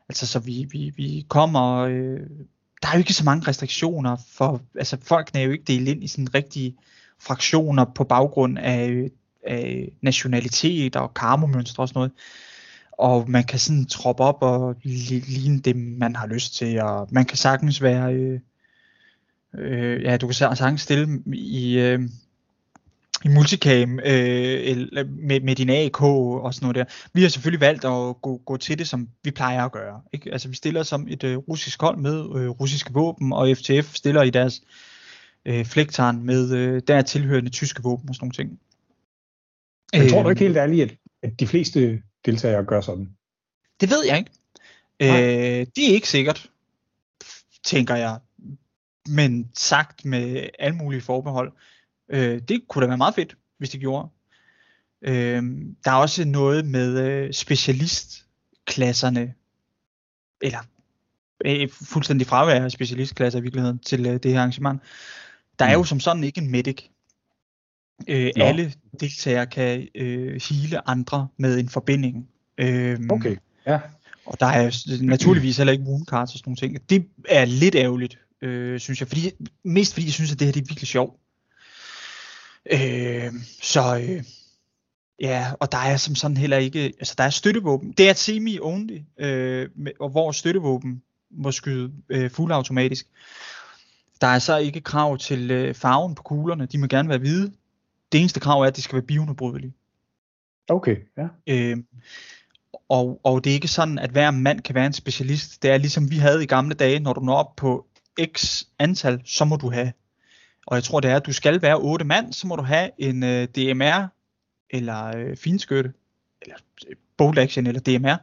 Altså, 0.08 0.26
så 0.26 0.38
vi, 0.38 0.66
vi, 0.70 0.92
vi 0.96 1.26
kommer, 1.28 1.78
øh, 1.78 2.20
der 2.82 2.88
er 2.88 2.92
jo 2.92 2.98
ikke 2.98 3.12
så 3.12 3.24
mange 3.24 3.48
restriktioner 3.48 4.16
for, 4.28 4.62
altså 4.78 4.96
folk 5.02 5.30
er 5.34 5.40
jo 5.40 5.50
ikke 5.50 5.64
delt 5.64 5.88
ind 5.88 6.04
i 6.04 6.08
sådan 6.08 6.34
rigtige 6.34 6.76
fraktioner 7.20 7.84
på 7.84 8.04
baggrund 8.04 8.58
af, 8.58 9.10
af 9.46 9.92
nationalitet 10.02 10.96
og 10.96 11.14
karmomønstre 11.14 11.82
og 11.82 11.88
sådan 11.88 11.98
noget. 11.98 12.12
Og 12.92 13.30
man 13.30 13.44
kan 13.44 13.58
sådan 13.58 13.86
troppe 13.86 14.22
op 14.22 14.38
og 14.40 14.76
ligne 14.82 15.60
det, 15.60 15.76
man 15.76 16.16
har 16.16 16.26
lyst 16.26 16.54
til, 16.54 16.80
og 16.80 17.08
man 17.10 17.24
kan 17.24 17.36
sagtens 17.36 17.82
være, 17.82 18.14
øh, 18.14 18.40
øh, 19.58 20.02
ja, 20.02 20.16
du 20.16 20.26
kan 20.26 20.34
sagtens 20.34 20.80
stille 20.80 21.22
i, 21.34 21.78
øh, 21.78 22.00
i 23.24 23.28
multicam 23.28 23.98
øh, 23.98 24.60
eller 24.64 25.04
med, 25.04 25.40
med 25.40 25.56
din 25.56 25.70
AK 25.70 26.02
og 26.02 26.54
sådan 26.54 26.64
noget 26.66 26.76
der. 26.76 27.08
Vi 27.12 27.22
har 27.22 27.28
selvfølgelig 27.28 27.60
valgt 27.60 27.84
at 27.84 28.22
gå, 28.22 28.40
gå 28.46 28.56
til 28.56 28.78
det, 28.78 28.88
som 28.88 29.08
vi 29.22 29.30
plejer 29.30 29.64
at 29.64 29.72
gøre. 29.72 30.00
Ikke? 30.12 30.32
Altså 30.32 30.48
vi 30.48 30.56
stiller 30.56 30.82
som 30.82 31.06
et 31.10 31.24
øh, 31.24 31.36
russisk 31.36 31.80
hold 31.82 31.96
med 31.96 32.18
øh, 32.36 32.48
russiske 32.48 32.92
våben, 32.92 33.32
og 33.32 33.56
FTF 33.56 33.94
stiller 33.94 34.22
i 34.22 34.30
deres 34.30 34.62
øh, 35.46 35.64
flektarn 35.64 36.22
med 36.22 36.52
øh, 36.52 36.82
der 36.88 37.02
tilhørende 37.02 37.50
tyske 37.50 37.82
våben 37.82 38.08
og 38.08 38.14
sådan 38.14 38.24
nogle 38.24 38.34
ting. 38.34 38.60
Men 39.92 40.08
tror 40.08 40.22
du 40.22 40.28
Øhm, 40.28 40.30
ikke 40.30 40.44
helt 40.44 40.56
ærligt, 40.56 40.82
at, 40.82 40.96
at 41.22 41.40
de 41.40 41.46
fleste 41.46 42.02
deltagere 42.24 42.64
gør 42.64 42.80
sådan? 42.80 43.16
Det 43.80 43.90
ved 43.90 44.04
jeg 44.06 44.18
ikke. 44.18 44.30
Øh, 45.00 45.66
det 45.76 45.90
er 45.90 45.94
ikke 45.94 46.08
sikkert, 46.08 46.50
tænker 47.64 47.96
jeg. 47.96 48.18
Men 49.08 49.50
sagt 49.54 50.04
med 50.04 50.48
alle 50.58 50.76
mulige 50.76 51.00
forbehold. 51.00 51.52
Øh, 52.08 52.40
det 52.48 52.68
kunne 52.68 52.82
da 52.82 52.86
være 52.86 52.96
meget 52.96 53.14
fedt, 53.14 53.36
hvis 53.58 53.70
de 53.70 53.78
gjorde. 53.78 54.08
Øh, 55.02 55.42
der 55.84 55.90
er 55.90 55.94
også 55.94 56.24
noget 56.24 56.66
med 56.66 56.98
øh, 56.98 57.32
specialistklasserne, 57.32 59.34
eller 60.42 60.58
øh, 61.44 61.68
fuldstændig 61.70 62.26
fravær 62.26 62.64
af 62.64 62.72
specialistklasser 62.72 63.38
i 63.38 63.42
virkeligheden 63.42 63.78
til 63.78 64.06
øh, 64.06 64.22
det 64.22 64.32
her 64.32 64.38
arrangement. 64.38 64.82
Der 65.58 65.64
er 65.64 65.72
jo 65.72 65.84
som 65.84 66.00
sådan 66.00 66.24
ikke 66.24 66.40
en 66.40 66.50
medic. 66.50 66.82
Øh, 68.08 68.30
Nå. 68.36 68.44
alle 68.44 68.72
deltagere 69.00 69.46
kan 69.46 69.88
øh, 69.94 70.40
hele 70.50 70.88
andre 70.88 71.28
med 71.36 71.58
en 71.58 71.68
forbinding. 71.68 72.28
Øh, 72.58 72.98
Okay, 73.10 73.36
ja. 73.66 73.80
og 74.26 74.40
der 74.40 74.46
er 74.46 75.02
naturligvis 75.02 75.56
heller 75.56 75.72
ikke 75.72 75.84
wound 75.84 76.06
cards 76.06 76.32
og 76.32 76.38
sådan 76.38 76.50
nogle 76.50 76.56
ting. 76.56 76.90
Det 76.90 77.06
er 77.28 77.44
lidt 77.44 77.74
ærgerligt, 77.74 78.18
øh, 78.42 78.80
synes 78.80 79.00
jeg. 79.00 79.08
Fordi, 79.08 79.30
mest 79.64 79.94
fordi 79.94 80.06
jeg 80.06 80.12
synes, 80.12 80.32
at 80.32 80.38
det 80.38 80.46
her 80.46 80.52
det 80.52 80.60
er 80.60 80.66
virkelig 80.68 80.88
sjovt. 80.88 81.20
Øh, 82.72 83.32
så 83.62 83.98
øh, 84.08 84.24
ja, 85.20 85.52
og 85.60 85.72
der 85.72 85.78
er 85.78 85.96
som 85.96 86.14
sådan 86.14 86.36
heller 86.36 86.56
ikke, 86.56 86.80
altså 86.80 87.14
der 87.18 87.24
er 87.24 87.30
støttevåben. 87.30 87.92
Det 87.92 88.06
er 88.06 88.10
et 88.10 88.28
semi-only, 88.28 89.24
øh, 89.24 89.68
med, 89.76 89.92
og 90.00 90.08
hvor 90.08 90.32
støttevåben 90.32 91.02
må 91.30 91.52
skyde 91.52 91.92
øh, 92.08 92.30
fuldautomatisk. 92.30 93.06
Der 94.24 94.30
er 94.30 94.38
så 94.38 94.56
ikke 94.56 94.80
krav 94.80 95.18
til 95.18 95.50
øh, 95.50 95.74
farven 95.74 96.14
på 96.14 96.22
kuglerne. 96.22 96.66
De 96.66 96.78
må 96.78 96.86
gerne 96.86 97.08
være 97.08 97.18
hvide. 97.18 97.52
Det 98.12 98.20
eneste 98.20 98.40
krav 98.40 98.60
er, 98.60 98.66
at 98.66 98.76
de 98.76 98.82
skal 98.82 98.96
være 98.96 99.06
bionedbrydelige. 99.06 99.74
Okay, 100.68 100.96
ja. 101.16 101.26
Øh, 101.46 101.76
og, 102.88 103.20
og 103.24 103.44
det 103.44 103.50
er 103.50 103.54
ikke 103.54 103.68
sådan, 103.68 103.98
at 103.98 104.10
hver 104.10 104.30
mand 104.30 104.60
kan 104.60 104.74
være 104.74 104.86
en 104.86 104.92
specialist. 104.92 105.62
Det 105.62 105.70
er 105.70 105.78
ligesom 105.78 106.10
vi 106.10 106.16
havde 106.16 106.42
i 106.42 106.46
gamle 106.46 106.74
dage, 106.74 107.00
når 107.00 107.12
du 107.12 107.20
når 107.20 107.34
op 107.34 107.56
på 107.56 107.86
x 108.36 108.64
antal, 108.78 109.22
så 109.24 109.44
må 109.44 109.56
du 109.56 109.70
have. 109.70 109.92
Og 110.66 110.76
jeg 110.76 110.84
tror 110.84 111.00
det 111.00 111.10
er, 111.10 111.16
at 111.16 111.26
du 111.26 111.32
skal 111.32 111.62
være 111.62 111.78
8 111.78 112.04
mand, 112.04 112.32
så 112.32 112.46
må 112.46 112.56
du 112.56 112.62
have 112.62 112.90
en 112.98 113.22
øh, 113.22 113.48
DMR, 113.48 114.08
eller 114.70 115.16
øh, 115.16 115.36
finskytte, 115.36 115.92
eller 116.42 116.56
øh, 116.88 116.96
bolt 117.16 117.38
action, 117.38 117.66
eller 117.66 117.80
DMR, 117.80 118.16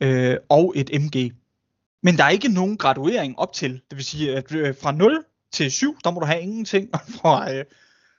øh, 0.00 0.36
og 0.48 0.72
et 0.76 0.90
MG. 1.02 1.32
Men 2.06 2.16
der 2.16 2.24
er 2.24 2.28
ikke 2.28 2.48
nogen 2.48 2.76
graduering 2.76 3.38
op 3.38 3.52
til. 3.52 3.72
Det 3.72 3.96
vil 3.96 4.04
sige, 4.04 4.36
at 4.36 4.54
øh, 4.54 4.74
fra 4.80 4.92
0 4.92 5.24
til 5.52 5.70
7, 5.70 5.96
der 6.04 6.10
må 6.10 6.20
du 6.20 6.26
have 6.26 6.40
ingenting, 6.40 6.88
og, 6.94 7.00
fra, 7.00 7.54
øh, 7.54 7.64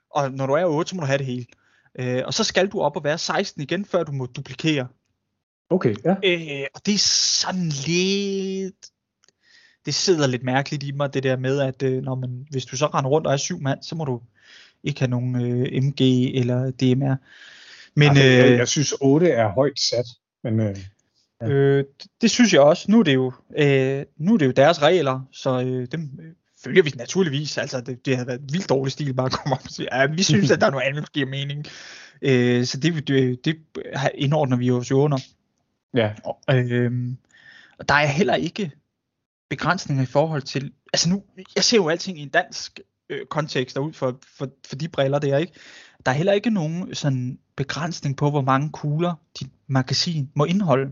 og 0.10 0.32
når 0.32 0.46
du 0.46 0.54
er 0.54 0.66
8, 0.66 0.90
så 0.90 0.96
må 0.96 1.00
du 1.00 1.06
have 1.06 1.18
det 1.18 1.26
hele. 1.26 1.46
Øh, 2.00 2.24
og 2.26 2.34
så 2.34 2.44
skal 2.44 2.68
du 2.68 2.82
op 2.82 2.96
og 2.96 3.04
være 3.04 3.18
16 3.18 3.62
igen, 3.62 3.86
før 3.86 4.04
du 4.04 4.12
må 4.12 4.26
duplikere. 4.26 4.88
Okay, 5.70 5.96
ja. 6.06 6.16
Øh, 6.24 6.68
og 6.76 6.86
det 6.86 6.94
er 6.94 6.98
sådan 7.44 7.70
lidt... 7.70 8.86
Det 9.86 9.94
sidder 9.94 10.28
lidt 10.28 10.44
mærkeligt 10.44 10.84
i 10.84 10.92
mig, 10.92 11.14
det 11.14 11.24
der 11.24 11.38
med, 11.38 11.60
at 11.60 11.84
øh, 11.84 12.04
når 12.04 12.16
man, 12.16 12.48
hvis 12.50 12.66
du 12.66 12.78
så 12.78 12.86
render 12.86 13.10
rundt 13.10 13.28
og 13.28 13.34
er 13.34 13.38
syv 13.38 13.60
mand, 13.62 13.84
så 13.84 13.96
må 13.96 14.06
du 14.06 14.22
ikke 14.84 15.00
have 15.00 15.10
nogen 15.10 15.36
øh, 15.36 15.84
MG 15.84 16.02
eller 16.36 16.72
DMR. 16.72 17.16
Men 17.96 18.10
altså, 18.10 18.24
jeg, 18.24 18.52
øh, 18.52 18.58
jeg 18.58 18.68
synes 18.68 18.94
8 19.02 19.30
er 19.30 19.48
højt 19.48 19.80
sat, 19.80 20.06
men 20.44 20.60
øh, 20.60 20.78
ja. 21.42 21.48
øh, 21.48 21.86
det, 22.02 22.12
det 22.22 22.32
synes 22.32 22.54
jeg 22.54 22.62
også. 22.62 22.92
Nu 22.92 23.00
er 23.00 23.04
det 23.04 23.14
jo, 23.14 23.34
øh, 23.58 24.06
nu 24.18 24.34
er 24.34 24.38
det 24.38 24.46
jo 24.46 24.52
deres 24.52 24.82
regler, 24.82 25.22
så 25.32 25.62
øh, 25.62 25.88
dem 25.92 26.02
øh, 26.22 26.34
følger 26.64 26.84
vi 26.84 26.94
naturligvis. 26.96 27.58
Altså, 27.58 27.82
det, 27.82 28.06
det 28.06 28.16
havde 28.16 28.28
været 28.28 28.42
vildt 28.52 28.70
dårlig 28.70 28.92
stil 28.92 29.14
bare 29.14 29.26
at 29.26 29.32
komme 29.32 29.56
op 29.56 29.64
og 29.64 29.70
sige, 29.70 30.00
ja, 30.00 30.06
vi 30.06 30.24
synes, 30.24 30.52
at 30.52 30.62
der 30.62 30.68
er 30.68 30.72
noget 30.72 30.86
andet, 30.86 31.04
der 31.04 31.10
giver 31.14 31.28
mening. 31.28 31.66
Øh, 32.22 32.66
så 32.66 32.80
det, 32.80 33.08
det, 33.08 33.46
det 33.46 33.58
indordner 34.16 34.58
vi 34.58 34.72
os 34.72 34.92
jo 34.92 35.00
under. 35.00 35.18
ja. 35.96 36.14
Og, 36.24 36.60
øhm, 36.60 37.18
og 37.80 37.90
der 37.90 37.96
er 37.96 38.08
heller 38.08 38.36
ikke 38.36 38.72
begrænsninger 39.50 40.04
i 40.04 40.06
forhold 40.06 40.42
til, 40.42 40.72
altså 40.94 41.10
nu, 41.10 41.24
jeg 41.56 41.64
ser 41.64 41.78
jo 41.78 41.90
alting 41.90 42.20
i 42.20 42.22
en 42.22 42.30
dansk 42.30 42.80
øh, 43.10 43.26
kontekst 43.26 43.78
og 43.78 43.84
ud 43.84 43.94
for, 43.94 44.20
for, 44.38 44.50
for 44.68 44.76
de 44.76 44.88
briller 44.88 45.20
der, 45.20 45.38
ikke? 45.38 45.54
Der 46.06 46.12
er 46.12 46.16
heller 46.16 46.34
ikke 46.34 46.50
nogen 46.50 46.96
sådan 46.96 47.40
begrænsning 47.58 48.18
på, 48.18 48.30
hvor 48.30 48.42
mange 48.42 48.70
kugler 48.70 49.14
dit 49.40 49.50
magasin 49.68 50.30
må 50.36 50.46
indeholde. 50.46 50.92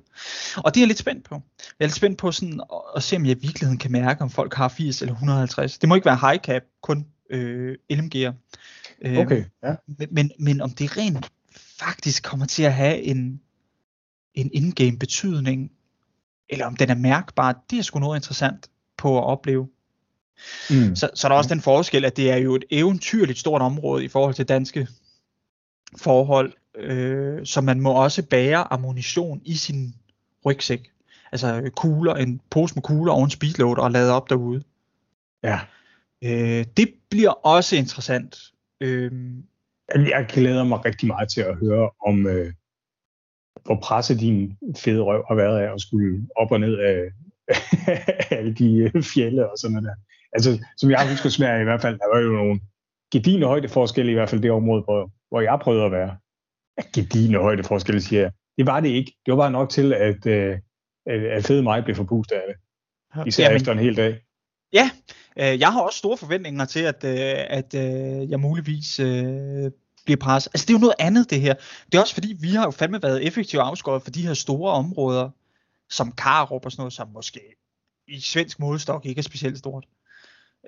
Og 0.58 0.74
det 0.74 0.80
er 0.80 0.82
jeg 0.82 0.88
lidt 0.88 0.98
spændt 1.00 1.24
på. 1.24 1.36
Jeg 1.80 1.86
er 1.86 1.88
lidt 1.88 1.96
spændt 1.96 2.18
på 2.18 2.32
sådan 2.32 2.62
at, 2.96 3.04
se, 3.04 3.16
om 3.16 3.26
jeg 3.26 3.38
i 3.38 3.40
virkeligheden 3.42 3.78
kan 3.78 3.92
mærke, 3.92 4.22
om 4.22 4.30
folk 4.30 4.54
har 4.54 4.68
80 4.68 5.02
eller 5.02 5.14
150. 5.14 5.78
Det 5.78 5.90
må 5.90 5.96
ikke 5.96 6.06
være 6.06 6.30
high 6.30 6.40
cap, 6.40 6.64
kun 6.82 7.06
øh, 7.30 7.76
LMG'er. 7.94 8.32
Øhm, 9.02 9.18
Okay, 9.18 9.44
ja. 9.64 9.76
men, 9.88 10.08
men, 10.12 10.32
men 10.40 10.62
om 10.62 10.70
det 10.70 10.98
rent 10.98 11.32
faktisk 11.80 12.24
kommer 12.24 12.46
til 12.46 12.64
at 12.64 12.74
have 12.74 13.02
en, 13.02 13.42
en 14.34 14.50
in-game 14.54 14.98
betydning, 14.98 15.72
eller 16.50 16.66
om 16.66 16.76
den 16.76 16.90
er 16.90 16.96
mærkbar, 16.96 17.64
det 17.70 17.80
er 17.80 17.84
sgu 17.84 18.00
noget 18.00 18.18
interessant 18.18 18.70
på 18.98 19.18
at 19.18 19.24
opleve. 19.24 19.68
Mm. 20.70 20.96
Så, 20.96 21.10
så 21.14 21.28
er 21.28 21.30
der 21.30 21.38
også 21.38 21.54
den 21.54 21.62
forskel, 21.62 22.06
at 22.06 22.18
det 22.18 22.32
er 22.32 22.38
jo 22.38 22.56
et 22.56 22.64
eventyrligt 22.70 23.40
stort 23.40 23.62
område 23.62 24.06
i 24.06 24.08
forhold 24.08 24.34
til 24.34 24.46
danske 24.46 24.88
forhold, 25.98 26.54
øh, 26.78 27.46
så 27.46 27.62
man 27.62 27.80
må 27.80 27.92
også 27.92 28.26
bære 28.30 28.74
ammunition 28.74 29.42
i 29.46 29.56
sin 29.56 29.96
rygsæk. 30.46 30.92
Altså 31.32 31.72
kugler, 31.76 32.14
en 32.14 32.42
pose 32.50 32.76
med 32.76 32.84
kugler 32.84 33.14
og 33.14 33.24
en 33.24 33.30
speedloader 33.30 33.82
og 33.82 33.92
lade 33.92 34.14
op 34.14 34.30
derude. 34.30 34.64
Ja. 35.44 35.60
Øh, 36.24 36.66
det 36.78 36.94
bliver 37.10 37.30
også 37.30 37.76
interessant. 37.76 38.38
Øh, 38.82 39.12
Jeg 39.96 40.26
glæder 40.30 40.64
mig 40.64 40.86
rigtig 40.86 41.08
meget 41.08 41.30
til 41.30 41.42
at 41.42 41.58
høre 41.58 41.90
om, 42.08 42.28
øh, 42.28 42.54
hvor 43.64 43.80
presset 43.84 44.20
din 44.20 44.58
fede 44.78 45.02
røv 45.02 45.26
har 45.28 45.36
været 45.36 45.60
af 45.60 45.74
at 45.74 45.82
skulle 45.82 46.28
op 46.36 46.52
og 46.52 46.60
ned 46.60 46.78
af 46.80 47.12
alle 48.38 48.54
de 48.54 48.76
øh, 48.78 49.04
fjelle 49.04 49.52
og 49.52 49.58
sådan 49.58 49.74
noget 49.74 49.88
der. 49.88 49.96
Altså, 50.34 50.66
som 50.78 50.92
jeg 50.92 51.10
husker 51.10 51.30
Sverige 51.30 51.62
i 51.62 51.64
hvert 51.64 51.82
fald, 51.82 52.00
der 52.00 52.16
var 52.16 52.22
jo 52.22 52.32
nogle 52.32 52.60
gedine 53.12 53.46
højdeforskelle 53.46 54.12
i 54.12 54.16
hvert 54.16 54.30
fald 54.30 54.42
det 54.42 54.52
område, 54.52 54.82
hvor, 54.82 55.12
hvor 55.30 55.42
jeg 55.42 55.60
prøvede 55.62 55.86
at 55.86 55.92
være. 55.92 56.18
Ja, 56.78 56.84
gedine 56.94 57.38
højdeforskelle, 57.38 58.02
siger 58.02 58.22
jeg. 58.22 58.32
Det 58.58 58.66
var 58.66 58.80
det 58.80 58.90
ikke. 58.90 59.12
Det 59.26 59.32
var 59.32 59.38
bare 59.38 59.52
nok 59.52 59.70
til, 59.70 59.94
at, 59.94 60.26
øh, 60.26 60.58
at, 61.06 61.46
fede 61.46 61.64
mig 61.64 61.84
blev 61.84 61.96
forpustet 61.96 62.36
af 62.36 62.44
det. 62.48 62.58
Især 63.28 63.44
Jamen, 63.44 63.56
efter 63.56 63.72
en 63.72 63.80
hel 63.80 63.98
dag. 63.98 64.22
Øh, 65.40 65.60
jeg 65.60 65.74
har 65.74 65.82
også 65.82 65.98
store 65.98 66.18
forventninger 66.18 66.66
til, 66.66 66.80
at, 66.80 67.04
øh, 67.04 67.46
at 67.50 67.74
øh, 67.74 68.30
jeg 68.30 68.40
muligvis 68.40 69.00
øh, 69.00 69.72
bliver 70.06 70.18
presset. 70.20 70.52
Altså 70.54 70.66
det 70.66 70.70
er 70.70 70.78
jo 70.78 70.82
noget 70.82 70.96
andet 71.00 71.30
det 71.30 71.42
her. 71.42 71.54
Det 71.86 71.98
er 71.98 72.02
også 72.02 72.14
fordi, 72.14 72.36
vi 72.40 72.50
har 72.50 72.64
jo 72.64 72.72
fandme 72.72 73.04
været 73.04 73.28
effektivt 73.28 73.62
afskåret 73.62 74.04
for 74.04 74.12
de 74.12 74.28
her 74.28 74.34
store 74.34 74.72
områder, 74.72 75.30
som 75.90 76.12
Karup 76.12 76.66
og 76.66 76.72
sådan 76.72 76.82
noget, 76.82 76.94
som 76.94 77.08
måske 77.14 77.40
i 78.08 78.20
svensk 78.20 78.60
modestok 78.60 79.06
ikke 79.06 79.20
er 79.20 79.24
specielt 79.24 79.58
stort. 79.58 79.86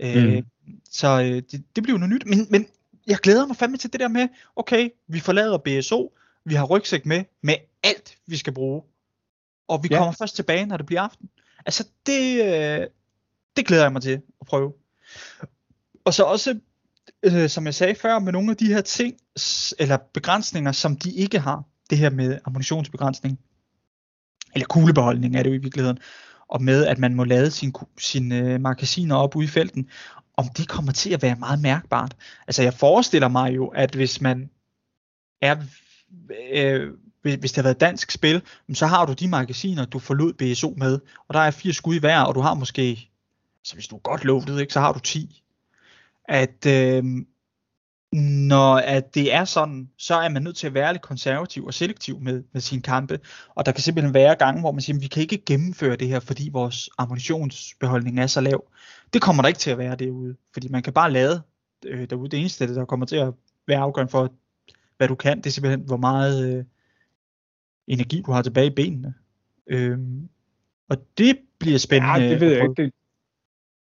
Mm. 0.02 0.08
Øh, 0.08 0.44
så 0.92 1.22
øh, 1.22 1.42
det, 1.52 1.64
det 1.76 1.84
bliver 1.84 1.94
jo 1.94 1.98
noget 1.98 2.14
nyt. 2.14 2.26
Men, 2.26 2.48
men 2.50 2.68
jeg 3.08 3.18
glæder 3.18 3.46
mig 3.46 3.56
fandme 3.56 3.78
til 3.78 3.94
det 3.94 4.00
der 4.00 4.08
med, 4.08 4.28
okay, 4.56 4.90
vi 5.08 5.20
forlader 5.20 5.58
BSO, 5.58 6.14
vi 6.46 6.56
har 6.56 6.66
rygsæk 6.66 7.06
med, 7.06 7.24
med 7.44 7.56
alt 7.84 8.18
vi 8.28 8.38
skal 8.38 8.54
bruge. 8.54 8.82
Og 9.68 9.84
vi 9.84 9.88
ja. 9.92 9.98
kommer 9.98 10.12
først 10.12 10.36
tilbage, 10.36 10.66
når 10.66 10.78
det 10.78 10.86
bliver 10.86 11.02
aften. 11.02 11.30
Altså 11.66 11.88
det, 12.06 12.46
øh, 12.46 12.88
det 13.56 13.68
glæder 13.68 13.84
jeg 13.84 13.94
mig 13.94 14.02
til 14.02 14.22
at 14.42 14.48
prøve. 14.48 14.74
Og 16.06 16.14
så 16.14 16.24
også, 16.24 16.60
øh, 17.24 17.50
som 17.50 17.66
jeg 17.66 17.76
sagde 17.76 17.96
før, 17.96 18.20
med 18.20 18.32
nogle 18.32 18.52
af 18.52 18.58
de 18.58 18.74
her 18.74 18.82
ting, 18.82 19.18
eller 19.80 19.98
begrænsninger, 20.14 20.72
som 20.72 20.98
de 20.98 21.12
ikke 21.12 21.40
har. 21.40 21.64
Det 21.90 21.98
her 21.98 22.10
med 22.10 22.40
ammunitionsbegrænsning. 22.46 23.40
Eller 24.54 24.68
kuglebeholdning 24.68 25.36
er 25.36 25.44
det 25.44 25.50
jo 25.50 25.56
i 25.56 25.58
virkeligheden. 25.58 25.98
Og 26.48 26.64
med, 26.64 26.86
at 26.86 26.98
man 26.98 27.16
må 27.16 27.24
lade 27.24 27.52
sine 27.52 27.74
sin, 27.98 28.32
øh, 28.32 28.62
magasiner 28.62 29.16
op 29.16 29.36
ude 29.36 29.46
i 29.46 29.48
felten. 29.48 29.90
Om 30.38 30.50
det 30.50 30.68
kommer 30.68 30.92
til 30.92 31.14
at 31.14 31.22
være 31.22 31.36
meget 31.36 31.62
mærkbart. 31.62 32.16
Altså 32.48 32.64
jeg 32.64 32.74
forestiller 32.74 33.28
mig 33.28 33.56
jo, 33.56 33.68
at 33.68 33.96
hvis 33.96 34.22
man 34.22 34.50
er 35.42 35.56
øh, 36.54 36.94
hvis 37.22 37.52
det 37.52 37.56
har 37.56 37.64
været 37.64 37.80
dansk 37.80 38.12
spil, 38.12 38.42
så 38.74 38.88
har 38.88 39.06
du 39.06 39.14
de 39.14 39.28
magasiner, 39.28 39.86
du 39.86 40.00
forlod 40.00 40.34
BSO 40.34 40.74
med, 40.78 41.00
og 41.28 41.34
der 41.34 41.40
er 41.40 41.52
fire 41.52 41.74
skud 41.74 41.96
i 41.96 42.00
hver, 42.00 42.20
og 42.20 42.36
du 42.36 42.40
har 42.40 42.54
måske, 42.54 43.10
så 43.64 43.74
hvis 43.74 43.88
du 43.88 43.96
er 43.96 44.00
godt 44.00 44.26
lovet, 44.26 44.62
ikke, 44.62 44.74
så 44.74 44.80
har 44.80 44.94
du 44.94 45.00
10. 45.00 45.44
At 46.26 46.66
øh, 46.66 47.04
når 48.14 48.76
at 48.76 49.16
det 49.16 49.34
er 49.34 49.46
sådan, 49.46 49.90
så 49.98 50.16
er 50.16 50.30
man 50.30 50.42
nødt 50.42 50.58
til 50.58 50.68
at 50.68 50.74
være 50.74 50.94
lidt 50.94 51.02
konservativ 51.02 51.66
og 51.66 51.74
selektiv 51.74 52.20
med, 52.20 52.44
med 52.54 52.62
sine 52.62 52.82
kampe, 52.82 53.20
og 53.56 53.66
der 53.66 53.72
kan 53.72 53.82
simpelthen 53.82 54.14
være 54.14 54.36
gange, 54.36 54.62
hvor 54.62 54.72
man 54.72 54.82
siger, 54.82 54.98
at 54.98 55.02
vi 55.02 55.08
kan 55.08 55.22
ikke 55.22 55.46
gennemføre 55.46 55.96
det 55.96 56.08
her, 56.08 56.20
fordi 56.20 56.50
vores 56.54 56.90
ammunitionsbeholdning 56.98 58.20
er 58.20 58.28
så 58.28 58.42
lav. 58.42 58.64
Det 59.14 59.22
kommer 59.22 59.44
der 59.44 59.48
ikke 59.48 59.60
til 59.60 59.72
at 59.72 59.78
være 59.78 59.96
derude, 59.96 60.36
fordi 60.54 60.68
man 60.70 60.84
kan 60.84 60.94
bare 60.94 61.12
lade 61.12 61.42
øh, 61.86 62.10
derude. 62.10 62.30
Det 62.30 62.40
eneste, 62.40 62.76
der 62.76 62.86
kommer 62.86 63.06
til 63.06 63.16
at 63.16 63.34
være 63.68 63.80
afgørende 63.80 64.12
for, 64.12 64.34
hvad 64.98 65.08
du 65.08 65.16
kan, 65.16 65.38
det 65.38 65.46
er 65.46 65.50
simpelthen, 65.50 65.82
hvor 65.82 65.98
meget 65.98 66.58
øh, 66.58 66.66
energi 67.88 68.22
du 68.22 68.32
har 68.32 68.42
tilbage 68.42 68.68
i 68.68 68.76
benene. 68.76 69.14
Øhm, 69.68 70.30
og 70.90 70.98
det 71.18 71.40
bliver 71.60 71.78
spændende. 71.78 72.14
Ja, 72.14 72.30
det 72.30 72.42
ved 72.42 72.52
jeg 72.52 72.64
ikke. 72.64 72.84
Det, 72.84 72.94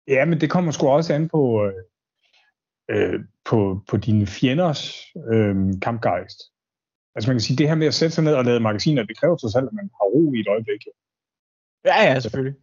ja, 0.08 0.26
men 0.26 0.42
det 0.42 0.50
kommer 0.50 0.72
sgu 0.72 0.88
også 0.88 1.14
an 1.14 1.30
på, 1.30 1.66
øh, 1.66 1.74
øh, 2.90 3.20
på, 3.46 3.84
på 3.90 3.98
dine 3.98 4.28
fjenders 4.28 5.06
øh, 5.34 5.56
kampgejst. 5.82 6.42
Altså 7.16 7.30
man 7.30 7.36
kan 7.36 7.42
sige, 7.42 7.58
det 7.58 7.68
her 7.68 7.76
med 7.76 7.88
at 7.88 7.94
sætte 7.94 8.16
sig 8.16 8.24
ned 8.24 8.34
og 8.34 8.46
lade 8.46 8.60
magasiner, 8.60 9.04
det 9.04 9.18
kræver 9.18 9.38
sig 9.38 9.52
selv, 9.52 9.68
at 9.68 9.74
man 9.74 9.90
har 9.94 10.06
ro 10.06 10.34
i 10.34 10.40
et 10.40 10.48
øjeblik. 10.48 10.82
Ja, 11.86 12.04
ja, 12.04 12.20
selvfølgelig. 12.20 12.56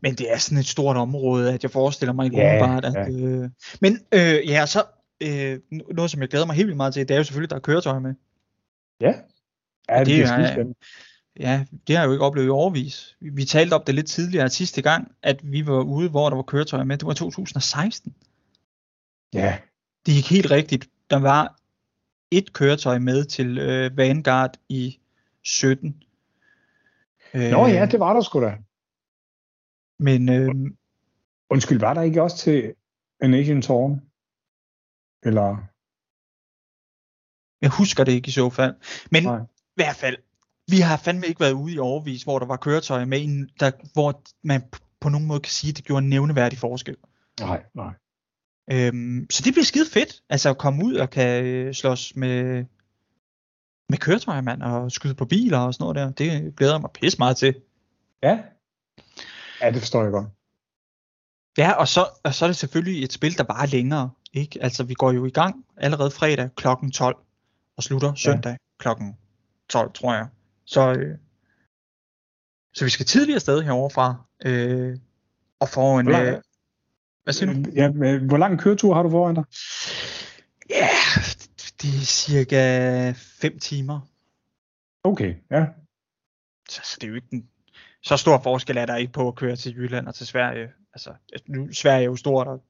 Men 0.00 0.14
det 0.14 0.32
er 0.32 0.38
sådan 0.38 0.58
et 0.58 0.66
stort 0.66 0.96
område, 0.96 1.54
at 1.54 1.62
jeg 1.62 1.70
forestiller 1.70 2.12
mig 2.12 2.24
ikke 2.24 2.36
ja, 2.36 2.64
umiddelbart, 2.64 2.84
at... 2.84 2.94
Ja. 2.94 3.26
Øh, 3.26 3.50
men 3.80 4.00
øh, 4.12 4.48
ja, 4.48 4.66
så 4.66 4.82
øh, 5.20 5.58
noget, 5.70 6.10
som 6.10 6.20
jeg 6.20 6.28
glæder 6.28 6.46
mig 6.46 6.56
helt 6.56 6.66
vildt 6.66 6.76
meget 6.76 6.94
til, 6.94 7.08
det 7.08 7.14
er 7.14 7.18
jo 7.18 7.24
selvfølgelig, 7.24 7.50
der 7.50 7.56
er 7.56 7.60
køretøj 7.60 7.98
med. 7.98 8.14
Ja, 9.00 9.14
ja 9.88 9.98
det, 9.98 10.06
det 10.06 10.22
er 10.22 10.64
Ja, 11.40 11.64
det 11.86 11.96
har 11.96 12.02
jeg 12.02 12.08
jo 12.08 12.12
ikke 12.12 12.24
oplevet 12.24 12.46
i 12.46 12.50
overvis. 12.50 13.16
Vi, 13.20 13.28
vi 13.28 13.44
talte 13.44 13.74
om 13.74 13.82
det 13.86 13.94
lidt 13.94 14.06
tidligere 14.06 14.48
sidste 14.48 14.82
gang, 14.82 15.12
at 15.22 15.40
vi 15.42 15.66
var 15.66 15.82
ude, 15.82 16.08
hvor 16.08 16.28
der 16.28 16.36
var 16.36 16.42
køretøjer 16.42 16.84
med. 16.84 16.98
Det 16.98 17.06
var 17.06 17.12
2016. 17.12 18.14
Ja. 19.34 19.58
Det 20.06 20.14
gik 20.14 20.30
helt 20.30 20.50
rigtigt. 20.50 20.88
Der 21.10 21.18
var 21.18 21.60
et 22.30 22.52
køretøj 22.52 22.98
med 22.98 23.24
til 23.24 23.58
øh, 23.58 23.96
Vanguard 23.96 24.56
i 24.68 24.98
17. 25.42 26.02
Nå 27.34 27.40
øh, 27.40 27.72
ja, 27.72 27.86
det 27.86 28.00
var 28.00 28.12
der 28.12 28.20
sgu 28.20 28.40
da. 28.40 28.56
Men... 30.00 30.28
Øh, 30.28 30.50
Undskyld, 31.50 31.80
var 31.80 31.94
der 31.94 32.02
ikke 32.02 32.22
også 32.22 32.36
til 32.36 32.74
A 33.20 33.26
Nation 33.26 33.62
Torn? 33.62 34.00
Eller... 35.22 35.56
Jeg 37.62 37.70
husker 37.70 38.04
det 38.04 38.12
ikke 38.12 38.28
i 38.28 38.30
så 38.30 38.50
fald. 38.50 38.74
Men 39.10 39.22
Nej. 39.22 39.40
i 39.42 39.74
hvert 39.74 39.96
fald, 39.96 40.16
vi 40.68 40.80
har 40.80 40.96
fandme 40.96 41.26
ikke 41.26 41.40
været 41.40 41.52
ude 41.52 41.74
i 41.74 41.78
overvis, 41.78 42.22
hvor 42.22 42.38
der 42.38 42.46
var 42.46 42.56
køretøjer 42.56 43.04
med, 43.04 43.48
der, 43.60 43.70
hvor 43.92 44.22
man 44.42 44.62
på 45.00 45.08
nogen 45.08 45.26
måde 45.26 45.40
kan 45.40 45.50
sige, 45.50 45.70
at 45.70 45.76
det 45.76 45.84
gjorde 45.84 46.02
en 46.02 46.10
nævneværdig 46.10 46.58
forskel. 46.58 46.96
Nej, 47.40 47.62
nej. 47.74 47.92
Øhm, 48.72 49.26
så 49.30 49.42
det 49.44 49.52
bliver 49.52 49.64
skide 49.64 49.90
fedt, 49.90 50.22
altså 50.28 50.50
at 50.50 50.58
komme 50.58 50.84
ud 50.84 50.94
og 50.94 51.10
kan 51.10 51.44
øh, 51.44 51.74
slås 51.74 52.16
med, 52.16 52.64
med 53.88 53.98
køretøjer, 53.98 54.40
mand, 54.40 54.62
og 54.62 54.92
skyde 54.92 55.14
på 55.14 55.24
biler 55.24 55.58
og 55.58 55.74
sådan 55.74 55.84
noget 55.84 55.96
der. 55.96 56.10
Det 56.10 56.56
glæder 56.56 56.74
jeg 56.74 56.80
mig 56.80 56.90
pisse 56.94 57.18
meget 57.18 57.36
til. 57.36 57.54
Ja. 58.22 58.38
Ja, 59.60 59.70
det 59.70 59.78
forstår 59.78 60.02
jeg 60.02 60.12
godt. 60.12 60.26
Ja, 61.58 61.72
og 61.72 61.88
så, 61.88 62.08
og 62.24 62.34
så 62.34 62.44
er 62.44 62.48
det 62.48 62.56
selvfølgelig 62.56 63.04
et 63.04 63.12
spil, 63.12 63.38
der 63.38 63.44
bare 63.44 63.62
er 63.62 63.66
længere. 63.66 64.10
Ikke? 64.32 64.62
Altså, 64.62 64.84
vi 64.84 64.94
går 64.94 65.12
jo 65.12 65.26
i 65.26 65.30
gang 65.30 65.64
allerede 65.76 66.10
fredag 66.10 66.50
kl. 66.56 66.66
12 66.94 67.16
og 67.76 67.82
slutter 67.82 68.14
søndag 68.14 68.50
ja. 68.50 68.56
klokken 68.78 69.16
12, 69.68 69.92
tror 69.92 70.14
jeg. 70.14 70.28
Så, 70.64 70.92
øh, 70.92 71.18
så 72.74 72.84
vi 72.84 72.90
skal 72.90 73.06
tidligere 73.06 73.34
afsted 73.34 73.62
herovre 73.62 73.90
fra 73.90 74.24
øh, 74.44 74.98
og 75.60 75.68
få 75.68 75.98
en... 75.98 76.08
Øh, 76.08 76.42
hvad 77.22 77.34
siger 77.34 77.52
du? 77.52 77.70
Ja, 77.74 77.88
hvor 78.18 78.36
lang 78.36 78.60
køretur 78.60 78.94
har 78.94 79.02
du 79.02 79.10
foran 79.10 79.34
dig? 79.34 79.44
Ja, 80.70 80.88
det 81.82 81.88
er 81.88 82.04
cirka 82.04 83.12
5 83.16 83.58
timer. 83.58 84.00
Okay, 85.04 85.34
ja. 85.50 85.66
Så, 86.68 86.80
så 86.84 86.96
det 87.00 87.06
er 87.06 87.08
jo 87.08 87.14
ikke 87.14 87.28
en, 87.32 87.48
så 88.02 88.16
stor 88.16 88.40
forskel 88.42 88.76
er 88.76 88.86
der 88.86 88.96
ikke 88.96 89.12
på 89.12 89.28
at 89.28 89.34
køre 89.34 89.56
til 89.56 89.76
Jylland 89.76 90.06
og 90.06 90.14
til 90.14 90.26
Sverige. 90.26 90.68
Altså, 90.92 91.12
nu 91.46 91.72
Sverige 91.72 92.02
er 92.02 92.06
jo 92.06 92.16
stort, 92.16 92.46
og 92.48 92.62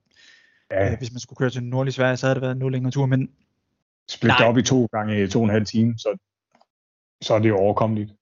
ja. 0.71 0.93
øh, 0.93 0.99
hvis 0.99 1.13
man 1.13 1.21
skulle 1.21 1.37
køre 1.37 1.51
til 1.51 1.63
nordlig 1.63 1.95
Sverige, 1.95 2.17
så 2.17 2.27
havde 2.27 2.35
det 2.35 2.43
været 2.43 2.53
en 2.53 2.59
noget 2.59 2.73
længere 2.73 2.91
tur, 2.91 3.07
men... 3.07 3.31
Split 4.09 4.41
op 4.41 4.59
i 4.59 4.63
to 4.63 4.87
gange 4.93 5.29
to 5.29 5.39
og 5.39 5.45
en 5.45 5.51
halv 5.51 5.67
time, 5.67 5.99
så, 5.99 6.19
så 7.23 7.35
er 7.35 7.39
det 7.39 7.49
jo 7.49 7.57
overkommeligt. 7.57 8.13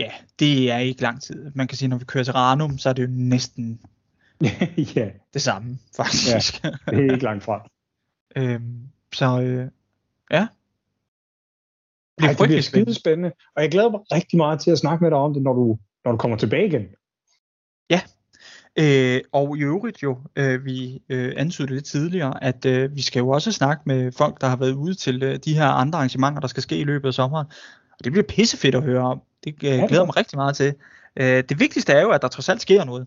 Ja, 0.00 0.12
det 0.38 0.70
er 0.70 0.78
ikke 0.78 1.02
lang 1.02 1.22
tid. 1.22 1.50
Man 1.54 1.66
kan 1.66 1.78
sige, 1.78 1.88
når 1.88 1.98
vi 1.98 2.04
kører 2.04 2.24
til 2.24 2.32
Ranum, 2.32 2.78
så 2.78 2.88
er 2.88 2.92
det 2.92 3.02
jo 3.02 3.08
næsten 3.10 3.80
ja. 4.96 5.10
det 5.34 5.42
samme, 5.42 5.78
faktisk. 5.96 6.64
Ja, 6.64 6.70
det 6.90 7.06
er 7.06 7.12
ikke 7.12 7.24
langt 7.24 7.44
fra. 7.44 7.68
øhm, 8.36 8.88
så 9.12 9.40
øh, 9.40 9.68
ja. 10.30 10.46
Det, 12.18 12.24
Ej, 12.24 12.32
det 12.32 12.46
bliver 12.48 12.60
skide 12.60 12.94
spændende, 12.94 13.32
og 13.56 13.62
jeg 13.62 13.70
glæder 13.70 13.90
mig 13.90 14.00
rigtig 14.12 14.36
meget 14.36 14.60
til 14.60 14.70
at 14.70 14.78
snakke 14.78 15.04
med 15.04 15.10
dig 15.10 15.18
om 15.18 15.34
det, 15.34 15.42
når 15.42 15.52
du, 15.52 15.78
når 16.04 16.12
du 16.12 16.18
kommer 16.18 16.36
tilbage 16.36 16.66
igen. 16.66 16.88
Ja, 17.90 18.00
øh, 18.78 19.20
og 19.32 19.58
i 19.58 19.60
øvrigt 19.60 20.02
jo, 20.02 20.18
øh, 20.36 20.64
vi 20.64 21.02
øh, 21.08 21.32
antydede 21.36 21.74
lidt 21.74 21.84
tidligere, 21.84 22.44
at 22.44 22.64
øh, 22.64 22.96
vi 22.96 23.02
skal 23.02 23.20
jo 23.20 23.28
også 23.28 23.52
snakke 23.52 23.82
med 23.86 24.12
folk, 24.12 24.40
der 24.40 24.46
har 24.46 24.56
været 24.56 24.72
ude 24.72 24.94
til 24.94 25.22
øh, 25.22 25.38
de 25.44 25.54
her 25.54 25.66
andre 25.66 25.96
arrangementer, 25.96 26.40
der 26.40 26.48
skal 26.48 26.62
ske 26.62 26.78
i 26.78 26.84
løbet 26.84 27.08
af 27.08 27.14
sommeren. 27.14 27.46
Og 27.90 28.04
det 28.04 28.12
bliver 28.12 28.26
pissefedt 28.28 28.74
at 28.74 28.82
høre 28.82 29.02
om. 29.02 29.22
Det 29.44 29.54
øh, 29.64 29.70
ja, 29.70 29.86
glæder 29.88 30.04
mig 30.04 30.16
rigtig 30.16 30.36
meget 30.36 30.56
til. 30.56 30.74
Øh, 31.16 31.44
det 31.48 31.60
vigtigste 31.60 31.92
er 31.92 32.02
jo, 32.02 32.10
at 32.10 32.22
der 32.22 32.28
trods 32.28 32.48
alt 32.48 32.62
sker 32.62 32.84
noget 32.84 33.06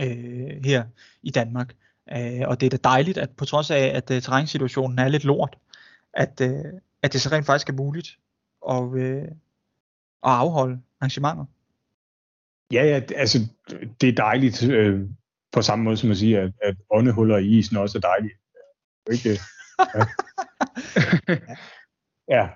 øh, 0.00 0.64
her 0.64 0.84
i 1.22 1.30
Danmark. 1.30 1.74
Øh, 2.12 2.40
og 2.44 2.60
det 2.60 2.66
er 2.66 2.70
da 2.70 2.88
dejligt, 2.88 3.18
at 3.18 3.30
på 3.30 3.44
trods 3.44 3.70
af, 3.70 3.92
at 3.94 4.10
uh, 4.10 4.18
terrænsituationen 4.18 4.98
er 4.98 5.08
lidt 5.08 5.24
lort, 5.24 5.58
at, 6.14 6.40
uh, 6.40 6.78
at 7.02 7.12
det 7.12 7.20
så 7.20 7.28
rent 7.32 7.46
faktisk 7.46 7.68
er 7.68 7.72
muligt 7.72 8.18
at, 8.68 8.82
uh, 8.82 9.22
at 10.22 10.32
afholde 10.32 10.80
arrangementer. 11.02 11.44
Ja, 12.72 12.84
ja, 12.84 13.00
altså 13.16 13.38
det 14.00 14.08
er 14.08 14.12
dejligt 14.12 14.62
øh, 14.62 15.00
på 15.52 15.62
samme 15.62 15.84
måde 15.84 15.96
som 15.96 16.10
at 16.10 16.16
sige, 16.16 16.38
at, 16.38 16.52
at 16.62 16.76
åndehuller 16.90 17.36
i 17.36 17.46
isen 17.46 17.76
også 17.76 17.98
er 17.98 18.02
dejligt. 18.02 18.34
Ikke? 19.12 19.28
Ja. 19.94 20.04
ja, 22.36 22.48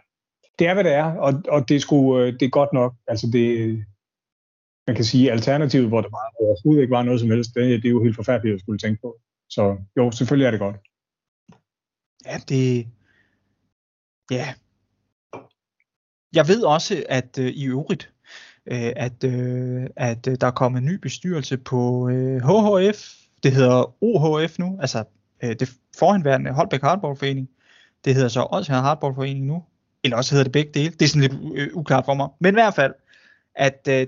det 0.58 0.66
er 0.66 0.74
hvad 0.74 0.84
det 0.84 0.92
er, 0.92 1.04
og, 1.04 1.42
og 1.48 1.68
det, 1.68 1.76
er 1.76 1.80
sgu, 1.80 2.26
det 2.26 2.42
er 2.42 2.48
godt 2.48 2.72
nok. 2.72 2.94
Altså 3.08 3.26
det, 3.32 3.84
man 4.86 4.96
kan 4.96 5.04
sige, 5.04 5.32
alternativet, 5.32 5.88
hvor 5.88 6.00
der 6.00 6.08
bare 6.08 6.30
overhovedet 6.40 6.82
ikke 6.82 6.94
var 6.94 7.02
noget 7.02 7.20
som 7.20 7.30
helst, 7.30 7.54
det, 7.54 7.82
det 7.82 7.88
er 7.88 7.92
jo 7.92 8.04
helt 8.04 8.16
forfærdeligt 8.16 8.54
at 8.54 8.60
skulle 8.60 8.78
tænke 8.78 9.00
på. 9.00 9.20
Så 9.48 9.76
jo, 9.96 10.10
selvfølgelig 10.10 10.46
er 10.46 10.50
det 10.50 10.60
godt. 10.60 10.76
Ja, 12.26 12.36
det... 12.48 12.86
Ja. 14.30 14.54
Jeg 16.32 16.48
ved 16.48 16.64
også, 16.64 17.04
at 17.08 17.38
øh, 17.38 17.46
i 17.46 17.64
øvrigt, 17.64 18.12
øh, 18.66 18.92
at, 18.96 19.24
øh, 19.24 19.86
at 19.96 20.26
øh, 20.28 20.36
der 20.40 20.46
er 20.46 20.50
kommet 20.50 20.78
en 20.78 20.84
ny 20.84 20.94
bestyrelse 20.94 21.56
på 21.56 22.08
øh, 22.08 22.42
HHF. 22.42 23.14
Det 23.42 23.52
hedder 23.52 24.02
OHF 24.04 24.58
nu, 24.58 24.78
altså 24.80 25.04
øh, 25.42 25.50
det 25.50 25.72
forhenværende 25.98 26.52
Holbæk 26.52 26.82
Hardballforening. 26.82 27.48
Det 28.04 28.14
hedder 28.14 28.28
så 28.28 28.40
også 28.40 28.72
her 28.72 28.80
Hardballforening 28.80 29.46
nu. 29.46 29.64
Eller 30.04 30.16
også 30.16 30.34
hedder 30.34 30.44
det 30.44 30.52
begge 30.52 30.72
dele. 30.74 30.90
Det 30.90 31.02
er 31.02 31.08
sådan 31.08 31.30
lidt 31.30 31.54
øh, 31.54 31.68
uklart 31.76 32.04
for 32.04 32.14
mig. 32.14 32.28
Men 32.40 32.54
i 32.54 32.56
hvert 32.56 32.74
fald, 32.74 32.94
at 33.54 33.88
øh, 33.88 34.06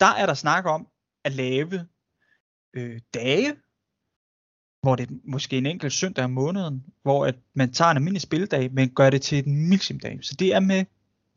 der 0.00 0.14
er 0.18 0.26
der 0.26 0.34
snak 0.34 0.66
om 0.66 0.86
at 1.24 1.32
lave 1.32 1.86
øh, 2.74 3.00
dage, 3.14 3.52
hvor 4.82 4.96
det 4.96 5.10
er 5.10 5.14
måske 5.24 5.58
en 5.58 5.66
enkelt 5.66 5.92
søndag 5.92 6.24
om 6.24 6.30
måneden, 6.30 6.84
hvor 7.02 7.26
at 7.26 7.34
man 7.54 7.72
tager 7.72 7.90
en 7.90 7.96
almindelig 7.96 8.22
spildag, 8.22 8.72
men 8.72 8.90
gør 8.90 9.10
det 9.10 9.22
til 9.22 9.48
en 9.48 9.68
milsimdag. 9.68 10.18
Så 10.22 10.36
det 10.38 10.54
er 10.54 10.60
med 10.60 10.84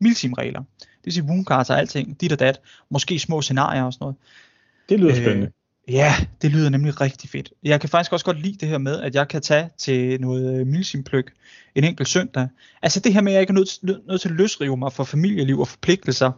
milsimregler. 0.00 0.62
Det 1.04 1.06
vil 1.06 1.12
sige 1.12 1.24
woundcards 1.24 1.70
og 1.70 1.78
alting, 1.78 2.20
dit 2.20 2.32
og 2.32 2.38
dat, 2.38 2.60
måske 2.90 3.18
små 3.18 3.42
scenarier 3.42 3.82
og 3.82 3.92
sådan 3.92 4.04
noget. 4.04 4.16
Det 4.88 5.00
lyder 5.00 5.10
øh, 5.10 5.16
spændende. 5.16 5.50
Ja, 5.88 6.14
det 6.42 6.50
lyder 6.50 6.68
nemlig 6.70 7.00
rigtig 7.00 7.30
fedt. 7.30 7.52
Jeg 7.62 7.80
kan 7.80 7.88
faktisk 7.88 8.12
også 8.12 8.24
godt 8.24 8.40
lide 8.40 8.56
det 8.60 8.68
her 8.68 8.78
med, 8.78 9.00
at 9.00 9.14
jeg 9.14 9.28
kan 9.28 9.42
tage 9.42 9.70
til 9.78 10.20
noget 10.20 10.60
øh, 10.60 10.66
milsimpløk 10.66 11.32
en 11.74 11.84
enkelt 11.84 12.08
søndag. 12.08 12.48
Altså 12.82 13.00
det 13.00 13.14
her 13.14 13.20
med, 13.20 13.32
at 13.32 13.34
jeg 13.34 13.40
ikke 13.40 13.50
er 13.50 13.54
nødt, 13.54 13.78
nød, 13.82 14.00
nødt 14.08 14.20
til 14.20 14.28
at 14.28 14.34
løsrive 14.34 14.76
mig 14.76 14.92
for 14.92 15.04
familieliv 15.04 15.60
og 15.60 15.68
forpligtelser 15.68 16.32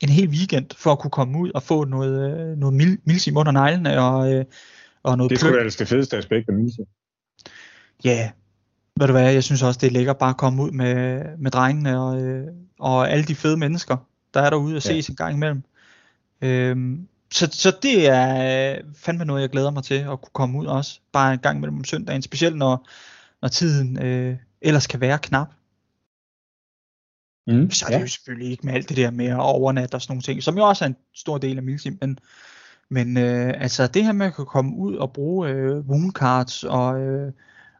en 0.00 0.08
hel 0.08 0.28
weekend, 0.28 0.66
for 0.76 0.92
at 0.92 0.98
kunne 0.98 1.10
komme 1.10 1.38
ud 1.38 1.50
og 1.54 1.62
få 1.62 1.84
noget, 1.84 2.40
øh, 2.40 2.58
noget 2.58 2.74
mil, 2.74 2.98
milsim 3.04 3.36
under 3.36 3.52
neglene 3.52 4.00
og, 4.00 4.32
øh, 4.32 4.44
og 5.02 5.16
noget 5.16 5.30
Det 5.30 5.36
er 5.36 5.68
sgu 5.70 5.82
det 5.82 5.88
fedeste 5.88 6.16
aspekt 6.16 6.48
af 6.48 6.54
milsim. 6.54 6.84
Ja, 8.04 8.30
ved 9.00 9.06
du 9.06 9.12
hvad, 9.12 9.32
jeg 9.32 9.44
synes 9.44 9.62
også, 9.62 9.78
det 9.78 9.86
er 9.86 9.90
lækkert 9.90 10.18
bare 10.18 10.30
at 10.30 10.36
komme 10.36 10.62
ud 10.62 10.70
med, 10.70 11.24
med 11.38 11.50
drengene 11.50 12.00
og, 12.00 12.42
og 12.78 13.10
alle 13.10 13.24
de 13.24 13.34
fede 13.34 13.56
mennesker, 13.56 13.96
der 14.34 14.40
er 14.40 14.50
derude 14.50 14.76
og 14.76 14.82
ses 14.82 15.08
ja. 15.08 15.12
en 15.12 15.16
gang 15.16 15.34
imellem. 15.34 15.62
Øhm, 16.40 17.08
så, 17.32 17.48
så 17.52 17.76
det 17.82 18.08
er 18.08 18.76
øh, 18.76 18.84
fandme 18.96 19.24
noget, 19.24 19.42
jeg 19.42 19.50
glæder 19.50 19.70
mig 19.70 19.84
til 19.84 19.94
at 19.94 20.20
kunne 20.20 20.32
komme 20.32 20.58
ud 20.58 20.66
også. 20.66 21.00
Bare 21.12 21.32
en 21.32 21.38
gang 21.38 21.60
mellem 21.60 21.84
søndagen, 21.84 22.22
specielt 22.22 22.56
når, 22.56 22.88
når 23.42 23.48
tiden 23.48 24.02
øh, 24.02 24.36
ellers 24.60 24.86
kan 24.86 25.00
være 25.00 25.18
knap. 25.18 25.48
Mm, 27.46 27.70
så 27.70 27.84
er 27.84 27.88
det 27.88 27.96
ja. 27.96 28.00
jo 28.00 28.06
selvfølgelig 28.06 28.50
ikke 28.50 28.66
med 28.66 28.74
alt 28.74 28.88
det 28.88 28.96
der 28.96 29.10
med 29.10 29.26
at 29.26 29.40
overnatte 29.40 29.94
og 29.94 30.02
sådan 30.02 30.12
nogle 30.12 30.22
ting, 30.22 30.42
som 30.42 30.56
jo 30.56 30.64
også 30.64 30.84
er 30.84 30.88
en 30.88 30.96
stor 31.14 31.38
del 31.38 31.56
af 31.56 31.62
Milsim, 31.62 31.98
men, 32.00 32.18
men 32.88 33.16
øh, 33.16 33.54
altså 33.56 33.86
det 33.86 34.04
her 34.04 34.12
med 34.12 34.26
at 34.26 34.34
kunne 34.34 34.46
komme 34.46 34.76
ud 34.76 34.96
og 34.96 35.12
bruge 35.12 35.48
øh, 35.48 35.78
woundcards 35.78 36.64
og, 36.64 37.00
øh, 37.00 37.32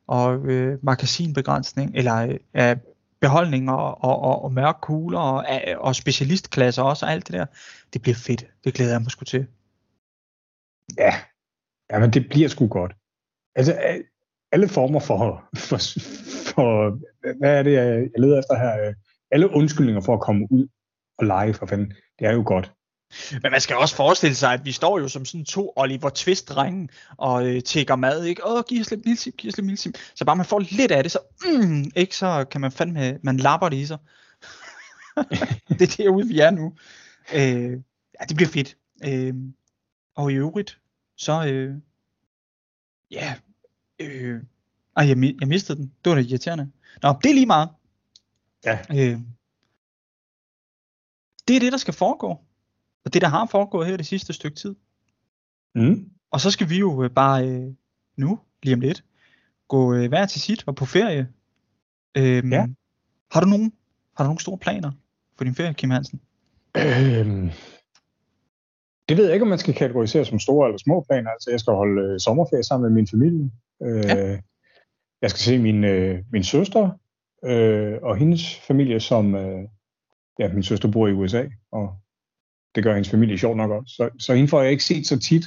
og 0.09 0.47
øh, 0.47 0.79
magasinbegrænsning, 0.83 1.91
eller 1.95 2.39
øh, 2.55 2.77
beholdninger 3.21 3.73
og, 3.73 4.23
og, 4.23 4.43
og, 4.43 4.53
mørke 4.53 4.81
kugler 4.81 5.19
og, 5.19 5.47
og 5.79 5.97
specialistklasser 5.97 6.83
også 6.83 7.07
og 7.07 7.13
alt 7.13 7.27
det 7.27 7.33
der. 7.33 7.47
Det 7.93 8.03
bliver 8.03 8.15
fedt. 8.15 8.47
Det 8.65 8.75
glæder 8.75 8.93
jeg 8.93 9.01
mig 9.01 9.11
sgu 9.11 9.25
til. 9.25 9.47
Ja, 10.99 11.15
ja 11.91 11.99
men 11.99 12.11
det 12.11 12.29
bliver 12.29 12.49
sgu 12.49 12.69
godt. 12.69 12.95
Altså, 13.55 14.03
alle 14.53 14.69
former 14.69 15.01
for, 15.01 15.49
for, 15.57 15.79
for 16.55 16.99
hvad 17.39 17.59
er 17.59 17.63
det, 17.63 17.73
jeg 17.73 18.09
leder 18.19 18.39
efter 18.39 18.59
her? 18.59 18.95
Alle 19.31 19.51
undskyldninger 19.51 20.01
for 20.01 20.15
at 20.15 20.21
komme 20.21 20.47
ud 20.51 20.69
og 21.19 21.27
lege 21.27 21.55
for 21.55 21.67
fanden, 21.67 21.93
det 22.19 22.27
er 22.27 22.33
jo 22.33 22.43
godt. 22.47 22.73
Men 23.43 23.51
man 23.51 23.61
skal 23.61 23.77
også 23.77 23.97
forestille 23.97 24.35
sig, 24.35 24.53
at 24.53 24.65
vi 24.65 24.73
står 24.73 24.99
jo 24.99 25.09
som 25.09 25.25
sådan 25.25 25.45
to 25.45 25.73
Oliver 25.77 26.11
Twist-drenge 26.11 26.89
og 27.17 27.47
øh, 27.47 27.63
tækker 27.63 27.97
mad, 27.97 28.25
ikke? 28.25 28.47
Åh, 28.47 28.63
giv 28.69 28.81
os 28.81 28.91
lidt 28.91 29.07
milsim, 29.07 29.33
giv 29.39 29.49
os 29.49 29.57
lidt 29.57 29.67
milsim. 29.67 29.95
Så 30.15 30.25
bare 30.25 30.37
man 30.37 30.47
får 30.47 30.59
lidt 30.59 30.93
af 30.93 31.03
det, 31.03 31.13
så, 31.13 31.19
mm, 31.45 31.91
ikke? 31.97 32.17
så 32.17 32.45
kan 32.51 32.61
man 32.61 32.73
fandme, 32.73 33.19
man 33.23 33.37
lapper 33.37 33.69
det 33.69 33.77
i 33.77 33.87
sig. 33.87 33.99
det 35.69 35.83
er 35.83 35.95
derude, 35.97 36.29
vi 36.29 36.39
er 36.41 36.51
nu. 36.51 36.75
Øh, 37.35 37.73
ja, 38.21 38.25
det 38.29 38.37
bliver 38.37 38.49
fedt. 38.49 38.77
Øh, 39.05 39.35
og 40.15 40.33
i 40.33 40.35
øvrigt, 40.35 40.79
så, 41.17 41.47
øh, 41.47 41.75
ja, 43.11 43.35
øh, 43.99 44.41
ej, 44.97 45.09
jeg, 45.09 45.35
jeg 45.41 45.49
mistede 45.49 45.79
den. 45.79 45.93
Det 46.05 46.11
var 46.11 46.17
da 46.17 46.23
irriterende. 46.23 46.71
Nå, 47.03 47.15
det 47.23 47.31
er 47.31 47.35
lige 47.35 47.47
meget. 47.47 47.69
Ja. 48.65 48.79
Øh, 48.91 49.19
det 51.49 51.57
er 51.57 51.61
det, 51.61 51.73
der 51.73 51.79
skal 51.79 51.95
foregå 51.95 52.41
og 53.09 53.15
det, 53.15 53.23
der 53.23 53.29
har 53.29 53.47
foregået 53.47 53.87
her 53.87 53.97
det 53.97 54.07
sidste 54.07 54.33
stykke 54.33 54.57
tid. 54.57 54.75
Mm. 55.75 56.11
Og 56.31 56.41
så 56.41 56.51
skal 56.51 56.71
vi 56.71 56.79
jo 56.79 57.03
øh, 57.05 57.11
bare 57.11 57.49
øh, 57.49 57.73
nu, 58.17 58.39
lige 58.63 58.75
om 58.75 58.81
lidt, 58.81 59.05
gå 59.69 59.95
øh, 59.95 60.09
hver 60.09 60.27
til 60.27 60.41
sit 60.41 60.65
og 60.67 60.77
på 60.77 60.85
ferie. 60.85 61.29
Øhm, 62.17 62.53
ja. 62.53 62.67
Har 63.31 63.41
du 63.41 63.47
nogen, 63.47 63.73
har 64.17 64.25
du 64.25 64.29
nogle 64.29 64.41
store 64.41 64.59
planer 64.59 64.91
for 65.37 65.45
din 65.45 65.55
ferie, 65.55 65.75
Kim 65.75 65.91
Hansen? 65.91 66.21
Øhm, 66.77 67.51
det 69.09 69.17
ved 69.17 69.25
jeg 69.25 69.35
ikke, 69.35 69.43
om 69.43 69.49
man 69.49 69.59
skal 69.59 69.75
kategorisere 69.75 70.25
som 70.25 70.39
store 70.39 70.69
eller 70.69 70.79
små 70.79 71.05
planer. 71.09 71.31
Altså, 71.31 71.51
jeg 71.51 71.61
skal 71.61 71.73
holde 71.73 72.03
øh, 72.03 72.21
sommerferie 72.21 72.65
sammen 72.65 72.91
med 72.91 72.95
min 72.95 73.07
familie. 73.07 73.51
Øh, 73.83 74.05
ja. 74.05 74.41
Jeg 75.23 75.31
skal 75.31 75.41
se 75.41 75.59
min, 75.59 75.85
øh, 75.85 76.25
min 76.33 76.45
søster 76.45 76.91
øh, 77.45 77.99
og 78.03 78.17
hendes 78.17 78.59
familie, 78.59 79.01
som 79.01 79.35
øh, 79.35 79.69
ja, 80.39 80.53
min 80.53 80.63
søster 80.63 80.91
bor 80.91 81.09
i 81.09 81.13
USA, 81.13 81.45
og 81.71 81.97
det 82.79 82.85
gør 82.85 82.95
hendes 82.95 83.11
familie 83.11 83.39
sjovt 83.39 83.57
nok 83.57 83.71
også. 83.71 83.95
Så, 83.95 84.11
så 84.19 84.35
hende 84.35 84.49
får 84.49 84.63
jeg 84.63 84.71
ikke 84.71 84.85
set 84.85 85.07
så 85.07 85.19
tit. 85.19 85.45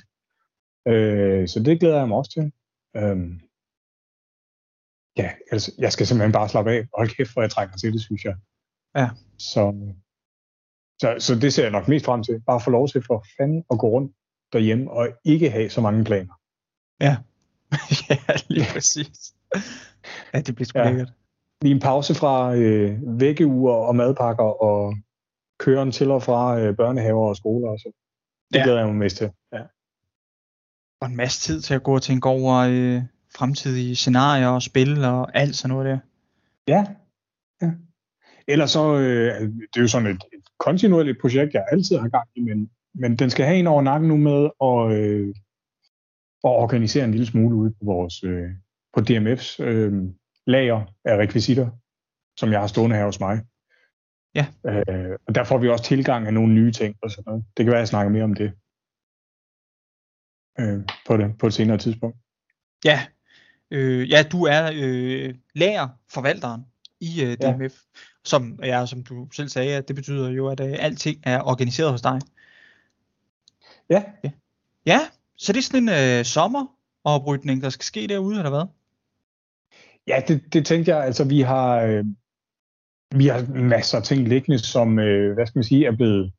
Øh, 0.88 1.48
så 1.48 1.64
det 1.66 1.80
glæder 1.80 1.98
jeg 1.98 2.08
mig 2.08 2.18
også 2.18 2.32
til. 2.32 2.52
Øh, 2.96 3.18
ja, 5.18 5.30
altså, 5.52 5.72
jeg 5.78 5.92
skal 5.92 6.08
simpelthen 6.08 6.32
bare 6.32 6.50
slappe 6.50 6.72
af. 6.72 6.88
Hold 6.98 7.10
kæft, 7.10 7.34
hvor 7.34 7.42
jeg 7.42 7.52
trænger 7.52 7.78
til 7.78 7.94
det, 7.94 8.02
synes 8.02 8.26
jeg. 8.26 8.36
Ja. 8.96 9.10
Så, 9.38 9.64
så, 11.02 11.16
så 11.20 11.36
det 11.42 11.54
ser 11.54 11.64
jeg 11.64 11.72
nok 11.72 11.88
mest 11.88 12.06
frem 12.06 12.24
til. 12.24 12.42
Bare 12.42 12.62
få 12.62 12.70
lov 12.70 12.88
til 12.88 13.04
for 13.08 13.26
fanden 13.38 13.64
at 13.72 13.80
gå 13.80 13.88
rundt 13.90 14.16
derhjemme 14.54 14.92
og 14.92 15.10
ikke 15.24 15.50
have 15.50 15.70
så 15.70 15.82
mange 15.82 16.04
planer. 16.04 16.34
Ja, 17.02 17.18
ja 18.10 18.34
lige 18.48 18.66
præcis. 18.74 19.36
Ja, 20.34 20.42
det 20.42 20.56
bliver 20.56 20.66
sgu 20.66 20.80
ja. 20.80 21.06
Lige 21.62 21.76
en 21.76 21.80
pause 21.80 22.16
fra 22.16 22.56
øh, 22.56 23.20
vækkeuger 23.20 23.74
og 23.74 23.96
madpakker 23.96 24.64
og 24.64 24.96
køren 25.62 25.92
til 25.92 26.12
og 26.12 26.24
fra 26.24 26.60
øh, 26.60 26.76
børnehaver 26.76 27.30
og 27.30 27.36
skoler 27.36 27.70
og 27.70 27.80
så. 27.80 27.92
Det 28.54 28.60
ja. 28.60 28.64
glæder 28.64 28.80
jeg 28.80 28.88
mig 28.88 28.96
mest 28.96 29.18
til. 29.18 29.30
Ja. 29.54 29.62
Og 31.02 31.08
en 31.08 31.16
masse 31.16 31.42
tid 31.42 31.62
til 31.62 31.74
at 31.74 31.84
gå 31.84 31.96
og 31.96 32.02
tænke 32.02 32.30
over 32.30 32.56
øh, 32.56 33.02
fremtidige 33.38 33.96
scenarier 33.96 34.48
og 34.48 34.62
spil 34.62 35.04
og 35.04 35.38
alt 35.38 35.56
sådan 35.56 35.70
noget 35.70 35.86
der. 35.86 36.00
Ja. 36.68 36.86
ja. 37.62 37.72
Ellers 38.48 38.72
så, 38.72 38.96
øh, 38.96 39.42
det 39.42 39.78
er 39.78 39.82
jo 39.82 39.88
sådan 39.88 40.08
et, 40.08 40.24
et 40.34 40.44
kontinuerligt 40.60 41.22
projekt, 41.22 41.54
jeg 41.54 41.66
altid 41.72 41.98
har 41.98 42.10
gang 42.10 42.30
i, 42.36 42.42
men, 42.42 42.70
men 42.94 43.16
den 43.16 43.30
skal 43.30 43.46
have 43.46 43.58
en 43.58 43.68
over 43.68 43.82
nakken 43.82 44.08
nu 44.08 44.18
med 44.18 44.50
at, 44.62 44.98
øh, 44.98 45.28
at 46.44 46.50
organisere 46.64 47.06
en 47.06 47.12
lille 47.12 47.26
smule 47.26 47.56
ude 47.56 47.72
på 47.72 47.86
vores 47.86 48.24
øh, 48.24 48.50
på 48.94 49.00
DMF's 49.00 49.64
øh, 49.64 49.94
lager 50.48 50.82
af 51.06 51.18
rekvisitter, 51.18 51.70
som 52.40 52.52
jeg 52.52 52.60
har 52.60 52.68
stående 52.68 52.96
her 52.96 53.06
hos 53.06 53.20
mig. 53.20 53.42
Ja. 54.36 54.48
Øh, 54.66 55.18
og 55.28 55.36
der 55.36 55.44
får 55.44 55.58
vi 55.58 55.70
også 55.70 55.84
tilgang 55.84 56.28
af 56.28 56.34
nogle 56.34 56.54
nye 56.54 56.72
ting 56.72 56.96
og 57.02 57.12
sådan 57.12 57.24
noget. 57.28 57.46
Det 57.58 57.66
kan 57.66 57.72
være, 57.72 57.80
at 57.80 57.80
jeg 57.80 57.88
snakker 57.88 58.12
mere 58.12 58.24
om 58.24 58.34
det, 58.34 58.52
øh, 60.60 60.80
på 61.08 61.18
det 61.18 61.38
på 61.38 61.48
et 61.48 61.54
senere 61.54 61.78
tidspunkt. 61.78 62.18
Ja, 62.86 63.06
øh, 63.72 64.10
ja 64.10 64.24
du 64.32 64.44
er 64.44 64.72
øh, 64.76 65.36
lærerforvalteren 65.56 66.66
i 67.00 67.24
øh, 67.24 67.38
DMF, 67.38 67.62
ja. 67.62 68.00
som 68.24 68.60
ja, 68.64 68.86
som 68.86 69.04
du 69.04 69.28
selv 69.32 69.50
sagde, 69.50 69.76
at 69.76 69.88
det 69.88 69.96
betyder 69.96 70.30
jo, 70.30 70.48
at 70.48 70.60
øh, 70.60 70.76
alting 70.80 71.20
er 71.24 71.42
organiseret 71.42 71.92
hos 71.92 72.02
dig. 72.02 72.20
Ja. 73.90 74.04
Ja, 74.24 74.32
ja 74.86 75.00
så 75.42 75.54
det 75.54 75.60
er 75.60 75.64
sådan 75.64 75.90
en 75.90 76.20
øh, 76.20 76.26
sommeroprydning, 76.26 77.62
der 77.62 77.70
skal 77.70 77.86
ske 77.86 78.08
derude, 78.08 78.38
eller 78.38 78.50
hvad? 78.50 78.66
Ja, 80.08 80.22
det, 80.28 80.54
det 80.54 80.66
tænkte 80.66 80.96
jeg. 80.96 81.06
Altså, 81.06 81.24
vi 81.24 81.42
har, 81.42 81.82
øh, 81.82 82.06
vi 83.16 83.28
har 83.28 83.54
masser 83.54 83.98
af 83.98 84.04
ting 84.04 84.28
liggende, 84.28 84.60
som, 84.60 85.00
øh, 85.00 85.34
hvad 85.34 85.46
skal 85.46 85.58
man 85.58 85.64
sige, 85.64 85.86
er 85.86 85.96
blevet 85.96 86.34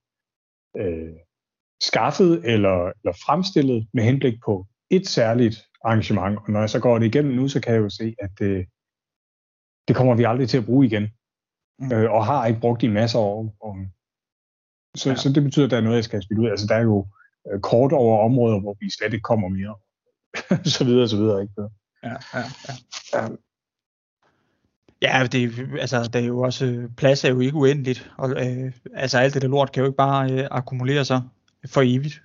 øh, 0.77 1.13
skaffet 1.83 2.43
eller, 2.45 2.87
eller 2.87 3.13
fremstillet 3.27 3.89
med 3.95 4.05
henblik 4.05 4.35
på 4.45 4.67
et 4.91 5.09
særligt 5.09 5.57
arrangement. 5.85 6.39
Og 6.39 6.51
når 6.51 6.61
jeg 6.61 6.71
så 6.71 6.81
går 6.81 6.99
det 6.99 7.07
igennem 7.07 7.35
nu, 7.35 7.49
så 7.49 7.61
kan 7.61 7.75
jeg 7.75 7.81
jo 7.81 7.91
se, 7.91 8.15
at 8.19 8.41
øh, 8.41 8.67
det 9.89 9.97
kommer 9.97 10.15
vi 10.15 10.25
aldrig 10.25 10.49
til 10.49 10.59
at 10.59 10.65
bruge 10.65 10.87
igen. 10.87 11.09
Mm. 11.79 11.93
Øh, 11.93 12.13
og 12.13 12.27
har 12.27 12.47
ikke 12.47 12.61
brugt 12.61 12.83
i 12.83 12.89
masser 12.89 13.19
af 13.19 13.23
år. 13.23 13.57
Og, 13.61 13.77
så, 14.97 15.11
ja. 15.11 15.17
så 15.17 15.33
det 15.33 15.43
betyder, 15.43 15.65
at 15.65 15.71
der 15.71 15.77
er 15.77 15.81
noget, 15.81 15.97
jeg 15.97 16.05
skal 16.05 16.23
spille 16.23 16.43
ud. 16.43 16.49
Altså 16.49 16.67
der 16.67 16.75
er 16.75 16.83
jo 16.83 17.07
øh, 17.53 17.61
kort 17.61 17.93
over 17.93 18.25
områder, 18.25 18.61
hvor 18.61 18.77
vi 18.81 18.91
slet 18.91 19.13
ikke 19.13 19.23
kommer 19.23 19.49
mere. 19.49 19.77
så 20.77 20.85
videre, 20.85 21.09
så 21.09 21.17
videre. 21.17 21.43
Ikke? 21.43 21.55
Ja, 22.03 22.17
ja, 22.35 22.45
ja. 22.69 22.75
ja. 23.15 23.29
Ja, 25.03 25.27
det, 25.33 25.69
altså, 25.81 26.11
det 26.13 26.23
er 26.23 26.27
jo 26.27 26.41
også, 26.41 26.89
plads 26.97 27.25
er 27.25 27.29
jo 27.29 27.41
ikke 27.41 27.57
uendeligt, 27.57 28.13
og 28.17 28.31
øh, 28.31 28.73
altså 28.95 29.19
alt 29.19 29.35
det 29.35 29.43
der 29.43 29.49
lort 29.49 29.73
kan 29.73 29.81
jo 29.81 29.87
ikke 29.87 29.97
bare 29.97 30.33
øh, 30.33 30.49
akkumulere 30.51 31.05
sig 31.05 31.23
for 31.67 31.83
evigt. 31.85 32.23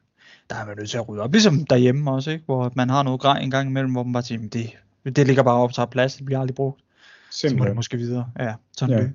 Der 0.50 0.56
er 0.56 0.66
man 0.66 0.78
nødt 0.78 0.90
til 0.90 0.98
at 0.98 1.10
rydde 1.10 1.22
op, 1.22 1.32
ligesom 1.32 1.66
derhjemme 1.66 2.12
også, 2.12 2.32
ikke? 2.32 2.46
hvor 2.46 2.72
man 2.76 2.90
har 2.90 3.04
noget 3.04 3.20
grej 3.20 3.40
en 3.40 3.52
gang 3.52 3.70
imellem, 3.70 3.92
hvor 3.92 4.04
man 4.04 4.14
bare 4.14 4.24
siger, 4.24 4.50
det, 4.50 5.16
det 5.16 5.28
ligger 5.28 5.44
bare 5.44 5.56
op 5.56 5.74
til 5.74 5.84
plads, 5.92 6.16
det 6.16 6.26
bliver 6.26 6.40
aldrig 6.40 6.56
brugt. 6.56 6.82
Simpelthen. 7.32 7.58
Så 7.58 7.64
må 7.64 7.68
det 7.68 7.76
måske 7.76 7.98
videre. 7.98 8.32
Ja, 8.40 8.54
sådan 8.78 8.96
ja. 8.96 9.02
det. 9.02 9.14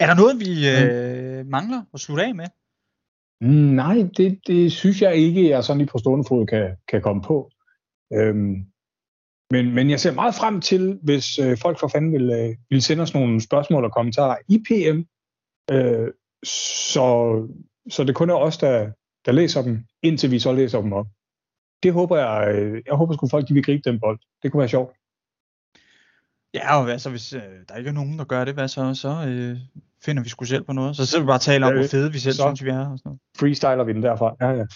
Er 0.00 0.06
der 0.06 0.14
noget, 0.14 0.40
vi 0.40 0.68
øh, 0.68 1.46
mangler 1.46 1.82
at 1.94 2.00
slutte 2.00 2.24
af 2.24 2.34
med? 2.34 2.46
Nej, 3.74 4.08
det, 4.16 4.40
det 4.46 4.72
synes 4.72 5.02
jeg 5.02 5.16
ikke, 5.16 5.48
jeg 5.48 5.64
sådan 5.64 5.78
lige 5.78 5.88
på 5.88 5.98
stående 5.98 6.24
fod 6.28 6.46
kan, 6.46 6.76
kan 6.88 7.02
komme 7.02 7.22
på. 7.22 7.50
Øhm, 8.12 8.66
men, 9.50 9.74
men 9.74 9.90
jeg 9.90 10.00
ser 10.00 10.12
meget 10.12 10.34
frem 10.34 10.60
til, 10.60 10.98
hvis 11.02 11.38
øh, 11.38 11.58
folk 11.58 11.80
for 11.80 11.88
fanden 11.88 12.12
vil, 12.12 12.30
øh, 12.30 12.56
vil 12.70 12.82
sende 12.82 13.02
os 13.02 13.14
nogle 13.14 13.40
spørgsmål 13.40 13.84
og 13.84 13.92
kommentarer 13.92 14.36
i 14.48 14.58
PM, 14.68 14.98
øh, 15.74 16.08
så, 16.92 17.06
så 17.90 18.04
det 18.04 18.14
kun 18.14 18.30
er 18.30 18.34
os, 18.34 18.58
der, 18.58 18.92
der 19.26 19.32
læser 19.32 19.62
dem, 19.62 19.84
indtil 20.02 20.30
vi 20.30 20.38
så 20.38 20.52
læser 20.52 20.80
dem 20.80 20.92
op. 20.92 21.06
det 21.82 21.92
håber 21.92 22.16
jeg, 22.18 22.54
øh, 22.54 22.82
jeg 22.86 22.94
håber 22.94 23.14
sgu 23.14 23.28
folk, 23.28 23.48
de 23.48 23.54
vil 23.54 23.64
gribe 23.64 23.82
den 23.90 24.00
bold. 24.00 24.18
Det 24.42 24.52
kunne 24.52 24.58
være 24.60 24.68
sjovt. 24.68 24.96
Ja, 26.54 26.76
og 26.82 26.90
altså, 26.90 27.10
hvis 27.10 27.32
øh, 27.32 27.42
der 27.68 27.76
ikke 27.76 27.88
er 27.88 27.92
nogen, 27.94 28.18
der 28.18 28.24
gør 28.24 28.44
det, 28.44 28.54
hvad 28.54 28.68
så, 28.68 28.94
så 28.94 29.08
øh, 29.28 29.58
finder 30.04 30.22
vi 30.22 30.28
sgu 30.28 30.44
selv 30.44 30.64
på 30.64 30.72
noget. 30.72 30.96
Så 30.96 31.06
sidder 31.06 31.24
vi 31.24 31.26
bare 31.26 31.36
og 31.36 31.40
taler 31.40 31.66
om, 31.66 31.74
hvor 31.74 31.86
fede 31.86 32.12
vi 32.12 32.18
selv 32.18 32.34
så- 32.34 32.42
synes, 32.42 32.64
vi 32.64 32.70
er. 32.70 32.78
Og 32.90 32.98
sådan 32.98 33.02
noget. 33.04 33.20
Freestyler 33.38 33.84
vi 33.84 33.92
den 33.92 34.02
derfra. 34.02 34.36
Ja. 34.40 34.48
Ja. 34.50 34.66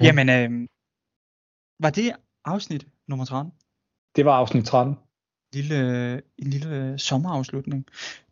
Jamen, 0.06 0.28
øh, 0.28 0.68
var 1.80 1.90
det 1.90 2.12
afsnit 2.44 2.86
nummer 3.08 3.24
13? 3.24 3.52
Det 4.16 4.24
var 4.24 4.32
afsnit 4.36 4.64
13. 4.64 4.94
lille, 5.52 6.14
en 6.14 6.46
lille 6.50 6.98
sommerafslutning. 6.98 7.86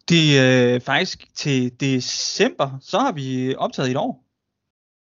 Det 0.08 0.38
er 0.38 0.74
øh, 0.74 0.80
faktisk 0.80 1.34
til 1.34 1.80
december, 1.80 2.78
så 2.80 2.98
har 2.98 3.12
vi 3.12 3.54
optaget 3.54 3.90
et 3.90 3.96
år. 3.96 4.24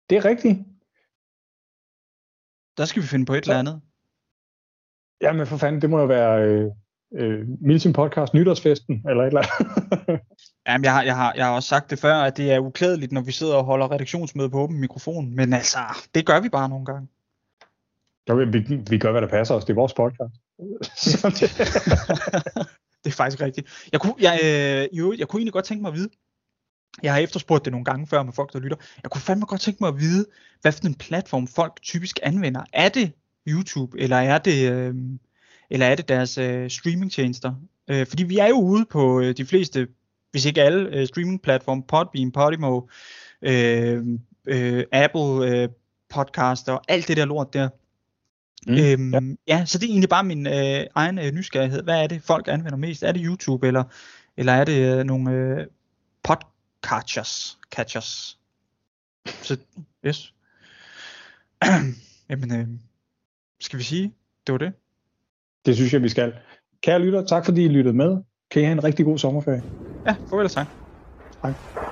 Det 0.10 0.18
er 0.18 0.26
rigtigt. 0.26 0.58
Der 2.78 2.86
skal 2.86 3.02
vi 3.02 3.08
finde 3.08 3.26
på 3.26 3.34
et 3.34 3.46
Så- 3.46 3.52
eller 3.52 3.60
andet. 3.60 3.82
Jamen 5.22 5.48
for 5.48 5.58
fanden, 5.58 5.82
det 5.82 5.90
må 5.90 6.00
jo 6.00 6.06
være 6.06 6.42
øh, 6.44 6.72
øh, 7.16 7.48
Milton 7.62 7.94
Podcast 7.94 8.34
nytårsfesten, 8.34 9.06
eller 9.10 9.24
et 9.24 9.28
eller 9.28 9.42
andet. 9.42 10.22
Jamen, 10.68 10.86
jeg 10.86 10.94
har, 10.94 11.04
jeg, 11.04 11.16
har, 11.16 11.34
jeg 11.34 11.46
har 11.46 11.56
også 11.56 11.70
sagt 11.70 11.90
det 11.90 12.00
før, 12.00 12.16
at 12.16 12.38
det 12.38 12.52
er 12.52 12.60
uklædeligt, 12.60 13.12
når 13.12 13.22
vi 13.22 13.32
sidder 13.32 13.56
og 13.56 13.64
holder 13.64 13.92
redaktionsmøde 13.92 14.50
på 14.50 14.60
åben 14.60 14.80
mikrofon. 14.80 15.36
Men 15.36 15.54
altså, 15.54 15.78
det 16.16 16.26
gør 16.26 16.40
vi 16.40 16.50
bare 16.50 16.70
nogle 16.70 16.86
gange. 16.86 17.08
Jo, 18.30 18.36
vi, 18.36 18.60
vi 18.90 18.98
gør, 18.98 19.12
hvad 19.12 19.22
der 19.22 19.28
passer 19.28 19.56
os. 19.56 19.66
Det 19.66 19.74
er 19.74 19.76
vores 19.76 19.94
podcast. 19.94 20.34
Så 21.22 21.30
det, 21.30 21.50
Det 23.04 23.10
er 23.10 23.16
faktisk 23.16 23.42
rigtigt. 23.42 23.88
Jeg 23.92 24.02
kunne, 24.02 24.14
jeg, 24.20 24.40
øh, 24.44 24.98
jo, 24.98 25.14
jeg 25.18 25.28
kunne 25.28 25.40
egentlig 25.40 25.54
godt 25.54 25.66
tænke 25.66 25.82
mig 25.82 25.90
at 25.90 25.96
vide, 25.96 26.10
jeg 27.04 27.14
har 27.14 27.20
efterspurgt 27.20 27.66
det 27.66 27.72
nogle 27.72 27.86
gange 27.86 28.08
før 28.08 28.24
med 28.24 28.34
folk, 28.34 28.54
der 28.54 28.60
lytter. 28.60 28.78
Jeg 29.04 29.12
kunne 29.12 29.22
fandme 29.22 29.46
godt 29.46 29.62
tænke 29.62 29.78
mig 29.82 29.88
at 29.88 30.00
vide, 30.00 30.26
hvad 30.62 30.72
for 30.72 30.88
en 30.88 30.96
platform 30.96 31.48
folk 31.48 31.80
typisk 31.82 32.20
anvender. 32.24 32.62
Er 32.74 32.90
det 32.90 33.12
YouTube, 33.48 34.00
eller 34.00 34.18
er 34.18 34.38
det, 34.38 34.72
øh, 34.72 34.96
eller 35.70 35.86
er 35.86 35.96
det 35.96 36.08
deres 36.08 36.38
øh, 36.38 36.70
streamingtjenester? 36.70 37.54
Øh, 37.88 38.08
fordi 38.08 38.24
vi 38.24 38.38
er 38.38 38.48
jo 38.48 38.56
ude 38.56 38.86
på 38.86 39.20
øh, 39.22 39.38
de 39.38 39.46
fleste, 39.46 39.88
hvis 40.32 40.46
ikke 40.46 40.62
alle, 40.62 40.90
øh, 40.96 41.08
streamingplatforme, 41.08 41.84
Podbean, 41.84 42.32
Podimo, 42.32 42.82
øh, 43.42 44.04
øh, 44.46 44.84
Apple 44.92 45.48
øh, 45.50 45.70
podcast 46.10 46.70
og 46.70 46.82
alt 46.88 47.08
det 47.08 47.18
der 47.18 47.26
lort 47.26 47.54
der. 47.54 47.70
Mm, 48.68 48.78
øhm, 48.78 49.38
ja. 49.48 49.58
ja, 49.58 49.66
så 49.66 49.78
det 49.78 49.86
er 49.86 49.90
egentlig 49.90 50.10
bare 50.10 50.24
min 50.24 50.48
øh, 50.48 50.86
egen 50.96 51.20
øh, 51.20 51.32
nysgerrighed. 51.32 51.84
Hvad 51.84 52.04
er 52.04 52.08
det, 52.08 52.22
folk 52.24 52.48
anvender 52.48 52.78
mest? 52.78 53.04
Er 53.04 53.12
det 53.12 53.22
YouTube, 53.26 53.68
eller, 53.68 53.84
eller 54.38 54.54
er 54.54 54.64
det 54.64 55.00
øh, 55.00 55.04
nogle 55.04 55.32
øh, 55.32 55.68
podcatchers? 56.24 57.60
Catchers? 57.72 58.40
Så, 59.26 59.58
yes. 60.06 60.34
Jamen, 62.30 62.56
øh, 62.56 62.68
skal 63.60 63.80
vi 63.80 63.84
sige, 63.84 64.14
det 64.48 64.54
var 64.54 64.58
det? 64.58 64.74
det 65.66 65.76
synes 65.76 65.94
jeg, 65.94 66.04
vi 66.04 66.10
skal. 66.10 66.34
Kære 66.82 67.00
lytter, 67.00 67.26
tak 67.26 67.46
fordi 67.46 67.66
I 67.66 67.68
lyttede 67.68 67.96
med. 67.96 68.18
Kan 68.52 68.62
I 68.62 68.66
have 68.66 68.72
en 68.72 68.84
rigtig 68.84 69.06
god 69.06 69.18
sommerferie. 69.18 69.64
Ja, 70.06 70.16
farvel 70.30 70.46
og 70.46 70.52
tak. 70.52 70.68
Hej. 71.44 71.83